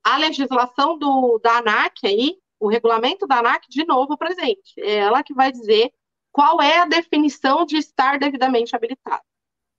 a 0.03 0.17
legislação 0.17 0.97
do, 0.97 1.39
da 1.39 1.57
ANAC 1.57 2.05
aí, 2.05 2.37
o 2.59 2.67
regulamento 2.67 3.27
da 3.27 3.39
ANAC, 3.39 3.67
de 3.69 3.85
novo, 3.85 4.17
presente. 4.17 4.73
É 4.79 4.95
ela 4.97 5.23
que 5.23 5.33
vai 5.33 5.51
dizer 5.51 5.91
qual 6.31 6.61
é 6.61 6.79
a 6.79 6.85
definição 6.85 7.65
de 7.65 7.77
estar 7.77 8.17
devidamente 8.17 8.75
habilitado. 8.75 9.23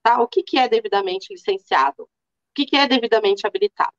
Tá? 0.02 0.20
O 0.20 0.28
que, 0.28 0.42
que 0.42 0.58
é 0.58 0.68
devidamente 0.68 1.32
licenciado? 1.32 2.02
O 2.02 2.08
que, 2.54 2.66
que 2.66 2.76
é 2.76 2.86
devidamente 2.86 3.46
habilitado? 3.46 3.94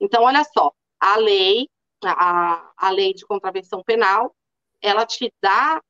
Então, 0.00 0.22
olha 0.22 0.44
só, 0.44 0.72
a 0.98 1.16
lei, 1.16 1.68
a, 2.04 2.72
a 2.76 2.90
lei 2.90 3.12
de 3.12 3.26
contravenção 3.26 3.82
penal, 3.82 4.34
ela 4.80 5.04
te 5.04 5.32
dá 5.42 5.82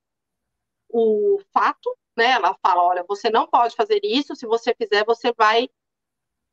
o 0.88 1.38
fato, 1.52 1.94
né? 2.18 2.32
Ela 2.32 2.54
fala, 2.60 2.82
olha, 2.82 3.04
você 3.08 3.30
não 3.30 3.46
pode 3.46 3.74
fazer 3.76 4.00
isso, 4.02 4.36
se 4.36 4.46
você 4.46 4.74
fizer, 4.74 5.04
você 5.06 5.32
vai 5.32 5.68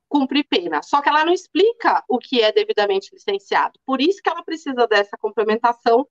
cumprir 0.08 0.46
pena. 0.48 0.82
Só 0.82 1.02
que 1.02 1.10
ela 1.10 1.26
não 1.26 1.34
explica 1.34 2.04
o 2.08 2.20
que 2.20 2.42
é 2.42 2.52
devidamente 2.52 3.14
licenciado. 3.14 3.80
Por 3.86 4.00
isso 4.00 4.22
que 4.22 4.30
ela 4.30 4.44
precisa 4.44 4.88
dessa 4.88 5.18
complementação 5.18 6.08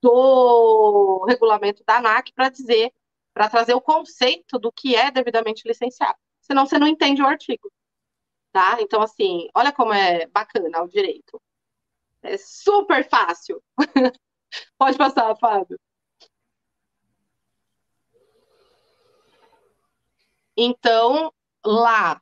do 0.00 1.24
regulamento 1.28 1.82
da 1.84 1.96
ANAC 1.96 2.32
para 2.32 2.48
dizer, 2.50 2.92
para 3.34 3.48
trazer 3.48 3.74
o 3.74 3.80
conceito 3.80 4.58
do 4.58 4.70
que 4.70 4.94
é 4.94 5.10
devidamente 5.10 5.66
licenciado. 5.66 6.18
Senão 6.40 6.66
você 6.66 6.78
não 6.78 6.86
entende 6.86 7.22
o 7.22 7.26
artigo. 7.26 7.72
Tá? 8.52 8.78
Então, 8.80 9.00
assim, 9.02 9.48
olha 9.54 9.72
como 9.72 9.92
é 9.92 10.26
bacana 10.26 10.82
o 10.82 10.88
direito. 10.88 11.40
É 12.22 12.36
super 12.36 13.08
fácil. 13.08 13.62
Pode 14.78 14.98
passar, 14.98 15.34
Fábio. 15.36 15.78
Então, 20.56 21.32
lá 21.64 22.20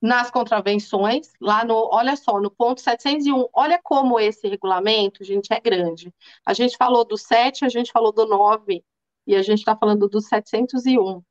nas 0.00 0.30
contravenções, 0.30 1.32
lá 1.40 1.64
no, 1.64 1.74
olha 1.92 2.16
só, 2.16 2.40
no 2.40 2.50
ponto 2.50 2.80
701, 2.80 3.48
olha 3.52 3.80
como 3.82 4.20
esse 4.20 4.46
regulamento, 4.48 5.24
gente, 5.24 5.52
é 5.52 5.60
grande. 5.60 6.12
A 6.44 6.52
gente 6.52 6.76
falou 6.76 7.04
do 7.04 7.16
7, 7.16 7.64
a 7.64 7.68
gente 7.68 7.90
falou 7.90 8.12
do 8.12 8.26
9, 8.26 8.84
e 9.26 9.34
a 9.34 9.42
gente 9.42 9.58
está 9.58 9.76
falando 9.76 10.08
do 10.08 10.20
701. 10.20 11.22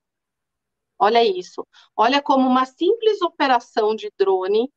Olha 0.97 1.23
isso. 1.23 1.65
Olha 1.95 2.21
como 2.21 2.47
uma 2.47 2.65
simples 2.65 3.21
operação 3.21 3.95
de 3.95 4.11
drone 4.17 4.71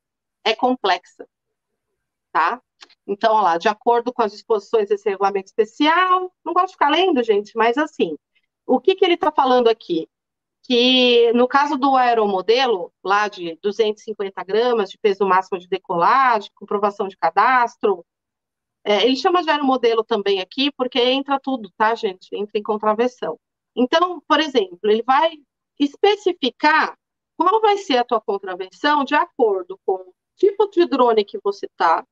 é 0.45 0.55
complexa. 0.55 1.27
Tá? 2.33 2.63
Então, 3.07 3.35
olha 3.35 3.43
lá, 3.43 3.59
de 3.59 3.69
acordo 3.69 4.13
com 4.13 4.23
as 4.23 4.33
disposições 4.33 4.89
desse 4.89 5.09
regulamento 5.09 5.47
especial, 5.47 6.33
não 6.45 6.53
gosto 6.53 6.69
de 6.69 6.73
ficar 6.73 6.91
lendo, 6.91 7.23
gente, 7.23 7.57
mas 7.57 7.77
assim, 7.79 8.17
o 8.67 8.81
que, 8.81 8.95
que 8.95 9.05
ele 9.05 9.15
está 9.15 9.33
falando 9.33 9.69
aqui? 9.69 10.09
Que 10.69 11.33
no 11.33 11.49
caso 11.49 11.79
do 11.79 11.97
aeromodelo, 11.97 12.93
lá 13.03 13.27
de 13.27 13.59
250 13.63 14.45
gramas 14.45 14.91
de 14.91 14.99
peso 14.99 15.25
máximo 15.27 15.59
de 15.59 15.67
decolagem, 15.67 16.51
comprovação 16.55 17.09
de 17.09 17.17
cadastro, 17.17 18.05
é, 18.85 19.07
ele 19.07 19.17
chama 19.17 19.43
de 19.43 19.51
aeromodelo 19.51 20.05
também 20.05 20.41
aqui, 20.41 20.71
porque 20.73 21.01
entra 21.01 21.41
tudo, 21.41 21.71
tá, 21.77 21.95
gente? 21.95 22.29
Entra 22.37 22.59
em 22.59 22.63
contravenção. 22.63 23.39
Então, 23.75 24.23
por 24.29 24.41
exemplo, 24.41 24.79
ele 24.85 25.03
vai 25.03 25.33
especificar 25.79 26.95
qual 27.37 27.61
vai 27.63 27.79
ser 27.79 27.97
a 27.97 28.05
tua 28.05 28.21
contravenção 28.21 29.05
de 29.05 29.15
acordo 29.15 29.81
com 29.87 29.95
o 29.95 30.15
tipo 30.37 30.69
de 30.69 30.85
drone 30.85 31.25
que 31.25 31.39
você 31.43 31.67
tá, 31.77 32.05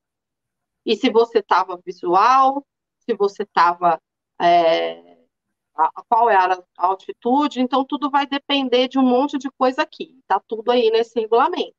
e 0.85 0.97
se 0.97 1.11
você 1.11 1.41
estava 1.41 1.78
visual, 1.85 2.65
se 3.01 3.15
você 3.15 3.43
estava 3.43 4.01
é, 4.41 5.16
a, 5.77 5.90
qual 6.09 6.31
é 6.31 6.36
a 6.36 6.62
altitude, 6.78 7.61
então 7.61 7.85
tudo 7.85 8.11
vai 8.11 8.27
depender 8.27 8.89
de 8.89 8.98
um 8.98 9.03
monte 9.03 9.39
de 9.39 9.51
coisa 9.53 9.82
aqui, 9.82 10.19
tá 10.27 10.40
tudo 10.47 10.70
aí 10.70 10.90
nesse 10.90 11.19
regulamento, 11.20 11.74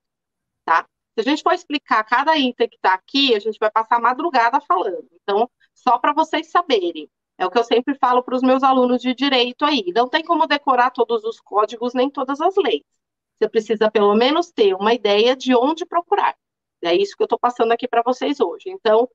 tá? 0.65 0.87
Se 1.17 1.21
a 1.21 1.23
gente 1.23 1.41
for 1.41 1.53
explicar 1.53 2.03
cada 2.03 2.37
item 2.37 2.69
que 2.69 2.75
está 2.75 2.93
aqui, 2.93 3.33
a 3.33 3.39
gente 3.39 3.57
vai 3.57 3.71
passar 3.71 3.95
a 3.95 3.99
madrugada 3.99 4.61
falando. 4.61 5.07
Então, 5.23 5.49
só 5.73 5.97
para 5.97 6.13
vocês 6.13 6.51
saberem, 6.51 7.09
é 7.39 7.45
o 7.45 7.49
que 7.49 7.57
eu 7.57 7.63
sempre 7.63 7.95
falo 7.95 8.21
para 8.21 8.35
os 8.35 8.43
meus 8.43 8.61
alunos 8.61 9.01
de 9.01 9.15
direito 9.15 9.65
aí. 9.65 9.91
Não 9.95 10.07
tem 10.07 10.23
como 10.23 10.45
decorar 10.45 10.91
todos 10.91 11.23
os 11.23 11.39
códigos 11.39 11.95
nem 11.95 12.07
todas 12.09 12.39
as 12.39 12.55
leis. 12.55 12.83
Você 13.37 13.49
precisa 13.49 13.89
pelo 13.89 14.13
menos 14.15 14.51
ter 14.51 14.75
uma 14.75 14.93
ideia 14.93 15.35
de 15.35 15.55
onde 15.55 15.85
procurar. 15.87 16.35
É 16.83 16.95
isso 16.95 17.15
que 17.15 17.23
eu 17.23 17.25
estou 17.25 17.39
passando 17.39 17.71
aqui 17.71 17.87
para 17.87 18.03
vocês 18.03 18.39
hoje. 18.39 18.69
Então, 18.69 19.09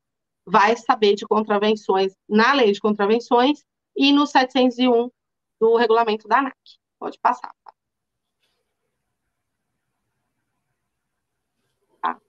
vai 0.44 0.76
saber 0.76 1.14
de 1.14 1.24
contravenções 1.26 2.12
na 2.28 2.52
lei 2.52 2.72
de 2.72 2.80
contravenções 2.80 3.64
e 3.96 4.12
no 4.12 4.26
701 4.26 5.10
do 5.60 5.76
regulamento 5.76 6.28
da 6.28 6.38
ANAC. 6.38 6.56
Pode 6.98 7.18
passar. 7.18 7.54
Tá? 12.00 12.20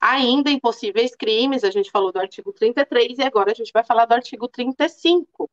Ainda 0.00 0.50
em 0.50 0.60
possíveis 0.60 1.14
crimes, 1.16 1.64
a 1.64 1.70
gente 1.70 1.90
falou 1.90 2.12
do 2.12 2.18
artigo 2.18 2.52
33 2.52 3.18
e 3.18 3.22
agora 3.22 3.52
a 3.52 3.54
gente 3.54 3.72
vai 3.72 3.84
falar 3.84 4.06
do 4.06 4.14
artigo 4.14 4.48
35. 4.48 5.50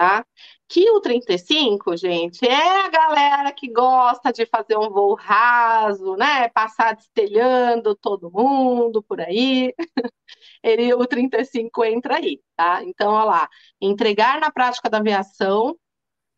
Tá? 0.00 0.24
Que 0.66 0.90
o 0.92 0.98
35, 0.98 1.94
gente, 1.94 2.46
é 2.48 2.86
a 2.86 2.88
galera 2.88 3.52
que 3.52 3.70
gosta 3.70 4.32
de 4.32 4.46
fazer 4.46 4.78
um 4.78 4.88
voo 4.88 5.14
raso, 5.14 6.16
né? 6.16 6.48
Passar 6.48 6.96
destelhando 6.96 7.94
todo 7.94 8.30
mundo 8.30 9.02
por 9.02 9.20
aí. 9.20 9.74
Ele, 10.62 10.94
o 10.94 11.06
35 11.06 11.84
entra 11.84 12.16
aí, 12.16 12.40
tá? 12.56 12.82
Então, 12.84 13.12
olha 13.12 13.24
lá, 13.24 13.48
entregar 13.80 14.40
na 14.40 14.50
prática 14.50 14.88
da 14.88 14.98
aviação 14.98 15.76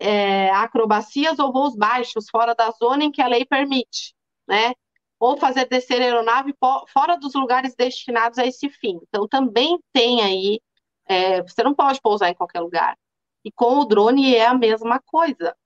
é, 0.00 0.50
acrobacias 0.50 1.38
ou 1.38 1.52
voos 1.52 1.76
baixos 1.76 2.26
fora 2.30 2.54
da 2.54 2.70
zona 2.72 3.04
em 3.04 3.12
que 3.12 3.22
a 3.22 3.28
lei 3.28 3.44
permite, 3.46 4.14
né? 4.48 4.72
Ou 5.20 5.36
fazer 5.36 5.68
descer 5.68 6.02
a 6.02 6.04
aeronave 6.04 6.54
fora 6.92 7.16
dos 7.16 7.34
lugares 7.34 7.74
destinados 7.76 8.38
a 8.38 8.46
esse 8.46 8.68
fim. 8.70 8.98
Então, 9.08 9.28
também 9.28 9.78
tem 9.92 10.22
aí, 10.22 10.60
é, 11.06 11.42
você 11.42 11.62
não 11.62 11.74
pode 11.74 12.00
pousar 12.00 12.30
em 12.30 12.34
qualquer 12.34 12.60
lugar. 12.60 12.96
E 13.44 13.50
com 13.50 13.80
o 13.80 13.84
drone 13.84 14.34
é 14.34 14.46
a 14.46 14.54
mesma 14.54 15.00
coisa. 15.00 15.56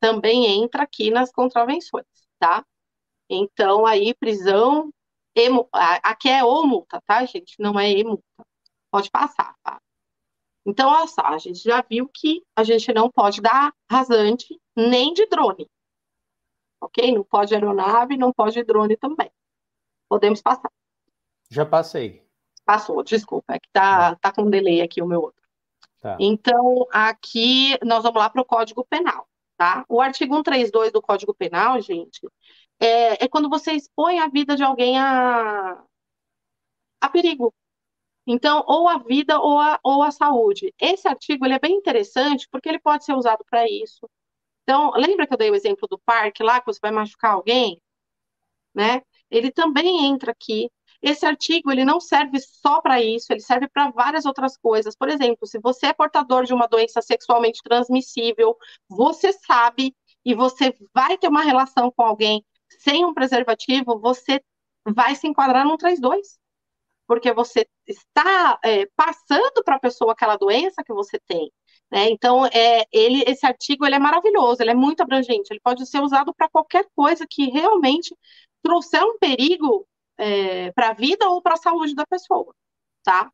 Também 0.00 0.46
entra 0.62 0.82
aqui 0.82 1.10
nas 1.10 1.32
contravenções, 1.32 2.06
tá? 2.38 2.64
Então, 3.28 3.84
aí, 3.84 4.14
prisão, 4.14 4.92
emu, 5.34 5.68
aqui 5.72 6.28
é 6.28 6.44
ou 6.44 6.66
multa, 6.66 7.00
tá, 7.06 7.24
gente? 7.24 7.54
Não 7.58 7.78
é 7.78 7.90
e 7.90 8.04
multa. 8.04 8.24
Pode 8.90 9.10
passar, 9.10 9.54
tá? 9.62 9.80
Então, 10.64 10.90
olha 10.90 11.06
só, 11.06 11.22
a 11.22 11.38
gente 11.38 11.60
já 11.60 11.82
viu 11.82 12.08
que 12.12 12.44
a 12.54 12.62
gente 12.62 12.92
não 12.92 13.10
pode 13.10 13.40
dar 13.40 13.72
rasante 13.90 14.60
nem 14.76 15.14
de 15.14 15.26
drone. 15.26 15.68
Ok? 16.80 17.12
Não 17.12 17.24
pode 17.24 17.54
aeronave, 17.54 18.16
não 18.16 18.32
pode 18.32 18.62
drone 18.62 18.96
também. 18.96 19.30
Podemos 20.08 20.40
passar. 20.40 20.70
Já 21.50 21.64
passei. 21.64 22.26
Passou, 22.64 23.02
desculpa, 23.02 23.54
é 23.54 23.58
que 23.58 23.68
tá, 23.72 24.14
tá 24.16 24.30
com 24.30 24.50
delay 24.50 24.82
aqui 24.82 25.00
o 25.00 25.06
meu 25.06 25.22
outro. 25.22 25.37
Tá. 26.00 26.16
Então, 26.20 26.86
aqui 26.92 27.76
nós 27.84 28.02
vamos 28.02 28.20
lá 28.20 28.30
para 28.30 28.42
o 28.42 28.44
Código 28.44 28.84
Penal, 28.84 29.28
tá? 29.56 29.84
O 29.88 30.00
artigo 30.00 30.34
132 30.34 30.92
do 30.92 31.02
Código 31.02 31.34
Penal, 31.34 31.80
gente, 31.80 32.20
é, 32.80 33.24
é 33.24 33.28
quando 33.28 33.48
você 33.48 33.72
expõe 33.72 34.20
a 34.20 34.28
vida 34.28 34.54
de 34.56 34.62
alguém 34.62 34.98
a, 34.98 35.82
a 37.00 37.08
perigo. 37.08 37.52
Então, 38.26 38.62
ou 38.66 38.86
a 38.88 38.98
vida 38.98 39.40
ou 39.40 39.58
a, 39.58 39.80
ou 39.82 40.02
a 40.02 40.10
saúde. 40.10 40.74
Esse 40.78 41.08
artigo 41.08 41.46
ele 41.46 41.54
é 41.54 41.58
bem 41.58 41.74
interessante 41.74 42.46
porque 42.50 42.68
ele 42.68 42.78
pode 42.78 43.04
ser 43.04 43.14
usado 43.14 43.44
para 43.50 43.66
isso. 43.68 44.08
Então, 44.62 44.90
lembra 44.92 45.26
que 45.26 45.32
eu 45.32 45.38
dei 45.38 45.50
o 45.50 45.54
exemplo 45.54 45.88
do 45.88 45.98
parque 45.98 46.42
lá, 46.42 46.60
que 46.60 46.66
você 46.66 46.78
vai 46.80 46.90
machucar 46.90 47.32
alguém? 47.32 47.80
Né? 48.74 49.02
Ele 49.30 49.50
também 49.50 50.06
entra 50.06 50.32
aqui. 50.32 50.70
Esse 51.00 51.24
artigo 51.24 51.70
ele 51.70 51.84
não 51.84 52.00
serve 52.00 52.40
só 52.40 52.80
para 52.80 53.00
isso, 53.00 53.32
ele 53.32 53.40
serve 53.40 53.68
para 53.68 53.90
várias 53.90 54.26
outras 54.26 54.56
coisas. 54.56 54.96
Por 54.96 55.08
exemplo, 55.08 55.46
se 55.46 55.58
você 55.60 55.86
é 55.86 55.92
portador 55.92 56.44
de 56.44 56.52
uma 56.52 56.66
doença 56.66 57.00
sexualmente 57.00 57.62
transmissível, 57.62 58.56
você 58.88 59.32
sabe 59.32 59.94
e 60.24 60.34
você 60.34 60.74
vai 60.92 61.16
ter 61.16 61.28
uma 61.28 61.42
relação 61.42 61.90
com 61.90 62.02
alguém 62.02 62.44
sem 62.80 63.04
um 63.04 63.14
preservativo, 63.14 63.98
você 63.98 64.42
vai 64.86 65.14
se 65.14 65.26
enquadrar 65.26 65.64
no 65.64 65.76
32. 65.76 66.38
Porque 67.06 67.32
você 67.32 67.66
está 67.86 68.58
é, 68.62 68.86
passando 68.94 69.62
para 69.64 69.76
a 69.76 69.80
pessoa 69.80 70.12
aquela 70.12 70.36
doença 70.36 70.84
que 70.84 70.92
você 70.92 71.18
tem. 71.26 71.50
Né? 71.90 72.10
Então, 72.10 72.44
é, 72.46 72.84
ele, 72.92 73.24
esse 73.26 73.46
artigo 73.46 73.86
ele 73.86 73.94
é 73.94 73.98
maravilhoso, 73.98 74.62
ele 74.62 74.72
é 74.72 74.74
muito 74.74 75.00
abrangente, 75.00 75.50
ele 75.50 75.60
pode 75.60 75.86
ser 75.86 76.02
usado 76.02 76.34
para 76.34 76.48
qualquer 76.48 76.86
coisa 76.94 77.26
que 77.28 77.48
realmente 77.48 78.14
trouxer 78.62 79.02
um 79.02 79.18
perigo 79.18 79.86
é, 80.18 80.72
para 80.72 80.90
a 80.90 80.92
vida 80.94 81.28
ou 81.28 81.40
para 81.40 81.54
a 81.54 81.58
saúde 81.58 81.94
da 81.94 82.06
pessoa, 82.06 82.54
tá? 83.02 83.32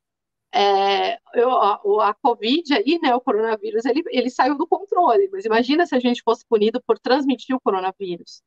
É, 0.53 1.19
eu, 1.35 1.51
a, 1.51 2.11
a, 2.11 2.15
Covid 2.15 2.75
aí, 2.75 2.99
né, 3.03 3.15
o 3.17 3.21
coronavírus, 3.21 3.85
ele, 3.87 4.05
ele 4.09 4.31
saiu 4.31 4.57
do 4.57 4.67
controle, 4.69 5.29
mas 5.33 5.45
imagina 5.45 5.87
se 5.87 5.97
a 5.97 6.01
gente 6.01 6.23
fosse 6.23 6.47
punido 6.47 6.81
por 6.87 6.99
transmitir 6.99 7.57
o 7.57 7.61
coronavírus, 7.61 8.43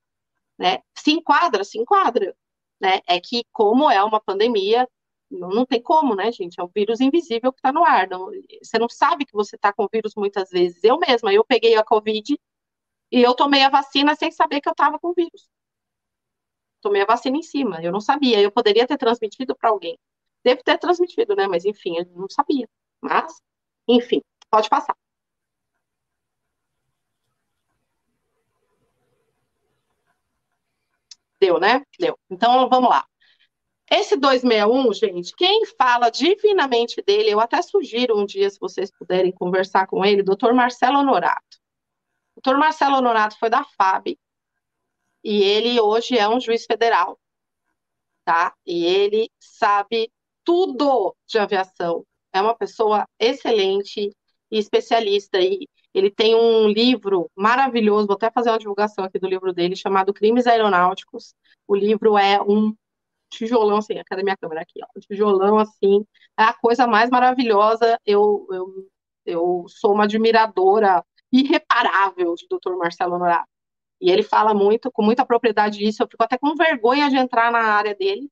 né? 0.58 0.80
Se 0.98 1.12
enquadra, 1.12 1.64
se 1.66 1.78
enquadra, 1.80 2.36
né? 2.80 3.02
É 3.08 3.20
que 3.20 3.44
como 3.52 3.92
é 3.92 4.02
uma 4.04 4.22
pandemia, 4.22 4.88
não, 5.30 5.50
não 5.50 5.66
tem 5.66 5.82
como, 5.82 6.16
né, 6.16 6.32
gente? 6.32 6.60
É 6.60 6.64
um 6.64 6.70
vírus 6.74 7.02
invisível 7.02 7.52
que 7.52 7.60
está 7.60 7.72
no 7.74 7.84
ar, 7.84 8.08
não, 8.10 8.32
você 8.64 8.80
não 8.80 8.90
sabe 8.90 9.26
que 9.26 9.34
você 9.34 9.56
está 9.58 9.74
com 9.74 9.86
o 9.86 9.90
vírus 9.92 10.14
muitas 10.16 10.50
vezes. 10.50 10.84
Eu 10.84 10.98
mesma, 11.00 11.34
eu 11.34 11.44
peguei 11.46 11.76
a 11.76 11.84
Covid 11.84 12.40
e 13.12 13.22
eu 13.22 13.34
tomei 13.36 13.64
a 13.64 13.70
vacina 13.70 14.16
sem 14.16 14.32
saber 14.32 14.62
que 14.62 14.70
eu 14.70 14.74
estava 14.74 15.00
com 15.00 15.10
o 15.10 15.14
vírus 15.14 15.50
tomei 16.82 17.02
a 17.02 17.06
vacina 17.06 17.38
em 17.38 17.44
cima. 17.44 17.82
Eu 17.82 17.92
não 17.92 18.00
sabia. 18.02 18.40
Eu 18.42 18.52
poderia 18.52 18.88
ter 18.88 18.98
transmitido 18.98 19.56
para 19.56 19.70
alguém. 19.70 19.98
Deve 20.44 20.64
ter 20.64 20.78
transmitido, 20.78 21.36
né? 21.36 21.48
Mas 21.48 21.66
enfim, 21.66 21.98
eu 21.98 22.06
não 22.16 22.30
sabia. 22.30 22.68
Mas, 23.02 23.42
enfim, 23.88 24.22
pode 24.50 24.70
passar. 24.70 24.96
Deu, 31.40 31.60
né? 31.60 31.84
Deu. 32.00 32.18
Então, 32.30 32.68
vamos 32.70 32.90
lá. 32.90 33.06
Esse 33.90 34.18
261, 34.18 34.94
gente, 34.94 35.34
quem 35.36 35.66
fala 35.66 36.10
divinamente 36.10 37.02
dele, 37.02 37.30
eu 37.30 37.40
até 37.40 37.62
sugiro 37.62 38.18
um 38.20 38.26
dia, 38.26 38.50
se 38.50 38.60
vocês 38.60 38.92
puderem 38.92 39.32
conversar 39.32 39.88
com 39.88 40.04
ele, 40.04 40.22
doutor 40.22 40.54
Marcelo 40.54 41.00
Honorato. 41.00 41.58
O 42.36 42.42
doutor 42.42 42.60
Marcelo 42.60 42.98
Honorato 42.98 43.38
foi 43.40 43.50
da 43.50 43.64
FAB, 43.64 44.18
e 45.30 45.44
ele 45.44 45.78
hoje 45.82 46.18
é 46.18 46.26
um 46.30 46.40
juiz 46.40 46.66
federal, 46.66 47.20
tá? 48.24 48.56
E 48.66 48.86
ele 48.86 49.30
sabe 49.42 50.10
tudo 50.42 51.14
de 51.28 51.38
aviação. 51.38 52.06
É 52.32 52.42
uma 52.42 52.56
pessoa 52.56 53.06
excelente 53.20 54.10
e 54.50 54.58
especialista. 54.58 55.38
E 55.38 55.68
ele 55.94 56.10
tem 56.10 56.34
um 56.34 56.70
livro 56.70 57.30
maravilhoso, 57.36 58.08
vou 58.08 58.16
até 58.16 58.32
fazer 58.32 58.52
uma 58.52 58.58
divulgação 58.58 59.04
aqui 59.04 59.20
do 59.20 59.28
livro 59.28 59.52
dele, 59.52 59.76
chamado 59.76 60.14
Crimes 60.14 60.48
Aeronáuticos. 60.48 61.36
O 61.68 61.76
livro 61.76 62.18
é 62.18 62.42
um 62.42 62.74
tijolão, 63.30 63.80
assim, 63.80 64.02
cadê 64.06 64.24
minha 64.24 64.38
câmera 64.38 64.62
aqui? 64.62 64.80
Ó, 64.82 65.00
tijolão, 65.02 65.58
assim, 65.58 66.06
é 66.40 66.44
a 66.44 66.54
coisa 66.54 66.88
mais 66.88 67.10
maravilhosa. 67.10 68.00
Eu, 68.06 68.48
eu, 68.50 68.90
eu 69.26 69.66
sou 69.68 69.94
uma 69.94 70.06
admiradora 70.06 71.04
irreparável 71.34 72.34
de 72.36 72.48
Dr. 72.50 72.78
Marcelo 72.78 73.16
Honorato. 73.16 73.57
E 74.00 74.12
ele 74.12 74.24
fala 74.24 74.54
muito, 74.54 74.92
com 74.92 75.02
muita 75.02 75.26
propriedade 75.26 75.80
disso. 75.80 76.04
Eu 76.04 76.08
fico 76.08 76.24
até 76.24 76.38
com 76.38 76.56
vergonha 76.56 77.10
de 77.10 77.18
entrar 77.18 77.52
na 77.52 77.60
área 77.60 77.96
dele, 77.96 78.32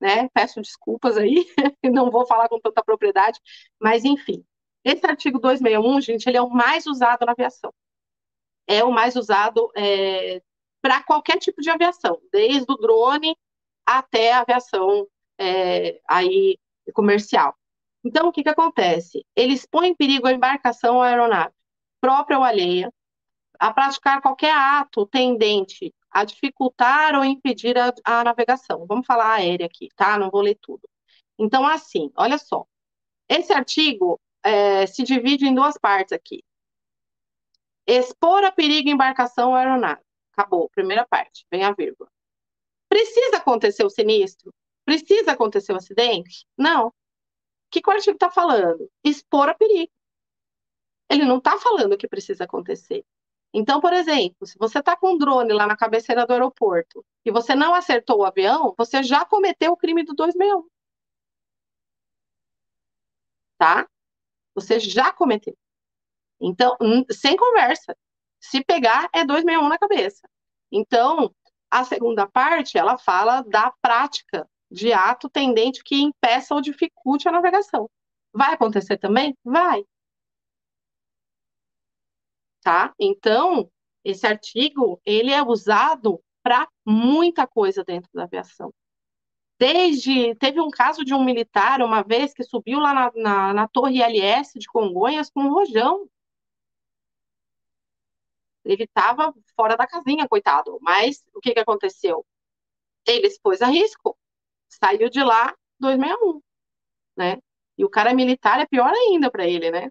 né? 0.00 0.28
Peço 0.30 0.60
desculpas 0.60 1.16
aí, 1.16 1.46
não 1.84 2.10
vou 2.10 2.26
falar 2.26 2.48
com 2.48 2.60
tanta 2.60 2.82
propriedade, 2.82 3.40
mas 3.80 4.04
enfim. 4.04 4.44
Esse 4.84 5.06
artigo 5.06 5.38
261, 5.38 6.00
gente, 6.00 6.26
ele 6.28 6.36
é 6.36 6.42
o 6.42 6.50
mais 6.50 6.86
usado 6.86 7.24
na 7.24 7.32
aviação. 7.32 7.72
É 8.66 8.84
o 8.84 8.90
mais 8.90 9.16
usado 9.16 9.70
é, 9.76 10.42
para 10.82 11.02
qualquer 11.02 11.38
tipo 11.38 11.60
de 11.62 11.70
aviação, 11.70 12.20
desde 12.32 12.70
o 12.70 12.76
drone 12.76 13.36
até 13.86 14.32
a 14.32 14.40
aviação 14.40 15.06
é, 15.38 16.00
aí 16.08 16.58
comercial. 16.92 17.54
Então, 18.04 18.28
o 18.28 18.32
que, 18.32 18.42
que 18.42 18.48
acontece? 18.50 19.24
Ele 19.34 19.54
expõe 19.54 19.88
em 19.88 19.94
perigo 19.94 20.26
a 20.26 20.32
embarcação 20.32 20.96
ou 20.96 21.02
aeronave, 21.02 21.54
própria 22.00 22.38
ou 22.38 22.44
alheia, 22.44 22.92
a 23.58 23.72
praticar 23.72 24.20
qualquer 24.20 24.54
ato 24.54 25.06
tendente 25.06 25.94
a 26.10 26.24
dificultar 26.24 27.16
ou 27.16 27.24
impedir 27.24 27.76
a, 27.76 27.92
a 28.04 28.24
navegação. 28.24 28.86
Vamos 28.86 29.06
falar 29.06 29.34
aérea 29.34 29.66
aqui, 29.66 29.88
tá? 29.96 30.18
Não 30.18 30.30
vou 30.30 30.40
ler 30.40 30.56
tudo. 30.60 30.88
Então, 31.38 31.66
assim, 31.66 32.10
olha 32.16 32.38
só. 32.38 32.66
Esse 33.28 33.52
artigo 33.52 34.20
é, 34.42 34.86
se 34.86 35.02
divide 35.02 35.46
em 35.46 35.54
duas 35.54 35.76
partes 35.76 36.12
aqui. 36.12 36.44
Expor 37.86 38.44
a 38.44 38.52
perigo 38.52 38.88
embarcação 38.88 39.54
aeronave. 39.54 40.02
Acabou, 40.32 40.68
primeira 40.70 41.06
parte, 41.06 41.46
vem 41.50 41.64
a 41.64 41.72
vírgula. 41.72 42.10
Precisa 42.88 43.38
acontecer 43.38 43.84
o 43.84 43.90
sinistro? 43.90 44.52
Precisa 44.84 45.32
acontecer 45.32 45.72
o 45.72 45.76
acidente? 45.76 46.46
Não. 46.56 46.88
O 46.88 46.92
que, 47.70 47.80
que 47.80 47.90
o 47.90 47.92
artigo 47.92 48.14
está 48.16 48.30
falando? 48.30 48.88
Expor 49.02 49.48
a 49.48 49.54
perigo. 49.54 49.90
Ele 51.10 51.24
não 51.24 51.38
está 51.38 51.58
falando 51.58 51.96
que 51.96 52.08
precisa 52.08 52.44
acontecer. 52.44 53.04
Então, 53.56 53.80
por 53.80 53.92
exemplo, 53.92 54.44
se 54.48 54.58
você 54.58 54.80
está 54.80 54.96
com 54.96 55.12
um 55.14 55.18
drone 55.18 55.52
lá 55.52 55.64
na 55.64 55.76
cabeceira 55.76 56.26
do 56.26 56.32
aeroporto 56.32 57.04
e 57.24 57.30
você 57.30 57.54
não 57.54 57.72
acertou 57.72 58.18
o 58.18 58.24
avião, 58.24 58.74
você 58.76 59.00
já 59.00 59.24
cometeu 59.24 59.70
o 59.70 59.76
crime 59.76 60.02
do 60.02 60.12
261. 60.12 60.68
Tá? 63.56 63.88
Você 64.56 64.80
já 64.80 65.12
cometeu. 65.12 65.56
Então, 66.40 66.76
sem 67.12 67.36
conversa. 67.36 67.96
Se 68.40 68.62
pegar, 68.64 69.08
é 69.14 69.24
261 69.24 69.68
na 69.68 69.78
cabeça. 69.78 70.28
Então, 70.72 71.32
a 71.70 71.84
segunda 71.84 72.26
parte, 72.26 72.76
ela 72.76 72.98
fala 72.98 73.42
da 73.42 73.72
prática 73.80 74.48
de 74.68 74.92
ato 74.92 75.30
tendente 75.30 75.84
que 75.84 76.02
impeça 76.02 76.54
ou 76.54 76.60
dificulte 76.60 77.28
a 77.28 77.32
navegação. 77.32 77.88
Vai 78.32 78.52
acontecer 78.54 78.98
também? 78.98 79.36
Vai. 79.44 79.84
Tá? 82.64 82.94
Então, 82.98 83.70
esse 84.02 84.26
artigo, 84.26 84.98
ele 85.04 85.30
é 85.30 85.42
usado 85.42 86.18
para 86.42 86.66
muita 86.84 87.46
coisa 87.46 87.84
dentro 87.84 88.10
da 88.14 88.24
aviação. 88.24 88.72
Desde, 89.58 90.34
teve 90.36 90.60
um 90.62 90.70
caso 90.70 91.04
de 91.04 91.12
um 91.12 91.22
militar, 91.22 91.82
uma 91.82 92.02
vez, 92.02 92.32
que 92.32 92.42
subiu 92.42 92.80
lá 92.80 92.94
na, 92.94 93.12
na, 93.14 93.52
na 93.52 93.68
torre 93.68 93.98
ILS 93.98 94.52
de 94.56 94.66
Congonhas 94.66 95.30
com 95.30 95.42
um 95.42 95.52
rojão. 95.52 96.08
Ele 98.64 98.84
estava 98.84 99.34
fora 99.54 99.76
da 99.76 99.86
casinha, 99.86 100.26
coitado. 100.26 100.78
Mas 100.80 101.22
o 101.34 101.40
que, 101.40 101.52
que 101.52 101.60
aconteceu? 101.60 102.24
Ele 103.06 103.28
se 103.28 103.38
pôs 103.42 103.60
a 103.60 103.66
risco. 103.66 104.16
Saiu 104.70 105.10
de 105.10 105.22
lá 105.22 105.54
261, 105.78 106.40
né? 107.14 107.38
E 107.76 107.84
o 107.84 107.90
cara 107.90 108.14
militar 108.14 108.58
é 108.58 108.66
pior 108.66 108.90
ainda 108.90 109.30
para 109.30 109.46
ele, 109.46 109.70
né? 109.70 109.90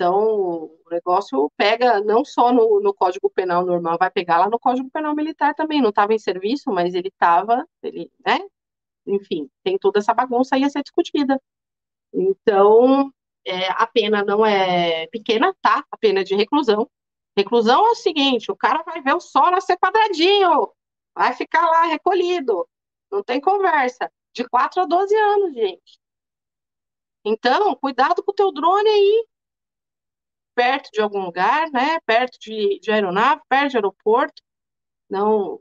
Então, 0.00 0.14
o 0.16 0.88
negócio 0.90 1.52
pega 1.58 2.00
não 2.00 2.24
só 2.24 2.50
no, 2.54 2.80
no, 2.80 2.94
Código 2.94 3.28
Penal 3.28 3.66
normal, 3.66 3.98
vai 3.98 4.10
pegar 4.10 4.38
lá 4.38 4.48
no 4.48 4.58
Código 4.58 4.88
Penal 4.90 5.14
Militar 5.14 5.54
também. 5.54 5.82
Não 5.82 5.90
estava 5.90 6.14
em 6.14 6.18
serviço, 6.18 6.70
mas 6.70 6.94
ele 6.94 7.08
estava, 7.08 7.68
ele, 7.82 8.10
né? 8.24 8.38
Enfim, 9.06 9.50
tem 9.62 9.76
toda 9.78 9.98
essa 9.98 10.14
bagunça 10.14 10.56
aí 10.56 10.64
a 10.64 10.70
ser 10.70 10.82
discutida. 10.82 11.38
Então, 12.14 13.12
é, 13.44 13.68
a 13.72 13.86
pena 13.86 14.24
não 14.24 14.44
é 14.44 15.06
pequena, 15.08 15.54
tá? 15.60 15.84
A 15.90 15.98
pena 15.98 16.20
é 16.20 16.24
de 16.24 16.34
reclusão. 16.34 16.88
Reclusão 17.36 17.86
é 17.86 17.90
o 17.90 17.94
seguinte: 17.94 18.50
o 18.50 18.56
cara 18.56 18.82
vai 18.82 19.02
ver 19.02 19.14
o 19.14 19.20
sol 19.20 19.50
nascer 19.50 19.76
quadradinho, 19.76 20.72
vai 21.14 21.34
ficar 21.34 21.66
lá 21.66 21.84
recolhido, 21.84 22.66
não 23.12 23.22
tem 23.22 23.38
conversa. 23.38 24.10
De 24.32 24.48
4 24.48 24.80
a 24.82 24.86
12 24.86 25.14
anos, 25.14 25.54
gente. 25.54 26.00
Então, 27.24 27.74
cuidado 27.76 28.22
com 28.22 28.32
o 28.32 28.34
teu 28.34 28.50
drone 28.50 28.88
aí, 28.88 29.26
perto 30.54 30.90
de 30.92 31.00
algum 31.00 31.20
lugar, 31.24 31.70
né? 31.70 32.00
Perto 32.06 32.38
de, 32.40 32.78
de 32.80 32.90
aeronave, 32.90 33.42
perto 33.48 33.70
de 33.72 33.76
aeroporto. 33.78 34.42
Não, 35.10 35.60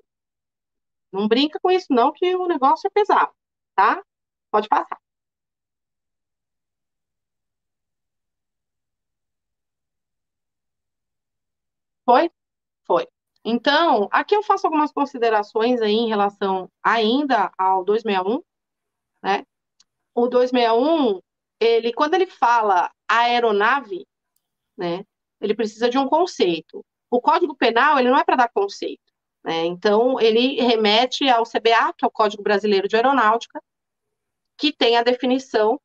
não 1.11 1.27
brinca 1.27 1.59
com 1.61 1.69
isso, 1.71 1.87
não, 1.91 2.11
que 2.11 2.35
o 2.35 2.47
negócio 2.47 2.87
é 2.87 2.89
pesado, 2.91 3.31
tá? 3.75 4.03
Pode 4.51 4.67
passar. 4.67 4.99
Foi? 12.05 12.31
Foi. 12.85 13.07
Então, 13.45 14.09
aqui 14.11 14.35
eu 14.35 14.43
faço 14.43 14.67
algumas 14.67 14.91
considerações 14.91 15.81
aí 15.81 15.93
em 15.93 16.09
relação 16.09 16.69
ainda 16.83 17.51
ao 17.57 17.83
261, 17.85 18.43
né? 19.23 19.45
O 20.15 20.27
261, 20.27 21.21
ele, 21.59 21.93
quando 21.93 22.15
ele 22.15 22.27
fala 22.27 22.91
aeronave, 23.07 24.05
né, 24.79 25.05
ele 25.41 25.53
precisa 25.53 25.89
de 25.89 25.97
um 25.97 26.07
conceito. 26.07 26.83
O 27.11 27.21
Código 27.21 27.55
Penal, 27.55 27.99
ele 27.99 28.09
não 28.09 28.17
é 28.17 28.23
para 28.23 28.37
dar 28.37 28.49
conceito, 28.49 29.01
né? 29.43 29.65
Então, 29.65 30.19
ele 30.19 30.61
remete 30.61 31.27
ao 31.27 31.43
CBA, 31.43 31.93
que 31.97 32.05
é 32.05 32.07
o 32.07 32.11
Código 32.11 32.41
Brasileiro 32.43 32.87
de 32.87 32.95
Aeronáutica, 32.95 33.61
que 34.57 34.71
tem 34.71 34.97
a 34.97 35.03
definição 35.03 35.79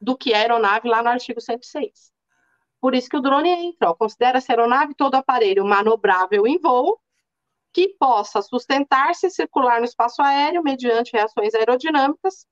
do 0.00 0.16
que 0.16 0.32
é 0.32 0.38
aeronave 0.38 0.88
lá 0.88 1.02
no 1.02 1.08
artigo 1.08 1.40
106. 1.40 2.12
Por 2.80 2.94
isso 2.94 3.08
que 3.08 3.16
o 3.16 3.20
drone 3.20 3.50
entra. 3.50 3.94
Considera-se 3.94 4.50
aeronave 4.50 4.94
todo 4.94 5.14
aparelho 5.14 5.64
manobrável 5.64 6.46
em 6.46 6.58
voo 6.58 6.98
que 7.72 7.88
possa 7.98 8.42
sustentar-se 8.42 9.26
e 9.26 9.30
circular 9.30 9.78
no 9.78 9.84
espaço 9.84 10.22
aéreo 10.22 10.62
mediante 10.62 11.12
reações 11.12 11.54
aerodinâmicas, 11.54 12.46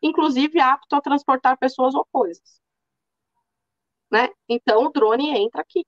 inclusive 0.00 0.58
apto 0.60 0.96
a 0.96 1.00
transportar 1.00 1.58
pessoas 1.58 1.94
ou 1.94 2.06
coisas. 2.10 2.59
Né? 4.10 4.28
Então, 4.48 4.84
o 4.84 4.90
drone 4.90 5.30
entra 5.30 5.60
aqui. 5.60 5.84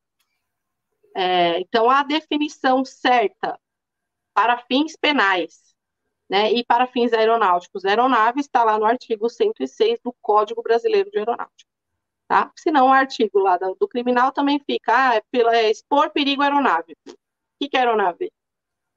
É, 1.14 1.60
então, 1.60 1.90
a 1.90 2.02
definição 2.02 2.84
certa 2.84 3.58
para 4.34 4.58
fins 4.58 4.96
penais 4.96 5.74
né, 6.28 6.52
e 6.52 6.64
para 6.64 6.86
fins 6.86 7.12
aeronáuticos, 7.12 7.84
aeronave 7.84 8.40
está 8.40 8.64
lá 8.64 8.78
no 8.78 8.86
artigo 8.86 9.28
106 9.28 10.00
do 10.02 10.14
Código 10.22 10.62
Brasileiro 10.62 11.10
de 11.10 11.18
Aeronáutica 11.18 11.72
tá? 12.32 12.50
Senão 12.56 12.86
o 12.86 12.92
artigo 12.92 13.38
lá 13.40 13.58
do, 13.58 13.74
do 13.74 13.86
criminal 13.86 14.32
também 14.32 14.58
fica, 14.58 15.10
ah, 15.10 15.16
é, 15.16 15.22
pela, 15.30 15.54
é 15.54 15.70
expor 15.70 16.10
perigo 16.10 16.40
à 16.40 16.46
aeronave. 16.46 16.96
O 17.06 17.14
que, 17.60 17.68
que 17.68 17.76
é 17.76 17.80
aeronave? 17.80 18.32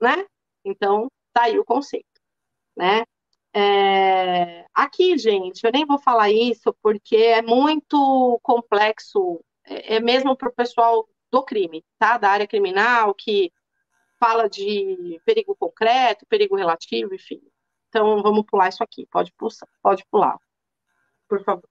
Né? 0.02 0.26
Então, 0.64 1.12
tá 1.34 1.44
aí 1.44 1.60
o 1.60 1.66
conceito, 1.66 2.08
né? 2.78 3.04
É, 3.58 4.66
aqui, 4.74 5.18
gente, 5.18 5.64
eu 5.64 5.72
nem 5.72 5.86
vou 5.86 5.98
falar 5.98 6.30
isso 6.30 6.76
porque 6.82 7.16
é 7.16 7.42
muito 7.42 8.38
complexo, 8.44 9.42
é, 9.64 9.96
é 9.96 10.00
mesmo 10.02 10.36
para 10.36 10.50
o 10.50 10.54
pessoal 10.54 11.08
do 11.32 11.42
crime, 11.42 11.86
tá? 11.98 12.18
Da 12.18 12.30
área 12.32 12.46
criminal, 12.46 13.14
que 13.14 13.54
fala 14.20 14.50
de 14.50 15.22
perigo 15.26 15.56
concreto, 15.56 16.26
perigo 16.28 16.58
relativo, 16.58 17.16
enfim. 17.16 17.42
Então, 17.88 18.22
vamos 18.22 18.46
pular 18.46 18.68
isso 18.68 18.84
aqui. 18.84 19.06
Pode, 19.08 19.32
pulsar, 19.38 19.70
pode 19.82 20.06
pular, 20.12 20.38
por 21.30 21.42
favor. 21.46 21.70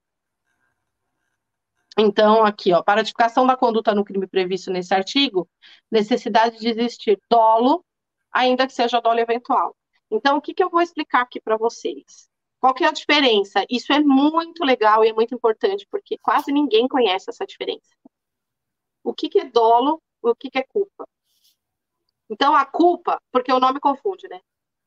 Então, 1.98 2.44
aqui, 2.46 2.72
ó, 2.72 2.82
para 2.82 3.02
a 3.02 3.04
tipificação 3.04 3.46
da 3.46 3.56
conduta 3.58 3.94
no 3.94 4.04
crime 4.04 4.26
previsto 4.26 4.70
nesse 4.70 4.94
artigo, 4.94 5.48
necessidade 5.90 6.58
de 6.58 6.68
existir 6.68 7.20
dolo, 7.30 7.84
ainda 8.32 8.66
que 8.66 8.72
seja 8.72 9.00
dolo 9.00 9.20
eventual. 9.20 9.76
Então, 10.14 10.36
o 10.36 10.40
que, 10.40 10.54
que 10.54 10.62
eu 10.62 10.70
vou 10.70 10.80
explicar 10.80 11.22
aqui 11.22 11.40
para 11.40 11.56
vocês? 11.56 12.30
Qual 12.60 12.72
que 12.72 12.84
é 12.84 12.86
a 12.86 12.92
diferença? 12.92 13.66
Isso 13.68 13.92
é 13.92 13.98
muito 13.98 14.64
legal 14.64 15.04
e 15.04 15.08
é 15.08 15.12
muito 15.12 15.34
importante, 15.34 15.84
porque 15.90 16.16
quase 16.18 16.52
ninguém 16.52 16.86
conhece 16.86 17.28
essa 17.28 17.44
diferença. 17.44 17.90
O 19.02 19.12
que, 19.12 19.28
que 19.28 19.40
é 19.40 19.44
dolo, 19.44 20.00
o 20.22 20.32
que, 20.36 20.50
que 20.50 20.58
é 20.58 20.62
culpa? 20.62 21.04
Então, 22.30 22.54
a 22.54 22.64
culpa, 22.64 23.20
porque 23.32 23.52
o 23.52 23.58
nome 23.58 23.80
confunde, 23.80 24.28
né? 24.28 24.40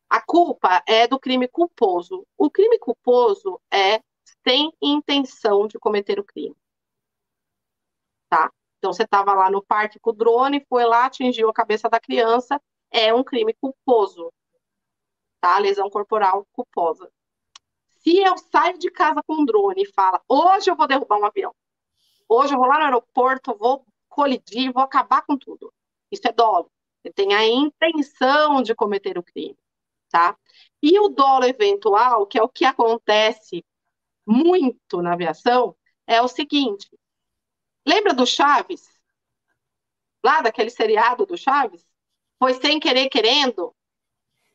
A 0.09 0.21
culpa 0.21 0.81
é 0.87 1.05
do 1.09 1.19
crime 1.19 1.49
culposo. 1.49 2.25
O 2.37 2.49
crime 2.49 2.79
culposo 2.79 3.59
é 3.69 3.99
sem 4.47 4.71
intenção 4.81 5.67
de 5.67 5.77
cometer 5.77 6.21
o 6.21 6.23
crime. 6.23 6.55
Tá? 8.29 8.49
Então, 8.77 8.93
você 8.93 9.03
estava 9.03 9.33
lá 9.33 9.51
no 9.51 9.61
parque 9.61 9.99
com 9.99 10.11
o 10.11 10.13
drone, 10.13 10.65
foi 10.69 10.85
lá, 10.85 11.05
atingiu 11.05 11.49
a 11.49 11.53
cabeça 11.53 11.89
da 11.89 11.99
criança, 11.99 12.61
é 12.89 13.13
um 13.13 13.25
crime 13.25 13.53
culposo. 13.55 14.31
Tá? 15.39 15.57
Lesão 15.59 15.89
corporal 15.89 16.47
culposa. 16.51 17.11
Se 17.99 18.17
eu 18.17 18.37
saio 18.37 18.77
de 18.77 18.89
casa 18.89 19.21
com 19.25 19.41
um 19.41 19.45
drone 19.45 19.83
e 19.83 19.91
falo, 19.93 20.21
hoje 20.27 20.69
eu 20.71 20.75
vou 20.75 20.87
derrubar 20.87 21.19
um 21.19 21.25
avião, 21.25 21.53
hoje 22.27 22.53
eu 22.53 22.57
vou 22.57 22.67
lá 22.67 22.77
no 22.79 22.85
aeroporto, 22.85 23.57
vou 23.57 23.85
colidir, 24.07 24.71
vou 24.71 24.83
acabar 24.83 25.21
com 25.23 25.37
tudo. 25.37 25.73
Isso 26.11 26.27
é 26.27 26.31
dolo. 26.31 26.71
Você 27.01 27.11
tem 27.11 27.33
a 27.33 27.45
intenção 27.45 28.61
de 28.61 28.73
cometer 28.73 29.17
o 29.17 29.23
crime, 29.23 29.57
tá? 30.09 30.37
E 30.81 30.99
o 30.99 31.09
dolo 31.09 31.45
eventual, 31.45 32.25
que 32.25 32.37
é 32.39 32.43
o 32.43 32.49
que 32.49 32.65
acontece 32.65 33.63
muito 34.25 35.01
na 35.01 35.13
aviação, 35.13 35.75
é 36.05 36.21
o 36.21 36.27
seguinte: 36.27 36.89
lembra 37.85 38.13
do 38.13 38.25
Chaves? 38.25 38.87
Lá 40.23 40.41
daquele 40.41 40.69
seriado 40.69 41.25
do 41.25 41.37
Chaves? 41.37 41.85
Foi 42.39 42.53
sem 42.55 42.79
querer 42.79 43.09
querendo? 43.09 43.73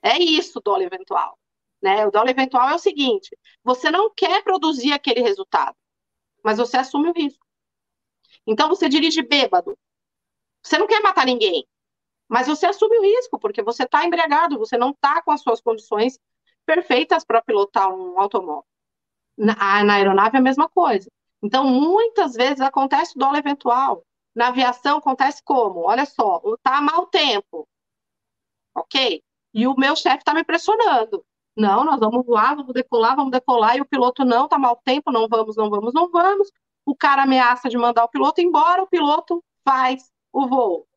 É 0.03 0.19
isso, 0.19 0.61
dolo 0.61 0.83
eventual. 0.83 1.39
Né? 1.81 2.07
O 2.07 2.11
dolo 2.11 2.29
eventual 2.29 2.69
é 2.71 2.75
o 2.75 2.79
seguinte: 2.79 3.37
você 3.63 3.91
não 3.91 4.13
quer 4.15 4.43
produzir 4.43 4.93
aquele 4.93 5.21
resultado, 5.21 5.77
mas 6.45 6.59
você 6.59 6.77
assume 6.77 7.11
o 7.11 7.13
risco. 7.13 7.45
Então 8.47 8.69
você 8.69 8.89
dirige 8.89 9.23
bêbado. 9.23 9.79
Você 10.63 10.79
não 10.79 10.87
quer 10.87 11.03
matar 11.03 11.27
ninguém, 11.27 11.67
mas 12.29 12.47
você 12.47 12.67
assume 12.67 12.99
o 12.99 13.03
risco, 13.03 13.39
porque 13.39 13.63
você 13.63 13.85
está 13.85 14.05
embriagado, 14.05 14.59
você 14.59 14.79
não 14.79 14.91
está 14.91 15.21
com 15.23 15.33
as 15.33 15.43
suas 15.43 15.61
condições 15.61 16.19
perfeitas 16.65 17.25
para 17.25 17.43
pilotar 17.43 17.93
um 17.93 18.19
automóvel. 18.21 18.65
Na, 19.37 19.85
na, 19.85 19.95
aeronave 19.95 20.37
é 20.37 20.39
a 20.39 20.43
mesma 20.43 20.69
coisa. 20.69 21.11
Então, 21.43 21.65
muitas 21.65 22.35
vezes 22.35 22.61
acontece 22.61 23.17
o 23.17 23.19
dolo 23.19 23.37
eventual. 23.37 24.05
Na 24.35 24.49
aviação 24.49 24.99
acontece 24.99 25.43
como? 25.45 25.81
Olha 25.81 26.07
só, 26.07 26.41
está 26.57 26.81
mau 26.81 27.07
tempo. 27.07 27.69
Ok? 28.75 29.23
E 29.55 29.67
o 29.67 29.75
meu 29.77 29.95
chefe 29.95 30.19
está 30.19 30.35
me 30.35 30.45
pressionando. 30.45 31.25
Não, 31.57 31.85
nós 31.85 32.01
vamos 32.01 32.25
voar, 32.25 32.57
vamos 32.57 32.73
decolar, 32.73 33.15
vamos 33.15 33.31
decolar, 33.31 33.77
e 33.77 33.81
o 33.83 33.87
piloto 33.87 34.25
não, 34.25 34.49
tá 34.49 34.59
mau 34.59 34.77
tempo, 34.77 35.13
não 35.13 35.29
vamos, 35.29 35.57
não 35.57 35.69
vamos, 35.69 35.93
não 35.93 36.11
vamos. 36.11 36.51
O 36.85 36.97
cara 36.97 37.25
ameaça 37.25 37.69
de 37.69 37.77
mandar 37.77 38.05
o 38.05 38.09
piloto 38.09 38.41
embora, 38.41 38.83
o 38.83 38.87
piloto 38.87 39.45
faz 39.65 40.11
o 40.33 40.49
voo, 40.49 40.89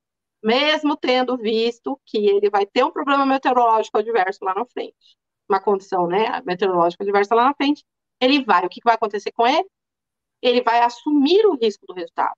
mesmo 0.41 0.95
tendo 0.95 1.37
visto 1.37 1.99
que 2.05 2.17
ele 2.17 2.49
vai 2.49 2.65
ter 2.65 2.85
um 2.85 2.91
problema 2.91 3.25
meteorológico 3.25 3.97
adverso 3.97 4.45
lá 4.45 4.55
na 4.55 4.65
frente. 4.65 5.17
Uma 5.47 5.59
condição, 5.59 6.07
né, 6.07 6.41
meteorológica 6.45 7.03
adversa 7.03 7.35
lá 7.35 7.45
na 7.45 7.53
frente, 7.53 7.83
ele 8.19 8.43
vai. 8.43 8.65
O 8.65 8.69
que 8.69 8.79
vai 8.83 8.95
acontecer 8.95 9.31
com 9.33 9.45
ele? 9.45 9.67
Ele 10.41 10.61
vai 10.61 10.79
assumir 10.81 11.45
o 11.45 11.55
risco 11.55 11.85
do 11.85 11.93
resultado. 11.93 12.35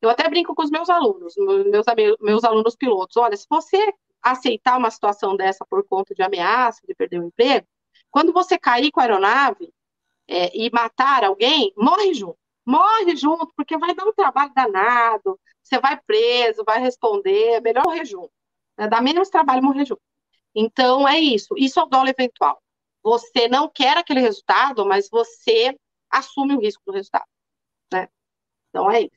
Eu 0.00 0.10
até 0.10 0.28
brinco 0.28 0.54
com 0.54 0.62
os 0.62 0.70
meus 0.70 0.90
alunos, 0.90 1.34
meus, 1.36 1.86
meus 2.20 2.44
alunos 2.44 2.76
pilotos. 2.76 3.16
Olha, 3.16 3.36
se 3.36 3.46
você 3.48 3.92
aceitar 4.30 4.78
uma 4.78 4.90
situação 4.90 5.36
dessa 5.36 5.64
por 5.64 5.86
conta 5.86 6.14
de 6.14 6.22
ameaça, 6.22 6.80
de 6.86 6.94
perder 6.94 7.20
o 7.20 7.26
emprego, 7.26 7.66
quando 8.10 8.32
você 8.32 8.58
cair 8.58 8.90
com 8.90 9.00
a 9.00 9.04
aeronave 9.04 9.72
é, 10.28 10.56
e 10.56 10.70
matar 10.70 11.24
alguém, 11.24 11.72
morre 11.76 12.14
junto. 12.14 12.38
Morre 12.64 13.14
junto, 13.14 13.52
porque 13.54 13.78
vai 13.78 13.94
dar 13.94 14.04
um 14.04 14.12
trabalho 14.12 14.52
danado, 14.54 15.38
você 15.62 15.78
vai 15.78 16.00
preso, 16.00 16.64
vai 16.64 16.80
responder, 16.80 17.54
é 17.54 17.60
melhor 17.60 17.84
morrer 17.84 18.04
junto. 18.04 18.32
Né? 18.76 18.88
Dá 18.88 19.00
menos 19.00 19.28
trabalho 19.28 19.62
morrer 19.62 19.84
junto. 19.84 20.02
Então, 20.54 21.06
é 21.06 21.18
isso. 21.18 21.54
Isso 21.56 21.78
é 21.78 21.82
o 21.82 21.86
dolo 21.86 22.08
eventual. 22.08 22.60
Você 23.02 23.48
não 23.48 23.68
quer 23.68 23.96
aquele 23.96 24.20
resultado, 24.20 24.84
mas 24.86 25.08
você 25.08 25.76
assume 26.10 26.56
o 26.56 26.60
risco 26.60 26.82
do 26.86 26.92
resultado. 26.92 27.26
Né? 27.92 28.08
Então, 28.70 28.90
é 28.90 29.02
isso. 29.02 29.10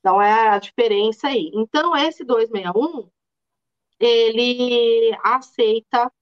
Então, 0.00 0.20
é 0.20 0.50
a 0.50 0.58
diferença 0.58 1.28
aí. 1.28 1.50
Então, 1.54 1.96
esse 1.96 2.24
261, 2.24 3.10
ele 3.98 5.16
aceita 5.22 6.12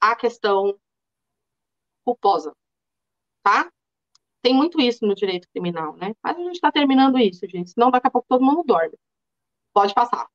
a 0.00 0.16
questão 0.16 0.78
culposa, 2.04 2.54
tá? 3.42 3.70
Tem 4.42 4.54
muito 4.54 4.80
isso 4.80 5.06
no 5.06 5.14
direito 5.14 5.48
criminal, 5.50 5.96
né? 5.96 6.14
Mas 6.22 6.36
a 6.36 6.40
gente 6.40 6.54
está 6.54 6.72
terminando 6.72 7.18
isso, 7.18 7.46
gente, 7.48 7.70
senão 7.70 7.90
daqui 7.90 8.06
a 8.06 8.10
pouco 8.10 8.26
todo 8.28 8.44
mundo 8.44 8.62
dorme. 8.64 8.98
Pode 9.72 9.94
passar. 9.94 10.26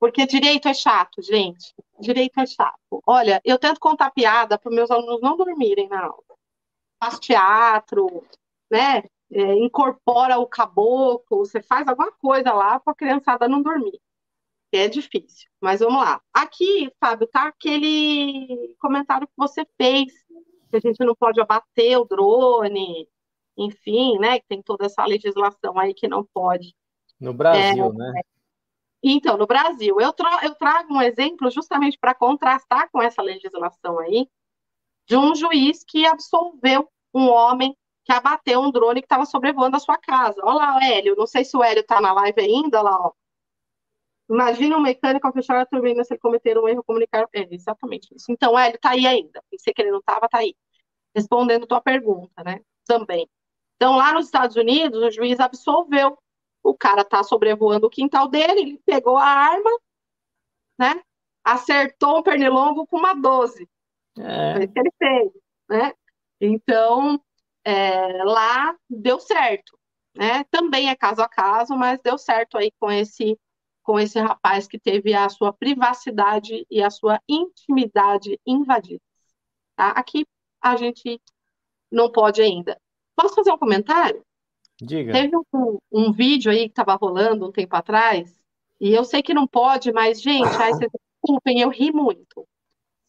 Porque 0.00 0.26
direito 0.26 0.68
é 0.68 0.74
chato, 0.74 1.20
gente. 1.20 1.74
Direito 2.00 2.40
é 2.40 2.46
chato. 2.46 3.02
Olha, 3.06 3.40
eu 3.44 3.58
tento 3.58 3.80
contar 3.80 4.10
piada 4.12 4.58
para 4.58 4.70
meus 4.70 4.90
alunos 4.90 5.20
não 5.20 5.36
dormirem 5.36 5.88
na 5.88 6.04
aula. 6.06 6.24
Faço 7.02 7.20
teatro, 7.20 8.24
né? 8.70 9.02
É, 9.30 9.54
incorpora 9.56 10.38
o 10.38 10.46
caboclo, 10.46 11.38
você 11.38 11.60
faz 11.62 11.86
alguma 11.86 12.10
coisa 12.12 12.52
lá 12.52 12.80
para 12.80 12.92
a 12.92 12.96
criançada 12.96 13.46
não 13.46 13.60
dormir 13.60 14.00
é 14.76 14.88
difícil. 14.88 15.48
Mas 15.60 15.80
vamos 15.80 16.00
lá. 16.00 16.20
Aqui, 16.32 16.90
Fábio, 17.00 17.26
tá 17.26 17.48
aquele 17.48 18.74
comentário 18.78 19.26
que 19.26 19.34
você 19.36 19.66
fez, 19.80 20.12
que 20.70 20.76
a 20.76 20.80
gente 20.80 21.04
não 21.04 21.14
pode 21.14 21.40
abater 21.40 21.98
o 21.98 22.04
drone, 22.04 23.08
enfim, 23.56 24.18
né? 24.18 24.38
Que 24.38 24.46
tem 24.48 24.62
toda 24.62 24.86
essa 24.86 25.04
legislação 25.04 25.78
aí 25.78 25.94
que 25.94 26.06
não 26.06 26.24
pode. 26.24 26.74
No 27.20 27.32
Brasil, 27.32 27.86
é, 27.86 27.92
né? 27.92 28.20
Então, 29.02 29.36
no 29.36 29.46
Brasil, 29.46 30.00
eu, 30.00 30.12
tra 30.12 30.40
eu 30.42 30.54
trago 30.54 30.94
um 30.94 31.02
exemplo 31.02 31.50
justamente 31.50 31.98
para 31.98 32.14
contrastar 32.14 32.90
com 32.90 33.00
essa 33.00 33.22
legislação 33.22 33.98
aí, 34.00 34.28
de 35.06 35.16
um 35.16 35.34
juiz 35.34 35.84
que 35.84 36.04
absolveu 36.04 36.88
um 37.14 37.28
homem 37.28 37.76
que 38.04 38.12
abateu 38.12 38.60
um 38.60 38.70
drone 38.70 39.00
que 39.00 39.06
estava 39.06 39.26
sobrevoando 39.26 39.76
a 39.76 39.80
sua 39.80 39.98
casa. 39.98 40.40
Olha 40.42 40.56
lá, 40.56 40.76
o 40.76 40.80
Hélio, 40.80 41.14
não 41.16 41.26
sei 41.26 41.44
se 41.44 41.56
o 41.56 41.62
Hélio 41.62 41.80
está 41.80 42.00
na 42.00 42.12
live 42.12 42.40
ainda, 42.40 42.80
lá, 42.80 42.98
ó. 42.98 43.12
Imagina 44.28 44.76
um 44.76 44.82
mecânico 44.82 45.26
ao 45.26 45.32
fechar 45.32 45.60
a 45.60 45.66
turbina 45.66 46.04
se 46.04 46.12
ele 46.12 46.20
cometer 46.20 46.58
um 46.58 46.68
erro 46.68 46.84
comunicar. 46.84 47.26
É 47.32 47.54
exatamente 47.54 48.14
isso. 48.14 48.30
Então, 48.30 48.58
é, 48.58 48.66
ele 48.66 48.76
está 48.76 48.90
aí 48.90 49.06
ainda. 49.06 49.42
Pensei 49.50 49.72
que 49.72 49.80
ele 49.80 49.90
não 49.90 50.00
estava, 50.00 50.26
está 50.26 50.38
aí. 50.38 50.54
Respondendo 51.14 51.66
tua 51.66 51.80
pergunta, 51.80 52.44
né? 52.44 52.60
Também. 52.86 53.28
Então, 53.76 53.96
lá 53.96 54.12
nos 54.12 54.26
Estados 54.26 54.56
Unidos, 54.56 55.02
o 55.02 55.10
juiz 55.10 55.40
absolveu. 55.40 56.18
O 56.62 56.74
cara 56.74 57.02
está 57.02 57.22
sobrevoando 57.22 57.86
o 57.86 57.90
quintal 57.90 58.28
dele, 58.28 58.60
ele 58.60 58.82
pegou 58.84 59.16
a 59.16 59.24
arma, 59.24 59.70
né? 60.78 61.00
Acertou 61.42 62.18
um 62.18 62.22
pernilongo 62.22 62.86
com 62.86 62.98
uma 62.98 63.14
12. 63.14 63.68
É. 64.18 64.52
Foi 64.54 64.64
isso 64.64 64.72
que 64.72 64.80
ele 64.80 64.92
fez, 64.98 65.32
né? 65.68 65.92
Então, 66.40 67.22
é, 67.64 68.24
lá 68.24 68.76
deu 68.90 69.18
certo, 69.20 69.78
né? 70.14 70.44
Também 70.50 70.90
é 70.90 70.96
caso 70.96 71.22
a 71.22 71.28
caso, 71.28 71.76
mas 71.76 72.00
deu 72.02 72.18
certo 72.18 72.58
aí 72.58 72.70
com 72.78 72.90
esse 72.90 73.38
com 73.88 73.98
esse 73.98 74.20
rapaz 74.20 74.68
que 74.68 74.78
teve 74.78 75.14
a 75.14 75.30
sua 75.30 75.50
privacidade 75.50 76.66
e 76.70 76.82
a 76.82 76.90
sua 76.90 77.18
intimidade 77.26 78.38
invadidas. 78.46 79.00
Tá? 79.74 79.92
Aqui 79.92 80.26
a 80.60 80.76
gente 80.76 81.18
não 81.90 82.12
pode 82.12 82.42
ainda. 82.42 82.78
Posso 83.16 83.34
fazer 83.34 83.50
um 83.50 83.56
comentário? 83.56 84.22
Diga. 84.78 85.10
Teve 85.10 85.34
um, 85.54 85.78
um 85.90 86.12
vídeo 86.12 86.52
aí 86.52 86.66
que 86.66 86.72
estava 86.72 86.96
rolando 86.96 87.48
um 87.48 87.50
tempo 87.50 87.74
atrás, 87.76 88.38
e 88.78 88.90
eu 88.90 89.06
sei 89.06 89.22
que 89.22 89.32
não 89.32 89.46
pode, 89.46 89.90
mas, 89.90 90.20
gente, 90.20 90.44
ai, 90.44 90.74
vocês 90.74 90.90
desculpem, 90.92 91.60
eu 91.60 91.70
ri 91.70 91.90
muito. 91.90 92.46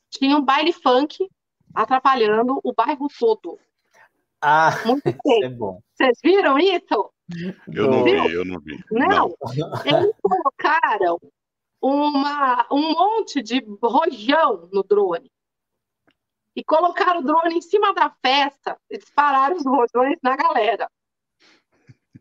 Tinha 0.09 0.37
um 0.37 0.45
baile 0.45 0.71
funk 0.71 1.29
atrapalhando 1.75 2.57
o 2.63 2.73
bairro 2.73 3.07
todo. 3.19 3.59
Ah, 4.41 4.81
muito 4.85 5.03
é 5.43 5.49
bom. 5.49 5.81
Vocês 5.93 6.17
viram 6.23 6.57
isso? 6.57 7.11
Eu 7.71 7.91
não 7.91 8.03
vi, 8.03 8.33
eu 8.33 8.43
não 8.45 8.59
vi. 8.59 8.83
Não, 8.91 9.07
não. 9.07 9.35
eles 9.85 10.15
colocaram 10.21 11.19
uma, 11.81 12.65
um 12.71 12.91
monte 12.91 13.41
de 13.41 13.63
rojão 13.81 14.69
no 14.71 14.83
drone. 14.83 15.31
E 16.55 16.63
colocaram 16.63 17.19
o 17.21 17.23
drone 17.23 17.57
em 17.57 17.61
cima 17.61 17.93
da 17.93 18.09
festa 18.21 18.77
e 18.89 18.97
dispararam 18.97 19.55
os 19.55 19.65
rojões 19.65 20.17
na 20.21 20.35
galera. 20.35 20.89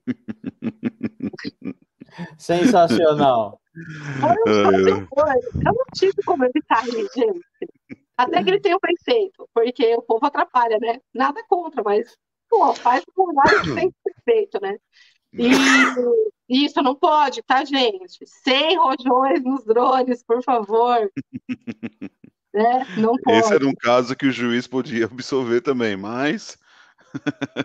Sensacional. 2.38 3.60
Eu 4.44 5.72
não 5.72 5.84
tive 5.94 6.22
como 6.24 6.44
evitar 6.44 6.86
isso, 6.88 7.10
gente. 7.14 7.40
Até 8.16 8.42
que 8.42 8.50
ele 8.50 8.60
tenha 8.60 8.78
prefeito, 8.78 9.48
porque 9.54 9.94
o 9.94 10.02
povo 10.02 10.26
atrapalha, 10.26 10.78
né? 10.80 11.00
Nada 11.14 11.42
contra, 11.48 11.82
mas 11.84 12.16
pô, 12.48 12.74
faz 12.74 13.04
o 13.14 13.28
horário 13.28 13.62
que 13.62 13.74
tem 13.74 13.90
que 13.90 13.96
ser 14.02 14.14
feito, 14.24 14.60
né? 14.60 14.76
E 16.48 16.64
isso 16.64 16.82
não 16.82 16.94
pode, 16.94 17.42
tá, 17.42 17.64
gente? 17.64 18.24
Sem 18.24 18.78
rojões 18.78 19.42
nos 19.42 19.64
drones, 19.64 20.22
por 20.22 20.42
favor. 20.42 21.10
Né? 22.50 22.86
Não 22.96 23.14
pode. 23.18 23.38
Esse 23.38 23.54
era 23.54 23.68
um 23.68 23.74
caso 23.74 24.16
que 24.16 24.26
o 24.26 24.32
juiz 24.32 24.66
podia 24.66 25.04
absolver 25.04 25.60
também, 25.60 25.98
mas. 25.98 26.56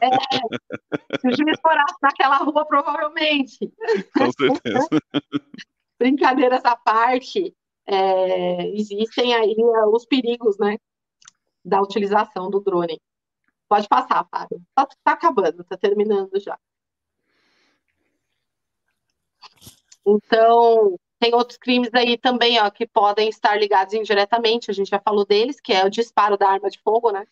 É, 0.01 1.17
se 1.17 1.27
o 1.27 1.35
juiz 1.35 1.57
morasse 1.63 1.95
naquela 2.01 2.37
rua, 2.39 2.65
provavelmente. 2.65 3.71
Com 4.15 4.31
certeza. 4.31 4.87
Brincadeiras 5.97 6.65
à 6.65 6.75
parte, 6.75 7.55
é, 7.87 8.67
existem 8.75 9.33
aí 9.33 9.55
é, 9.57 9.85
os 9.85 10.05
perigos, 10.05 10.57
né? 10.59 10.77
Da 11.63 11.81
utilização 11.81 12.49
do 12.49 12.59
drone. 12.59 12.99
Pode 13.67 13.87
passar, 13.87 14.27
Fábio. 14.29 14.61
Tá, 14.75 14.87
tá 15.03 15.11
acabando, 15.13 15.63
tá 15.63 15.77
terminando 15.77 16.39
já. 16.39 16.59
Então, 20.05 20.99
tem 21.19 21.33
outros 21.33 21.57
crimes 21.57 21.93
aí 21.93 22.17
também, 22.17 22.59
ó, 22.59 22.69
que 22.69 22.85
podem 22.85 23.29
estar 23.29 23.55
ligados 23.57 23.93
indiretamente, 23.93 24.69
a 24.69 24.73
gente 24.73 24.89
já 24.89 24.99
falou 24.99 25.25
deles, 25.25 25.61
que 25.61 25.71
é 25.71 25.85
o 25.85 25.89
disparo 25.89 26.37
da 26.37 26.49
arma 26.49 26.69
de 26.69 26.79
fogo, 26.79 27.11
né? 27.11 27.25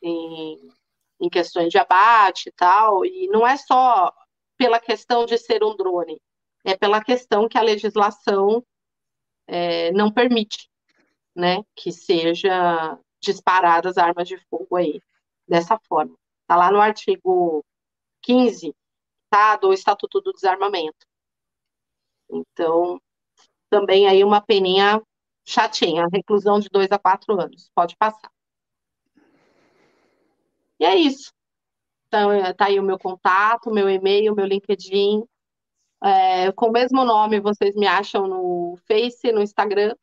Em, 0.00 0.70
em 1.20 1.28
questões 1.28 1.70
de 1.70 1.78
abate 1.78 2.48
e 2.48 2.52
tal, 2.52 3.04
e 3.04 3.26
não 3.28 3.46
é 3.46 3.56
só 3.56 4.12
pela 4.56 4.80
questão 4.80 5.26
de 5.26 5.36
ser 5.36 5.62
um 5.64 5.76
drone, 5.76 6.20
é 6.64 6.76
pela 6.76 7.02
questão 7.02 7.48
que 7.48 7.58
a 7.58 7.62
legislação 7.62 8.64
é, 9.46 9.92
não 9.92 10.10
permite, 10.10 10.68
né, 11.34 11.62
que 11.74 11.92
seja 11.92 12.98
disparadas 13.20 13.98
armas 13.98 14.28
de 14.28 14.38
fogo 14.48 14.76
aí, 14.76 15.00
dessa 15.48 15.78
forma. 15.88 16.16
Está 16.42 16.56
lá 16.56 16.70
no 16.70 16.80
artigo 16.80 17.64
15, 18.22 18.74
tá, 19.30 19.56
do 19.56 19.72
Estatuto 19.72 20.20
do 20.20 20.32
Desarmamento. 20.32 21.06
Então, 22.30 23.00
também 23.70 24.06
aí 24.08 24.24
uma 24.24 24.40
peninha 24.40 25.02
chatinha, 25.44 26.08
reclusão 26.12 26.58
de 26.58 26.68
dois 26.68 26.90
a 26.90 26.98
quatro 26.98 27.40
anos, 27.40 27.70
pode 27.74 27.96
passar. 27.96 28.30
E 30.78 30.84
é 30.84 30.94
isso. 30.96 31.32
Então, 32.06 32.30
é, 32.32 32.52
tá 32.52 32.66
aí 32.66 32.78
o 32.78 32.82
meu 32.82 32.98
contato, 32.98 33.70
meu 33.70 33.88
e-mail, 33.88 34.34
meu 34.34 34.46
LinkedIn. 34.46 35.24
É, 36.02 36.52
com 36.52 36.68
o 36.68 36.72
mesmo 36.72 37.04
nome, 37.04 37.40
vocês 37.40 37.74
me 37.74 37.86
acham 37.86 38.26
no 38.26 38.76
Face, 38.86 39.32
no 39.32 39.42
Instagram. 39.42 39.94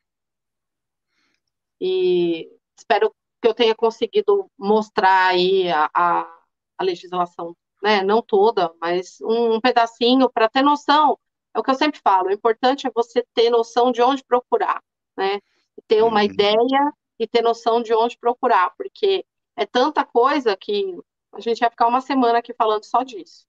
E 1.80 2.48
espero 2.76 3.14
que 3.44 3.48
eu 3.48 3.52
tenha 3.52 3.74
conseguido 3.74 4.50
mostrar 4.56 5.26
aí 5.26 5.70
a, 5.70 5.90
a, 5.94 6.38
a 6.78 6.82
legislação, 6.82 7.54
né? 7.82 8.02
Não 8.02 8.22
toda, 8.22 8.72
mas 8.80 9.18
um, 9.20 9.56
um 9.56 9.60
pedacinho 9.60 10.30
para 10.30 10.48
ter 10.48 10.62
noção 10.62 11.18
é 11.52 11.58
o 11.58 11.62
que 11.62 11.70
eu 11.70 11.74
sempre 11.74 12.00
falo, 12.00 12.28
o 12.28 12.32
importante 12.32 12.86
é 12.86 12.90
você 12.90 13.22
ter 13.34 13.50
noção 13.50 13.92
de 13.92 14.00
onde 14.00 14.24
procurar, 14.24 14.82
né? 15.14 15.40
Ter 15.86 16.02
uma 16.02 16.20
uhum. 16.20 16.24
ideia 16.24 16.92
e 17.18 17.28
ter 17.28 17.42
noção 17.42 17.82
de 17.82 17.92
onde 17.92 18.16
procurar, 18.16 18.74
porque 18.78 19.26
é 19.54 19.66
tanta 19.66 20.06
coisa 20.06 20.56
que 20.56 20.96
a 21.30 21.38
gente 21.38 21.60
vai 21.60 21.68
ficar 21.68 21.86
uma 21.86 22.00
semana 22.00 22.38
aqui 22.38 22.54
falando 22.54 22.84
só 22.84 23.02
disso. 23.02 23.46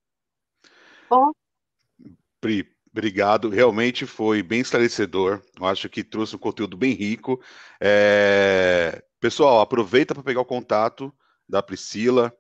Bom? 1.09 1.31
Pri, 2.41 2.69
obrigado. 2.95 3.49
Realmente 3.49 4.05
foi 4.05 4.41
bem 4.41 4.61
esclarecedor. 4.61 5.41
Eu 5.59 5.65
acho 5.65 5.89
que 5.89 6.03
trouxe 6.03 6.35
um 6.35 6.39
conteúdo 6.39 6.77
bem 6.77 6.93
rico. 6.93 7.41
É... 7.81 9.03
Pessoal, 9.19 9.59
aproveita 9.59 10.13
para 10.13 10.23
pegar 10.23 10.41
o 10.41 10.45
contato 10.45 11.13
da 11.47 11.61
Priscila. 11.61 12.33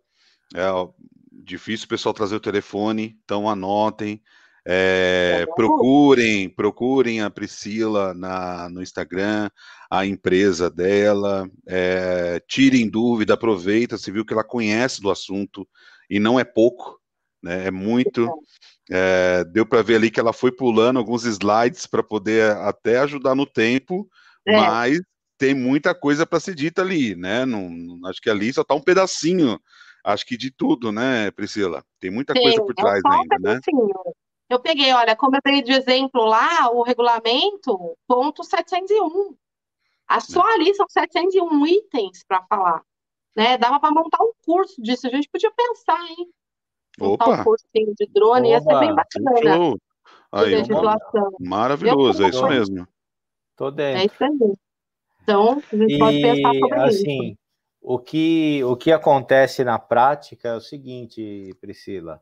É 0.55 0.67
difícil 1.31 1.85
o 1.85 1.89
pessoal 1.89 2.13
trazer 2.13 2.35
o 2.35 2.39
telefone, 2.39 3.19
então 3.23 3.49
anotem. 3.49 4.21
É, 4.67 5.45
procurem, 5.55 6.49
procurem 6.49 7.21
a 7.21 7.29
Priscila 7.29 8.15
na, 8.15 8.67
no 8.67 8.81
Instagram, 8.81 9.47
a 9.91 10.07
empresa 10.07 10.71
dela, 10.71 11.47
é, 11.67 12.41
tirem 12.47 12.89
dúvida, 12.89 13.35
aproveita, 13.35 13.95
você 13.95 14.11
viu 14.11 14.25
que 14.25 14.33
ela 14.33 14.43
conhece 14.43 15.01
do 15.01 15.11
assunto 15.11 15.67
e 16.09 16.19
não 16.19 16.39
é 16.39 16.43
pouco, 16.43 16.99
né, 17.43 17.67
é 17.67 17.71
muito. 17.71 18.27
É, 18.91 19.43
deu 19.45 19.65
para 19.65 19.81
ver 19.81 19.95
ali 19.95 20.11
que 20.11 20.19
ela 20.19 20.31
foi 20.31 20.51
pulando 20.51 20.99
alguns 20.99 21.25
slides 21.25 21.87
para 21.87 22.03
poder 22.03 22.51
até 22.57 22.99
ajudar 22.99 23.33
no 23.33 23.45
tempo, 23.45 24.07
é. 24.45 24.55
mas 24.55 24.99
tem 25.37 25.53
muita 25.53 25.93
coisa 25.93 26.25
para 26.25 26.39
ser 26.39 26.55
dita 26.55 26.81
ali, 26.81 27.15
né? 27.15 27.45
Não, 27.45 27.99
acho 28.07 28.21
que 28.21 28.29
ali 28.29 28.53
só 28.53 28.61
está 28.61 28.75
um 28.75 28.81
pedacinho, 28.81 29.59
acho 30.03 30.25
que 30.25 30.37
de 30.37 30.51
tudo, 30.51 30.91
né, 30.91 31.31
Priscila? 31.31 31.83
Tem 31.99 32.11
muita 32.11 32.33
Sim, 32.33 32.41
coisa 32.41 32.61
por 32.61 32.71
é 32.71 32.75
trás 32.75 33.01
ainda, 33.05 33.37
né? 33.39 33.59
Eu 34.47 34.59
peguei, 34.59 34.93
olha, 34.93 35.15
como 35.15 35.35
eu 35.35 35.41
dei 35.43 35.63
de 35.63 35.71
exemplo 35.71 36.23
lá, 36.23 36.69
o 36.69 36.83
regulamento, 36.83 37.97
ponto 38.07 38.43
701. 38.43 39.35
A 40.07 40.19
só 40.19 40.41
hum. 40.41 40.53
ali 40.53 40.73
são 40.75 40.85
701 40.87 41.67
itens 41.67 42.23
para 42.27 42.43
falar. 42.43 42.81
Né? 43.35 43.57
Dava 43.57 43.79
para 43.79 43.91
montar 43.91 44.23
um 44.23 44.31
curso 44.45 44.79
disso. 44.81 45.07
A 45.07 45.09
gente 45.09 45.27
podia 45.29 45.51
pensar, 45.51 45.99
hein? 46.05 46.29
Montar 46.99 47.25
Opa. 47.25 47.41
um 47.41 47.43
cursinho 47.43 47.93
de 47.97 48.07
drone, 48.13 48.47
Opa. 48.47 48.57
ia 48.57 48.61
ser 48.61 48.79
bem 48.79 48.95
bacana. 48.95 49.75
Aí, 50.31 50.55
legislação. 50.55 51.31
Maravilhoso, 51.39 52.23
é 52.23 52.29
isso 52.29 52.47
mesmo. 52.47 52.87
Tô 53.55 53.71
dentro. 53.71 54.01
É 54.01 54.05
isso 54.05 54.23
aí. 54.23 54.53
Então, 55.23 55.61
a 55.71 55.75
gente 55.75 55.93
e, 55.95 55.99
pode 55.99 56.21
pensar 56.21 56.53
sobre 56.53 56.79
assim, 56.81 57.23
isso. 57.29 57.37
O 57.81 57.99
que, 57.99 58.63
o 58.63 58.75
que 58.75 58.91
acontece 58.91 59.63
na 59.63 59.79
prática 59.79 60.49
é 60.49 60.55
o 60.55 60.61
seguinte, 60.61 61.55
Priscila. 61.61 62.21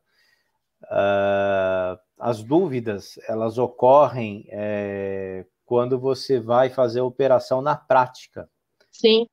Uh, 0.84 1.98
as 2.18 2.42
dúvidas 2.42 3.18
elas 3.26 3.56
ocorrem 3.56 4.46
é, 4.50 5.46
quando 5.64 5.98
você 5.98 6.38
vai 6.38 6.68
fazer 6.68 7.00
a 7.00 7.04
operação 7.04 7.62
na 7.62 7.74
prática. 7.76 8.48
Sim. 8.92 9.26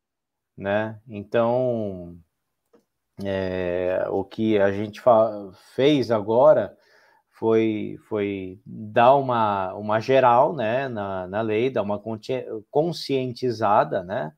Né? 0.57 0.99
Então, 1.07 2.17
é, 3.25 4.05
o 4.09 4.23
que 4.23 4.59
a 4.59 4.71
gente 4.71 5.01
fez 5.75 6.11
agora 6.11 6.77
foi, 7.31 7.97
foi 8.07 8.59
dar 8.65 9.15
uma, 9.15 9.73
uma 9.73 9.99
geral 9.99 10.53
né, 10.53 10.87
na, 10.87 11.27
na 11.27 11.41
lei, 11.41 11.69
dar 11.69 11.81
uma 11.81 12.01
conscientizada, 12.69 14.03
né? 14.03 14.31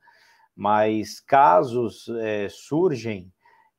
mas 0.55 1.19
casos 1.19 2.07
é, 2.19 2.47
surgem 2.49 3.31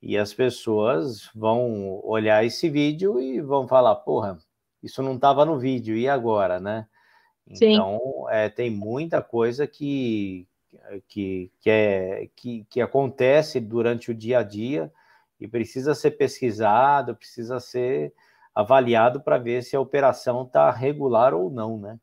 e 0.02 0.18
as 0.18 0.34
pessoas 0.34 1.30
vão 1.34 2.00
olhar 2.04 2.44
esse 2.44 2.68
vídeo 2.68 3.20
e 3.20 3.40
vão 3.40 3.66
falar, 3.66 3.94
porra, 3.96 4.38
isso 4.82 5.02
não 5.02 5.14
estava 5.14 5.46
no 5.46 5.58
vídeo, 5.58 5.96
e 5.96 6.06
agora, 6.06 6.60
né? 6.60 6.86
Então, 7.46 8.26
é, 8.28 8.48
tem 8.48 8.70
muita 8.70 9.22
coisa 9.22 9.66
que, 9.66 10.46
que, 11.08 11.50
que, 11.60 11.70
é, 11.70 12.28
que, 12.34 12.64
que 12.70 12.80
acontece 12.80 13.60
durante 13.60 14.10
o 14.10 14.14
dia 14.14 14.38
a 14.38 14.42
dia 14.42 14.92
e 15.40 15.48
precisa 15.48 15.94
ser 15.94 16.12
pesquisado, 16.12 17.16
precisa 17.16 17.60
ser 17.60 18.12
avaliado 18.54 19.20
para 19.20 19.38
ver 19.38 19.62
se 19.62 19.74
a 19.74 19.80
operação 19.80 20.42
está 20.42 20.70
regular 20.70 21.34
ou 21.34 21.50
não, 21.50 21.78
né? 21.78 21.98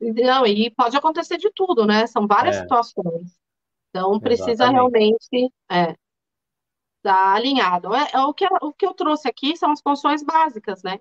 Não, 0.00 0.46
e 0.46 0.70
pode 0.70 0.96
acontecer 0.96 1.38
de 1.38 1.50
tudo, 1.52 1.86
né? 1.86 2.06
São 2.06 2.26
várias 2.26 2.56
é. 2.56 2.60
situações. 2.60 3.38
Então, 3.90 4.18
precisa 4.20 4.50
Exatamente. 4.50 4.74
realmente 4.74 5.52
é, 5.70 5.94
está 6.98 7.34
alinhado. 7.34 7.94
É, 7.94 8.10
é, 8.12 8.20
o, 8.20 8.34
que, 8.34 8.46
o 8.60 8.72
que 8.72 8.86
eu 8.86 8.94
trouxe 8.94 9.28
aqui 9.28 9.56
são 9.56 9.70
as 9.70 9.80
funções 9.80 10.22
básicas, 10.22 10.82
né? 10.82 10.98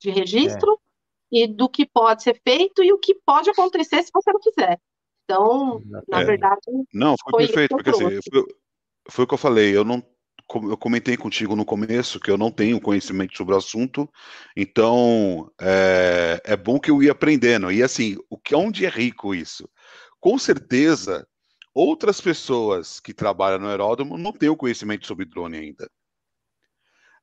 De 0.00 0.10
registro 0.10 0.80
é. 1.32 1.42
e 1.42 1.46
do 1.46 1.68
que 1.68 1.84
pode 1.84 2.22
ser 2.22 2.40
feito 2.42 2.82
e 2.82 2.92
o 2.92 2.98
que 2.98 3.14
pode 3.26 3.50
acontecer 3.50 4.02
se 4.02 4.10
você 4.12 4.32
não 4.32 4.40
quiser. 4.40 4.80
Então, 5.28 5.82
na 6.08 6.22
é. 6.22 6.24
verdade. 6.24 6.60
Não, 6.92 7.14
foi, 7.22 7.32
foi 7.32 7.46
perfeito, 7.46 7.76
porque 7.76 7.90
assim, 7.90 8.18
foi, 8.30 8.44
foi, 9.10 9.24
o 9.24 9.28
que 9.28 9.34
eu 9.34 9.38
falei, 9.38 9.76
eu 9.76 9.84
não. 9.84 10.02
Eu 10.62 10.78
comentei 10.78 11.14
contigo 11.14 11.54
no 11.54 11.64
começo 11.66 12.18
que 12.18 12.30
eu 12.30 12.38
não 12.38 12.50
tenho 12.50 12.80
conhecimento 12.80 13.36
sobre 13.36 13.54
o 13.54 13.58
assunto, 13.58 14.08
então 14.56 15.52
é, 15.60 16.40
é 16.42 16.56
bom 16.56 16.80
que 16.80 16.90
eu 16.90 17.02
ia 17.02 17.12
aprendendo. 17.12 17.70
E 17.70 17.82
assim, 17.82 18.16
o 18.30 18.38
que 18.38 18.54
onde 18.54 18.86
é 18.86 18.88
rico 18.88 19.34
isso? 19.34 19.68
Com 20.18 20.38
certeza 20.38 21.28
outras 21.74 22.18
pessoas 22.18 22.98
que 22.98 23.12
trabalham 23.12 23.58
no 23.58 23.68
aeródromo 23.68 24.16
não 24.16 24.32
têm 24.32 24.48
o 24.48 24.56
conhecimento 24.56 25.06
sobre 25.06 25.26
drone 25.26 25.58
ainda. 25.58 25.90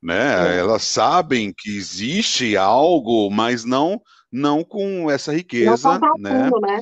Né? 0.00 0.54
É. 0.54 0.58
Elas 0.60 0.82
sabem 0.82 1.52
que 1.52 1.76
existe 1.76 2.56
algo, 2.56 3.28
mas 3.28 3.64
não 3.64 4.00
não 4.30 4.62
com 4.62 5.10
essa 5.10 5.32
riqueza, 5.32 5.98
não 5.98 6.14
né? 6.18 6.44
Fundo, 6.44 6.60
né? 6.60 6.78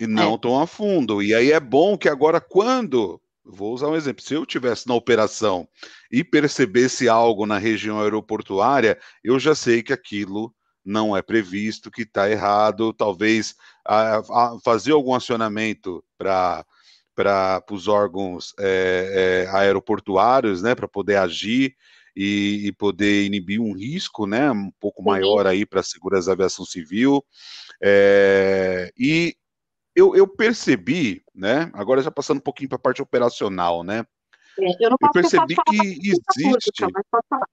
E 0.00 0.06
não 0.06 0.34
é. 0.34 0.38
tão 0.38 0.58
a 0.58 0.66
fundo. 0.66 1.22
E 1.22 1.34
aí 1.34 1.52
é 1.52 1.60
bom 1.60 1.96
que 1.96 2.08
agora, 2.08 2.40
quando 2.40 3.20
vou 3.44 3.74
usar 3.74 3.88
um 3.88 3.96
exemplo, 3.96 4.22
se 4.22 4.34
eu 4.34 4.46
tivesse 4.46 4.86
na 4.86 4.94
operação 4.94 5.68
e 6.10 6.24
percebesse 6.24 7.08
algo 7.08 7.46
na 7.46 7.58
região 7.58 8.00
aeroportuária, 8.00 8.98
eu 9.22 9.38
já 9.38 9.54
sei 9.54 9.82
que 9.82 9.92
aquilo 9.92 10.54
não 10.84 11.16
é 11.16 11.22
previsto, 11.22 11.90
que 11.90 12.02
está 12.02 12.30
errado, 12.30 12.92
talvez 12.92 13.54
a, 13.86 14.18
a 14.18 14.58
fazer 14.64 14.92
algum 14.92 15.14
acionamento 15.14 16.02
para 16.16 16.64
para 17.12 17.62
os 17.70 17.86
órgãos 17.86 18.54
é, 18.58 19.44
é, 19.46 19.50
aeroportuários, 19.54 20.62
né, 20.62 20.74
para 20.74 20.88
poder 20.88 21.16
agir 21.16 21.74
e, 22.16 22.62
e, 22.64 22.72
poder 22.72 23.26
inibir 23.26 23.60
um 23.60 23.74
risco, 23.74 24.26
né, 24.26 24.50
um 24.50 24.70
pouco 24.80 25.02
maior 25.02 25.46
aí 25.46 25.66
para 25.66 25.80
a 25.80 25.82
segurança 25.82 26.28
da 26.28 26.32
aviação 26.32 26.64
civil. 26.64 27.22
É, 27.82 28.90
e 28.98 29.36
eu, 29.94 30.14
eu 30.14 30.26
percebi, 30.26 31.22
né? 31.34 31.70
Agora 31.74 32.02
já 32.02 32.10
passando 32.10 32.38
um 32.38 32.42
pouquinho 32.42 32.68
para 32.68 32.76
a 32.76 32.80
parte 32.80 33.02
operacional, 33.02 33.82
né? 33.82 34.04
É, 34.58 34.84
eu, 34.84 34.90
não 34.90 34.96
eu 35.00 35.10
percebi 35.10 35.54
que 35.66 35.76
existe. 35.76 36.82
Pública, 36.82 37.04
pode 37.10 37.26
falar. 37.28 37.48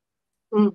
Hum. 0.53 0.71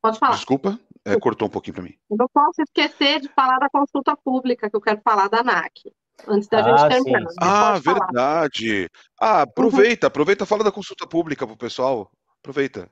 Pode 0.00 0.18
falar. 0.18 0.34
Desculpa, 0.34 0.78
é, 1.04 1.18
cortou 1.18 1.48
um 1.48 1.50
pouquinho 1.50 1.74
para 1.74 1.82
mim. 1.82 1.94
Eu 2.10 2.16
não 2.16 2.28
posso 2.32 2.62
esquecer 2.62 3.20
de 3.20 3.28
falar 3.28 3.58
da 3.58 3.68
consulta 3.68 4.16
pública, 4.16 4.70
que 4.70 4.76
eu 4.76 4.80
quero 4.80 5.00
falar 5.02 5.28
da 5.28 5.40
ANAC. 5.40 5.92
Antes 6.26 6.48
da 6.48 6.64
ah, 6.64 6.78
gente 6.78 7.04
terminar. 7.04 7.32
Ah, 7.40 7.78
verdade. 7.78 8.90
Ah, 9.20 9.42
aproveita, 9.42 10.06
uhum. 10.06 10.08
aproveita, 10.08 10.46
fala 10.46 10.64
da 10.64 10.72
consulta 10.72 11.06
pública 11.06 11.46
para 11.46 11.54
o 11.54 11.58
pessoal. 11.58 12.10
Aproveita. 12.40 12.90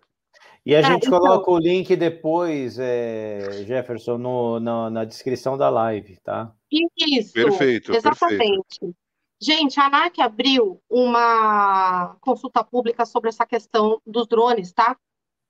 E 0.66 0.74
a 0.74 0.80
é, 0.80 0.82
gente 0.82 1.06
então... 1.06 1.20
coloca 1.20 1.48
o 1.48 1.58
link 1.58 1.94
depois, 1.94 2.76
é, 2.76 3.62
Jefferson, 3.64 4.18
no, 4.18 4.58
na, 4.58 4.90
na, 4.90 5.04
descrição 5.04 5.56
da 5.56 5.70
live, 5.70 6.18
tá? 6.24 6.52
Isso, 6.68 7.32
perfeito, 7.32 7.94
exatamente. 7.94 8.80
Perfeito. 8.80 8.96
Gente, 9.40 9.78
a 9.78 9.86
ANAC 9.86 10.20
abriu 10.20 10.82
uma 10.90 12.16
consulta 12.20 12.64
pública 12.64 13.06
sobre 13.06 13.28
essa 13.28 13.46
questão 13.46 14.02
dos 14.04 14.26
drones, 14.26 14.72
tá? 14.72 14.96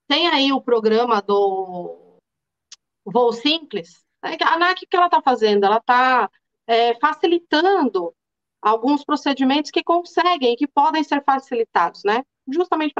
Tem 0.06 0.26
aí 0.28 0.52
o 0.52 0.60
programa 0.60 1.22
do 1.22 2.18
Voo 3.02 3.32
Simples. 3.32 4.04
Né? 4.22 4.36
A 4.42 4.54
ANAC, 4.54 4.84
o 4.84 4.86
que 4.86 4.96
ela 4.96 5.06
está 5.06 5.22
fazendo? 5.22 5.64
Ela 5.64 5.78
está 5.78 6.30
é, 6.66 6.94
facilitando 6.98 8.12
alguns 8.60 9.02
procedimentos 9.02 9.70
que 9.70 9.82
conseguem, 9.82 10.56
que 10.56 10.66
podem 10.66 11.02
ser 11.02 11.24
facilitados, 11.24 12.02
né? 12.04 12.22
Justamente 12.46 12.92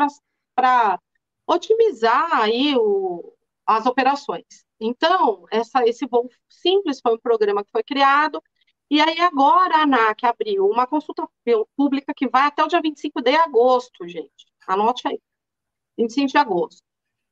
para 0.54 0.98
otimizar 1.46 2.32
aí 2.40 2.76
o, 2.76 3.32
as 3.66 3.86
operações. 3.86 4.64
Então, 4.80 5.44
essa, 5.50 5.86
esse 5.86 6.06
voo 6.06 6.28
simples 6.48 7.00
foi 7.00 7.14
um 7.14 7.18
programa 7.18 7.64
que 7.64 7.70
foi 7.70 7.82
criado, 7.82 8.42
e 8.90 9.00
aí 9.00 9.20
agora 9.20 9.76
a 9.76 9.82
ANAC 9.82 10.24
abriu 10.24 10.68
uma 10.68 10.86
consulta 10.86 11.28
pública 11.76 12.12
que 12.14 12.28
vai 12.28 12.42
até 12.46 12.62
o 12.62 12.68
dia 12.68 12.80
25 12.80 13.20
de 13.20 13.34
agosto, 13.34 14.06
gente. 14.06 14.46
Anote 14.66 15.08
aí. 15.08 15.20
25 15.98 16.28
de 16.30 16.38
agosto. 16.38 16.82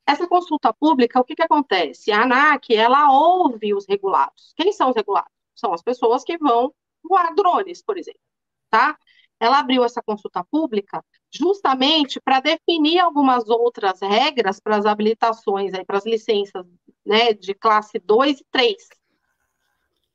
Essa 0.07 0.27
consulta 0.27 0.73
pública, 0.73 1.19
o 1.19 1.23
que, 1.23 1.35
que 1.35 1.43
acontece? 1.43 2.11
A 2.11 2.23
ANAC, 2.23 2.75
ela 2.75 3.11
ouve 3.11 3.73
os 3.73 3.85
regulados. 3.87 4.53
Quem 4.55 4.71
são 4.71 4.89
os 4.89 4.95
regulados? 4.95 5.31
São 5.55 5.73
as 5.73 5.81
pessoas 5.81 6.23
que 6.23 6.37
vão 6.37 6.73
voar 7.03 7.33
drones, 7.33 7.81
por 7.81 7.97
exemplo, 7.97 8.19
tá? 8.69 8.97
Ela 9.39 9.59
abriu 9.59 9.83
essa 9.83 10.01
consulta 10.01 10.43
pública 10.43 11.03
justamente 11.37 12.19
para 12.19 12.39
definir 12.39 12.99
algumas 12.99 13.49
outras 13.49 13.99
regras 14.01 14.59
para 14.59 14.77
as 14.77 14.85
habilitações, 14.85 15.71
para 15.85 15.97
as 15.97 16.05
licenças 16.05 16.65
né, 17.05 17.33
de 17.33 17.53
classe 17.53 17.99
2 17.99 18.39
e 18.39 18.45
3 18.51 18.75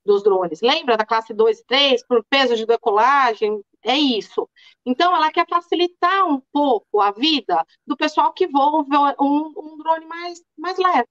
dos 0.05 0.23
drones. 0.23 0.61
Lembra 0.61 0.97
da 0.97 1.05
classe 1.05 1.33
2 1.35 1.61
e 1.61 1.65
3, 1.65 2.07
por 2.07 2.25
peso 2.25 2.57
de 2.57 2.67
decolagem? 2.67 3.63
É 3.83 3.97
isso. 3.97 4.49
Então, 4.85 5.15
ela 5.15 5.31
quer 5.31 5.47
facilitar 5.49 6.27
um 6.27 6.41
pouco 6.53 7.01
a 7.01 7.11
vida 7.13 7.65
do 7.87 7.97
pessoal 7.97 8.33
que 8.33 8.47
voa 8.47 8.85
um, 9.21 9.53
um 9.57 9.79
drone 9.79 10.07
mais, 10.07 10.43
mais 10.57 10.77
leve, 10.79 11.09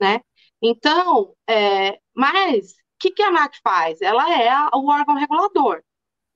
né? 0.00 0.20
Então, 0.62 1.34
é, 1.48 2.00
mas 2.14 2.72
o 2.72 2.98
que, 2.98 3.10
que 3.10 3.22
a 3.22 3.28
ANAC 3.28 3.58
faz? 3.62 4.00
Ela 4.00 4.32
é 4.32 4.48
a, 4.48 4.70
o 4.74 4.88
órgão 4.88 5.14
regulador. 5.14 5.82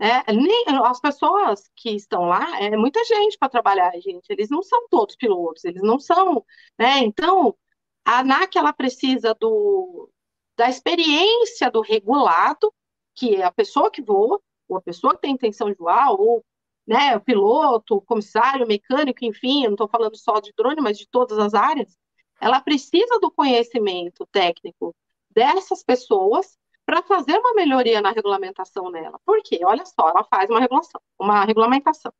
Né? 0.00 0.22
Nem, 0.32 0.64
as 0.86 0.98
pessoas 0.98 1.70
que 1.76 1.90
estão 1.90 2.22
lá, 2.22 2.58
é 2.58 2.74
muita 2.74 3.04
gente 3.04 3.36
para 3.38 3.50
trabalhar, 3.50 3.92
gente. 4.00 4.30
Eles 4.30 4.48
não 4.48 4.62
são 4.62 4.88
todos 4.88 5.14
pilotos, 5.14 5.62
eles 5.64 5.82
não 5.82 6.00
são. 6.00 6.42
Né? 6.78 7.00
Então, 7.00 7.54
a 8.02 8.20
ANAC 8.20 8.56
ela 8.56 8.72
precisa 8.72 9.34
do, 9.38 10.10
da 10.56 10.70
experiência 10.70 11.70
do 11.70 11.82
regulado, 11.82 12.72
que 13.14 13.36
é 13.36 13.44
a 13.44 13.52
pessoa 13.52 13.90
que 13.90 14.00
voa, 14.00 14.40
ou 14.66 14.78
a 14.78 14.82
pessoa 14.82 15.14
que 15.14 15.20
tem 15.20 15.32
intenção 15.34 15.68
de 15.68 15.76
voar, 15.76 16.10
ou 16.12 16.42
né, 16.86 17.14
o 17.16 17.20
piloto, 17.20 17.96
o 17.96 18.00
comissário, 18.00 18.64
o 18.64 18.68
mecânico, 18.68 19.22
enfim, 19.24 19.64
eu 19.64 19.70
não 19.70 19.74
estou 19.74 19.88
falando 19.88 20.16
só 20.16 20.40
de 20.40 20.52
drone, 20.56 20.80
mas 20.80 20.98
de 20.98 21.06
todas 21.08 21.38
as 21.38 21.52
áreas, 21.52 21.94
ela 22.40 22.60
precisa 22.60 23.18
do 23.20 23.30
conhecimento 23.30 24.26
técnico 24.32 24.96
dessas 25.30 25.84
pessoas 25.84 26.58
para 26.90 27.04
fazer 27.04 27.38
uma 27.38 27.54
melhoria 27.54 28.00
na 28.00 28.10
regulamentação 28.10 28.90
nela. 28.90 29.20
Por 29.24 29.40
quê? 29.44 29.60
Olha 29.64 29.86
só, 29.86 30.08
ela 30.08 30.24
faz 30.24 30.50
uma 30.50 30.58
regulação, 30.58 31.00
uma 31.16 31.44
regulamentação. 31.44 32.12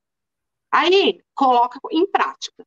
Aí 0.70 1.20
coloca 1.34 1.80
em 1.90 2.06
prática. 2.06 2.64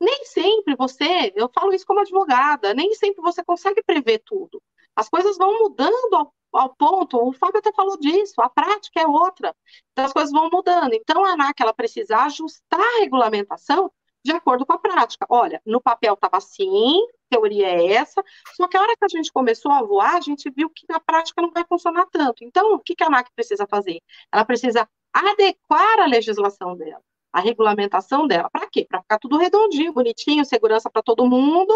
Nem 0.00 0.24
sempre 0.24 0.74
você, 0.74 1.32
eu 1.36 1.48
falo 1.54 1.72
isso 1.72 1.86
como 1.86 2.00
advogada, 2.00 2.74
nem 2.74 2.92
sempre 2.94 3.22
você 3.22 3.44
consegue 3.44 3.80
prever 3.80 4.20
tudo. 4.24 4.60
As 4.96 5.08
coisas 5.08 5.38
vão 5.38 5.56
mudando 5.56 6.14
ao, 6.16 6.34
ao, 6.52 6.74
ponto, 6.74 7.16
o 7.24 7.32
Fábio 7.32 7.60
até 7.60 7.72
falou 7.72 7.96
disso, 7.96 8.42
a 8.42 8.50
prática 8.50 9.00
é 9.00 9.06
outra. 9.06 9.54
Então 9.92 10.06
as 10.06 10.12
coisas 10.12 10.32
vão 10.32 10.50
mudando. 10.52 10.94
Então 10.94 11.24
a 11.24 11.34
ANAC 11.34 11.62
ela 11.62 11.72
precisa 11.72 12.24
ajustar 12.24 12.80
a 12.80 12.98
regulamentação 12.98 13.88
de 14.24 14.32
acordo 14.32 14.66
com 14.66 14.72
a 14.72 14.78
prática. 14.78 15.26
Olha, 15.28 15.60
no 15.64 15.80
papel 15.80 16.14
estava 16.14 16.36
assim, 16.36 17.06
teoria 17.28 17.68
é 17.68 17.92
essa, 17.92 18.22
só 18.54 18.66
que 18.68 18.76
a 18.76 18.82
hora 18.82 18.96
que 18.96 19.04
a 19.04 19.08
gente 19.08 19.32
começou 19.32 19.72
a 19.72 19.82
voar, 19.82 20.16
a 20.16 20.20
gente 20.20 20.50
viu 20.50 20.68
que 20.70 20.84
na 20.88 21.00
prática 21.00 21.40
não 21.40 21.50
vai 21.50 21.64
funcionar 21.66 22.06
tanto. 22.10 22.44
Então, 22.44 22.74
o 22.74 22.78
que, 22.78 22.94
a 23.02 23.06
ANAC 23.06 23.30
precisa 23.34 23.66
fazer? 23.66 24.00
Ela 24.32 24.44
precisa 24.44 24.88
adequar 25.12 26.00
a 26.00 26.06
legislação 26.06 26.76
dela, 26.76 27.02
a 27.32 27.40
regulamentação 27.40 28.26
dela. 28.26 28.50
Para 28.50 28.68
quê? 28.68 28.86
Para 28.88 29.02
ficar 29.02 29.18
tudo 29.18 29.38
redondinho, 29.38 29.92
bonitinho, 29.92 30.44
segurança 30.44 30.90
para 30.90 31.02
todo 31.02 31.26
mundo 31.26 31.72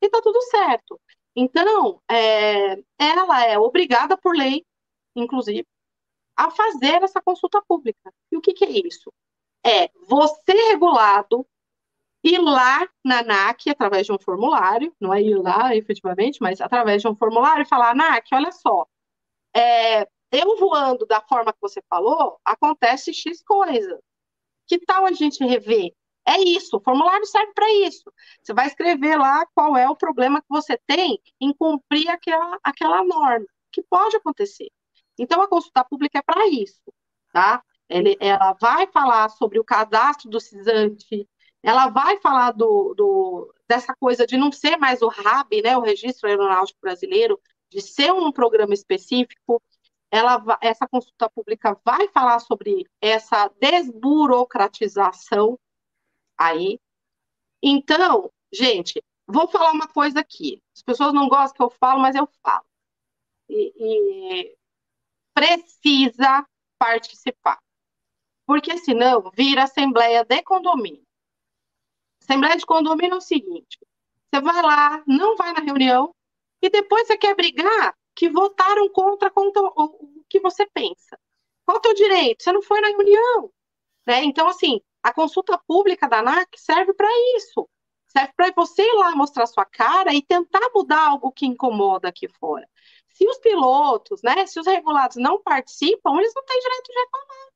e 0.00 0.08
tá 0.08 0.20
tudo 0.22 0.40
certo. 0.42 1.00
Então, 1.34 2.00
é, 2.10 2.78
ela 2.98 3.44
é 3.46 3.58
obrigada 3.58 4.16
por 4.16 4.36
lei, 4.36 4.64
inclusive, 5.14 5.66
a 6.36 6.50
fazer 6.50 7.02
essa 7.02 7.20
consulta 7.20 7.62
pública. 7.66 8.12
E 8.30 8.36
o 8.36 8.40
que, 8.40 8.52
que 8.52 8.64
é 8.64 8.70
isso? 8.70 9.12
É 9.64 9.90
você 10.08 10.52
regulado 10.70 11.46
ir 12.28 12.38
lá 12.40 12.88
na 13.04 13.20
ANAC 13.20 13.70
através 13.70 14.06
de 14.06 14.12
um 14.12 14.18
formulário, 14.18 14.94
não 15.00 15.12
é 15.12 15.22
ir 15.22 15.36
lá 15.36 15.74
efetivamente, 15.74 16.40
mas 16.40 16.60
através 16.60 17.02
de 17.02 17.08
um 17.08 17.16
formulário 17.16 17.62
e 17.62 17.68
falar, 17.68 17.90
ANAC, 17.90 18.28
olha 18.32 18.52
só, 18.52 18.86
é, 19.54 20.02
eu 20.32 20.56
voando 20.58 21.06
da 21.06 21.20
forma 21.22 21.52
que 21.52 21.60
você 21.60 21.82
falou, 21.88 22.38
acontece 22.44 23.12
X 23.14 23.42
coisa. 23.42 24.00
Que 24.66 24.78
tal 24.78 25.06
a 25.06 25.12
gente 25.12 25.44
rever 25.44 25.92
é 26.28 26.40
isso, 26.42 26.76
o 26.76 26.80
formulário 26.80 27.24
serve 27.24 27.52
para 27.54 27.70
isso. 27.86 28.12
Você 28.42 28.52
vai 28.52 28.66
escrever 28.66 29.16
lá 29.16 29.46
qual 29.54 29.74
é 29.76 29.88
o 29.88 29.96
problema 29.96 30.42
que 30.42 30.48
você 30.50 30.78
tem 30.86 31.18
em 31.40 31.54
cumprir 31.54 32.08
aquela, 32.10 32.58
aquela 32.62 33.02
norma, 33.02 33.46
que 33.72 33.82
pode 33.82 34.16
acontecer. 34.16 34.68
Então, 35.18 35.40
a 35.40 35.48
consulta 35.48 35.82
pública 35.84 36.18
é 36.18 36.22
para 36.22 36.46
isso, 36.48 36.92
tá? 37.32 37.62
Ele, 37.88 38.14
ela 38.20 38.52
vai 38.60 38.86
falar 38.88 39.30
sobre 39.30 39.58
o 39.58 39.64
cadastro 39.64 40.28
do 40.28 40.38
CISANTE, 40.38 41.26
ela 41.62 41.88
vai 41.88 42.18
falar 42.20 42.52
do, 42.52 42.94
do, 42.94 43.54
dessa 43.68 43.94
coisa 43.94 44.26
de 44.26 44.36
não 44.36 44.52
ser 44.52 44.76
mais 44.76 45.02
o 45.02 45.08
RAB, 45.08 45.62
né, 45.62 45.76
o 45.76 45.82
Registro 45.82 46.28
Aeronáutico 46.28 46.80
Brasileiro, 46.80 47.40
de 47.70 47.80
ser 47.80 48.12
um 48.12 48.30
programa 48.32 48.72
específico. 48.74 49.60
Ela, 50.10 50.42
essa 50.62 50.88
consulta 50.88 51.28
pública 51.28 51.78
vai 51.84 52.08
falar 52.08 52.38
sobre 52.38 52.86
essa 53.00 53.48
desburocratização 53.60 55.58
aí. 56.36 56.80
Então, 57.62 58.32
gente, 58.52 59.02
vou 59.26 59.48
falar 59.48 59.72
uma 59.72 59.88
coisa 59.88 60.20
aqui. 60.20 60.62
As 60.74 60.82
pessoas 60.82 61.12
não 61.12 61.28
gostam 61.28 61.54
que 61.54 61.62
eu 61.62 61.70
falo, 61.78 62.00
mas 62.00 62.14
eu 62.16 62.26
falo. 62.42 62.64
E, 63.48 63.72
e 63.76 64.56
precisa 65.34 66.46
participar. 66.78 67.58
Porque 68.46 68.78
senão 68.78 69.30
vira 69.34 69.64
assembleia 69.64 70.24
de 70.24 70.42
condomínio. 70.42 71.07
Assembleia 72.28 72.56
de 72.56 72.66
condomínio 72.66 73.14
é 73.14 73.16
o 73.16 73.22
seguinte: 73.22 73.78
você 74.30 74.40
vai 74.42 74.62
lá, 74.62 75.02
não 75.06 75.34
vai 75.34 75.52
na 75.52 75.60
reunião, 75.60 76.14
e 76.60 76.68
depois 76.68 77.06
você 77.06 77.16
quer 77.16 77.34
brigar 77.34 77.96
que 78.14 78.28
votaram 78.28 78.88
contra, 78.90 79.30
contra 79.30 79.62
o, 79.62 80.24
que 80.28 80.38
você 80.40 80.66
pensa. 80.66 81.18
Qual 81.64 81.76
é 81.76 81.78
o 81.78 81.82
teu 81.82 81.94
direito? 81.94 82.42
Você 82.42 82.52
não 82.52 82.60
foi 82.60 82.80
na 82.80 82.88
reunião. 82.88 83.50
Né? 84.06 84.24
Então, 84.24 84.48
assim, 84.48 84.80
a 85.02 85.12
consulta 85.12 85.58
pública 85.66 86.08
da 86.08 86.18
ANAC 86.18 86.48
serve 86.58 86.92
para 86.92 87.08
isso. 87.36 87.68
Serve 88.08 88.32
para 88.36 88.52
você 88.56 88.82
ir 88.82 88.94
lá 88.94 89.14
mostrar 89.14 89.46
sua 89.46 89.64
cara 89.64 90.12
e 90.12 90.22
tentar 90.22 90.68
mudar 90.74 91.10
algo 91.10 91.30
que 91.30 91.46
incomoda 91.46 92.08
aqui 92.08 92.28
fora. 92.40 92.68
Se 93.10 93.26
os 93.26 93.38
pilotos, 93.38 94.20
né, 94.22 94.46
se 94.46 94.58
os 94.58 94.66
regulados 94.66 95.16
não 95.16 95.40
participam, 95.42 96.18
eles 96.18 96.32
não 96.34 96.44
têm 96.44 96.60
direito 96.60 96.84
de 96.84 96.98
reclamar. 96.98 97.48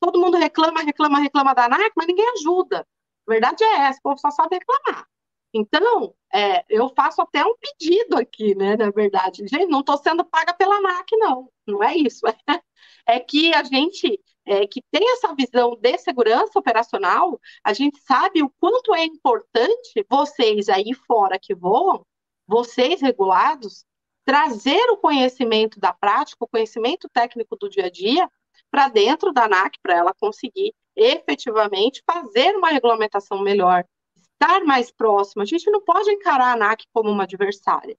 Todo 0.00 0.20
mundo 0.20 0.36
reclama, 0.36 0.82
reclama, 0.82 1.18
reclama 1.20 1.54
da 1.54 1.64
ANAC, 1.64 1.92
mas 1.96 2.06
ninguém 2.06 2.28
ajuda. 2.30 2.86
A 3.28 3.32
verdade 3.32 3.62
é 3.64 3.76
essa, 3.86 3.98
o 4.00 4.02
povo 4.02 4.18
só 4.18 4.30
sabe 4.30 4.56
reclamar. 4.56 5.06
Então, 5.52 6.14
é, 6.32 6.64
eu 6.68 6.88
faço 6.94 7.20
até 7.22 7.44
um 7.44 7.56
pedido 7.56 8.16
aqui, 8.16 8.54
né, 8.54 8.76
na 8.76 8.90
verdade. 8.90 9.46
Gente, 9.46 9.66
não 9.66 9.80
estou 9.80 9.98
sendo 9.98 10.24
paga 10.24 10.54
pela 10.54 10.76
ANAC, 10.76 11.16
não. 11.16 11.50
Não 11.66 11.82
é 11.82 11.96
isso. 11.96 12.22
É, 13.06 13.18
que 13.18 13.52
a 13.54 13.62
gente 13.64 14.20
é, 14.46 14.66
que 14.66 14.82
tem 14.90 15.12
essa 15.12 15.34
visão 15.34 15.76
de 15.76 15.98
segurança 15.98 16.58
operacional, 16.58 17.40
a 17.62 17.72
gente 17.72 17.98
sabe 18.00 18.42
o 18.42 18.50
quanto 18.58 18.94
é 18.94 19.04
importante 19.04 20.06
vocês 20.08 20.68
aí 20.68 20.94
fora 20.94 21.38
que 21.38 21.54
voam, 21.54 22.04
vocês 22.46 23.00
regulados, 23.00 23.84
trazer 24.24 24.90
o 24.90 24.96
conhecimento 24.96 25.78
da 25.78 25.92
prática, 25.92 26.44
o 26.44 26.48
conhecimento 26.48 27.08
técnico 27.12 27.56
do 27.56 27.68
dia 27.68 27.86
a 27.86 27.90
dia, 27.90 28.28
para 28.70 28.88
dentro 28.88 29.32
da 29.32 29.44
ANAC, 29.44 29.78
para 29.82 29.96
ela 29.96 30.14
conseguir 30.14 30.74
efetivamente 31.00 32.02
fazer 32.04 32.54
uma 32.54 32.68
regulamentação 32.68 33.40
melhor, 33.40 33.84
estar 34.14 34.62
mais 34.64 34.90
próxima. 34.90 35.42
A 35.42 35.46
gente 35.46 35.70
não 35.70 35.80
pode 35.80 36.10
encarar 36.10 36.48
a 36.48 36.52
ANAC 36.52 36.84
como 36.92 37.10
uma 37.10 37.22
adversária. 37.22 37.96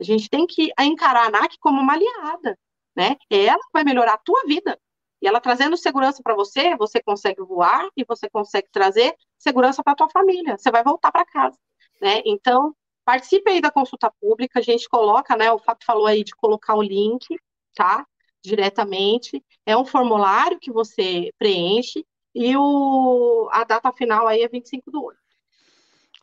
A 0.00 0.02
gente 0.02 0.28
tem 0.28 0.44
que 0.44 0.72
encarar 0.80 1.22
a 1.22 1.26
ANAC 1.26 1.56
como 1.60 1.80
uma 1.80 1.92
aliada, 1.92 2.58
né? 2.96 3.16
Ela 3.30 3.60
vai 3.72 3.84
melhorar 3.84 4.14
a 4.14 4.18
tua 4.18 4.42
vida. 4.44 4.76
E 5.20 5.26
ela 5.28 5.40
trazendo 5.40 5.76
segurança 5.76 6.20
para 6.20 6.34
você, 6.34 6.76
você 6.76 7.00
consegue 7.00 7.40
voar 7.42 7.88
e 7.96 8.04
você 8.04 8.28
consegue 8.28 8.68
trazer 8.72 9.14
segurança 9.38 9.80
para 9.80 9.94
tua 9.94 10.10
família. 10.10 10.58
Você 10.58 10.68
vai 10.68 10.82
voltar 10.82 11.12
para 11.12 11.24
casa, 11.24 11.56
né? 12.00 12.22
Então, 12.24 12.74
participe 13.04 13.48
aí 13.48 13.60
da 13.60 13.70
consulta 13.70 14.12
pública, 14.20 14.58
a 14.58 14.62
gente 14.62 14.88
coloca, 14.88 15.36
né? 15.36 15.52
O 15.52 15.60
Fábio 15.60 15.86
falou 15.86 16.06
aí 16.06 16.24
de 16.24 16.34
colocar 16.34 16.74
o 16.74 16.82
link, 16.82 17.38
tá? 17.72 18.04
Diretamente. 18.44 19.44
É 19.64 19.76
um 19.76 19.84
formulário 19.84 20.58
que 20.58 20.72
você 20.72 21.30
preenche 21.38 22.04
e 22.34 22.56
o, 22.56 23.48
a 23.52 23.64
data 23.64 23.92
final 23.92 24.26
aí 24.26 24.42
é 24.42 24.48
25 24.48 24.90
do 24.90 25.04
8. 25.04 25.18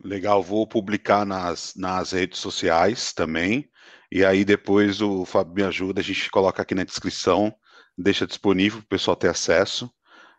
Legal, 0.04 0.42
vou 0.42 0.66
publicar 0.66 1.26
nas, 1.26 1.74
nas 1.76 2.12
redes 2.12 2.40
sociais 2.40 3.12
também. 3.14 3.70
E 4.12 4.24
aí 4.24 4.44
depois 4.44 5.02
o 5.02 5.26
Fábio 5.26 5.54
me 5.54 5.64
ajuda, 5.64 6.00
a 6.00 6.04
gente 6.04 6.32
coloca 6.32 6.62
aqui 6.62 6.74
na 6.74 6.84
descrição, 6.84 7.54
deixa 7.98 8.26
disponível 8.26 8.80
para 8.80 8.86
o 8.86 8.90
pessoal 8.90 9.16
ter 9.16 9.30
acesso. 9.30 9.92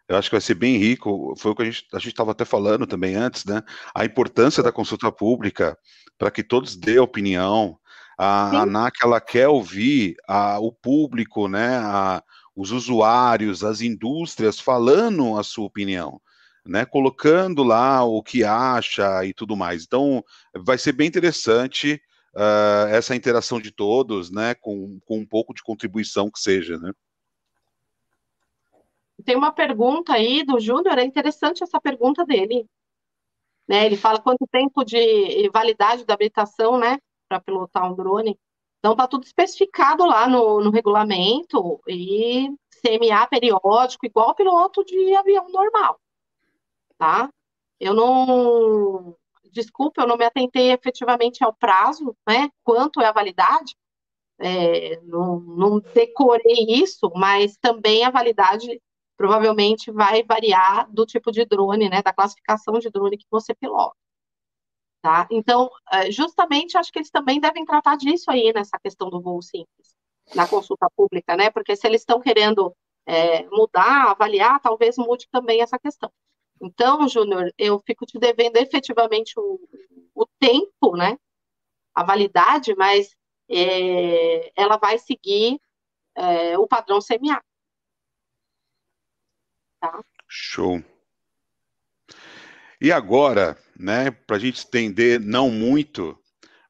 Eu 0.09 0.17
acho 0.17 0.29
que 0.29 0.35
vai 0.35 0.41
ser 0.41 0.55
bem 0.55 0.77
rico. 0.77 1.35
Foi 1.39 1.53
o 1.53 1.55
que 1.55 1.63
a 1.63 1.65
gente 1.65 1.87
a 1.93 1.99
estava 1.99 2.33
até 2.33 2.45
falando 2.45 2.85
também 2.85 3.15
antes, 3.15 3.45
né? 3.45 3.63
A 3.95 4.05
importância 4.05 4.61
da 4.61 4.73
consulta 4.73 5.13
pública 5.13 5.79
para 6.19 6.33
que 6.33 6.43
todos 6.43 6.75
dêem 6.75 6.99
opinião. 6.99 7.79
A 8.19 8.51
Sim. 8.51 8.57
ANAC 8.57 8.97
ela 9.03 9.21
quer 9.21 9.47
ouvir 9.47 10.17
a, 10.27 10.59
o 10.59 10.73
público, 10.73 11.47
né? 11.47 11.77
A, 11.77 12.25
os 12.61 12.73
usuários, 12.73 13.65
as 13.65 13.81
indústrias 13.81 14.61
falando 14.61 15.39
a 15.39 15.43
sua 15.43 15.65
opinião. 15.65 16.21
Né, 16.63 16.85
colocando 16.85 17.63
lá 17.63 18.05
o 18.05 18.23
que 18.23 18.45
acha 18.45 19.25
e 19.25 19.33
tudo 19.33 19.57
mais. 19.57 19.83
Então, 19.83 20.23
vai 20.55 20.77
ser 20.77 20.93
bem 20.93 21.09
interessante 21.09 21.99
uh, 22.35 22.87
essa 22.91 23.17
interação 23.17 23.59
de 23.59 23.71
todos, 23.71 24.31
né, 24.31 24.55
com, 24.55 25.01
com 25.07 25.21
um 25.21 25.27
pouco 25.27 25.55
de 25.55 25.63
contribuição 25.63 26.31
que 26.31 26.39
seja, 26.39 26.77
né. 26.77 26.93
Tem 29.25 29.37
uma 29.37 29.51
pergunta 29.51 30.13
aí 30.13 30.45
do 30.45 30.61
Júnior, 30.61 30.99
é 30.99 31.03
interessante 31.05 31.65
essa 31.65 31.81
pergunta 31.81 32.27
dele. 32.27 32.67
Né, 33.67 33.87
ele 33.87 33.97
fala 33.97 34.21
quanto 34.21 34.47
tempo 34.47 34.85
de 34.85 35.49
validade 35.51 36.05
da 36.05 36.13
habilitação, 36.13 36.79
né, 36.79 36.99
para 37.27 37.41
pilotar 37.41 37.91
um 37.91 37.97
drone. 37.97 38.39
Então, 38.81 38.93
está 38.93 39.07
tudo 39.07 39.25
especificado 39.25 40.07
lá 40.07 40.27
no, 40.27 40.61
no 40.63 40.71
regulamento 40.71 41.81
e 41.87 42.49
CMA 42.83 43.27
periódico, 43.29 44.07
igual 44.07 44.35
piloto 44.35 44.83
de 44.85 45.15
avião 45.15 45.51
normal, 45.51 46.01
tá? 46.97 47.31
Eu 47.79 47.95
não, 47.95 49.17
desculpa, 49.53 50.03
eu 50.03 50.07
não 50.07 50.17
me 50.17 50.25
atentei 50.25 50.73
efetivamente 50.73 51.45
ao 51.45 51.53
prazo, 51.55 52.17
né? 52.27 52.51
Quanto 52.65 53.01
é 53.03 53.07
a 53.07 53.13
validade? 53.13 53.77
É, 54.39 54.99
não, 55.03 55.41
não 55.41 55.81
decorei 55.81 56.65
isso, 56.69 57.11
mas 57.15 57.57
também 57.59 58.05
a 58.05 58.11
validade 58.11 58.81
provavelmente 59.17 59.91
vai 59.93 60.23
variar 60.23 60.91
do 60.91 61.05
tipo 61.05 61.31
de 61.31 61.45
drone, 61.45 61.91
né? 61.91 62.03
Da 62.03 62.15
classificação 62.15 62.79
de 62.79 62.91
drone 62.91 63.19
que 63.19 63.27
você 63.31 63.55
pilota. 63.55 63.95
Tá? 65.03 65.27
Então, 65.31 65.71
é, 65.91 66.11
justamente, 66.11 66.77
acho 66.77 66.93
que 66.93 66.99
eles 66.99 67.11
também 67.11 67.41
devem 67.41 67.65
tratar 67.65 67.97
disso 67.97 68.31
aí, 68.31 68.53
nessa 68.53 68.79
questão 68.79 69.09
do 69.09 69.21
voo 69.21 69.41
simples, 69.41 69.97
na 70.35 70.47
consulta 70.47 70.87
pública, 70.95 71.35
né? 71.37 71.51
Porque 71.51 71.75
se 71.75 71.87
eles 71.87 72.03
estão 72.03 72.21
querendo 72.21 72.75
é, 73.07 73.45
mudar, 73.49 74.11
avaliar, 74.11 74.61
talvez 74.61 74.99
mude 74.99 75.27
também 75.31 75.63
essa 75.63 75.79
questão. 75.79 76.13
Então, 76.61 77.09
Júnior, 77.09 77.51
eu 77.57 77.81
fico 77.81 78.05
te 78.05 78.19
devendo 78.19 78.59
efetivamente 78.59 79.33
o, 79.39 79.59
o 80.15 80.27
tempo, 80.39 80.95
né? 80.95 81.17
A 81.95 82.05
validade, 82.05 82.75
mas 82.77 83.17
é, 83.49 84.53
ela 84.55 84.77
vai 84.77 84.99
seguir 84.99 85.59
é, 86.15 86.59
o 86.59 86.67
padrão 86.67 86.99
CMA. 87.01 87.43
Tá? 89.81 90.05
Show. 90.29 90.83
E 92.79 92.93
agora, 92.93 93.59
né, 93.81 94.11
para 94.11 94.37
a 94.37 94.39
gente 94.39 94.57
estender 94.57 95.19
não 95.21 95.51
muito, 95.51 96.17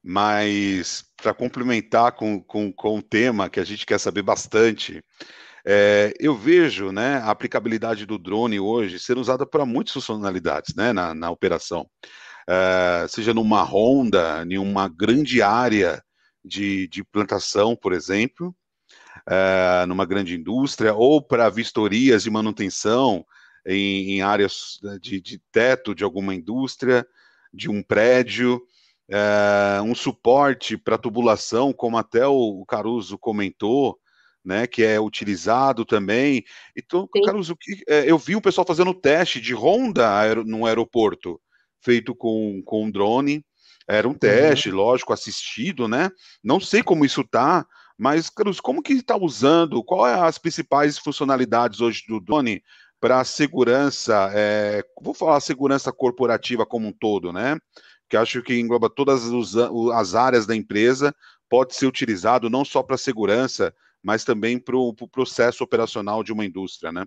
mas 0.03 1.03
para 1.21 1.33
complementar 1.33 2.13
com, 2.13 2.41
com, 2.41 2.71
com 2.71 2.97
o 2.97 3.01
tema 3.01 3.49
que 3.49 3.59
a 3.59 3.63
gente 3.63 3.85
quer 3.85 3.99
saber 3.99 4.21
bastante, 4.21 5.03
é, 5.65 6.13
eu 6.19 6.35
vejo 6.35 6.91
né, 6.91 7.17
a 7.17 7.29
aplicabilidade 7.29 8.05
do 8.05 8.17
drone 8.17 8.59
hoje 8.59 8.97
ser 8.97 9.17
usada 9.17 9.45
para 9.45 9.65
muitas 9.65 9.93
funcionalidades 9.93 10.73
né, 10.75 10.91
na, 10.91 11.13
na 11.13 11.29
operação. 11.29 11.87
É, 12.49 13.05
seja 13.07 13.33
numa 13.33 13.61
ronda, 13.61 14.43
em 14.49 14.57
uma 14.57 14.87
grande 14.87 15.41
área 15.41 16.03
de, 16.43 16.87
de 16.87 17.03
plantação, 17.03 17.75
por 17.75 17.93
exemplo, 17.93 18.55
é, 19.29 19.85
numa 19.85 20.05
grande 20.05 20.35
indústria, 20.35 20.93
ou 20.93 21.21
para 21.21 21.49
vistorias 21.49 22.23
de 22.23 22.31
manutenção, 22.31 23.23
em, 23.65 24.13
em 24.13 24.21
áreas 24.21 24.79
né, 24.83 24.97
de, 24.99 25.21
de, 25.21 25.39
teto 25.51 25.93
de 25.93 26.03
alguma 26.03 26.33
indústria, 26.33 27.05
de 27.53 27.69
um 27.69 27.83
prédio, 27.83 28.61
é, 29.09 29.81
um 29.81 29.93
suporte 29.93 30.77
para 30.77 30.97
tubulação, 30.97 31.73
como 31.73 31.97
até 31.97 32.25
o 32.25 32.65
Caruso 32.65 33.17
comentou, 33.17 33.99
né, 34.43 34.65
que 34.65 34.83
é 34.83 34.99
utilizado 34.99 35.85
também. 35.85 36.43
Então, 36.75 37.07
Sim. 37.15 37.21
Caruso, 37.23 37.57
é, 37.87 38.09
eu 38.09 38.17
vi 38.17 38.35
o 38.35 38.41
pessoal 38.41 38.65
fazendo 38.65 38.93
teste 38.93 39.39
de 39.39 39.53
ronda 39.53 40.35
no 40.45 40.65
aeroporto, 40.65 41.39
feito 41.81 42.15
com, 42.15 42.61
com 42.63 42.85
um 42.85 42.91
drone. 42.91 43.45
Era 43.87 44.07
um 44.07 44.13
teste, 44.13 44.69
uhum. 44.69 44.77
lógico, 44.77 45.11
assistido, 45.11 45.87
né? 45.87 46.09
Não 46.43 46.59
sei 46.59 46.81
como 46.81 47.03
isso 47.03 47.23
tá, 47.23 47.65
mas, 47.97 48.31
Caruso, 48.31 48.61
como 48.63 48.81
que 48.81 48.93
está 48.93 49.15
usando? 49.15 49.83
Qual 49.83 50.07
é 50.07 50.15
as 50.15 50.39
principais 50.39 50.97
funcionalidades 50.97 51.81
hoje 51.81 52.03
do 52.07 52.19
drone 52.19 52.63
para 53.01 53.19
a 53.19 53.25
segurança, 53.25 54.29
é, 54.31 54.83
vou 55.01 55.15
falar 55.15 55.39
segurança 55.39 55.91
corporativa 55.91 56.67
como 56.67 56.87
um 56.87 56.93
todo, 56.93 57.33
né? 57.33 57.57
Que 58.07 58.15
acho 58.15 58.43
que 58.43 58.59
engloba 58.59 58.91
todas 58.91 59.23
as 59.95 60.13
áreas 60.13 60.45
da 60.45 60.55
empresa, 60.55 61.13
pode 61.49 61.75
ser 61.75 61.87
utilizado 61.87 62.47
não 62.47 62.63
só 62.63 62.83
para 62.83 62.97
segurança, 62.97 63.73
mas 64.03 64.23
também 64.23 64.59
para 64.59 64.77
o 64.77 64.93
pro 64.93 65.07
processo 65.07 65.63
operacional 65.63 66.23
de 66.23 66.31
uma 66.31 66.45
indústria, 66.45 66.91
né? 66.91 67.03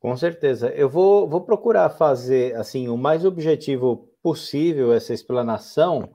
Com 0.00 0.16
certeza. 0.16 0.68
Eu 0.70 0.88
vou, 0.88 1.28
vou 1.28 1.42
procurar 1.42 1.90
fazer 1.90 2.56
assim 2.56 2.88
o 2.88 2.96
mais 2.96 3.26
objetivo 3.26 4.08
possível 4.22 4.92
essa 4.92 5.12
explanação 5.12 6.10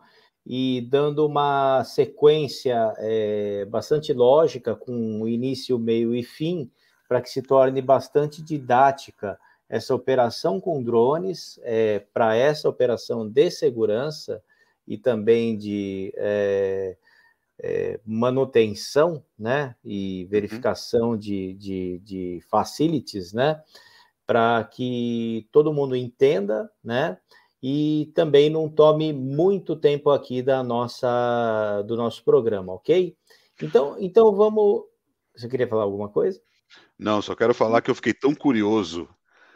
e 0.46 0.82
dando 0.90 1.28
uma 1.28 1.84
sequência 1.84 2.92
é, 2.98 3.66
bastante 3.66 4.14
lógica 4.14 4.76
com 4.76 5.28
início, 5.28 5.78
meio 5.78 6.16
e 6.16 6.24
fim, 6.24 6.72
para 7.10 7.22
que 7.22 7.30
se 7.30 7.42
torne 7.42 7.82
bastante 7.82 8.40
didática 8.40 9.40
essa 9.68 9.96
operação 9.96 10.62
com 10.62 10.82
drones, 10.82 11.60
é, 11.64 12.06
para 12.14 12.36
essa 12.36 12.70
operação 12.70 13.28
de 13.28 13.50
segurança 13.50 14.44
e 14.88 14.96
também 14.96 15.58
de 15.58 16.14
é, 16.16 16.96
é, 17.58 18.00
manutenção 18.06 19.24
né, 19.38 19.76
e 19.84 20.24
uhum. 20.24 20.30
verificação 20.30 21.10
uhum. 21.10 21.18
de, 21.18 21.54
de, 21.56 22.00
de 22.04 22.44
facilities, 22.48 23.34
né, 23.34 23.60
para 24.26 24.64
que 24.64 25.48
todo 25.52 25.74
mundo 25.74 25.96
entenda, 25.96 26.72
né, 26.84 27.18
e 27.62 28.12
também 28.14 28.52
não 28.52 28.70
tome 28.70 29.12
muito 29.12 29.76
tempo 29.76 30.12
aqui 30.12 30.44
da 30.44 30.64
nossa 30.64 31.84
do 31.88 31.98
nosso 31.98 32.24
programa, 32.24 32.72
ok? 32.72 33.18
Então, 33.62 33.98
então 34.00 34.34
vamos. 34.34 34.84
Você 35.36 35.50
queria 35.50 35.68
falar 35.68 35.84
alguma 35.84 36.08
coisa? 36.08 36.40
Não, 37.00 37.22
só 37.22 37.34
quero 37.34 37.54
falar 37.54 37.82
que 37.82 37.90
eu 37.90 37.96
fiquei 37.96 38.14
tão 38.14 38.36
curioso 38.36 39.08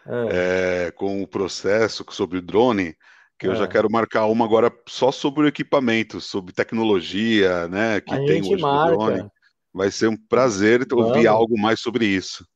é. 0.08 0.88
É, 0.88 0.92
com 0.92 1.22
o 1.22 1.28
processo 1.28 2.06
sobre 2.10 2.38
o 2.38 2.42
drone 2.42 2.96
que 3.38 3.48
é. 3.48 3.50
eu 3.50 3.56
já 3.56 3.66
é. 3.66 3.68
quero 3.68 3.92
marcar 3.92 4.28
uma 4.28 4.46
agora 4.46 4.72
só 4.88 5.12
sobre 5.12 5.44
o 5.44 5.48
equipamento, 5.48 6.22
sobre 6.22 6.54
tecnologia, 6.54 7.68
né, 7.68 8.00
que 8.00 8.14
A 8.14 8.18
tem 8.26 8.42
hoje 8.42 8.62
marca. 8.62 8.96
drone. 8.96 9.30
Vai 9.74 9.92
ser 9.92 10.08
um 10.08 10.16
prazer 10.16 10.86
Vamos. 10.90 11.08
ouvir 11.08 11.28
algo 11.28 11.60
mais 11.60 11.82
sobre 11.82 12.06
isso. 12.06 12.48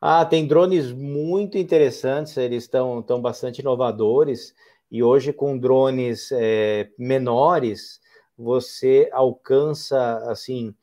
Ah, 0.00 0.24
tem 0.24 0.46
drones 0.46 0.92
muito 0.92 1.58
interessantes, 1.58 2.36
eles 2.36 2.64
estão 2.64 3.02
tão 3.02 3.20
bastante 3.20 3.60
inovadores, 3.60 4.54
e 4.90 5.02
hoje 5.02 5.32
com 5.32 5.58
drones 5.58 6.30
é, 6.32 6.88
menores, 6.98 8.00
você 8.36 9.08
alcança, 9.12 10.18
assim, 10.30 10.74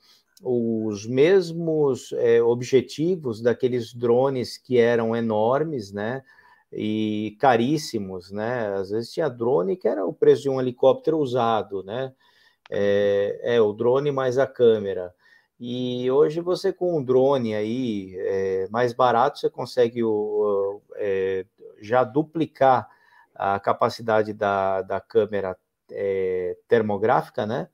os 0.42 1.06
mesmos 1.06 2.12
é, 2.14 2.42
objetivos 2.42 3.42
daqueles 3.42 3.94
drones 3.94 4.58
que 4.58 4.78
eram 4.78 5.16
enormes, 5.16 5.92
né? 5.92 6.24
E 6.72 7.38
caríssimos, 7.40 8.32
né? 8.32 8.68
Às 8.76 8.90
vezes 8.92 9.12
tinha 9.12 9.30
drone 9.30 9.76
que 9.78 9.88
era 9.88 10.06
o 10.06 10.14
preço 10.14 10.44
de 10.44 10.50
um 10.50 10.60
helicóptero 10.60 11.20
usado, 11.20 11.84
né? 11.84 12.14
é, 12.72 13.56
é 13.56 13.62
o 13.62 13.74
drone 13.74 14.12
mais 14.12 14.38
a 14.38 14.48
câmera. 14.48 15.14
E 15.60 16.10
hoje 16.10 16.40
você 16.42 16.74
com 16.74 16.98
um 16.98 17.04
drone 17.04 17.54
aí 17.54 18.16
é, 18.18 18.68
mais 18.72 18.94
barato, 18.94 19.38
você 19.38 19.50
consegue 19.50 20.04
o, 20.04 20.82
é, 20.96 21.46
já 21.80 22.04
duplicar 22.04 22.90
a 23.36 23.60
capacidade 23.60 24.34
da, 24.34 24.82
da 24.82 25.00
câmera 25.02 25.56
é, 25.92 26.58
termográfica, 26.68 27.46
né? 27.46 27.68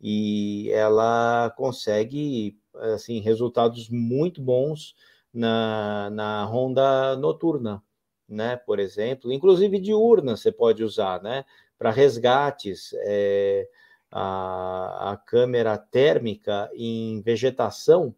E 0.00 0.70
ela 0.72 1.52
consegue 1.56 2.58
assim 2.74 3.20
resultados 3.20 3.88
muito 3.88 4.40
bons 4.40 4.94
na, 5.32 6.10
na 6.10 6.44
ronda 6.44 7.16
noturna, 7.16 7.82
né? 8.28 8.56
Por 8.56 8.78
exemplo, 8.78 9.32
inclusive 9.32 9.78
diurna 9.78 10.36
você 10.36 10.50
pode 10.50 10.82
usar, 10.82 11.22
né? 11.22 11.44
Para 11.78 11.90
resgates, 11.90 12.94
é, 13.04 13.68
a, 14.10 15.12
a 15.12 15.16
câmera 15.16 15.78
térmica 15.78 16.70
em 16.74 17.20
vegetação, 17.22 18.14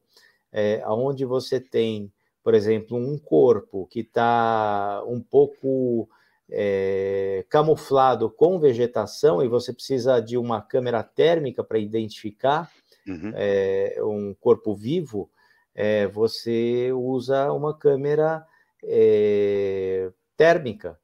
é, 0.51 0.83
onde 0.87 1.25
você 1.25 1.61
tem, 1.61 2.11
por 2.43 2.55
exemplo, 2.55 2.97
um 2.97 3.19
corpo 3.19 3.87
que 3.87 4.01
está 4.01 5.03
um 5.07 5.21
pouco 5.21 6.09
é, 6.51 7.45
camuflado 7.49 8.31
com 8.31 8.59
vegetação 8.59 9.43
e 9.43 9.49
você 9.49 9.73
precisa 9.73 10.21
de 10.21 10.37
uma 10.37 10.61
câmera 10.61 11.03
térmica 11.03 11.65
para 11.65 11.79
identificar 11.79 12.71
uhum. 13.07 13.33
é, 13.35 13.97
um 14.03 14.35
corpo 14.35 14.75
vivo, 14.75 15.31
é, 15.75 16.07
você 16.07 16.93
usa 16.93 17.53
uma 17.53 17.77
câmera 17.77 18.47
é, 18.83 20.11
térmica. 20.37 20.99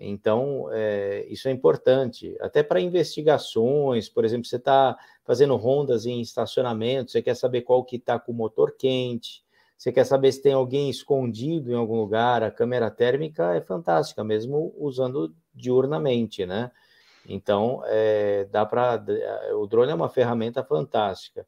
Então, 0.00 0.68
é, 0.72 1.26
isso 1.28 1.48
é 1.48 1.50
importante, 1.50 2.36
até 2.40 2.62
para 2.62 2.80
investigações, 2.80 4.08
por 4.08 4.24
exemplo, 4.24 4.46
você 4.46 4.56
está 4.56 4.96
fazendo 5.24 5.56
rondas 5.56 6.06
em 6.06 6.20
estacionamento, 6.20 7.10
você 7.10 7.20
quer 7.20 7.34
saber 7.34 7.62
qual 7.62 7.84
que 7.84 7.96
está 7.96 8.16
com 8.18 8.30
o 8.30 8.34
motor 8.34 8.76
quente, 8.78 9.42
você 9.78 9.92
quer 9.92 10.04
saber 10.04 10.32
se 10.32 10.42
tem 10.42 10.52
alguém 10.52 10.90
escondido 10.90 11.70
em 11.70 11.76
algum 11.76 12.00
lugar, 12.00 12.42
a 12.42 12.50
câmera 12.50 12.90
térmica 12.90 13.54
é 13.54 13.60
fantástica, 13.60 14.24
mesmo 14.24 14.74
usando 14.76 15.32
diurnamente, 15.54 16.44
né? 16.44 16.72
Então, 17.24 17.82
é, 17.86 18.46
dá 18.50 18.66
para. 18.66 19.00
O 19.54 19.68
drone 19.68 19.92
é 19.92 19.94
uma 19.94 20.08
ferramenta 20.08 20.64
fantástica. 20.64 21.46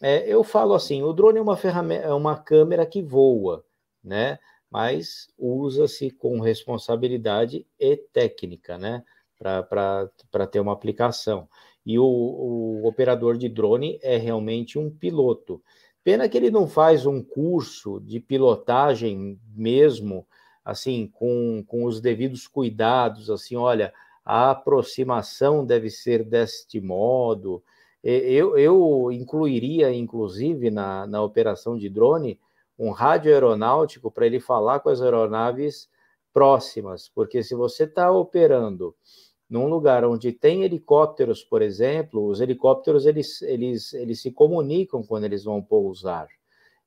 É, 0.00 0.26
eu 0.28 0.42
falo 0.42 0.74
assim: 0.74 1.04
o 1.04 1.12
drone 1.12 1.38
é 1.38 1.42
uma 1.42 1.56
ferramenta, 1.56 2.04
é 2.04 2.12
uma 2.12 2.36
câmera 2.36 2.84
que 2.84 3.00
voa, 3.00 3.64
né? 4.02 4.40
Mas 4.68 5.28
usa-se 5.38 6.10
com 6.10 6.40
responsabilidade 6.40 7.64
e 7.78 7.96
técnica, 7.96 8.76
né? 8.76 9.04
Para 9.38 10.46
ter 10.50 10.58
uma 10.58 10.72
aplicação. 10.72 11.48
E 11.86 11.96
o, 11.98 12.04
o 12.04 12.86
operador 12.86 13.36
de 13.36 13.48
drone 13.48 14.00
é 14.02 14.16
realmente 14.16 14.78
um 14.78 14.90
piloto. 14.90 15.62
Pena 16.04 16.28
que 16.28 16.36
ele 16.36 16.50
não 16.50 16.66
faz 16.66 17.06
um 17.06 17.22
curso 17.22 18.00
de 18.00 18.18
pilotagem 18.18 19.38
mesmo, 19.54 20.26
assim, 20.64 21.06
com, 21.12 21.64
com 21.66 21.84
os 21.84 22.00
devidos 22.00 22.48
cuidados, 22.48 23.30
assim, 23.30 23.56
olha, 23.56 23.92
a 24.24 24.50
aproximação 24.50 25.64
deve 25.64 25.90
ser 25.90 26.24
deste 26.24 26.80
modo. 26.80 27.62
Eu, 28.02 28.58
eu 28.58 29.12
incluiria, 29.12 29.92
inclusive, 29.92 30.70
na, 30.70 31.06
na 31.06 31.22
operação 31.22 31.78
de 31.78 31.88
drone, 31.88 32.38
um 32.76 32.90
rádio 32.90 33.32
aeronáutico 33.32 34.10
para 34.10 34.26
ele 34.26 34.40
falar 34.40 34.80
com 34.80 34.88
as 34.88 35.00
aeronaves 35.00 35.88
próximas, 36.32 37.08
porque 37.08 37.42
se 37.42 37.54
você 37.54 37.84
está 37.84 38.10
operando 38.10 38.94
num 39.52 39.66
lugar 39.66 40.02
onde 40.02 40.32
tem 40.32 40.62
helicópteros, 40.62 41.44
por 41.44 41.60
exemplo, 41.60 42.26
os 42.26 42.40
helicópteros 42.40 43.04
eles, 43.04 43.42
eles, 43.42 43.92
eles 43.92 44.22
se 44.22 44.30
comunicam 44.30 45.02
quando 45.02 45.24
eles 45.24 45.44
vão 45.44 45.60
pousar. 45.60 46.26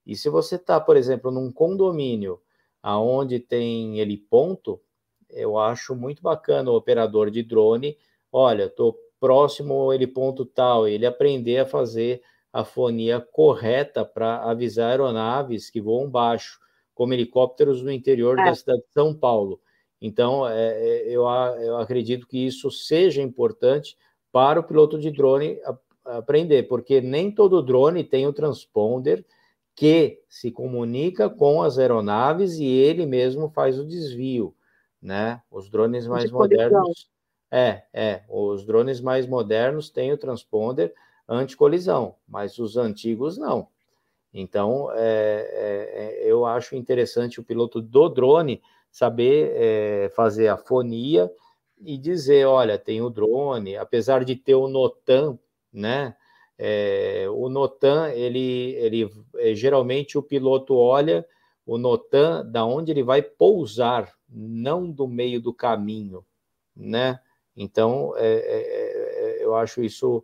E 0.03 0.15
se 0.15 0.29
você 0.29 0.55
está, 0.55 0.79
por 0.79 0.97
exemplo, 0.97 1.29
num 1.29 1.51
condomínio 1.51 2.41
aonde 2.81 3.39
tem 3.39 3.99
heliponto, 3.99 4.81
eu 5.29 5.59
acho 5.59 5.95
muito 5.95 6.23
bacana 6.23 6.71
o 6.71 6.75
operador 6.75 7.29
de 7.29 7.43
drone, 7.43 7.99
olha, 8.31 8.63
estou 8.63 8.97
próximo 9.19 9.75
ao 9.75 9.93
heliponto 9.93 10.43
tal, 10.43 10.87
ele 10.87 11.05
aprender 11.05 11.59
a 11.59 11.67
fazer 11.67 12.23
a 12.51 12.65
fonia 12.65 13.21
correta 13.21 14.03
para 14.03 14.41
avisar 14.41 14.89
aeronaves 14.89 15.69
que 15.69 15.79
voam 15.79 16.09
baixo, 16.09 16.59
como 16.95 17.13
helicópteros 17.13 17.83
no 17.83 17.91
interior 17.91 18.39
é. 18.39 18.45
da 18.45 18.55
cidade 18.55 18.81
de 18.81 18.91
São 18.91 19.13
Paulo. 19.13 19.61
Então, 20.01 20.47
é, 20.47 20.53
é, 20.53 21.07
eu, 21.07 21.23
eu 21.23 21.77
acredito 21.77 22.27
que 22.27 22.45
isso 22.45 22.69
seja 22.69 23.21
importante 23.21 23.97
para 24.31 24.59
o 24.59 24.63
piloto 24.63 24.99
de 24.99 25.09
drone 25.11 25.59
aprender, 26.03 26.63
porque 26.63 27.01
nem 27.01 27.31
todo 27.31 27.63
drone 27.63 28.03
tem 28.03 28.27
o 28.27 28.33
transponder 28.33 29.25
que 29.73 30.21
se 30.29 30.51
comunica 30.51 31.29
com 31.29 31.61
as 31.61 31.77
aeronaves 31.77 32.57
e 32.57 32.65
ele 32.65 33.05
mesmo 33.05 33.49
faz 33.49 33.79
o 33.79 33.85
desvio, 33.85 34.55
né? 35.01 35.41
Os 35.51 35.69
drones 35.69 36.07
mais 36.07 36.31
modernos 36.31 37.09
é, 37.51 37.83
é, 37.93 38.23
os 38.27 38.65
drones 38.65 38.99
mais 38.99 39.27
modernos 39.27 39.89
têm 39.89 40.11
o 40.11 40.17
transponder 40.17 40.93
anti-colisão, 41.27 42.15
mas 42.27 42.59
os 42.59 42.75
antigos 42.75 43.37
não. 43.37 43.67
Então, 44.33 44.91
é, 44.91 44.97
é, 44.97 46.25
é 46.25 46.31
eu 46.31 46.45
acho 46.45 46.75
interessante 46.75 47.39
o 47.39 47.43
piloto 47.43 47.81
do 47.81 48.09
drone 48.09 48.61
saber 48.95 49.51
é, 49.55 50.09
fazer 50.15 50.47
a 50.47 50.55
fonia 50.55 51.29
e 51.81 51.97
dizer, 51.97 52.47
olha, 52.47 52.79
tem 52.79 53.01
o 53.01 53.09
drone, 53.09 53.75
apesar 53.75 54.23
de 54.23 54.37
ter 54.37 54.55
o 54.55 54.69
Notan, 54.69 55.37
né? 55.71 56.15
É, 56.57 57.25
o 57.29 57.49
Notan, 57.49 58.09
ele, 58.11 58.73
ele 58.75 59.11
é, 59.35 59.53
geralmente 59.53 60.17
o 60.17 60.23
piloto 60.23 60.77
olha 60.77 61.27
o 61.65 61.77
Notan 61.77 62.45
da 62.45 62.65
onde 62.65 62.89
ele 62.89 63.03
vai 63.03 63.21
pousar, 63.21 64.13
não 64.29 64.89
do 64.89 65.09
meio 65.09 65.41
do 65.41 65.53
caminho, 65.53 66.25
né? 66.73 67.19
Então, 67.53 68.13
é, 68.15 68.25
é, 68.25 69.41
é 69.41 69.43
eu 69.43 69.55
acho 69.55 69.83
isso 69.83 70.23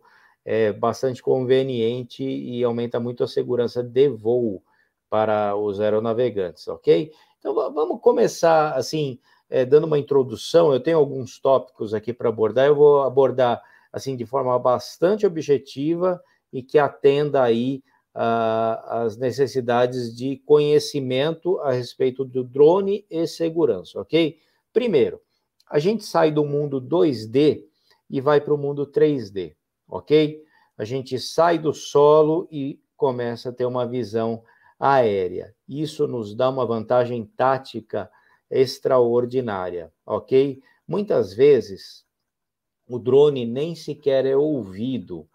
bastante 0.80 1.22
conveniente 1.22 2.24
e 2.24 2.64
aumenta 2.64 2.98
muito 2.98 3.22
a 3.22 3.28
segurança 3.28 3.80
de 3.80 4.08
voo 4.08 4.60
para 5.08 5.54
os 5.54 5.78
aeronavegantes, 5.78 6.66
ok? 6.66 7.12
Então 7.42 7.52
vamos 7.72 8.00
começar 8.00 8.72
assim, 8.74 9.18
é, 9.50 9.64
dando 9.64 9.84
uma 9.84 9.98
introdução. 9.98 10.72
Eu 10.72 10.78
tenho 10.78 10.96
alguns 10.96 11.40
tópicos 11.40 11.92
aqui 11.92 12.12
para 12.12 12.28
abordar. 12.28 12.68
Eu 12.68 12.76
vou 12.76 13.02
abordar 13.02 13.60
assim 13.92 14.16
de 14.16 14.24
forma 14.24 14.56
bastante 14.60 15.26
objetiva 15.26 16.22
e 16.52 16.62
que 16.62 16.78
atenda 16.78 17.42
aí 17.42 17.82
uh, 18.14 19.02
as 19.04 19.16
necessidades 19.16 20.14
de 20.14 20.36
conhecimento 20.46 21.58
a 21.58 21.72
respeito 21.72 22.24
do 22.24 22.44
drone 22.44 23.04
e 23.10 23.26
segurança, 23.26 24.00
ok? 24.00 24.38
Primeiro, 24.72 25.20
a 25.68 25.80
gente 25.80 26.04
sai 26.04 26.30
do 26.30 26.44
mundo 26.44 26.80
2D 26.80 27.64
e 28.08 28.20
vai 28.20 28.40
para 28.40 28.54
o 28.54 28.58
mundo 28.58 28.86
3D, 28.86 29.56
ok? 29.88 30.44
A 30.78 30.84
gente 30.84 31.18
sai 31.18 31.58
do 31.58 31.72
solo 31.72 32.46
e 32.52 32.80
começa 32.96 33.48
a 33.48 33.52
ter 33.52 33.64
uma 33.64 33.84
visão 33.84 34.44
aérea. 34.82 35.54
Isso 35.68 36.08
nos 36.08 36.34
dá 36.34 36.50
uma 36.50 36.66
vantagem 36.66 37.24
tática 37.36 38.10
extraordinária, 38.50 39.92
ok? 40.04 40.60
Muitas 40.88 41.32
vezes 41.32 42.04
o 42.88 42.98
drone 42.98 43.46
nem 43.46 43.76
sequer 43.76 44.26
é 44.26 44.36
ouvido 44.36 45.28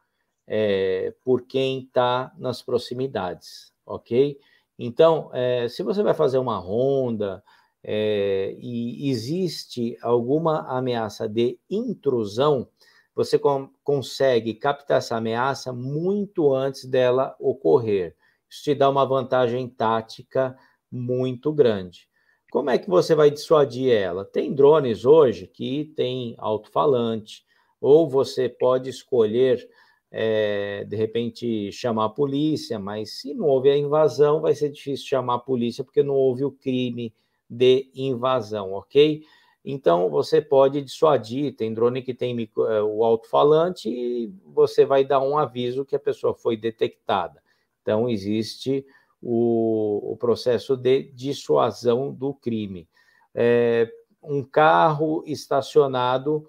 é, 0.45 1.13
por 1.23 1.43
quem 1.43 1.83
está 1.83 2.33
nas 2.37 2.61
proximidades, 2.61 3.71
ok? 3.85 4.37
Então, 4.77 5.31
é, 5.33 5.69
se 5.69 5.81
você 5.81 6.03
vai 6.03 6.13
fazer 6.13 6.39
uma 6.39 6.57
ronda 6.57 7.41
é, 7.81 8.53
e 8.59 9.09
existe 9.09 9.97
alguma 10.01 10.67
ameaça 10.67 11.27
de 11.27 11.57
intrusão, 11.69 12.67
você 13.15 13.39
com, 13.39 13.69
consegue 13.81 14.53
captar 14.53 14.97
essa 14.97 15.15
ameaça 15.15 15.71
muito 15.71 16.53
antes 16.53 16.83
dela 16.83 17.33
ocorrer. 17.39 18.13
Isso 18.49 18.63
te 18.63 18.75
dá 18.75 18.89
uma 18.89 19.05
vantagem 19.05 19.67
tática 19.67 20.57
muito 20.91 21.51
grande. 21.51 22.07
Como 22.51 22.69
é 22.69 22.77
que 22.77 22.89
você 22.89 23.13
vai 23.13 23.29
dissuadir 23.29 23.91
ela? 23.91 24.23
Tem 24.23 24.53
drones 24.53 25.05
hoje 25.05 25.47
que 25.47 25.91
tem 25.95 26.33
alto-falante, 26.37 27.45
ou 27.79 28.09
você 28.09 28.47
pode 28.47 28.89
escolher, 28.89 29.67
é, 30.09 30.85
de 30.85 30.95
repente, 30.95 31.71
chamar 31.71 32.05
a 32.05 32.09
polícia, 32.09 32.79
mas 32.79 33.19
se 33.19 33.33
não 33.33 33.47
houve 33.47 33.69
a 33.69 33.77
invasão, 33.77 34.41
vai 34.41 34.55
ser 34.55 34.69
difícil 34.69 35.05
chamar 35.05 35.35
a 35.35 35.39
polícia 35.39 35.83
porque 35.83 36.01
não 36.01 36.15
houve 36.15 36.45
o 36.45 36.51
crime 36.51 37.13
de 37.49 37.89
invasão, 37.93 38.73
ok? 38.73 39.23
Então 39.63 40.09
você 40.09 40.41
pode 40.41 40.81
dissuadir. 40.81 41.53
Tem 41.53 41.73
drone 41.73 42.01
que 42.01 42.13
tem 42.13 42.33
micro, 42.33 42.65
é, 42.67 42.81
o 42.81 43.03
alto-falante 43.03 43.89
e 43.89 44.33
você 44.45 44.85
vai 44.85 45.03
dar 45.03 45.19
um 45.19 45.37
aviso 45.37 45.83
que 45.83 45.95
a 45.95 45.99
pessoa 45.99 46.33
foi 46.33 46.55
detectada. 46.55 47.41
Então, 47.87 48.09
existe 48.09 48.85
o, 49.21 50.11
o 50.11 50.17
processo 50.17 50.75
de 50.75 51.03
dissuasão 51.03 52.13
do 52.13 52.33
crime. 52.33 52.85
É, 53.33 53.89
um 54.21 54.43
carro 54.43 55.23
estacionado 55.25 56.45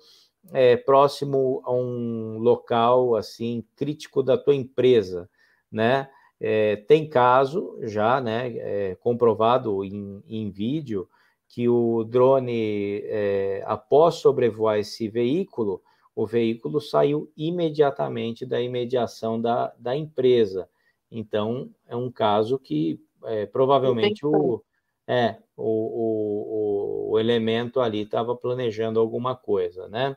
é, 0.53 0.77
próximo 0.77 1.63
a 1.65 1.73
um 1.73 2.39
local 2.39 3.15
assim 3.15 3.65
crítico 3.77 4.21
da 4.21 4.37
tua 4.37 4.57
empresa, 4.57 5.31
né? 5.71 6.11
É, 6.41 6.75
tem 6.75 7.09
caso 7.09 7.79
já, 7.83 8.21
né, 8.21 8.49
é, 8.57 8.97
comprovado 8.97 9.85
em, 9.85 10.23
em, 10.27 10.51
vídeo 10.51 11.09
que 11.49 11.69
o 11.69 12.03
drone, 12.03 13.03
é, 13.05 13.63
após 13.65 14.17
sobrevoar 14.17 14.79
esse 14.79 15.09
veículo, 15.09 15.83
o 16.17 16.27
veículo 16.27 16.81
saiu 16.81 17.31
imediatamente 17.37 18.45
da 18.45 18.61
imediação 18.61 19.41
da, 19.41 19.73
da 19.79 19.97
empresa. 19.97 20.69
Então, 21.11 21.71
é 21.87 21.97
um 21.97 22.11
caso 22.11 22.59
que 22.59 23.01
é, 23.25 23.47
provavelmente 23.47 24.25
o, 24.25 24.63
é, 25.07 25.37
o, 25.57 27.09
o, 27.09 27.11
o 27.13 27.19
elemento 27.19 27.81
ali 27.81 28.03
estava 28.03 28.37
planejando 28.37 29.01
alguma 29.01 29.35
coisa, 29.35 29.89
né? 29.89 30.17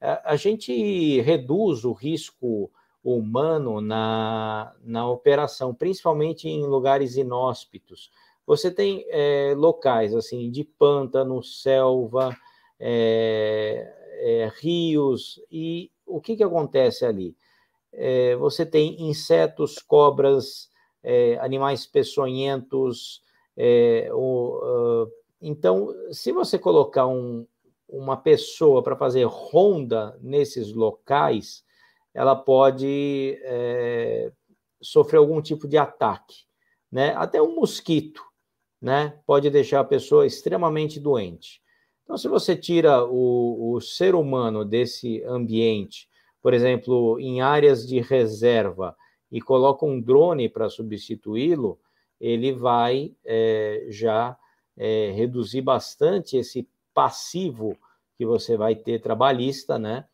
A, 0.00 0.32
a 0.32 0.36
gente 0.36 1.20
reduz 1.20 1.84
o 1.84 1.92
risco 1.92 2.70
humano 3.02 3.80
na, 3.80 4.74
na 4.82 5.08
operação, 5.08 5.74
principalmente 5.74 6.48
em 6.48 6.64
lugares 6.66 7.16
inóspitos. 7.16 8.10
Você 8.46 8.70
tem 8.70 9.04
é, 9.08 9.54
locais 9.56 10.14
assim 10.14 10.50
de 10.50 10.64
pântano, 10.64 11.42
selva, 11.42 12.36
é, 12.78 13.92
é, 14.20 14.52
rios, 14.60 15.40
e 15.50 15.90
o 16.06 16.20
que, 16.20 16.36
que 16.36 16.42
acontece 16.42 17.04
ali? 17.04 17.36
É, 17.92 18.36
você 18.36 18.64
tem 18.64 19.02
insetos, 19.02 19.78
cobras, 19.78 20.70
é, 21.02 21.38
animais 21.38 21.86
peçonhentos. 21.86 23.22
É, 23.56 24.08
o, 24.12 25.04
uh, 25.04 25.12
então, 25.40 25.94
se 26.12 26.32
você 26.32 26.58
colocar 26.58 27.06
um, 27.06 27.46
uma 27.88 28.16
pessoa 28.16 28.82
para 28.82 28.96
fazer 28.96 29.24
ronda 29.24 30.16
nesses 30.20 30.72
locais, 30.72 31.64
ela 32.14 32.36
pode 32.36 33.38
é, 33.42 34.32
sofrer 34.80 35.18
algum 35.18 35.40
tipo 35.40 35.68
de 35.68 35.76
ataque, 35.76 36.44
né? 36.90 37.14
Até 37.16 37.40
um 37.40 37.54
mosquito, 37.54 38.22
né? 38.80 39.18
Pode 39.26 39.48
deixar 39.50 39.80
a 39.80 39.84
pessoa 39.84 40.26
extremamente 40.26 40.98
doente. 40.98 41.62
Então, 42.02 42.18
se 42.18 42.26
você 42.26 42.56
tira 42.56 43.04
o, 43.04 43.74
o 43.74 43.80
ser 43.80 44.14
humano 44.14 44.64
desse 44.64 45.22
ambiente, 45.24 46.08
por 46.42 46.54
exemplo, 46.54 47.18
em 47.20 47.40
áreas 47.40 47.86
de 47.86 48.00
reserva, 48.00 48.96
e 49.30 49.40
coloca 49.40 49.86
um 49.86 50.00
drone 50.00 50.48
para 50.48 50.68
substituí-lo, 50.68 51.78
ele 52.20 52.52
vai 52.52 53.14
é, 53.24 53.86
já 53.88 54.36
é, 54.76 55.12
reduzir 55.14 55.62
bastante 55.62 56.36
esse 56.36 56.68
passivo 56.92 57.76
que 58.16 58.26
você 58.26 58.56
vai 58.56 58.74
ter 58.74 59.00
trabalhista, 59.00 59.78
né? 59.78 60.04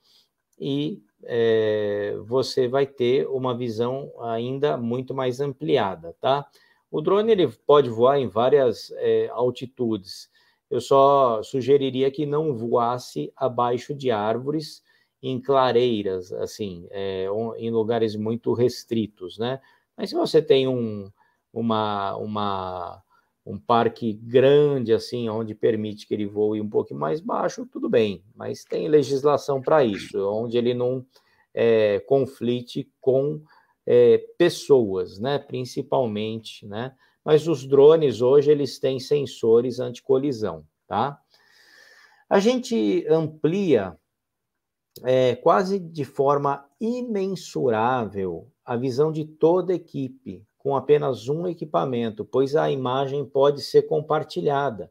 E 0.59 1.03
é, 1.25 2.17
você 2.25 2.69
vai 2.69 2.87
ter 2.87 3.27
uma 3.29 3.57
visão 3.57 4.13
ainda 4.21 4.77
muito 4.77 5.15
mais 5.15 5.41
ampliada, 5.41 6.15
tá? 6.21 6.47
O 6.91 7.01
drone 7.01 7.33
ele 7.33 7.49
pode 7.67 7.91
voar 7.91 8.19
em 8.19 8.29
várias 8.29 8.93
é, 8.97 9.29
altitudes. 9.33 10.31
Eu 10.71 10.81
só 10.81 11.43
sugeriria 11.43 12.11
que 12.11 12.27
não 12.27 12.57
voasse 12.57 13.33
abaixo 13.37 13.95
de 13.95 14.11
árvores 14.11 14.83
em 15.23 15.41
clareiras, 15.41 16.33
assim, 16.33 16.87
é, 16.91 17.27
em 17.57 17.71
lugares 17.71 18.15
muito 18.15 18.53
restritos, 18.53 19.39
né? 19.39 19.61
Mas 19.97 20.11
se 20.11 20.17
você 20.17 20.43
tem 20.43 20.69
um, 20.69 21.11
uma, 21.53 22.17
uma, 22.17 23.03
um 23.45 23.59
parque 23.59 24.13
grande, 24.13 24.93
assim, 24.93 25.29
onde 25.29 25.55
permite 25.55 26.07
que 26.07 26.15
ele 26.15 26.27
voe 26.27 26.61
um 26.61 26.69
pouco 26.69 26.95
mais 26.95 27.21
baixo, 27.21 27.67
tudo 27.67 27.89
bem, 27.89 28.23
mas 28.35 28.65
tem 28.65 28.89
legislação 28.89 29.61
para 29.63 29.85
isso, 29.85 30.19
onde 30.29 30.59
ele 30.59 30.75
não 30.75 31.05
é, 31.55 32.01
conflite 32.01 32.91
com 33.01 33.41
é, 33.87 34.19
pessoas, 34.37 35.19
né, 35.19 35.39
principalmente, 35.39 36.67
né, 36.67 36.95
mas 37.25 37.49
os 37.49 37.67
drones 37.67 38.21
hoje 38.21 38.51
eles 38.51 38.79
têm 38.79 39.01
sensores 39.01 39.81
anticolisão, 39.81 40.65
tá? 40.87 41.19
A 42.29 42.39
gente 42.39 43.07
amplia 43.09 43.97
é, 45.05 45.37
quase 45.37 45.79
de 45.79 46.05
forma 46.05 46.65
imensurável 46.81 48.49
a 48.65 48.77
visão 48.77 49.13
de 49.13 49.25
toda 49.25 49.73
a 49.73 49.77
equipe 49.77 50.45
com 50.59 50.75
apenas 50.75 51.29
um 51.29 51.47
equipamento, 51.47 52.25
pois 52.25 52.57
a 52.57 52.71
imagem 52.71 53.25
pode 53.25 53.63
ser 53.63 53.83
compartilhada. 53.83 54.91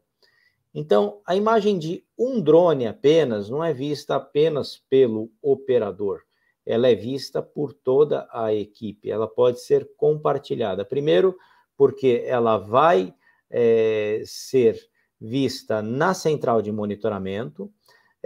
Então, 0.74 1.20
a 1.26 1.34
imagem 1.36 1.78
de 1.78 2.04
um 2.18 2.40
drone 2.40 2.86
apenas 2.86 3.50
não 3.50 3.62
é 3.62 3.72
vista 3.72 4.16
apenas 4.16 4.78
pelo 4.88 5.30
operador 5.42 6.20
ela 6.66 6.88
é 6.88 6.94
vista 6.96 7.40
por 7.40 7.72
toda 7.72 8.28
a 8.32 8.52
equipe, 8.52 9.08
ela 9.08 9.28
pode 9.28 9.60
ser 9.60 9.88
compartilhada. 9.96 10.84
Primeiro, 10.84 11.38
porque 11.76 12.24
ela 12.26 12.58
vai 12.58 13.14
é, 13.48 14.22
ser 14.26 14.76
vista 15.18 15.80
na 15.80 16.12
central 16.12 16.60
de 16.60 16.72
monitoramento, 16.72 17.70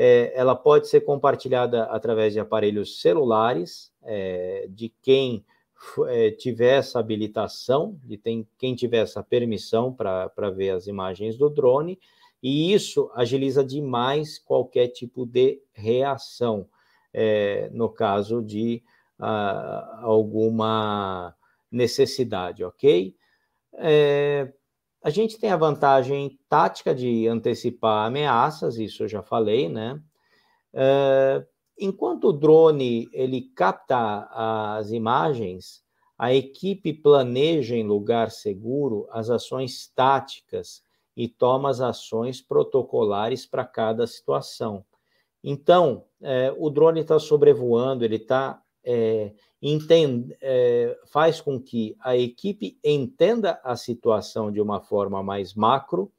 é, 0.02 0.32
ela 0.34 0.56
pode 0.56 0.88
ser 0.88 1.02
compartilhada 1.02 1.82
através 1.84 2.32
de 2.32 2.40
aparelhos 2.40 3.02
celulares, 3.02 3.92
é, 4.02 4.66
de 4.70 4.88
quem 5.02 5.44
é, 6.06 6.30
tiver 6.30 6.78
essa 6.78 6.98
habilitação, 6.98 8.00
de 8.02 8.16
tem, 8.16 8.48
quem 8.56 8.74
tiver 8.74 9.02
essa 9.02 9.22
permissão 9.22 9.92
para 9.92 10.50
ver 10.56 10.70
as 10.70 10.86
imagens 10.86 11.36
do 11.36 11.50
drone, 11.50 11.98
e 12.42 12.72
isso 12.72 13.10
agiliza 13.14 13.62
demais 13.62 14.38
qualquer 14.38 14.88
tipo 14.88 15.26
de 15.26 15.60
reação 15.74 16.66
é, 17.12 17.68
no 17.70 17.90
caso 17.90 18.42
de 18.42 18.82
ah, 19.18 20.00
alguma 20.00 21.36
necessidade, 21.70 22.64
ok? 22.64 23.14
É, 23.74 24.50
a 25.02 25.10
gente 25.10 25.38
tem 25.38 25.50
a 25.50 25.56
vantagem 25.56 26.38
tática 26.48 26.94
de 26.94 27.26
antecipar 27.26 28.06
ameaças, 28.06 28.78
isso 28.78 29.04
eu 29.04 29.08
já 29.08 29.22
falei, 29.22 29.68
né? 29.68 30.00
É, 30.72 31.44
enquanto 31.78 32.28
o 32.28 32.32
drone 32.32 33.08
ele 33.12 33.42
capta 33.56 34.28
as 34.30 34.90
imagens, 34.92 35.82
a 36.18 36.34
equipe 36.34 36.92
planeja 36.92 37.74
em 37.74 37.82
lugar 37.82 38.30
seguro 38.30 39.08
as 39.10 39.30
ações 39.30 39.90
táticas 39.94 40.82
e 41.16 41.26
toma 41.26 41.70
as 41.70 41.80
ações 41.80 42.42
protocolares 42.42 43.46
para 43.46 43.64
cada 43.64 44.06
situação. 44.06 44.84
Então, 45.42 46.04
é, 46.20 46.54
o 46.58 46.68
drone 46.68 47.00
está 47.00 47.18
sobrevoando, 47.18 48.04
ele 48.04 48.16
está 48.16 48.62
é, 48.84 49.32
é, 50.40 50.98
faz 51.06 51.40
com 51.40 51.60
que 51.60 51.96
a 52.00 52.16
equipe 52.16 52.78
entenda 52.84 53.60
a 53.62 53.76
situação 53.76 54.50
de 54.50 54.60
uma 54.60 54.80
forma 54.80 55.22
mais 55.22 55.54
macro 55.54 56.10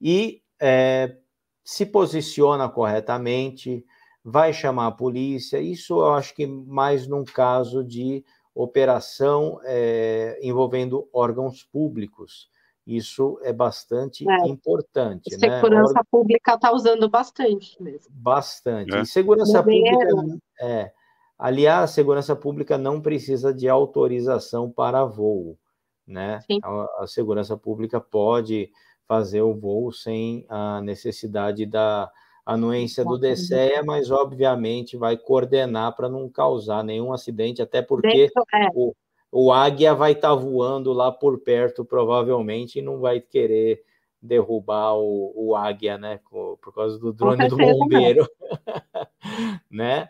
e 0.00 0.42
é, 0.60 1.16
se 1.64 1.84
posiciona 1.84 2.68
corretamente, 2.68 3.84
vai 4.24 4.52
chamar 4.52 4.86
a 4.86 4.92
polícia. 4.92 5.60
Isso 5.60 5.98
eu 5.98 6.14
acho 6.14 6.34
que 6.34 6.46
mais 6.46 7.06
num 7.06 7.24
caso 7.24 7.84
de 7.84 8.24
operação 8.54 9.60
é, 9.64 10.38
envolvendo 10.42 11.08
órgãos 11.12 11.62
públicos. 11.62 12.50
Isso 12.86 13.38
é 13.42 13.52
bastante 13.52 14.28
é. 14.28 14.48
importante. 14.48 15.34
A 15.34 15.38
né? 15.38 15.56
segurança 15.56 15.92
né? 15.92 16.00
pública 16.10 16.54
está 16.54 16.72
usando 16.72 17.08
bastante 17.08 17.80
mesmo. 17.82 18.08
Bastante. 18.10 18.94
É. 18.94 19.02
E 19.02 19.06
segurança 19.06 19.62
pública. 19.62 20.38
É, 20.58 20.90
aliás, 21.38 21.90
segurança 21.90 22.34
pública 22.34 22.76
não 22.76 23.00
precisa 23.00 23.54
de 23.54 23.68
autorização 23.68 24.70
para 24.70 25.04
voo. 25.04 25.56
Né? 26.06 26.40
A, 26.62 27.02
a, 27.02 27.06
segurança 27.06 27.56
pública 27.56 28.00
pode 28.00 28.70
fazer 29.06 29.42
o 29.42 29.54
voo 29.54 29.92
sem 29.92 30.44
a 30.48 30.80
necessidade 30.80 31.64
da 31.66 32.10
anuência 32.44 33.04
do 33.04 33.18
DCEA, 33.18 33.82
mas 33.84 34.10
obviamente 34.10 34.96
vai 34.96 35.18
coordenar 35.18 35.94
para 35.94 36.08
não 36.08 36.30
causar 36.30 36.82
nenhum 36.82 37.12
acidente, 37.12 37.60
até 37.60 37.82
porque 37.82 38.30
o, 38.74 38.94
o 39.30 39.52
águia 39.52 39.94
vai 39.94 40.12
estar 40.12 40.30
tá 40.30 40.34
voando 40.34 40.92
lá 40.94 41.12
por 41.12 41.40
perto, 41.40 41.84
provavelmente, 41.84 42.78
e 42.78 42.82
não 42.82 43.00
vai 43.00 43.20
querer 43.20 43.82
derrubar 44.20 44.94
o, 44.94 45.32
o 45.36 45.54
águia, 45.54 45.98
né? 45.98 46.20
Por 46.30 46.74
causa 46.74 46.98
do 46.98 47.12
drone 47.12 47.48
do 47.48 47.56
bombeiro, 47.56 48.26
né? 49.70 50.08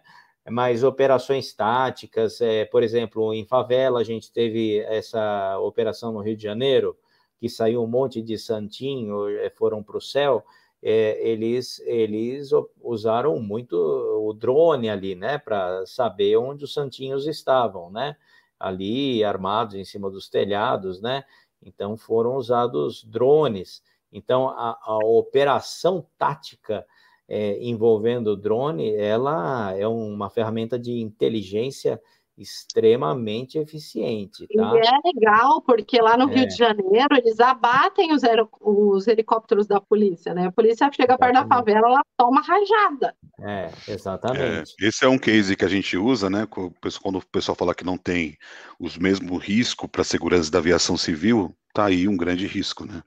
Mas 0.50 0.82
operações 0.82 1.52
táticas, 1.52 2.40
é, 2.40 2.64
por 2.64 2.82
exemplo, 2.82 3.32
em 3.34 3.44
favela, 3.44 4.00
a 4.00 4.04
gente 4.04 4.32
teve 4.32 4.78
essa 4.80 5.58
operação 5.60 6.12
no 6.12 6.20
Rio 6.20 6.36
de 6.36 6.42
Janeiro, 6.42 6.96
que 7.38 7.48
saiu 7.48 7.82
um 7.82 7.86
monte 7.86 8.22
de 8.22 8.38
santinho, 8.38 9.28
é, 9.28 9.50
foram 9.50 9.82
para 9.82 9.96
o 9.96 10.00
céu. 10.00 10.44
É, 10.82 11.20
eles, 11.28 11.80
eles 11.80 12.50
usaram 12.80 13.38
muito 13.40 13.74
o 13.76 14.32
drone 14.32 14.88
ali, 14.88 15.14
né, 15.14 15.38
para 15.38 15.84
saber 15.86 16.36
onde 16.36 16.64
os 16.64 16.72
santinhos 16.72 17.26
estavam, 17.26 17.90
né? 17.90 18.16
ali 18.58 19.22
armados 19.22 19.74
em 19.74 19.84
cima 19.84 20.10
dos 20.10 20.28
telhados, 20.28 21.00
né? 21.00 21.24
Então 21.62 21.96
foram 21.96 22.36
usados 22.36 23.04
drones. 23.04 23.82
Então 24.12 24.48
a, 24.48 24.78
a 24.82 24.96
operação 24.96 26.06
tática 26.18 26.84
é, 27.28 27.58
envolvendo 27.62 28.28
o 28.28 28.36
drone, 28.36 28.94
ela 28.94 29.76
é 29.76 29.86
uma 29.86 30.30
ferramenta 30.30 30.78
de 30.78 31.00
inteligência 31.00 32.00
extremamente 32.38 33.58
eficiente, 33.58 34.46
tá? 34.46 34.72
E 34.74 34.78
é 34.78 35.12
legal, 35.12 35.60
porque 35.62 36.00
lá 36.00 36.16
no 36.16 36.30
é. 36.30 36.36
Rio 36.36 36.48
de 36.48 36.54
Janeiro 36.54 37.08
eles 37.16 37.40
abatem 37.40 38.12
os, 38.12 38.22
os, 38.60 39.08
helicópteros 39.08 39.66
da 39.66 39.80
polícia, 39.80 40.32
né? 40.32 40.46
A 40.46 40.52
polícia 40.52 40.88
chega 40.92 41.14
exatamente. 41.14 41.34
perto 41.34 41.48
da 41.48 41.56
favela, 41.56 41.88
ela 41.88 42.02
toma 42.16 42.40
rajada. 42.40 43.14
É, 43.40 43.70
exatamente. 43.88 44.74
É, 44.80 44.86
esse 44.86 45.04
é 45.04 45.08
um 45.08 45.18
case 45.18 45.56
que 45.56 45.64
a 45.64 45.68
gente 45.68 45.96
usa, 45.96 46.30
né? 46.30 46.46
Quando 46.46 47.18
o 47.18 47.26
pessoal 47.26 47.56
fala 47.56 47.74
que 47.74 47.84
não 47.84 47.98
tem 47.98 48.36
os 48.78 48.96
mesmos 48.96 49.42
riscos 49.42 49.90
para 49.90 50.02
a 50.02 50.04
segurança 50.04 50.50
da 50.50 50.58
aviação 50.58 50.96
civil, 50.96 51.52
tá 51.74 51.86
aí 51.86 52.06
um 52.06 52.16
grande 52.16 52.46
risco, 52.46 52.86
né? 52.86 53.02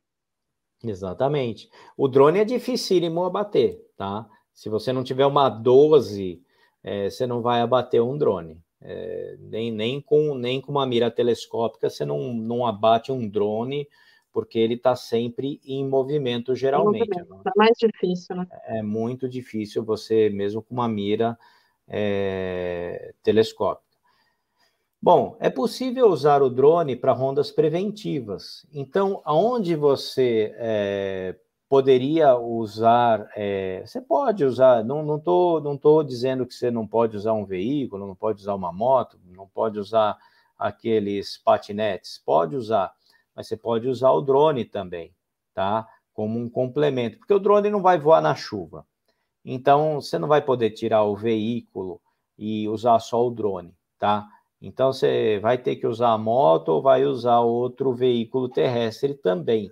Exatamente. 0.83 1.69
O 1.95 2.07
drone 2.07 2.39
é 2.39 2.45
dificílimo 2.45 3.23
abater, 3.23 3.79
tá? 4.01 4.27
Se 4.51 4.67
você 4.67 4.91
não 4.91 5.03
tiver 5.03 5.27
uma 5.27 5.47
12, 5.47 6.41
é, 6.83 7.07
você 7.07 7.27
não 7.27 7.39
vai 7.39 7.61
abater 7.61 8.01
um 8.01 8.17
drone. 8.17 8.59
É, 8.81 9.37
nem, 9.39 9.71
nem, 9.71 10.01
com, 10.01 10.33
nem 10.33 10.59
com 10.59 10.71
uma 10.71 10.87
mira 10.87 11.11
telescópica 11.11 11.87
você 11.87 12.03
não, 12.03 12.33
não 12.33 12.65
abate 12.65 13.11
um 13.11 13.29
drone, 13.29 13.87
porque 14.33 14.57
ele 14.57 14.73
está 14.73 14.95
sempre 14.95 15.61
em 15.63 15.87
movimento, 15.87 16.55
geralmente. 16.55 17.11
É 17.15 17.51
mais 17.55 17.77
difícil, 17.77 18.37
né? 18.37 18.47
É 18.65 18.81
muito 18.81 19.29
difícil 19.29 19.83
você, 19.83 20.31
mesmo 20.31 20.63
com 20.63 20.73
uma 20.73 20.87
mira 20.87 21.37
é, 21.87 23.13
telescópica. 23.21 23.85
Bom, 24.99 25.37
é 25.39 25.49
possível 25.51 26.07
usar 26.07 26.41
o 26.41 26.49
drone 26.49 26.95
para 26.95 27.11
rondas 27.11 27.51
preventivas. 27.51 28.65
Então, 28.73 29.21
aonde 29.23 29.75
você 29.75 30.55
é, 30.57 31.35
poderia 31.71 32.35
usar, 32.35 33.29
é, 33.33 33.81
você 33.85 34.01
pode 34.01 34.43
usar, 34.43 34.83
não 34.83 35.15
estou 35.15 35.61
não 35.61 35.77
tô 35.77 36.03
dizendo 36.03 36.45
que 36.45 36.53
você 36.53 36.69
não 36.69 36.85
pode 36.85 37.15
usar 37.15 37.31
um 37.31 37.45
veículo, 37.45 38.05
não 38.05 38.13
pode 38.13 38.41
usar 38.41 38.55
uma 38.55 38.73
moto, 38.73 39.17
não 39.23 39.47
pode 39.47 39.79
usar 39.79 40.17
aqueles 40.59 41.37
patinetes, 41.37 42.21
pode 42.25 42.57
usar, 42.57 42.91
mas 43.33 43.47
você 43.47 43.55
pode 43.55 43.87
usar 43.87 44.11
o 44.11 44.19
drone 44.19 44.65
também, 44.65 45.15
tá? 45.53 45.87
Como 46.11 46.37
um 46.37 46.49
complemento, 46.49 47.17
porque 47.17 47.33
o 47.33 47.39
drone 47.39 47.69
não 47.69 47.81
vai 47.81 47.97
voar 47.97 48.21
na 48.21 48.35
chuva. 48.35 48.85
Então, 49.45 50.01
você 50.01 50.19
não 50.19 50.27
vai 50.27 50.41
poder 50.41 50.71
tirar 50.71 51.03
o 51.03 51.15
veículo 51.15 52.01
e 52.37 52.67
usar 52.67 52.99
só 52.99 53.25
o 53.25 53.31
drone, 53.31 53.73
tá? 53.97 54.27
Então, 54.61 54.91
você 54.91 55.39
vai 55.39 55.57
ter 55.57 55.77
que 55.77 55.87
usar 55.87 56.09
a 56.11 56.17
moto 56.17 56.67
ou 56.67 56.81
vai 56.81 57.05
usar 57.05 57.39
outro 57.39 57.93
veículo 57.93 58.49
terrestre 58.49 59.13
também 59.13 59.71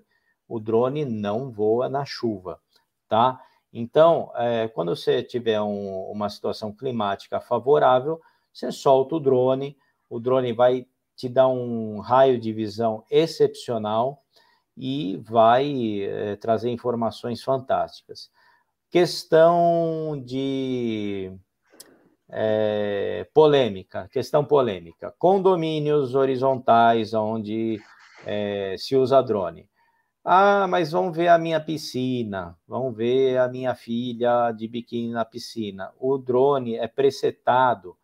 o 0.50 0.60
drone 0.60 1.06
não 1.06 1.52
voa 1.52 1.88
na 1.88 2.04
chuva, 2.04 2.60
tá? 3.08 3.40
Então, 3.72 4.32
é, 4.36 4.68
quando 4.68 4.96
você 4.96 5.22
tiver 5.22 5.62
um, 5.62 6.10
uma 6.10 6.28
situação 6.28 6.74
climática 6.74 7.40
favorável, 7.40 8.20
você 8.52 8.72
solta 8.72 9.16
o 9.16 9.20
drone, 9.20 9.78
o 10.10 10.20
drone 10.20 10.52
vai 10.52 10.88
te 11.16 11.30
dar 11.30 11.48
um 11.48 12.00
raio 12.00 12.40
de 12.40 12.52
visão 12.52 13.04
excepcional 13.12 14.24
e 14.76 15.18
vai 15.18 16.02
é, 16.02 16.36
trazer 16.38 16.72
informações 16.72 17.44
fantásticas. 17.44 18.32
Questão 18.90 20.20
de 20.26 21.32
é, 22.28 23.28
polêmica, 23.36 24.10
questão 24.12 24.44
polêmica. 24.44 25.14
Condomínios 25.20 26.16
horizontais 26.16 27.14
onde 27.14 27.80
é, 28.26 28.76
se 28.80 28.96
usa 28.96 29.22
drone. 29.22 29.70
Ah, 30.32 30.68
mas 30.68 30.92
vão 30.92 31.12
ver 31.12 31.28
a 31.30 31.40
minha 31.40 31.60
piscina, 31.60 32.56
vão 32.68 32.92
ver 32.92 33.40
a 33.40 33.48
minha 33.48 33.74
filha 33.74 34.52
de 34.52 34.68
biquíni 34.68 35.12
na 35.12 35.26
piscina. 35.26 35.92
O 36.00 36.20
drone 36.20 36.76
é 36.76 36.88
presetado 36.88 37.98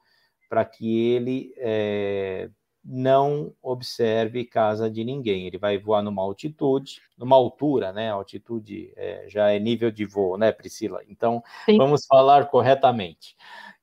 para 0.50 0.66
que 0.66 1.12
ele 1.12 1.54
é, 1.56 2.50
não 2.84 3.54
observe 3.62 4.44
casa 4.44 4.90
de 4.90 5.04
ninguém. 5.04 5.46
Ele 5.46 5.60
vai 5.60 5.78
voar 5.78 6.02
numa 6.02 6.24
altitude, 6.24 7.00
numa 7.16 7.36
altura, 7.36 7.94
né? 7.94 8.10
Altitude 8.10 8.92
é, 8.96 9.26
já 9.30 9.52
é 9.52 9.60
nível 9.60 9.92
de 9.92 10.04
voo, 10.04 10.36
né, 10.36 10.52
Priscila? 10.52 11.02
Então, 11.08 11.44
Sim. 11.66 11.78
vamos 11.78 12.08
falar 12.08 12.48
corretamente. 12.48 13.36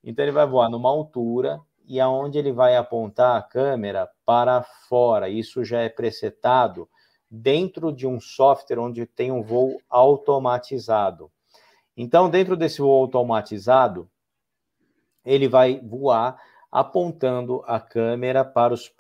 Então, 0.03 0.25
ele 0.25 0.33
vai 0.33 0.49
voar 0.49 0.69
numa 0.69 0.89
altura 0.89 1.61
e 1.87 2.01
aonde 2.01 2.41
ele 2.41 2.51
vai 2.51 2.75
apontar 2.75 3.37
a 3.37 3.43
câmera 3.43 4.11
para 4.27 4.65
fora. 4.89 5.29
Isso 5.29 5.65
já 5.65 5.79
é 5.79 5.89
presetado 5.89 6.89
dentro 7.35 7.91
de 7.91 8.07
um 8.07 8.21
software 8.21 8.79
onde 8.79 9.07
tem 9.07 9.33
um 9.33 9.43
voo 9.43 9.81
automatizado. 9.89 11.33
Então, 11.97 12.29
dentro 12.29 12.59
desse 12.59 12.83
voo 12.83 13.01
automatizado, 13.01 14.07
ele 15.25 15.49
vai 15.49 15.81
voar 15.81 16.39
apontando 16.71 17.63
a 17.67 17.81
câmera 17.81 18.45
para 18.45 18.75
os, 18.75 18.93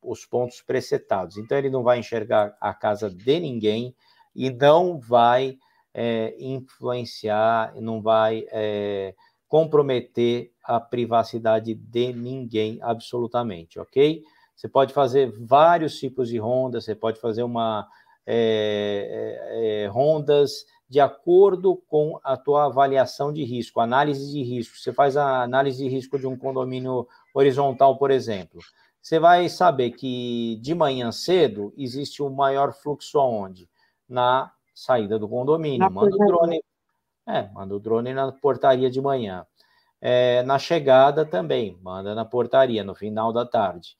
os 0.00 0.24
pontos 0.24 0.62
presetados. 0.62 1.36
Então, 1.36 1.58
ele 1.58 1.70
não 1.70 1.82
vai 1.82 1.98
enxergar 1.98 2.56
a 2.60 2.72
casa 2.72 3.10
de 3.10 3.40
ninguém 3.40 3.96
e 4.32 4.48
não 4.48 5.00
vai 5.00 5.58
é, 5.92 6.36
influenciar, 6.38 7.74
não 7.80 8.00
vai 8.00 8.46
é, 8.52 9.12
comprometer 9.48 10.52
a 10.62 10.78
privacidade 10.78 11.74
de 11.74 12.12
ninguém, 12.12 12.78
absolutamente, 12.80 13.80
ok? 13.80 14.22
Você 14.62 14.68
pode 14.68 14.94
fazer 14.94 15.28
vários 15.40 15.98
tipos 15.98 16.28
de 16.28 16.38
rondas, 16.38 16.84
você 16.84 16.94
pode 16.94 17.18
fazer 17.18 17.42
uma 17.42 17.84
é, 18.24 19.40
é, 19.50 19.82
é, 19.82 19.86
rondas 19.88 20.64
de 20.88 21.00
acordo 21.00 21.82
com 21.88 22.20
a 22.22 22.36
tua 22.36 22.66
avaliação 22.66 23.32
de 23.32 23.42
risco, 23.42 23.80
análise 23.80 24.30
de 24.30 24.40
risco. 24.40 24.78
Você 24.78 24.92
faz 24.92 25.16
a 25.16 25.42
análise 25.42 25.82
de 25.82 25.88
risco 25.88 26.16
de 26.16 26.28
um 26.28 26.36
condomínio 26.36 27.08
horizontal, 27.34 27.98
por 27.98 28.12
exemplo. 28.12 28.60
Você 29.00 29.18
vai 29.18 29.48
saber 29.48 29.90
que 29.90 30.60
de 30.62 30.76
manhã 30.76 31.10
cedo 31.10 31.74
existe 31.76 32.22
o 32.22 32.28
um 32.28 32.32
maior 32.32 32.72
fluxo 32.72 33.18
aonde? 33.18 33.68
Na 34.08 34.52
saída 34.72 35.18
do 35.18 35.28
condomínio. 35.28 35.90
manda 35.90 36.14
o 36.14 36.18
drone. 36.24 36.62
É, 37.26 37.48
manda 37.48 37.74
o 37.74 37.80
drone 37.80 38.14
na 38.14 38.30
portaria 38.30 38.88
de 38.88 39.00
manhã. 39.00 39.44
É, 40.00 40.44
na 40.44 40.56
chegada 40.56 41.26
também, 41.26 41.76
manda 41.82 42.14
na 42.14 42.24
portaria, 42.24 42.84
no 42.84 42.94
final 42.94 43.32
da 43.32 43.44
tarde. 43.44 43.96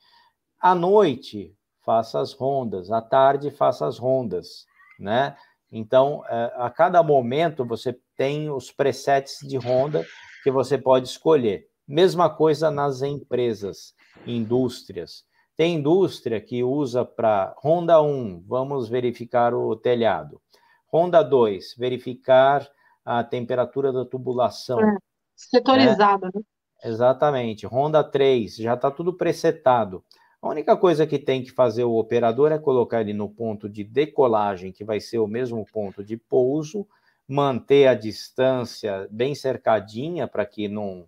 À 0.63 0.77
noite, 0.77 1.53
faça 1.81 2.21
as 2.21 2.33
rondas, 2.33 2.93
à 2.93 3.03
tarde, 3.03 3.51
faça 3.51 3.85
as 3.85 3.99
rondas, 3.99 4.65
né? 4.97 5.37
Então, 5.73 6.23
é, 6.29 6.53
a 6.55 6.71
cada 6.71 7.03
momento 7.03 7.65
você 7.65 7.99
tem 8.17 8.49
os 8.49 8.71
presets 8.71 9.39
de 9.43 9.57
ronda 9.57 10.07
que 10.45 10.53
você 10.53 10.79
pode 10.79 11.09
escolher. 11.09 11.67
Mesma 11.89 12.31
coisa 12.31 12.71
nas 12.71 13.03
empresas, 13.03 13.93
indústrias. 14.25 15.25
Tem 15.57 15.75
indústria 15.75 16.41
que 16.41 16.63
usa 16.63 17.05
para 17.05 17.55
Ronda 17.59 18.01
1, 18.01 18.45
vamos 18.47 18.89
verificar 18.89 19.53
o 19.55 19.75
telhado. 19.75 20.41
Ronda 20.87 21.23
2, 21.23 21.75
verificar 21.77 22.69
a 23.05 23.25
temperatura 23.25 23.93
da 23.93 24.05
tubulação. 24.05 24.81
É, 24.81 24.97
setorizada, 25.35 26.31
né? 26.33 26.41
Exatamente. 26.85 27.67
Ronda 27.67 28.05
3, 28.05 28.57
já 28.57 28.75
está 28.75 28.91
tudo 28.91 29.13
presetado. 29.13 30.05
A 30.43 30.49
única 30.49 30.77
coisa 30.77 31.07
que 31.07 31.21
tem 31.21 31.41
que 31.45 31.53
fazer 31.53 31.85
o 31.85 31.95
operador 31.95 32.51
é 32.51 32.59
colocar 32.59 33.01
ele 33.01 33.13
no 33.13 33.29
ponto 33.29 33.69
de 33.69 33.85
decolagem, 33.85 34.73
que 34.73 34.83
vai 34.83 34.99
ser 34.99 35.21
o 35.21 35.29
mesmo 35.29 35.65
ponto 35.73 36.03
de 36.03 36.17
pouso, 36.17 36.85
manter 37.29 37.87
a 37.87 37.95
distância 37.95 39.07
bem 39.09 39.37
cercadinha 39.37 40.27
para 40.27 40.45
que 40.45 40.67
não 40.67 41.07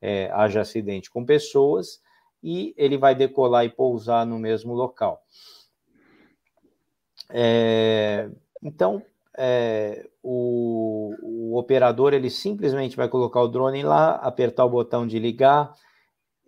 é, 0.00 0.30
haja 0.32 0.60
acidente 0.60 1.10
com 1.10 1.24
pessoas, 1.24 2.00
e 2.40 2.72
ele 2.76 2.96
vai 2.96 3.12
decolar 3.12 3.64
e 3.64 3.68
pousar 3.68 4.24
no 4.24 4.38
mesmo 4.38 4.72
local. 4.72 5.20
É, 7.30 8.30
então, 8.62 9.02
é, 9.36 10.06
o, 10.22 11.12
o, 11.22 11.58
operador 11.58 12.14
ele 12.14 12.30
simplesmente 12.30 12.96
vai 12.96 13.08
colocar 13.08 13.42
o 13.42 13.48
drone 13.48 13.82
lá, 13.82 14.12
apertar 14.12 14.64
o 14.64 14.70
botão 14.70 15.04
de 15.06 15.18
ligar, 15.18 15.74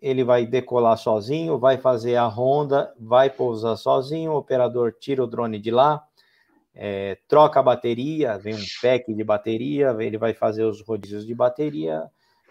ele 0.00 0.22
vai 0.22 0.46
decolar 0.46 0.96
sozinho, 0.96 1.58
vai 1.58 1.76
fazer 1.76 2.16
a 2.16 2.26
ronda, 2.26 2.92
vai 2.98 3.28
pousar 3.28 3.76
sozinho, 3.76 4.32
o 4.32 4.36
operador 4.36 4.94
tira 4.98 5.22
o 5.22 5.26
drone 5.26 5.58
de 5.58 5.70
lá, 5.70 6.04
é, 6.74 7.18
troca 7.26 7.58
a 7.58 7.62
bateria, 7.62 8.38
vem 8.38 8.54
um 8.54 8.64
pack 8.80 9.12
de 9.12 9.24
bateria, 9.24 9.96
ele 9.98 10.16
vai 10.16 10.32
fazer 10.32 10.64
os 10.64 10.80
rodízios 10.80 11.26
de 11.26 11.34
bateria 11.34 12.04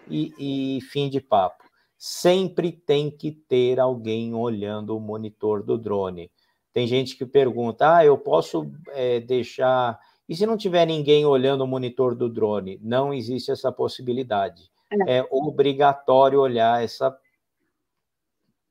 e, 0.10 0.78
e 0.78 0.82
fim 0.82 1.10
de 1.10 1.22
papo. 1.22 1.64
Sempre 1.98 2.72
tem 2.72 3.10
que 3.10 3.32
ter 3.32 3.80
alguém 3.80 4.34
olhando 4.36 4.96
o 4.96 5.00
monitor 5.00 5.64
do 5.64 5.78
drone. 5.78 6.30
Tem 6.74 6.86
gente 6.86 7.18
que 7.18 7.26
pergunta: 7.26 7.98
ah, 7.98 8.06
eu 8.06 8.18
posso 8.18 8.70
é, 8.90 9.20
deixar. 9.20 9.98
E 10.30 10.36
se 10.36 10.46
não 10.46 10.58
tiver 10.58 10.86
ninguém 10.86 11.26
olhando 11.26 11.64
o 11.64 11.68
monitor 11.68 12.14
do 12.14 12.30
drone? 12.30 12.80
Não 12.84 13.14
existe 13.14 13.50
essa 13.50 13.72
possibilidade. 13.72 14.70
É, 15.08 15.18
é 15.18 15.28
obrigatório 15.32 16.40
olhar 16.40 16.84
essa 16.84 17.18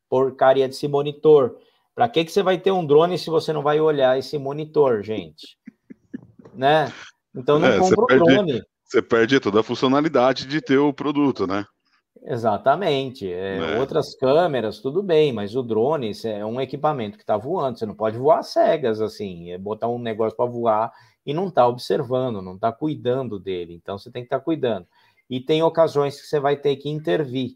porcaria 0.09 0.67
desse 0.69 0.89
monitor. 0.89 1.57
Para 1.95 2.09
que, 2.09 2.25
que 2.25 2.33
você 2.33 2.43
vai 2.43 2.59
ter 2.59 2.71
um 2.71 2.87
drone 2.87 3.19
se 3.19 3.31
você 3.31 3.53
não 3.53 3.63
vai 3.63 3.81
olhar 3.81 4.19
esse 4.19 4.37
monitor, 4.39 5.03
gente? 5.03 5.57
Né? 6.55 6.93
Então 7.35 7.59
não 7.59 7.69
é, 7.69 7.79
compra 7.79 8.17
o 8.17 8.25
drone. 8.25 8.63
Você 8.85 9.03
perde 9.03 9.41
toda 9.41 9.61
a 9.61 9.65
funcionalidade 9.65 10.47
de 10.47 10.61
ter 10.61 10.79
o 10.79 10.93
produto, 10.93 11.47
né? 11.47 11.65
Exatamente. 12.23 13.31
É, 13.31 13.59
é. 13.59 13.81
Outras 13.81 14.15
câmeras, 14.17 14.81
tudo 14.81 15.03
bem, 15.03 15.33
mas 15.33 15.55
o 15.55 15.63
drone 15.63 16.13
é 16.25 16.45
um 16.45 16.61
equipamento 16.61 17.17
que 17.17 17.23
está 17.23 17.37
voando. 17.37 17.79
Você 17.79 17.87
não 17.87 17.95
pode 17.95 18.19
voar 18.19 18.43
cegas 18.43 19.01
assim, 19.01 19.51
é 19.51 19.59
botar 19.59 19.89
um 19.89 19.99
negócio 19.99 20.37
para 20.37 20.51
voar 20.51 20.93
e 21.25 21.35
não 21.35 21.49
está 21.49 21.67
observando, 21.67 22.43
não 22.43 22.55
está 22.55 22.73
cuidando 22.73 23.39
dele. 23.39 23.75
Então 23.75 23.99
você 23.99 24.11
tem 24.11 24.23
que 24.23 24.27
estar 24.27 24.39
tá 24.39 24.45
cuidando. 24.45 24.87
E 25.29 25.41
tem 25.41 25.63
ocasiões 25.63 26.21
que 26.21 26.27
você 26.27 26.39
vai 26.39 26.57
ter 26.57 26.77
que 26.77 26.89
intervir, 26.89 27.55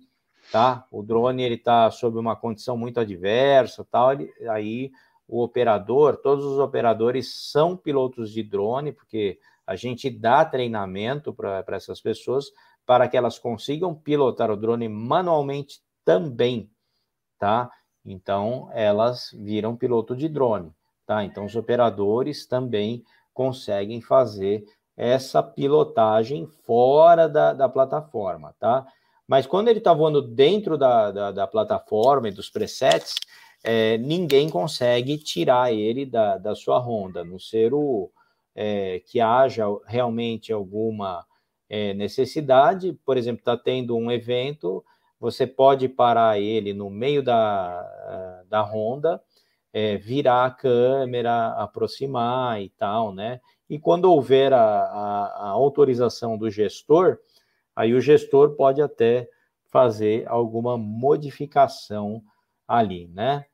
tá? 0.50 0.86
O 0.90 1.02
drone 1.02 1.42
ele 1.42 1.54
está 1.54 1.90
sob 1.90 2.18
uma 2.18 2.36
condição 2.36 2.76
muito 2.76 3.00
adversa, 3.00 3.86
tal. 3.90 4.12
Ele, 4.12 4.32
aí 4.48 4.90
o 5.26 5.42
operador, 5.42 6.16
todos 6.16 6.44
os 6.44 6.58
operadores 6.58 7.50
são 7.50 7.76
pilotos 7.76 8.32
de 8.32 8.42
drone, 8.42 8.92
porque 8.92 9.38
a 9.66 9.76
gente 9.76 10.10
dá 10.10 10.44
treinamento 10.44 11.32
para 11.32 11.64
essas 11.68 12.00
pessoas 12.00 12.46
para 12.84 13.06
que 13.08 13.16
elas 13.16 13.38
consigam 13.38 13.94
pilotar 13.94 14.50
o 14.50 14.56
drone 14.56 14.88
manualmente 14.88 15.80
também, 16.04 16.68
tá? 17.38 17.70
Então, 18.04 18.68
elas 18.72 19.30
viram 19.32 19.76
piloto 19.76 20.16
de 20.16 20.28
drone, 20.28 20.74
tá? 21.06 21.22
Então, 21.22 21.44
os 21.44 21.54
operadores 21.54 22.46
também 22.46 23.04
conseguem 23.32 24.00
fazer 24.00 24.64
essa 24.96 25.40
pilotagem 25.42 26.46
fora 26.46 27.28
da, 27.28 27.52
da 27.52 27.68
plataforma, 27.68 28.54
tá? 28.58 28.84
Mas 29.30 29.46
quando 29.46 29.68
ele 29.68 29.78
está 29.78 29.94
voando 29.94 30.20
dentro 30.20 30.76
da, 30.76 31.12
da, 31.12 31.30
da, 31.30 31.46
plataforma 31.46 32.28
e 32.28 32.32
dos 32.32 32.50
presets, 32.50 33.14
é, 33.62 33.96
ninguém 33.96 34.50
consegue 34.50 35.16
tirar 35.18 35.72
ele 35.72 36.04
da, 36.04 36.36
da 36.36 36.52
sua 36.56 36.80
ronda, 36.80 37.22
no 37.22 37.38
ser 37.38 37.72
o 37.72 38.10
é, 38.56 39.00
que 39.06 39.20
haja 39.20 39.66
realmente 39.86 40.52
alguma 40.52 41.24
é, 41.68 41.94
necessidade, 41.94 42.92
por 43.06 43.16
exemplo, 43.16 43.38
está 43.38 43.56
tendo 43.56 43.96
um 43.96 44.10
evento, 44.10 44.84
você 45.20 45.46
pode 45.46 45.88
parar 45.88 46.40
ele 46.40 46.74
no 46.74 46.90
meio 46.90 47.22
da, 47.22 48.42
da 48.48 48.62
ronda, 48.62 49.22
é, 49.72 49.96
virar 49.96 50.44
a 50.44 50.50
câmera, 50.50 51.50
aproximar 51.50 52.60
e 52.60 52.68
tal, 52.70 53.14
né? 53.14 53.40
E 53.68 53.78
quando 53.78 54.06
houver 54.06 54.52
a, 54.52 54.58
a, 54.60 55.26
a 55.36 55.48
autorização 55.50 56.36
do 56.36 56.50
gestor, 56.50 57.20
aí 57.80 57.94
o 57.94 58.00
gestor 58.00 58.56
pode 58.56 58.82
até 58.82 59.28
fazer 59.66 60.28
alguma 60.28 60.76
modificação 60.76 62.22
ali, 62.68 63.08
né? 63.08 63.44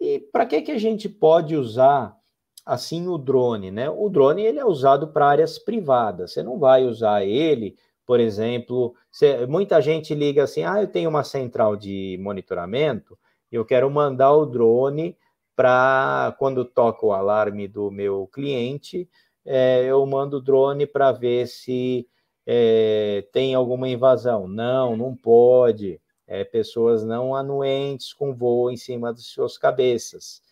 E 0.00 0.20
para 0.20 0.46
que, 0.46 0.62
que 0.62 0.72
a 0.72 0.78
gente 0.78 1.08
pode 1.08 1.56
usar 1.56 2.16
assim 2.64 3.08
o 3.08 3.18
drone, 3.18 3.70
né? 3.70 3.90
O 3.90 4.08
drone 4.08 4.42
ele 4.42 4.58
é 4.58 4.64
usado 4.64 5.08
para 5.08 5.26
áreas 5.26 5.58
privadas. 5.58 6.32
Você 6.32 6.42
não 6.42 6.58
vai 6.58 6.84
usar 6.84 7.24
ele, 7.24 7.76
por 8.06 8.20
exemplo, 8.20 8.94
você, 9.10 9.46
muita 9.46 9.80
gente 9.80 10.14
liga 10.14 10.44
assim: 10.44 10.62
"Ah, 10.62 10.80
eu 10.80 10.88
tenho 10.88 11.10
uma 11.10 11.24
central 11.24 11.76
de 11.76 12.18
monitoramento, 12.20 13.18
e 13.50 13.56
eu 13.56 13.64
quero 13.64 13.90
mandar 13.90 14.32
o 14.34 14.46
drone 14.46 15.16
para 15.56 16.34
quando 16.38 16.64
toca 16.64 17.06
o 17.06 17.12
alarme 17.12 17.68
do 17.68 17.90
meu 17.90 18.28
cliente, 18.32 19.08
é, 19.44 19.84
eu 19.84 20.04
mando 20.06 20.38
o 20.38 20.40
drone 20.40 20.86
para 20.86 21.12
ver 21.12 21.46
se 21.46 22.08
é, 22.46 23.26
tem 23.32 23.54
alguma 23.54 23.88
invasão. 23.88 24.46
Não, 24.46 24.96
não 24.96 25.14
pode. 25.16 26.00
É, 26.26 26.42
pessoas 26.42 27.04
não 27.04 27.34
anuentes 27.34 28.12
com 28.12 28.34
voo 28.34 28.70
em 28.70 28.76
cima 28.76 29.12
das 29.12 29.26
suas 29.26 29.58
cabeças. 29.58 30.42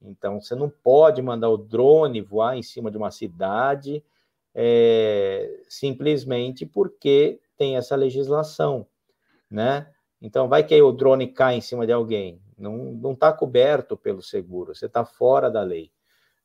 Então, 0.00 0.40
você 0.40 0.54
não 0.54 0.68
pode 0.68 1.22
mandar 1.22 1.48
o 1.48 1.56
drone 1.56 2.20
voar 2.20 2.56
em 2.56 2.62
cima 2.62 2.90
de 2.90 2.96
uma 2.96 3.10
cidade 3.10 4.04
é, 4.54 5.60
simplesmente 5.68 6.66
porque 6.66 7.40
tem 7.56 7.76
essa 7.76 7.96
legislação, 7.96 8.86
né? 9.50 9.88
Então, 10.20 10.48
vai 10.48 10.64
que 10.64 10.74
aí 10.74 10.82
o 10.82 10.92
drone 10.92 11.26
cai 11.28 11.56
em 11.56 11.60
cima 11.60 11.86
de 11.86 11.92
alguém. 11.92 12.40
Não 12.56 13.12
está 13.12 13.32
coberto 13.32 13.96
pelo 13.96 14.22
seguro, 14.22 14.74
você 14.74 14.86
está 14.86 15.04
fora 15.04 15.50
da 15.50 15.62
lei. 15.62 15.90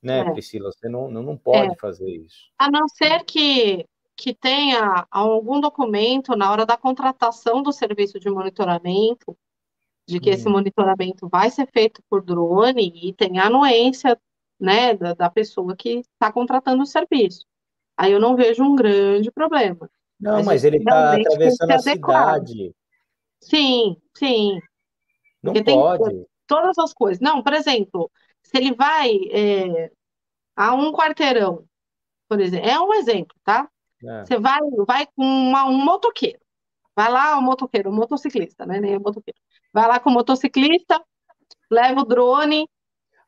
Né, 0.01 0.19
é. 0.19 0.31
Priscila? 0.31 0.71
Você 0.71 0.87
não, 0.87 1.09
não, 1.09 1.23
não 1.23 1.37
pode 1.37 1.73
é. 1.73 1.75
fazer 1.75 2.09
isso. 2.09 2.51
A 2.57 2.69
não 2.69 2.87
ser 2.87 3.23
que, 3.23 3.85
que 4.17 4.33
tenha 4.33 5.07
algum 5.11 5.61
documento 5.61 6.35
na 6.35 6.51
hora 6.51 6.65
da 6.65 6.75
contratação 6.75 7.61
do 7.61 7.71
serviço 7.71 8.19
de 8.19 8.29
monitoramento 8.29 9.37
de 10.07 10.19
que 10.19 10.31
hum. 10.31 10.33
esse 10.33 10.49
monitoramento 10.49 11.29
vai 11.29 11.51
ser 11.51 11.69
feito 11.71 12.01
por 12.09 12.23
drone 12.23 12.91
e 12.95 13.13
tem 13.13 13.39
anuência 13.39 14.19
né, 14.59 14.95
da, 14.95 15.13
da 15.13 15.29
pessoa 15.29 15.75
que 15.75 15.99
está 15.99 16.31
contratando 16.31 16.81
o 16.81 16.87
serviço. 16.87 17.45
Aí 17.95 18.11
eu 18.11 18.19
não 18.19 18.35
vejo 18.35 18.63
um 18.63 18.75
grande 18.75 19.29
problema. 19.31 19.89
Não, 20.19 20.37
mas, 20.37 20.45
mas 20.45 20.63
ele 20.63 20.77
está 20.77 21.13
atravessando 21.13 21.71
a 21.71 21.79
cidade. 21.79 22.75
Sim, 23.39 23.97
sim. 24.15 24.59
Não 25.43 25.53
Porque 25.53 25.71
pode. 25.71 26.25
todas 26.47 26.77
as 26.79 26.91
coisas. 26.91 27.19
Não, 27.19 27.43
por 27.43 27.53
exemplo, 27.53 28.09
se 28.41 28.57
ele 28.57 28.73
vai 28.73 29.11
é, 29.31 29.91
a 30.55 30.73
um 30.73 30.91
quarteirão, 30.91 31.65
por 32.27 32.39
exemplo, 32.39 32.67
é 32.67 32.79
um 32.79 32.93
exemplo, 32.93 33.37
tá? 33.43 33.69
É. 34.03 34.25
Você 34.25 34.39
vai, 34.39 34.59
vai 34.85 35.05
com 35.07 35.23
uma, 35.23 35.65
um 35.65 35.77
motoqueiro. 35.83 36.39
Vai 36.95 37.11
lá, 37.11 37.37
um 37.37 37.41
motoqueiro, 37.41 37.89
um 37.89 37.95
motociclista, 37.95 38.65
né? 38.65 38.79
Nem 38.79 38.97
um 38.97 39.01
motoqueiro 39.01 39.37
vai 39.77 39.87
lá 39.87 39.99
com 39.99 40.09
o 40.09 40.13
motociclista, 40.13 40.99
leva 41.69 42.01
o 42.01 42.05
drone, 42.05 42.67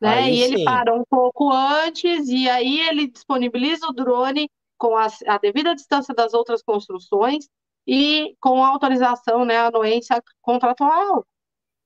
né? 0.01 0.19
Aí 0.19 0.35
e 0.35 0.41
ele 0.41 0.63
para 0.63 0.95
um 0.95 1.03
pouco 1.07 1.51
antes, 1.51 2.27
e 2.27 2.49
aí 2.49 2.79
ele 2.81 3.07
disponibiliza 3.07 3.85
o 3.87 3.93
drone 3.93 4.49
com 4.77 4.95
a, 4.95 5.07
a 5.27 5.37
devida 5.37 5.75
distância 5.75 6.13
das 6.13 6.33
outras 6.33 6.63
construções 6.63 7.47
e 7.85 8.35
com 8.39 8.63
a 8.63 8.69
autorização, 8.69 9.45
né, 9.45 9.57
a 9.57 9.67
anuência 9.67 10.23
contratual. 10.41 11.25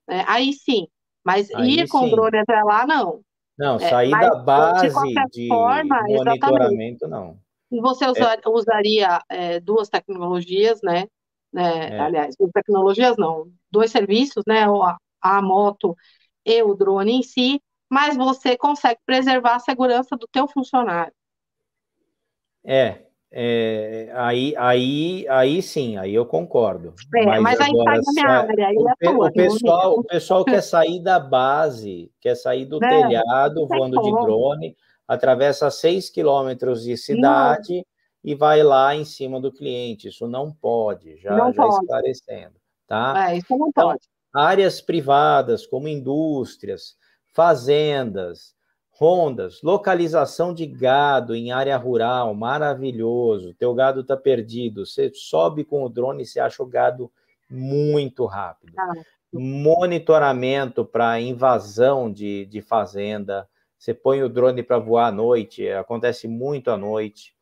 Né? 0.08 0.24
Aí 0.28 0.52
sim, 0.52 0.86
mas 1.24 1.52
aí 1.54 1.80
ir 1.80 1.88
com 1.88 2.06
o 2.06 2.10
drone 2.10 2.38
até 2.38 2.62
lá, 2.62 2.86
não. 2.86 3.20
Não, 3.58 3.76
é, 3.76 3.88
sair 3.90 4.14
é, 4.14 4.18
da 4.20 4.34
base 4.36 4.88
de, 4.88 5.30
de 5.30 5.48
forma, 5.48 6.02
monitoramento, 6.02 7.04
exatamente. 7.04 7.06
não. 7.06 7.38
E 7.70 7.80
você 7.80 8.06
usar, 8.06 8.38
é. 8.38 8.48
usaria 8.48 9.20
é, 9.28 9.60
duas 9.60 9.88
tecnologias, 9.88 10.80
né? 10.82 11.06
né? 11.52 11.98
Aliás, 12.00 12.34
duas 12.38 12.52
tecnologias 12.52 13.16
não, 13.16 13.50
dois 13.70 13.90
serviços, 13.90 14.44
né? 14.46 14.64
A, 14.64 14.96
a 15.20 15.42
moto 15.42 15.96
e 16.44 16.62
o 16.62 16.74
drone 16.74 17.12
em 17.12 17.22
si, 17.22 17.60
mas 17.90 18.16
você 18.16 18.56
consegue 18.56 19.00
preservar 19.06 19.56
a 19.56 19.60
segurança 19.60 20.16
do 20.16 20.28
teu 20.30 20.46
funcionário. 20.46 21.14
É, 22.64 23.04
é, 23.36 24.12
aí, 24.14 24.54
aí, 24.56 25.26
aí 25.28 25.62
sim, 25.62 25.96
aí 25.96 26.14
eu 26.14 26.24
concordo. 26.24 26.94
É, 27.16 27.26
mas, 27.26 27.42
mas 27.42 27.60
aí 27.60 27.70
agora, 27.70 28.02
sai 28.02 28.14
minha 28.14 28.38
área, 28.38 28.66
aí 28.68 28.76
o, 28.76 28.88
é 28.88 28.94
tua, 29.00 29.26
o 29.26 29.32
pessoal, 29.32 29.98
o 29.98 30.04
pessoal 30.04 30.44
quer 30.44 30.62
sair 30.62 31.00
da 31.00 31.18
base, 31.18 32.12
quer 32.20 32.36
sair 32.36 32.64
do 32.64 32.78
telhado 32.80 33.66
voando 33.66 34.00
de 34.00 34.10
drone, 34.10 34.76
atravessa 35.06 35.70
seis 35.70 36.08
quilômetros 36.08 36.82
de 36.82 36.96
cidade 36.96 37.76
não. 37.76 37.84
e 38.22 38.34
vai 38.34 38.62
lá 38.62 38.94
em 38.94 39.04
cima 39.04 39.40
do 39.40 39.52
cliente. 39.52 40.08
Isso 40.08 40.26
não 40.26 40.52
pode, 40.52 41.16
já, 41.18 41.36
não 41.36 41.52
já 41.52 41.62
pode. 41.62 41.84
esclarecendo. 41.84 42.54
Tá? 42.86 43.30
É, 43.30 43.36
isso 43.36 43.56
não 43.56 43.68
então, 43.68 43.88
pode. 43.88 44.02
áreas 44.32 44.80
privadas, 44.80 45.66
como 45.66 45.88
indústrias, 45.88 46.96
fazendas, 47.32 48.54
rondas, 48.96 49.60
localização 49.62 50.54
de 50.54 50.66
gado 50.66 51.34
em 51.34 51.50
área 51.50 51.76
rural, 51.76 52.34
maravilhoso. 52.34 53.54
Teu 53.54 53.74
gado 53.74 54.00
está 54.00 54.16
perdido. 54.16 54.86
Você 54.86 55.10
sobe 55.12 55.64
com 55.64 55.82
o 55.84 55.88
drone 55.88 56.22
e 56.22 56.26
você 56.26 56.38
acha 56.38 56.62
o 56.62 56.66
gado 56.66 57.10
muito 57.50 58.24
rápido. 58.24 58.72
Ah. 58.78 58.92
Monitoramento 59.32 60.84
para 60.84 61.20
invasão 61.20 62.10
de, 62.12 62.46
de 62.46 62.62
fazenda. 62.62 63.48
Você 63.84 63.92
põe 63.92 64.22
o 64.22 64.30
drone 64.30 64.62
para 64.62 64.78
voar 64.78 65.08
à 65.08 65.12
noite, 65.12 65.68
acontece 65.68 66.26
muito 66.26 66.70
à 66.70 66.76
noite. 66.76 67.34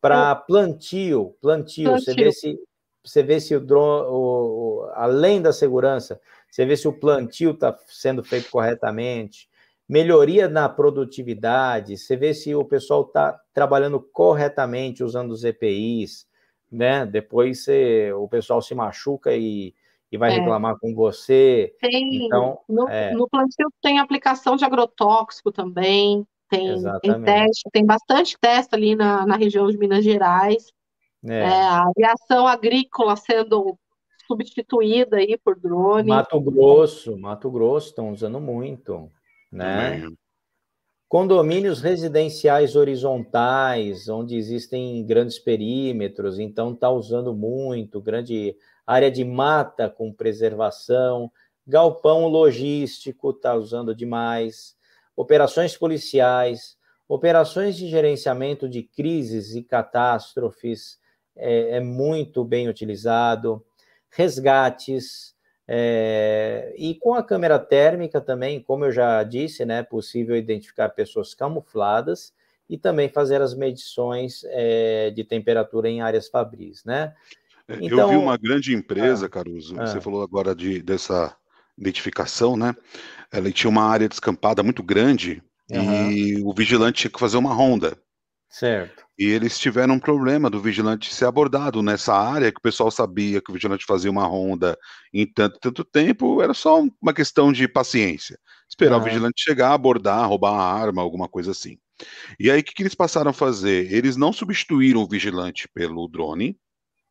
Para 0.00 0.34
plantio, 0.34 1.36
plantio, 1.40 1.84
plantio, 1.84 2.04
você 2.04 2.12
vê 2.12 2.32
se 2.32 2.58
você 3.04 3.22
vê 3.22 3.38
se 3.38 3.54
o 3.54 3.60
drone, 3.60 4.08
o, 4.08 4.16
o, 4.16 4.90
além 4.94 5.40
da 5.40 5.52
segurança, 5.52 6.20
você 6.50 6.66
vê 6.66 6.76
se 6.76 6.88
o 6.88 6.92
plantio 6.92 7.52
está 7.52 7.78
sendo 7.86 8.24
feito 8.24 8.50
corretamente, 8.50 9.48
melhoria 9.88 10.48
na 10.48 10.68
produtividade, 10.68 11.96
você 11.96 12.16
vê 12.16 12.34
se 12.34 12.52
o 12.52 12.64
pessoal 12.64 13.02
está 13.02 13.40
trabalhando 13.54 14.00
corretamente 14.00 15.04
usando 15.04 15.30
os 15.30 15.44
EPIs, 15.44 16.26
né? 16.68 17.06
Depois 17.06 17.62
você, 17.62 18.12
o 18.12 18.26
pessoal 18.26 18.60
se 18.60 18.74
machuca 18.74 19.32
e, 19.36 19.72
e 20.10 20.16
vai 20.16 20.32
é. 20.32 20.38
reclamar 20.38 20.76
com 20.78 20.94
você. 20.94 21.74
Tem, 21.80 22.26
então, 22.26 22.58
no, 22.68 22.88
é... 22.88 23.12
no 23.12 23.28
plantio 23.28 23.68
tem 23.82 23.98
aplicação 23.98 24.56
de 24.56 24.64
agrotóxico 24.64 25.50
também, 25.50 26.26
tem, 26.48 26.82
tem 27.02 27.22
teste, 27.22 27.70
tem 27.72 27.84
bastante 27.84 28.36
teste 28.40 28.74
ali 28.74 28.94
na, 28.94 29.26
na 29.26 29.36
região 29.36 29.68
de 29.68 29.76
Minas 29.76 30.04
Gerais. 30.04 30.72
É. 31.24 31.40
É, 31.40 31.62
a 31.62 31.84
aviação 31.88 32.46
agrícola 32.46 33.16
sendo 33.16 33.76
substituída 34.26 35.16
aí 35.16 35.36
por 35.42 35.58
drone. 35.58 36.08
Mato 36.08 36.40
Grosso, 36.40 37.16
Mato 37.16 37.50
Grosso 37.50 37.88
estão 37.88 38.10
usando 38.10 38.40
muito, 38.40 39.10
né? 39.50 40.06
condomínios 41.08 41.80
residenciais 41.80 42.74
horizontais, 42.74 44.08
onde 44.08 44.36
existem 44.36 45.04
grandes 45.06 45.38
perímetros, 45.38 46.38
então 46.38 46.72
está 46.72 46.90
usando 46.90 47.34
muito, 47.34 48.00
grande 48.00 48.56
área 48.86 49.10
de 49.10 49.24
mata 49.24 49.90
com 49.90 50.12
preservação, 50.12 51.30
galpão 51.66 52.28
logístico 52.28 53.30
está 53.30 53.54
usando 53.54 53.94
demais, 53.94 54.76
operações 55.16 55.76
policiais, 55.76 56.76
operações 57.08 57.76
de 57.76 57.88
gerenciamento 57.88 58.68
de 58.68 58.82
crises 58.82 59.54
e 59.54 59.62
catástrofes 59.62 60.98
é, 61.34 61.76
é 61.76 61.80
muito 61.80 62.44
bem 62.44 62.68
utilizado, 62.68 63.64
resgates, 64.10 65.34
é, 65.68 66.72
e 66.76 66.94
com 66.94 67.14
a 67.14 67.22
câmera 67.22 67.58
térmica 67.58 68.20
também, 68.20 68.62
como 68.62 68.84
eu 68.84 68.92
já 68.92 69.22
disse, 69.24 69.64
né, 69.64 69.80
é 69.80 69.82
possível 69.82 70.36
identificar 70.36 70.90
pessoas 70.90 71.34
camufladas 71.34 72.32
e 72.68 72.78
também 72.78 73.08
fazer 73.08 73.40
as 73.42 73.54
medições 73.54 74.44
é, 74.46 75.10
de 75.10 75.24
temperatura 75.24 75.88
em 75.88 76.00
áreas 76.00 76.28
fabris, 76.28 76.84
né? 76.84 77.14
Então, 77.68 77.98
eu 78.00 78.08
vi 78.08 78.16
uma 78.16 78.36
grande 78.36 78.74
empresa, 78.74 79.26
ah, 79.26 79.28
Caruso, 79.28 79.78
ah, 79.78 79.86
você 79.86 80.00
falou 80.00 80.22
agora 80.22 80.54
de, 80.54 80.82
dessa 80.82 81.36
identificação, 81.76 82.56
né? 82.56 82.74
Ela 83.32 83.50
tinha 83.50 83.70
uma 83.70 83.84
área 83.84 84.08
descampada 84.08 84.62
muito 84.62 84.82
grande 84.82 85.42
e 85.70 86.40
o 86.42 86.54
vigilante 86.54 87.02
tinha 87.02 87.10
que 87.10 87.20
fazer 87.20 87.36
uma 87.36 87.52
ronda. 87.52 87.98
Certo. 88.48 89.04
E 89.18 89.24
eles 89.24 89.58
tiveram 89.58 89.94
um 89.94 89.98
problema 89.98 90.48
do 90.48 90.60
vigilante 90.60 91.12
ser 91.12 91.24
abordado 91.24 91.82
nessa 91.82 92.14
área, 92.14 92.52
que 92.52 92.58
o 92.58 92.62
pessoal 92.62 92.90
sabia 92.90 93.40
que 93.40 93.50
o 93.50 93.54
vigilante 93.54 93.84
fazia 93.84 94.10
uma 94.10 94.26
ronda 94.26 94.78
em 95.12 95.26
tanto, 95.26 95.58
tanto 95.58 95.84
tempo, 95.84 96.42
era 96.42 96.54
só 96.54 96.82
uma 97.02 97.12
questão 97.12 97.52
de 97.52 97.66
paciência. 97.66 98.38
Esperar 98.68 98.98
o 98.98 99.02
vigilante 99.02 99.42
chegar, 99.42 99.72
abordar, 99.72 100.28
roubar 100.28 100.52
a 100.52 100.72
arma, 100.72 101.02
alguma 101.02 101.28
coisa 101.28 101.50
assim. 101.50 101.78
E 102.38 102.50
aí, 102.50 102.60
o 102.60 102.64
que, 102.64 102.74
que 102.74 102.82
eles 102.82 102.94
passaram 102.94 103.30
a 103.30 103.34
fazer? 103.34 103.92
Eles 103.92 104.16
não 104.16 104.32
substituíram 104.32 105.02
o 105.02 105.08
vigilante 105.08 105.66
pelo 105.72 106.06
drone, 106.08 106.58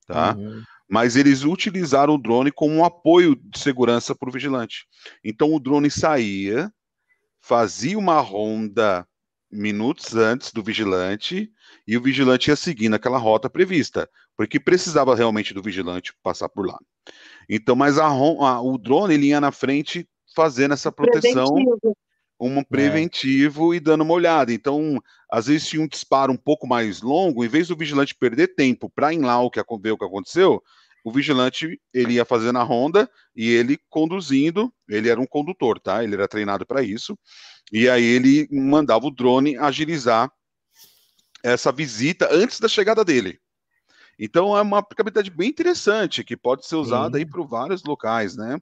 tá? 0.06 0.36
Uhum 0.36 0.64
mas 0.90 1.15
eles 1.15 1.44
utilizaram 1.44 2.15
o 2.15 2.18
drone 2.18 2.52
como 2.52 2.76
um 2.76 2.86
apoio 2.86 3.36
de 3.36 3.60
segurança 3.60 4.15
para 4.15 4.30
o 4.30 4.32
vigilante. 4.32 4.86
Então 5.23 5.53
o 5.53 5.60
drone 5.60 5.90
saía, 5.90 6.72
fazia 7.41 7.98
uma 7.98 8.19
ronda 8.19 9.07
minutos 9.52 10.15
antes 10.15 10.52
do 10.52 10.61
vigilante 10.61 11.52
e 11.88 11.98
o 11.98 12.02
vigilante 12.02 12.49
ia 12.49 12.56
seguindo 12.56 12.94
aquela 12.94 13.18
rota 13.18 13.49
prevista, 13.49 14.10
porque 14.36 14.60
precisava 14.60 15.15
realmente 15.15 15.53
do 15.53 15.61
vigilante 15.61 16.14
passar 16.22 16.49
por 16.49 16.68
lá. 16.68 16.77
Então, 17.49 17.76
mas 17.76 17.98
a, 17.98 18.06
a, 18.06 18.61
o 18.61 18.77
drone 18.77 19.14
ele 19.14 19.27
ia 19.27 19.40
na 19.40 19.52
frente 19.52 20.07
fazendo 20.36 20.73
essa 20.73 20.91
proteção. 20.91 21.53
Preventivo 21.53 21.98
um 22.40 22.64
preventivo 22.64 23.74
é. 23.74 23.78
e 23.78 23.80
dando 23.80 24.02
uma 24.02 24.14
olhada. 24.14 24.53
Então, 24.53 25.02
às 25.32 25.48
vezes 25.48 25.68
tinha 25.68 25.82
um 25.82 25.88
disparo 25.88 26.32
um 26.32 26.38
pouco 26.38 26.68
mais 26.68 27.02
longo, 27.02 27.44
em 27.44 27.48
vez 27.48 27.68
do 27.68 27.78
vigilante 27.78 28.16
perder 28.16 28.56
tempo 28.56 28.90
para 28.90 29.14
ir 29.14 29.20
lá 29.20 29.41
o 29.41 29.49
que, 29.49 29.62
ver 29.82 29.91
o 29.91 29.98
que 29.98 30.06
aconteceu, 30.06 30.62
o 31.03 31.12
vigilante 31.12 31.80
ele 31.94 32.14
ia 32.14 32.26
fazendo 32.26 32.57
a 32.57 32.64
ronda 32.64 33.10
e 33.36 33.49
ele 33.49 33.80
conduzindo, 33.90 34.74
ele 34.90 35.07
era 35.07 35.22
um 35.22 35.28
condutor, 35.28 35.80
tá? 35.80 36.03
Ele 36.03 36.16
era 36.16 36.28
treinado 36.28 36.66
para 36.66 36.82
isso. 36.82 37.18
E 37.72 37.88
aí 37.88 38.03
ele 38.03 38.48
mandava 38.52 39.06
o 39.06 39.12
drone 39.12 39.56
agilizar 39.56 40.32
essa 41.44 41.72
visita 41.72 42.28
antes 42.32 42.60
da 42.60 42.68
chegada 42.68 43.06
dele. 43.06 43.40
Então 44.18 44.57
é 44.57 44.62
uma 44.62 44.80
aplicabilidade 44.80 45.30
bem 45.30 45.49
interessante 45.49 46.24
que 46.24 46.36
pode 46.36 46.66
ser 46.66 46.76
usada 46.76 47.18
Sim. 47.18 47.24
aí 47.24 47.30
para 47.30 47.44
vários 47.44 47.84
locais, 47.84 48.36
né? 48.36 48.57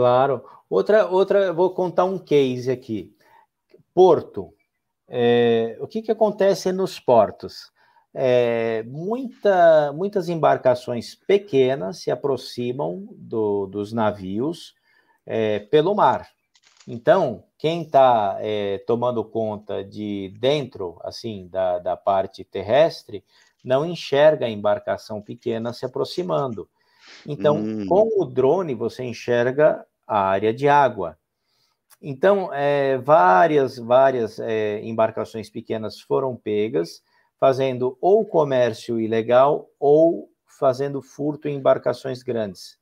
Claro. 0.00 0.42
Outra, 0.70 1.06
outra, 1.06 1.52
vou 1.52 1.74
contar 1.74 2.06
um 2.06 2.18
case 2.18 2.70
aqui. 2.70 3.14
Porto. 3.92 4.54
É, 5.06 5.76
o 5.78 5.86
que, 5.86 6.00
que 6.00 6.10
acontece 6.10 6.72
nos 6.72 6.98
portos? 6.98 7.70
É, 8.14 8.82
muita, 8.84 9.92
muitas 9.92 10.30
embarcações 10.30 11.14
pequenas 11.14 11.98
se 11.98 12.10
aproximam 12.10 13.08
do, 13.10 13.66
dos 13.66 13.92
navios 13.92 14.74
é, 15.26 15.58
pelo 15.58 15.94
mar. 15.94 16.30
Então, 16.88 17.44
quem 17.58 17.82
está 17.82 18.38
é, 18.40 18.78
tomando 18.86 19.22
conta 19.22 19.84
de 19.84 20.34
dentro, 20.40 20.98
assim, 21.04 21.46
da, 21.48 21.78
da 21.78 21.94
parte 21.94 22.42
terrestre, 22.42 23.22
não 23.62 23.84
enxerga 23.84 24.46
a 24.46 24.50
embarcação 24.50 25.20
pequena 25.20 25.74
se 25.74 25.84
aproximando. 25.84 26.66
Então, 27.26 27.58
hum. 27.58 27.86
com 27.86 28.08
o 28.18 28.24
drone, 28.24 28.74
você 28.74 29.04
enxerga 29.04 29.84
a 30.10 30.22
área 30.22 30.52
de 30.52 30.68
água. 30.68 31.16
Então, 32.02 32.52
é, 32.52 32.98
várias, 32.98 33.78
várias 33.78 34.40
é, 34.40 34.80
embarcações 34.82 35.48
pequenas 35.48 36.00
foram 36.00 36.34
pegas, 36.34 37.00
fazendo 37.38 37.96
ou 38.00 38.26
comércio 38.26 38.98
ilegal 38.98 39.70
ou 39.78 40.28
fazendo 40.46 41.00
furto 41.00 41.46
em 41.46 41.54
embarcações 41.54 42.24
grandes, 42.24 42.76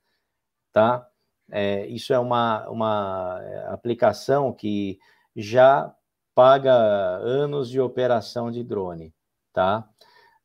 tá? 0.72 1.06
É, 1.50 1.86
isso 1.88 2.14
é 2.14 2.18
uma, 2.18 2.66
uma 2.70 3.40
aplicação 3.72 4.50
que 4.52 4.98
já 5.36 5.94
paga 6.34 6.72
anos 6.72 7.68
de 7.68 7.78
operação 7.78 8.50
de 8.50 8.64
drone, 8.64 9.14
tá? 9.52 9.86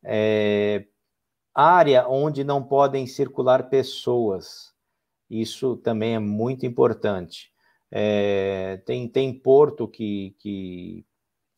É, 0.03 0.85
área 1.55 2.07
onde 2.09 2.43
não 2.43 2.61
podem 2.61 3.07
circular 3.07 3.69
pessoas. 3.69 4.72
Isso 5.29 5.77
também 5.77 6.15
é 6.15 6.19
muito 6.19 6.65
importante. 6.65 7.51
É, 7.91 8.81
tem, 8.85 9.07
tem 9.07 9.33
porto 9.33 9.87
que, 9.87 10.35
que 10.39 11.05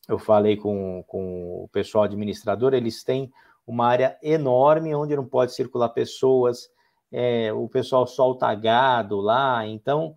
eu 0.08 0.20
falei 0.20 0.58
com, 0.58 1.04
com 1.08 1.64
o 1.64 1.70
pessoal 1.70 2.04
administrador, 2.04 2.74
eles 2.74 3.04
têm 3.04 3.32
uma 3.66 3.88
área 3.88 4.18
enorme 4.22 4.94
onde 4.94 5.16
não 5.16 5.26
pode 5.26 5.54
circular 5.54 5.90
pessoas, 5.90 6.70
é, 7.12 7.52
o 7.54 7.68
pessoal 7.68 8.06
solta 8.06 8.54
gado 8.54 9.18
lá, 9.22 9.66
então 9.66 10.16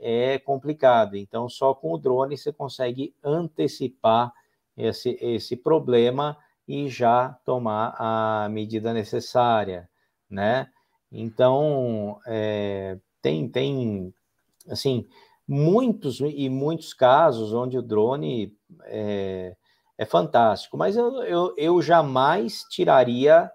é 0.00 0.38
complicado. 0.38 1.16
Então, 1.16 1.48
só 1.48 1.74
com 1.74 1.92
o 1.92 1.98
drone 1.98 2.36
você 2.36 2.52
consegue 2.52 3.14
antecipar 3.22 4.32
esse, 4.76 5.18
esse 5.20 5.56
problema 5.56 6.36
e 6.66 6.88
já 6.88 7.38
tomar 7.44 7.94
a 7.98 8.48
medida 8.48 8.92
necessária, 8.92 9.88
né? 10.28 10.70
Então, 11.10 12.20
é, 12.26 12.98
tem, 13.22 13.48
tem, 13.48 14.14
assim, 14.68 15.06
muitos 15.46 16.20
e 16.20 16.48
muitos 16.48 16.92
casos 16.92 17.52
onde 17.52 17.78
o 17.78 17.82
drone 17.82 18.54
é, 18.84 19.56
é 19.96 20.04
fantástico, 20.04 20.76
mas 20.76 20.96
eu, 20.96 21.22
eu, 21.22 21.54
eu, 21.56 21.82
jamais 21.82 22.64
tiraria 22.70 23.50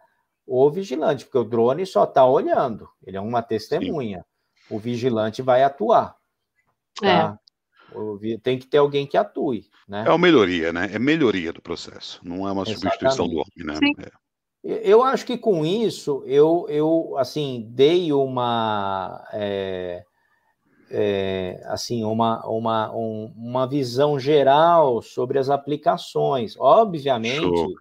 o 0.45 0.69
vigilante, 0.69 1.25
porque 1.25 1.37
o 1.37 1.43
drone 1.43 1.85
só 1.85 2.03
está 2.03 2.25
olhando, 2.25 2.89
ele 3.05 3.15
é 3.15 3.21
uma 3.21 3.41
testemunha. 3.41 4.25
Sim. 4.67 4.75
O 4.75 4.79
vigilante 4.79 5.41
vai 5.41 5.63
atuar. 5.63 6.15
Tá? 6.99 7.37
É. 7.37 8.37
Tem 8.41 8.57
que 8.57 8.65
ter 8.65 8.77
alguém 8.77 9.05
que 9.05 9.17
atue. 9.17 9.69
Né? 9.87 10.03
É 10.07 10.09
uma 10.09 10.17
melhoria, 10.17 10.73
né? 10.73 10.89
É 10.91 10.97
melhoria 10.97 11.53
do 11.53 11.61
processo, 11.61 12.19
não 12.23 12.47
é 12.47 12.51
uma 12.51 12.63
Exatamente. 12.63 12.79
substituição 12.79 13.27
do 13.27 13.35
homem, 13.35 13.65
né? 13.65 13.79
É. 13.99 14.22
Eu 14.63 15.03
acho 15.03 15.25
que 15.25 15.37
com 15.37 15.65
isso 15.65 16.23
eu, 16.25 16.65
eu 16.69 17.15
assim 17.17 17.67
dei 17.69 18.13
uma 18.13 19.21
é, 19.33 20.05
é, 20.89 21.61
assim 21.65 22.05
uma, 22.05 22.47
uma, 22.47 22.95
um, 22.95 23.33
uma 23.35 23.67
visão 23.67 24.17
geral 24.17 25.01
sobre 25.01 25.37
as 25.37 25.49
aplicações. 25.49 26.55
Obviamente 26.57 27.75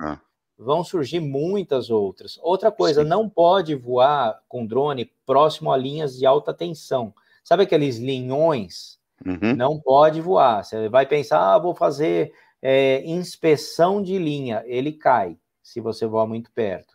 vão 0.59 0.83
surgir 0.85 1.21
muitas 1.21 1.91
outras. 1.91 2.39
Outra 2.43 2.71
coisa, 2.71 3.03
Sim. 3.03 3.09
não 3.09 3.29
pode 3.29 3.75
voar 3.75 4.41
com 4.49 4.67
drone 4.67 5.11
próximo 5.27 5.73
a 5.73 5.77
linhas 5.77 6.17
de 6.17 6.25
alta 6.25 6.55
tensão. 6.55 7.13
Sabe 7.45 7.65
aqueles 7.65 7.99
linhões? 7.99 8.99
Uhum. 9.27 9.55
Não 9.57 9.81
pode 9.81 10.21
voar. 10.21 10.65
Você 10.65 10.89
vai 10.89 11.07
pensar, 11.07 11.55
ah, 11.55 11.59
vou 11.59 11.75
fazer 11.75 12.33
é, 12.61 13.03
inspeção 13.05 14.03
de 14.03 14.19
linha. 14.19 14.63
Ele 14.67 14.93
cai 14.93 15.37
se 15.63 15.81
você 15.81 16.07
voar 16.07 16.27
muito 16.27 16.51
perto. 16.53 16.95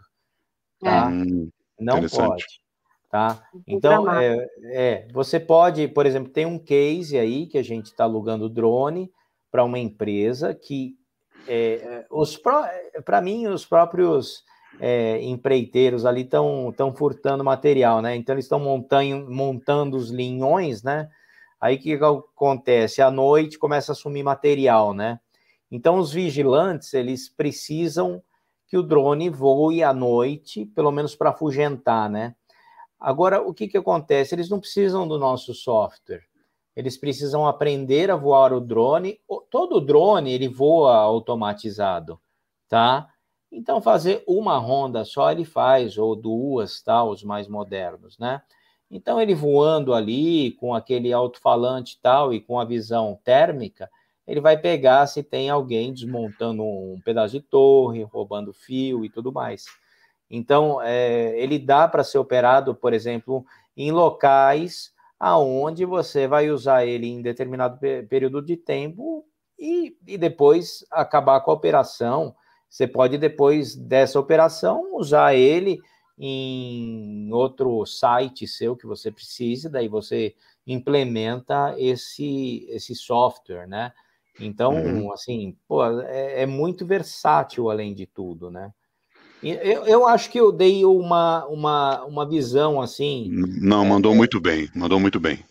Tá? 0.79 1.07
Hum, 1.07 1.49
não 1.79 2.07
pode. 2.07 2.45
Tá? 3.09 3.41
Então, 3.65 4.11
é, 4.11 4.47
é, 4.65 5.07
você 5.13 5.39
pode, 5.39 5.87
por 5.87 6.05
exemplo, 6.05 6.31
tem 6.31 6.45
um 6.45 6.59
case 6.59 7.17
aí 7.17 7.47
que 7.47 7.57
a 7.57 7.63
gente 7.63 7.85
está 7.85 8.03
alugando 8.03 8.49
drone 8.49 9.09
para 9.49 9.63
uma 9.63 9.79
empresa 9.79 10.53
que 10.53 10.97
é, 11.47 12.05
os 12.11 12.37
para 13.05 13.21
mim 13.21 13.47
os 13.47 13.65
próprios 13.65 14.43
é, 14.79 15.21
empreiteiros 15.21 16.05
ali 16.05 16.21
estão 16.21 16.69
estão 16.69 16.93
furtando 16.93 17.43
material, 17.43 18.01
né? 18.01 18.15
Então 18.15 18.35
eles 18.35 18.45
estão 18.45 18.59
montando, 18.59 19.31
montando 19.31 19.95
os 19.95 20.09
linhões, 20.09 20.83
né? 20.83 21.09
Aí 21.59 21.75
o 21.77 21.79
que 21.79 21.93
acontece? 21.93 23.01
À 23.01 23.09
noite 23.09 23.57
começa 23.57 23.93
a 23.93 23.95
sumir 23.95 24.23
material, 24.23 24.93
né? 24.93 25.19
Então 25.71 25.97
os 25.97 26.11
vigilantes, 26.11 26.93
eles 26.93 27.29
precisam 27.29 28.21
que 28.67 28.77
o 28.77 28.83
drone 28.83 29.29
voe 29.29 29.81
à 29.81 29.93
noite, 29.93 30.65
pelo 30.65 30.91
menos 30.91 31.15
para 31.15 31.29
afugentar, 31.29 32.09
né? 32.09 32.35
Agora, 32.99 33.41
o 33.41 33.53
que, 33.53 33.67
que 33.67 33.77
acontece? 33.77 34.35
Eles 34.35 34.49
não 34.49 34.59
precisam 34.59 35.07
do 35.07 35.17
nosso 35.17 35.53
software. 35.53 36.23
eles 36.75 36.95
precisam 36.95 37.47
aprender 37.47 38.11
a 38.11 38.15
voar 38.15 38.53
o 38.53 38.61
drone. 38.61 39.19
Todo 39.49 39.81
drone 39.81 40.31
ele 40.31 40.47
voa 40.47 40.95
automatizado, 40.95 42.19
tá? 42.69 43.09
Então 43.51 43.81
fazer 43.81 44.23
uma 44.27 44.57
ronda 44.59 45.03
só 45.03 45.31
ele 45.31 45.43
faz 45.45 45.97
ou 45.97 46.15
duas, 46.15 46.81
tá? 46.83 47.03
Os 47.03 47.23
mais 47.23 47.47
modernos, 47.47 48.19
né? 48.19 48.43
Então 48.91 49.19
ele 49.19 49.33
voando 49.33 49.93
ali 49.93 50.51
com 50.51 50.73
aquele 50.75 51.11
alto-falante 51.11 51.99
tal 52.01 52.31
e 52.33 52.39
com 52.39 52.59
a 52.59 52.65
visão 52.65 53.19
térmica, 53.23 53.89
ele 54.27 54.41
vai 54.41 54.57
pegar 54.57 55.07
se 55.07 55.23
tem 55.23 55.49
alguém 55.49 55.93
desmontando 55.93 56.61
um 56.63 56.99
pedaço 57.03 57.33
de 57.33 57.41
torre, 57.41 58.03
roubando 58.03 58.51
fio 58.53 59.05
e 59.05 59.09
tudo 59.09 59.31
mais. 59.31 59.65
Então, 60.29 60.81
é, 60.81 61.39
ele 61.39 61.57
dá 61.57 61.87
para 61.87 62.03
ser 62.03 62.17
operado, 62.17 62.75
por 62.75 62.93
exemplo, 62.93 63.45
em 63.75 63.91
locais 63.91 64.91
aonde 65.19 65.85
você 65.85 66.27
vai 66.27 66.49
usar 66.51 66.85
ele 66.85 67.07
em 67.07 67.21
determinado 67.21 67.79
período 68.07 68.41
de 68.41 68.55
tempo 68.55 69.25
e, 69.57 69.97
e 70.05 70.17
depois 70.17 70.85
acabar 70.91 71.39
com 71.41 71.51
a 71.51 71.55
operação. 71.55 72.35
Você 72.69 72.85
pode, 72.85 73.17
depois 73.17 73.75
dessa 73.75 74.19
operação, 74.19 74.95
usar 74.95 75.33
ele 75.33 75.79
em 76.19 77.31
outro 77.31 77.85
site 77.85 78.47
seu 78.47 78.75
que 78.75 78.85
você 78.85 79.11
precise, 79.11 79.69
daí 79.69 79.87
você 79.87 80.35
implementa 80.65 81.75
esse, 81.77 82.65
esse 82.69 82.93
software, 82.93 83.67
né? 83.67 83.93
Então, 84.39 84.73
uhum. 84.73 85.11
assim, 85.11 85.55
pô, 85.67 85.83
é, 86.01 86.43
é, 86.43 86.45
muito 86.45 86.85
versátil 86.85 87.69
além 87.69 87.93
de 87.93 88.05
tudo, 88.05 88.51
né? 88.51 88.71
Eu, 89.41 89.85
eu 89.85 90.07
acho 90.07 90.31
que 90.31 90.39
eu 90.39 90.51
dei 90.51 90.83
uma, 90.83 91.45
uma, 91.45 92.03
uma 92.05 92.27
visão 92.27 92.81
assim. 92.81 93.29
Não, 93.61 93.85
mandou 93.85 94.13
é, 94.13 94.15
muito 94.15 94.39
bem, 94.41 94.67
mandou 94.75 94.99
muito 94.99 95.19
bem. 95.19 95.43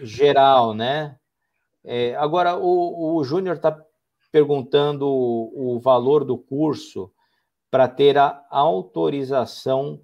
Geral, 0.00 0.74
né? 0.74 1.16
É, 1.84 2.14
agora, 2.16 2.56
o, 2.56 3.16
o 3.16 3.24
Júnior 3.24 3.56
está 3.56 3.78
perguntando 4.32 5.06
o, 5.06 5.76
o, 5.76 5.80
valor 5.80 6.24
do 6.24 6.38
curso 6.38 7.10
para 7.70 7.86
ter 7.86 8.16
a 8.16 8.42
autorização. 8.50 10.00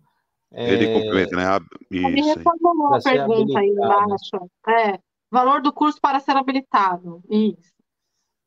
Ele 0.53 0.85
é, 0.85 0.93
complementa, 0.93 1.37
né? 1.37 1.59
Isso, 1.91 2.07
Ele 2.07 2.23
reformulou 2.23 2.95
a 2.95 3.01
pergunta 3.01 3.59
aí 3.59 3.69
embaixo. 3.69 4.51
É, 4.69 4.99
valor 5.31 5.63
do 5.63 5.73
curso 5.73 5.99
para 6.01 6.21
ser 6.21 6.37
habilitado. 6.37 7.23
Isso. 7.31 7.80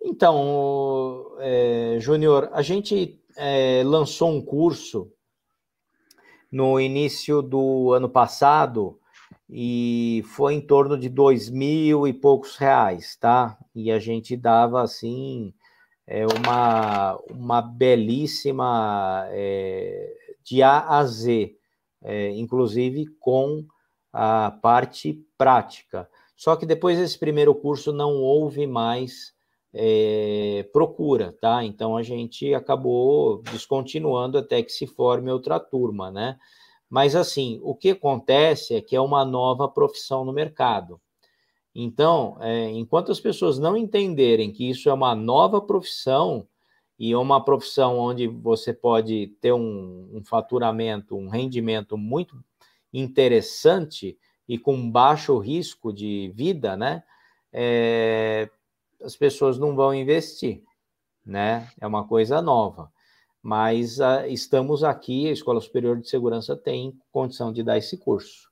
Então, 0.03 1.31
é, 1.39 1.95
Júnior, 1.97 2.49
a 2.51 2.61
gente 2.61 3.21
é, 3.37 3.81
lançou 3.85 4.29
um 4.29 4.41
curso 4.41 5.09
no 6.51 6.77
início 6.77 7.41
do 7.41 7.93
ano 7.93 8.09
passado 8.09 8.99
e 9.49 10.21
foi 10.25 10.55
em 10.55 10.61
torno 10.61 10.97
de 10.97 11.07
dois 11.07 11.49
mil 11.49 12.05
e 12.05 12.13
poucos 12.13 12.57
reais, 12.57 13.15
tá? 13.15 13.57
E 13.73 13.89
a 13.91 13.97
gente 13.97 14.35
dava 14.35 14.81
assim 14.81 15.53
é, 16.05 16.25
uma, 16.27 17.17
uma 17.29 17.61
belíssima 17.61 19.25
é, 19.29 20.13
de 20.43 20.61
A 20.61 20.97
a 20.99 21.05
Z, 21.05 21.55
é, 22.03 22.31
inclusive 22.31 23.05
com 23.21 23.65
a 24.11 24.51
parte 24.61 25.25
prática. 25.37 26.09
Só 26.35 26.57
que 26.57 26.65
depois 26.65 26.97
desse 26.97 27.17
primeiro 27.17 27.55
curso 27.55 27.93
não 27.93 28.15
houve 28.15 28.67
mais 28.67 29.33
é, 29.73 30.67
procura, 30.71 31.35
tá? 31.41 31.63
Então 31.63 31.97
a 31.97 32.03
gente 32.03 32.53
acabou 32.53 33.41
descontinuando 33.51 34.37
até 34.37 34.61
que 34.61 34.71
se 34.71 34.85
forme 34.85 35.31
outra 35.31 35.59
turma, 35.59 36.11
né? 36.11 36.37
Mas 36.89 37.15
assim, 37.15 37.59
o 37.63 37.73
que 37.73 37.89
acontece 37.91 38.75
é 38.75 38.81
que 38.81 38.95
é 38.95 39.01
uma 39.01 39.25
nova 39.25 39.67
profissão 39.67 40.23
no 40.23 40.31
mercado. 40.31 41.01
Então, 41.75 42.37
é, 42.39 42.69
enquanto 42.69 43.11
as 43.11 43.19
pessoas 43.19 43.57
não 43.57 43.75
entenderem 43.75 44.51
que 44.51 44.69
isso 44.69 44.89
é 44.89 44.93
uma 44.93 45.15
nova 45.15 45.59
profissão 45.59 46.47
e 46.99 47.15
uma 47.15 47.43
profissão 47.43 47.97
onde 47.97 48.27
você 48.27 48.71
pode 48.71 49.35
ter 49.41 49.53
um, 49.53 50.09
um 50.13 50.23
faturamento, 50.23 51.17
um 51.17 51.29
rendimento 51.29 51.97
muito 51.97 52.35
interessante 52.93 54.17
e 54.47 54.59
com 54.59 54.89
baixo 54.91 55.37
risco 55.39 55.91
de 55.91 56.31
vida, 56.35 56.77
né? 56.77 57.03
É, 57.51 58.49
as 59.03 59.15
pessoas 59.15 59.57
não 59.57 59.75
vão 59.75 59.93
investir, 59.93 60.63
né? 61.25 61.69
É 61.79 61.85
uma 61.85 62.07
coisa 62.07 62.41
nova. 62.41 62.91
Mas 63.41 63.99
uh, 63.99 64.25
estamos 64.27 64.83
aqui, 64.83 65.27
a 65.27 65.33
Escola 65.33 65.59
Superior 65.59 65.99
de 65.99 66.07
Segurança 66.09 66.55
tem 66.55 66.97
condição 67.11 67.51
de 67.51 67.61
dar 67.61 67.77
esse 67.77 67.97
curso, 67.97 68.49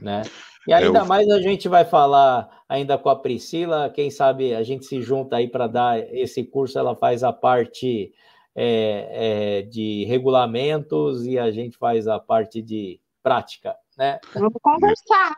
né? 0.00 0.22
E 0.66 0.72
é, 0.72 0.76
ainda 0.76 1.04
mais 1.04 1.28
a 1.28 1.40
gente 1.40 1.68
vai 1.68 1.84
falar 1.84 2.64
ainda 2.68 2.98
com 2.98 3.08
a 3.08 3.16
Priscila, 3.16 3.90
quem 3.90 4.10
sabe 4.10 4.54
a 4.54 4.62
gente 4.64 4.86
se 4.86 5.00
junta 5.00 5.36
aí 5.36 5.46
para 5.46 5.68
dar 5.68 5.98
esse 6.12 6.42
curso, 6.42 6.78
ela 6.78 6.96
faz 6.96 7.22
a 7.22 7.32
parte 7.32 8.12
é, 8.56 9.08
é, 9.10 9.62
de 9.62 10.04
regulamentos 10.06 11.24
e 11.26 11.38
a 11.38 11.50
gente 11.52 11.76
faz 11.76 12.08
a 12.08 12.18
parte 12.18 12.60
de 12.60 13.00
prática, 13.22 13.76
né? 13.96 14.18
Vamos 14.34 14.54
conversar. 14.60 15.34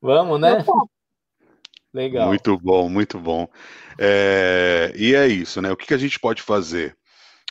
Vamos, 0.00 0.40
né? 0.40 0.64
Legal. 1.92 2.28
Muito 2.28 2.58
bom, 2.58 2.88
muito 2.88 3.18
bom. 3.18 3.46
É, 3.98 4.92
e 4.96 5.14
é 5.14 5.26
isso, 5.28 5.60
né? 5.60 5.70
O 5.70 5.76
que, 5.76 5.86
que 5.86 5.94
a 5.94 5.98
gente 5.98 6.18
pode 6.18 6.42
fazer? 6.42 6.96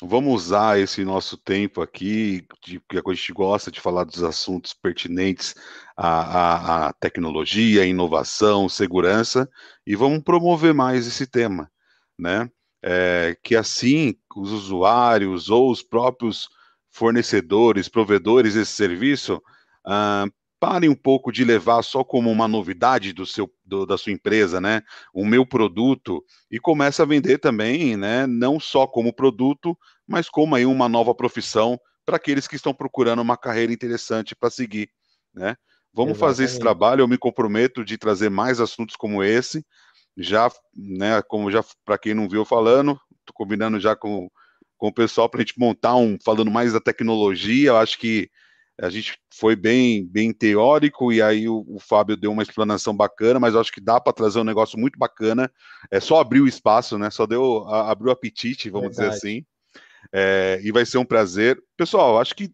Vamos 0.02 0.46
usar 0.46 0.80
esse 0.80 1.06
nosso 1.06 1.38
tempo 1.38 1.80
aqui, 1.80 2.44
de, 2.66 2.80
que 2.80 2.98
a 2.98 3.14
gente 3.14 3.34
gosta 3.34 3.70
de 3.70 3.80
falar 3.80 4.04
dos 4.04 4.24
assuntos 4.24 4.74
pertinentes 4.74 5.54
à, 5.96 6.88
à, 6.88 6.88
à 6.88 6.94
tecnologia, 6.94 7.86
inovação, 7.86 8.68
segurança, 8.68 9.48
e 9.86 9.96
vamos 9.96 10.24
promover 10.24 10.74
mais 10.74 11.06
esse 11.06 11.28
tema, 11.28 11.70
né? 12.18 12.50
É, 12.84 13.38
que 13.44 13.56
assim 13.56 14.16
os 14.36 14.52
usuários 14.52 15.52
ou 15.52 15.70
os 15.70 15.84
próprios 15.84 16.50
fornecedores, 16.90 17.88
provedores 17.88 18.56
desse 18.56 18.72
serviço 18.72 19.40
ah, 19.86 20.26
parem 20.60 20.90
um 20.90 20.96
pouco 20.96 21.32
de 21.32 21.44
levar 21.44 21.82
só 21.84 22.04
como 22.04 22.30
uma 22.30 22.48
novidade 22.48 23.14
do 23.14 23.26
seu, 23.26 23.52
do, 23.72 23.86
da 23.86 23.98
sua 23.98 24.12
empresa, 24.12 24.60
né? 24.60 24.82
O 25.14 25.26
meu 25.26 25.46
produto 25.46 26.24
e 26.52 26.60
começa 26.60 27.04
a 27.04 27.06
vender 27.06 27.38
também, 27.38 27.96
né? 27.96 28.28
Não 28.28 28.60
só 28.60 28.86
como 28.86 29.14
produto, 29.14 29.76
mas 30.06 30.30
como 30.30 30.54
aí 30.54 30.66
uma 30.66 30.90
nova 30.90 31.16
profissão 31.16 31.80
para 32.06 32.18
aqueles 32.18 32.48
que 32.48 32.58
estão 32.58 32.74
procurando 32.74 33.22
uma 33.22 33.38
carreira 33.38 33.72
interessante 33.72 34.36
para 34.36 34.50
seguir, 34.50 34.90
né? 35.34 35.56
Vamos 35.94 36.12
Exatamente. 36.12 36.20
fazer 36.20 36.44
esse 36.44 36.60
trabalho. 36.60 37.02
Eu 37.02 37.08
me 37.08 37.18
comprometo 37.18 37.84
de 37.84 37.98
trazer 37.98 38.30
mais 38.30 38.60
assuntos 38.60 38.96
como 38.96 39.24
esse. 39.24 39.66
Já, 40.18 40.52
né? 40.76 41.22
Como 41.22 41.50
já 41.50 41.64
para 41.86 41.98
quem 41.98 42.14
não 42.14 42.28
viu 42.28 42.44
falando, 42.44 43.00
tô 43.26 43.34
combinando 43.34 43.80
já 43.80 43.96
com, 43.96 44.30
com 44.78 44.88
o 44.88 44.94
pessoal 44.94 45.30
para 45.30 45.40
a 45.40 45.44
gente 45.44 45.58
montar 45.58 45.96
um 45.96 46.18
falando 46.24 46.52
mais 46.52 46.74
da 46.74 46.82
tecnologia. 46.82 47.70
Eu 47.70 47.78
acho 47.78 47.98
que 47.98 48.30
a 48.82 48.90
gente 48.90 49.18
foi 49.34 49.56
bem, 49.56 50.06
bem 50.06 50.34
teórico 50.34 51.14
e 51.14 51.22
aí 51.22 51.48
o, 51.48 51.64
o 51.68 51.80
Fábio 51.80 52.18
deu 52.18 52.32
uma 52.32 52.44
explanação 52.44 52.96
bacana, 52.96 53.40
mas 53.40 53.56
acho 53.56 53.72
que 53.72 53.80
dá 53.80 54.00
para 54.00 54.12
trazer 54.12 54.40
um 54.40 54.44
negócio 54.44 54.80
muito 54.80 54.98
bacana. 54.98 55.52
É 55.92 56.00
só 56.00 56.20
abrir 56.20 56.42
o 56.42 56.48
espaço, 56.48 56.98
né? 56.98 57.10
Só 57.12 57.28
deu 57.28 57.68
a, 57.68 57.92
abriu 57.92 58.10
o 58.10 58.12
apetite, 58.12 58.70
vamos 58.70 58.96
Verdade. 58.96 59.16
dizer 59.16 59.30
assim. 59.30 59.46
É, 60.12 60.60
e 60.64 60.72
vai 60.72 60.86
ser 60.86 60.98
um 60.98 61.06
prazer. 61.06 61.62
Pessoal, 61.78 62.20
acho 62.20 62.36
que 62.36 62.52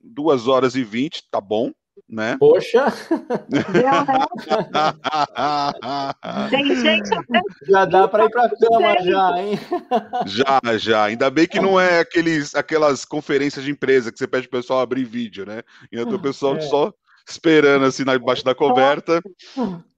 duas 0.00 0.46
horas 0.46 0.74
e 0.74 0.84
vinte, 0.84 1.22
tá 1.30 1.40
bom 1.40 1.72
né? 2.08 2.36
Poxa! 2.38 2.86
já 7.68 7.84
dá 7.84 8.08
para 8.08 8.24
ir 8.24 8.30
para 8.30 8.48
cama 8.50 8.96
já, 9.02 9.42
hein? 9.42 9.58
Já, 10.26 10.60
já. 10.78 11.04
Ainda 11.04 11.30
bem 11.30 11.46
que 11.46 11.60
não 11.60 11.78
é 11.80 12.00
aqueles, 12.00 12.54
aquelas 12.54 13.04
conferências 13.04 13.64
de 13.64 13.70
empresa 13.70 14.12
que 14.12 14.18
você 14.18 14.26
pede 14.26 14.48
pro 14.48 14.60
pessoal 14.60 14.80
abrir 14.80 15.04
vídeo, 15.04 15.46
né? 15.46 15.62
E 15.90 16.00
o 16.00 16.20
pessoal 16.20 16.56
é. 16.56 16.60
só 16.60 16.92
esperando 17.28 17.84
assim 17.84 18.04
na 18.04 18.16
debaixo 18.16 18.44
da 18.44 18.54
coberta. 18.54 19.22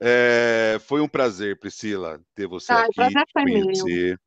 É, 0.01 0.79
foi 0.87 1.01
um 1.01 1.09
prazer, 1.09 1.59
Priscila, 1.59 2.21
ter 2.35 2.47
você 2.47 2.73
ah, 2.73 2.87
aqui, 2.87 3.09
te 3.09 3.33
conhecer. 3.33 4.21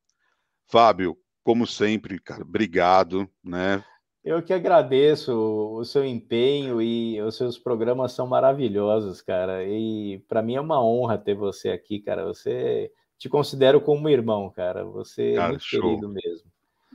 Fábio, 0.68 1.18
como 1.44 1.66
sempre, 1.66 2.20
cara, 2.20 2.44
obrigado, 2.44 3.28
né? 3.44 3.84
Eu 4.24 4.44
que 4.44 4.54
agradeço 4.54 5.34
o 5.34 5.84
seu 5.86 6.04
empenho 6.04 6.82
e 6.82 7.22
os 7.22 7.36
seus 7.36 7.58
programas 7.58 8.12
são 8.12 8.28
maravilhosos, 8.28 9.22
cara. 9.22 9.64
E 9.64 10.20
para 10.28 10.42
mim 10.42 10.56
é 10.56 10.62
uma 10.62 10.84
honra 10.84 11.18
ter 11.18 11.36
você 11.36 11.70
aqui, 11.70 12.00
cara. 12.00 12.26
Você 12.26 12.92
te 13.18 13.30
considero 13.30 13.80
como 13.80 14.10
irmão, 14.10 14.50
cara. 14.50 14.84
Você 14.84 15.34
cara, 15.34 15.46
é 15.46 15.50
muito 15.50 15.64
show. 15.64 15.82
querido 15.82 16.10
mesmo. 16.10 16.52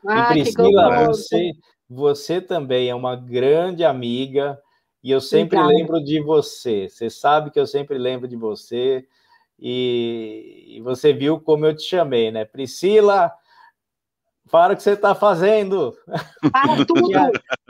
Ah, 0.06 0.36
e 0.36 0.42
Priscila, 0.42 1.06
você, 1.06 1.52
você 1.88 2.40
também 2.40 2.90
é 2.90 2.94
uma 2.94 3.16
grande 3.16 3.84
amiga 3.84 4.58
e 5.02 5.10
eu 5.10 5.20
sempre 5.20 5.58
Obrigada. 5.58 5.78
lembro 5.78 6.04
de 6.04 6.20
você. 6.20 6.88
Você 6.88 7.08
sabe 7.08 7.50
que 7.50 7.58
eu 7.58 7.66
sempre 7.66 7.96
lembro 7.96 8.28
de 8.28 8.36
você. 8.36 9.06
E, 9.58 10.76
e 10.76 10.80
você 10.82 11.12
viu 11.12 11.40
como 11.40 11.64
eu 11.64 11.74
te 11.74 11.82
chamei, 11.84 12.30
né? 12.30 12.44
Priscila, 12.44 13.32
Para 14.50 14.74
o 14.74 14.76
que 14.76 14.82
você 14.82 14.92
está 14.92 15.14
fazendo. 15.14 15.96
Para 16.52 16.84
tudo. 16.86 17.10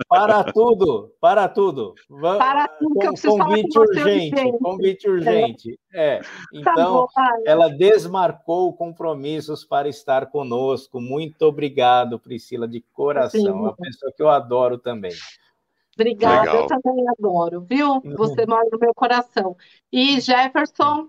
para 0.09 0.45
tudo. 0.45 1.13
Para 1.21 1.49
tudo. 1.49 1.95
Para 2.21 2.69
tudo 2.69 2.99
que 2.99 3.07
eu 3.07 3.13
preciso 3.13 3.39
convite 3.39 3.73
falar 3.73 3.87
com 3.87 3.93
urgente. 3.93 4.35
Você, 4.35 4.59
convite 4.59 5.09
urgente. 5.09 5.81
É. 5.93 6.19
Tá 6.19 6.29
então, 6.53 6.75
tá 6.75 6.85
bom, 6.85 7.43
ela 7.47 7.69
desmarcou 7.69 8.73
compromissos 8.75 9.65
para 9.65 9.89
estar 9.89 10.27
conosco. 10.27 11.01
Muito 11.01 11.43
obrigado, 11.43 12.19
Priscila, 12.19 12.67
de 12.67 12.81
coração. 12.93 13.41
Sim. 13.41 13.51
Uma 13.51 13.75
pessoa 13.77 14.13
que 14.15 14.23
eu 14.23 14.29
adoro 14.29 14.77
também. 14.77 15.13
Obrigada, 15.97 16.41
Legal. 16.41 16.57
eu 16.57 16.67
também 16.67 17.09
adoro, 17.09 17.61
viu? 17.61 18.01
Você 18.17 18.45
mora 18.47 18.69
no 18.71 18.79
meu 18.79 18.93
coração. 18.93 19.57
E 19.93 20.21
Jefferson, 20.21 21.09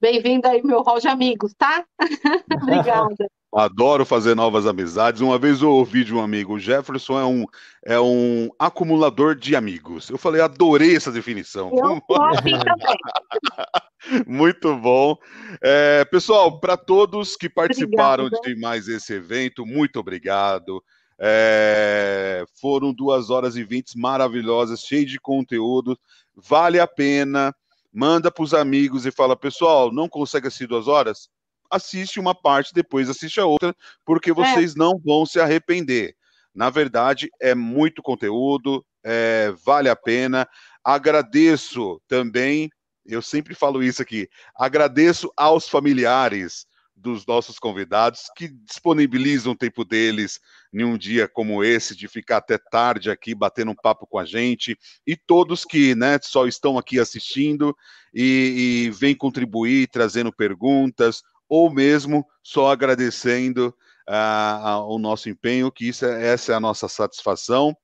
bem-vindo 0.00 0.48
aí, 0.48 0.62
meu 0.62 0.82
hall 0.82 0.98
de 0.98 1.08
amigos, 1.08 1.52
tá? 1.54 1.84
Obrigada. 2.62 3.28
Adoro 3.52 4.06
fazer 4.06 4.36
novas 4.36 4.64
amizades. 4.64 5.20
Uma 5.20 5.36
vez 5.36 5.60
eu 5.60 5.70
ouvi 5.70 6.04
de 6.04 6.14
um 6.14 6.22
amigo, 6.22 6.54
o 6.54 6.58
Jefferson 6.58 7.18
é 7.18 7.24
um, 7.24 7.44
é 7.84 8.00
um 8.00 8.48
acumulador 8.58 9.34
de 9.34 9.56
amigos. 9.56 10.08
Eu 10.08 10.16
falei, 10.16 10.40
adorei 10.40 10.94
essa 10.94 11.10
definição. 11.10 11.70
Eu 11.74 12.00
assim 12.30 12.58
também. 12.60 14.24
Muito 14.26 14.76
bom. 14.76 15.16
É, 15.60 16.04
pessoal, 16.04 16.60
para 16.60 16.76
todos 16.76 17.36
que 17.36 17.48
participaram 17.48 18.26
Obrigada. 18.26 18.54
de 18.54 18.60
mais 18.60 18.86
esse 18.86 19.14
evento, 19.14 19.66
muito 19.66 19.98
obrigado. 19.98 20.82
É, 21.18 22.44
foram 22.60 22.94
duas 22.94 23.30
horas 23.30 23.56
e 23.56 23.64
vinte 23.64 23.98
maravilhosas, 23.98 24.80
cheias 24.80 25.10
de 25.10 25.20
conteúdo. 25.20 25.98
Vale 26.34 26.78
a 26.78 26.86
pena. 26.86 27.54
Manda 27.92 28.30
para 28.30 28.44
os 28.44 28.54
amigos 28.54 29.04
e 29.04 29.10
fala, 29.10 29.36
pessoal, 29.36 29.92
não 29.92 30.08
consegue 30.08 30.46
assistir 30.46 30.66
duas 30.66 30.86
horas? 30.86 31.28
Assiste 31.70 32.20
uma 32.20 32.34
parte, 32.34 32.74
depois 32.74 33.08
assiste 33.08 33.40
a 33.40 33.46
outra, 33.46 33.74
porque 34.04 34.30
é. 34.30 34.34
vocês 34.34 34.74
é. 34.74 34.78
não 34.78 34.98
vão 34.98 35.26
se 35.26 35.40
arrepender. 35.40 36.14
Na 36.54 36.70
verdade, 36.70 37.28
é 37.40 37.54
muito 37.54 38.02
conteúdo, 38.02 38.84
é, 39.04 39.52
vale 39.64 39.88
a 39.88 39.96
pena. 39.96 40.48
Agradeço 40.84 42.00
também, 42.08 42.70
eu 43.06 43.22
sempre 43.22 43.54
falo 43.54 43.82
isso 43.82 44.02
aqui, 44.02 44.28
agradeço 44.56 45.32
aos 45.36 45.68
familiares 45.68 46.66
dos 47.00 47.26
nossos 47.26 47.58
convidados 47.58 48.24
que 48.36 48.48
disponibilizam 48.48 49.52
o 49.52 49.56
tempo 49.56 49.84
deles 49.84 50.38
em 50.72 50.84
um 50.84 50.96
dia 50.96 51.26
como 51.26 51.64
esse, 51.64 51.96
de 51.96 52.06
ficar 52.06 52.36
até 52.36 52.58
tarde 52.58 53.10
aqui 53.10 53.34
batendo 53.34 53.70
um 53.70 53.74
papo 53.74 54.06
com 54.06 54.18
a 54.18 54.24
gente, 54.24 54.78
e 55.06 55.16
todos 55.16 55.64
que 55.64 55.94
né, 55.94 56.18
só 56.22 56.46
estão 56.46 56.78
aqui 56.78 57.00
assistindo 57.00 57.74
e, 58.14 58.86
e 58.86 58.90
vêm 58.90 59.14
contribuir, 59.14 59.88
trazendo 59.88 60.32
perguntas, 60.32 61.22
ou 61.48 61.72
mesmo 61.72 62.24
só 62.42 62.70
agradecendo 62.70 63.74
uh, 64.08 64.84
o 64.86 64.98
nosso 64.98 65.28
empenho, 65.28 65.72
que 65.72 65.88
isso 65.88 66.04
é, 66.04 66.28
essa 66.28 66.52
é 66.52 66.54
a 66.54 66.60
nossa 66.60 66.86
satisfação. 66.86 67.74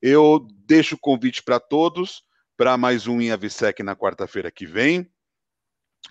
Eu 0.00 0.46
deixo 0.64 0.94
o 0.94 0.98
convite 0.98 1.42
para 1.42 1.60
todos 1.60 2.22
para 2.56 2.76
mais 2.76 3.06
um 3.06 3.20
IAVSEC 3.20 3.82
na 3.82 3.96
quarta-feira 3.96 4.50
que 4.50 4.66
vem 4.66 5.10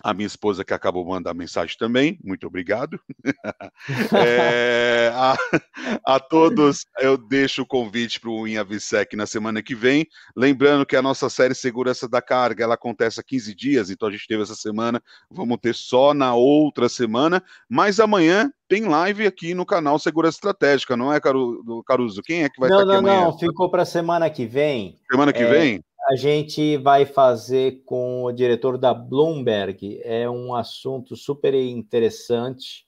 a 0.02 0.14
minha 0.14 0.26
esposa 0.26 0.64
que 0.64 0.72
acabou 0.72 1.04
mandar 1.04 1.34
mensagem 1.34 1.76
também, 1.78 2.18
muito 2.24 2.46
obrigado. 2.46 2.98
é, 4.26 5.12
a, 5.14 5.36
a, 6.06 6.20
todos, 6.20 6.86
eu 6.98 7.18
deixo 7.18 7.62
o 7.62 7.66
convite 7.66 8.18
para 8.20 8.30
o 8.30 8.46
InhaVisec 8.46 9.14
na 9.16 9.26
semana 9.26 9.62
que 9.62 9.74
vem. 9.74 10.06
Lembrando 10.34 10.86
que 10.86 10.96
a 10.96 11.02
nossa 11.02 11.28
série 11.28 11.54
Segurança 11.54 12.08
da 12.08 12.22
Carga, 12.22 12.64
ela 12.64 12.74
acontece 12.74 13.20
há 13.20 13.22
15 13.22 13.54
dias, 13.54 13.90
então 13.90 14.08
a 14.08 14.12
gente 14.12 14.26
teve 14.26 14.42
essa 14.42 14.54
semana, 14.54 15.02
vamos 15.30 15.58
ter 15.60 15.74
só 15.74 16.14
na 16.14 16.34
outra 16.34 16.88
semana, 16.88 17.42
mas 17.68 18.00
amanhã 18.00 18.50
tem 18.68 18.84
live 18.84 19.26
aqui 19.26 19.52
no 19.52 19.66
canal 19.66 19.98
Segurança 19.98 20.36
Estratégica, 20.36 20.96
não 20.96 21.12
é, 21.12 21.20
Caruso? 21.20 22.22
Quem 22.22 22.44
é 22.44 22.48
que 22.48 22.60
vai 22.60 22.70
não, 22.70 22.80
estar 22.80 22.92
aqui 22.92 23.02
não, 23.02 23.10
amanhã? 23.10 23.24
Não, 23.24 23.30
não, 23.32 23.38
ficou 23.38 23.70
para 23.70 23.82
a 23.82 23.86
semana 23.86 24.30
que 24.30 24.46
vem. 24.46 24.96
Semana 25.10 25.32
que 25.32 25.42
é... 25.42 25.50
vem? 25.50 25.84
A 26.10 26.16
gente 26.16 26.76
vai 26.76 27.06
fazer 27.06 27.84
com 27.84 28.24
o 28.24 28.32
diretor 28.32 28.76
da 28.76 28.92
Bloomberg. 28.92 30.00
É 30.02 30.28
um 30.28 30.52
assunto 30.56 31.14
super 31.14 31.54
interessante. 31.54 32.84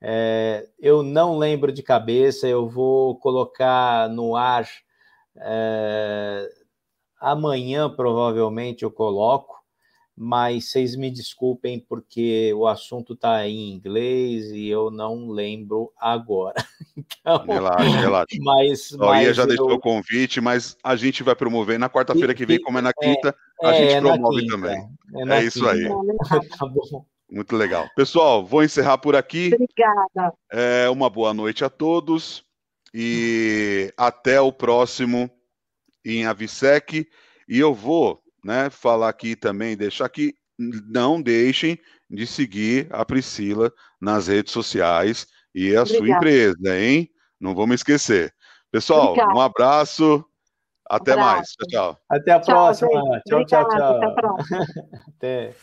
É, 0.00 0.68
eu 0.80 1.00
não 1.04 1.38
lembro 1.38 1.70
de 1.70 1.84
cabeça, 1.84 2.48
eu 2.48 2.68
vou 2.68 3.16
colocar 3.20 4.08
no 4.08 4.34
ar 4.34 4.68
é, 5.36 6.50
amanhã, 7.20 7.88
provavelmente 7.88 8.82
eu 8.82 8.90
coloco, 8.90 9.63
mas 10.16 10.70
vocês 10.70 10.94
me 10.94 11.10
desculpem 11.10 11.80
porque 11.80 12.52
o 12.54 12.66
assunto 12.66 13.14
está 13.14 13.46
em 13.48 13.72
inglês 13.72 14.50
e 14.52 14.68
eu 14.68 14.90
não 14.90 15.28
lembro 15.28 15.92
agora. 15.98 16.54
Então, 16.96 17.44
relaxa, 17.44 18.00
relaxa. 18.00 18.36
Mas, 18.40 18.92
a 18.92 18.98
mas 18.98 19.36
já 19.36 19.42
eu... 19.42 19.48
deixou 19.48 19.72
o 19.72 19.80
convite, 19.80 20.40
mas 20.40 20.76
a 20.84 20.94
gente 20.94 21.24
vai 21.24 21.34
promover 21.34 21.76
na 21.76 21.90
quarta-feira 21.90 22.32
que 22.34 22.46
vem, 22.46 22.60
como 22.60 22.78
é 22.78 22.82
na 22.82 22.92
quinta, 22.92 23.34
é, 23.62 23.66
a 23.66 23.72
gente 23.72 23.94
é 23.94 24.00
promove 24.00 24.42
quinta, 24.42 24.54
também. 24.54 24.88
É, 25.16 25.38
é 25.38 25.42
isso 25.42 25.66
aí. 25.66 25.82
tá 26.56 26.66
bom. 26.66 27.04
Muito 27.28 27.56
legal. 27.56 27.88
Pessoal, 27.96 28.44
vou 28.44 28.62
encerrar 28.62 28.98
por 28.98 29.16
aqui. 29.16 29.50
Obrigada. 29.52 30.36
É, 30.52 30.88
uma 30.88 31.10
boa 31.10 31.34
noite 31.34 31.64
a 31.64 31.68
todos 31.68 32.44
e 32.92 33.92
até 33.96 34.40
o 34.40 34.52
próximo 34.52 35.28
em 36.04 36.26
Avisec. 36.26 37.08
E 37.48 37.58
eu 37.58 37.74
vou 37.74 38.22
né, 38.44 38.70
falar 38.70 39.08
aqui 39.08 39.34
também, 39.34 39.76
deixar 39.76 40.04
aqui, 40.04 40.34
não 40.58 41.20
deixem 41.20 41.78
de 42.10 42.26
seguir 42.26 42.86
a 42.90 43.04
Priscila 43.04 43.72
nas 44.00 44.28
redes 44.28 44.52
sociais 44.52 45.26
e 45.54 45.74
a 45.74 45.82
Obrigada. 45.82 45.86
sua 45.86 46.08
empresa, 46.08 46.78
hein? 46.78 47.10
Não 47.40 47.54
vamos 47.54 47.76
esquecer. 47.76 48.32
Pessoal, 48.70 49.10
Obrigada. 49.10 49.34
um 49.34 49.40
abraço. 49.40 50.24
Até 50.88 51.12
um 51.12 51.20
abraço. 51.20 51.34
mais. 51.36 51.48
Tchau, 51.50 51.68
tchau. 51.68 51.98
Até 52.08 52.32
a 52.32 52.40
tchau, 52.40 52.54
próxima. 52.54 53.22
Tchau, 53.26 53.44
tchau, 53.46 53.68
tchau. 53.68 53.96
Até 53.96 54.06
a 54.06 54.10
próxima. 54.10 54.66
Até. 55.16 55.54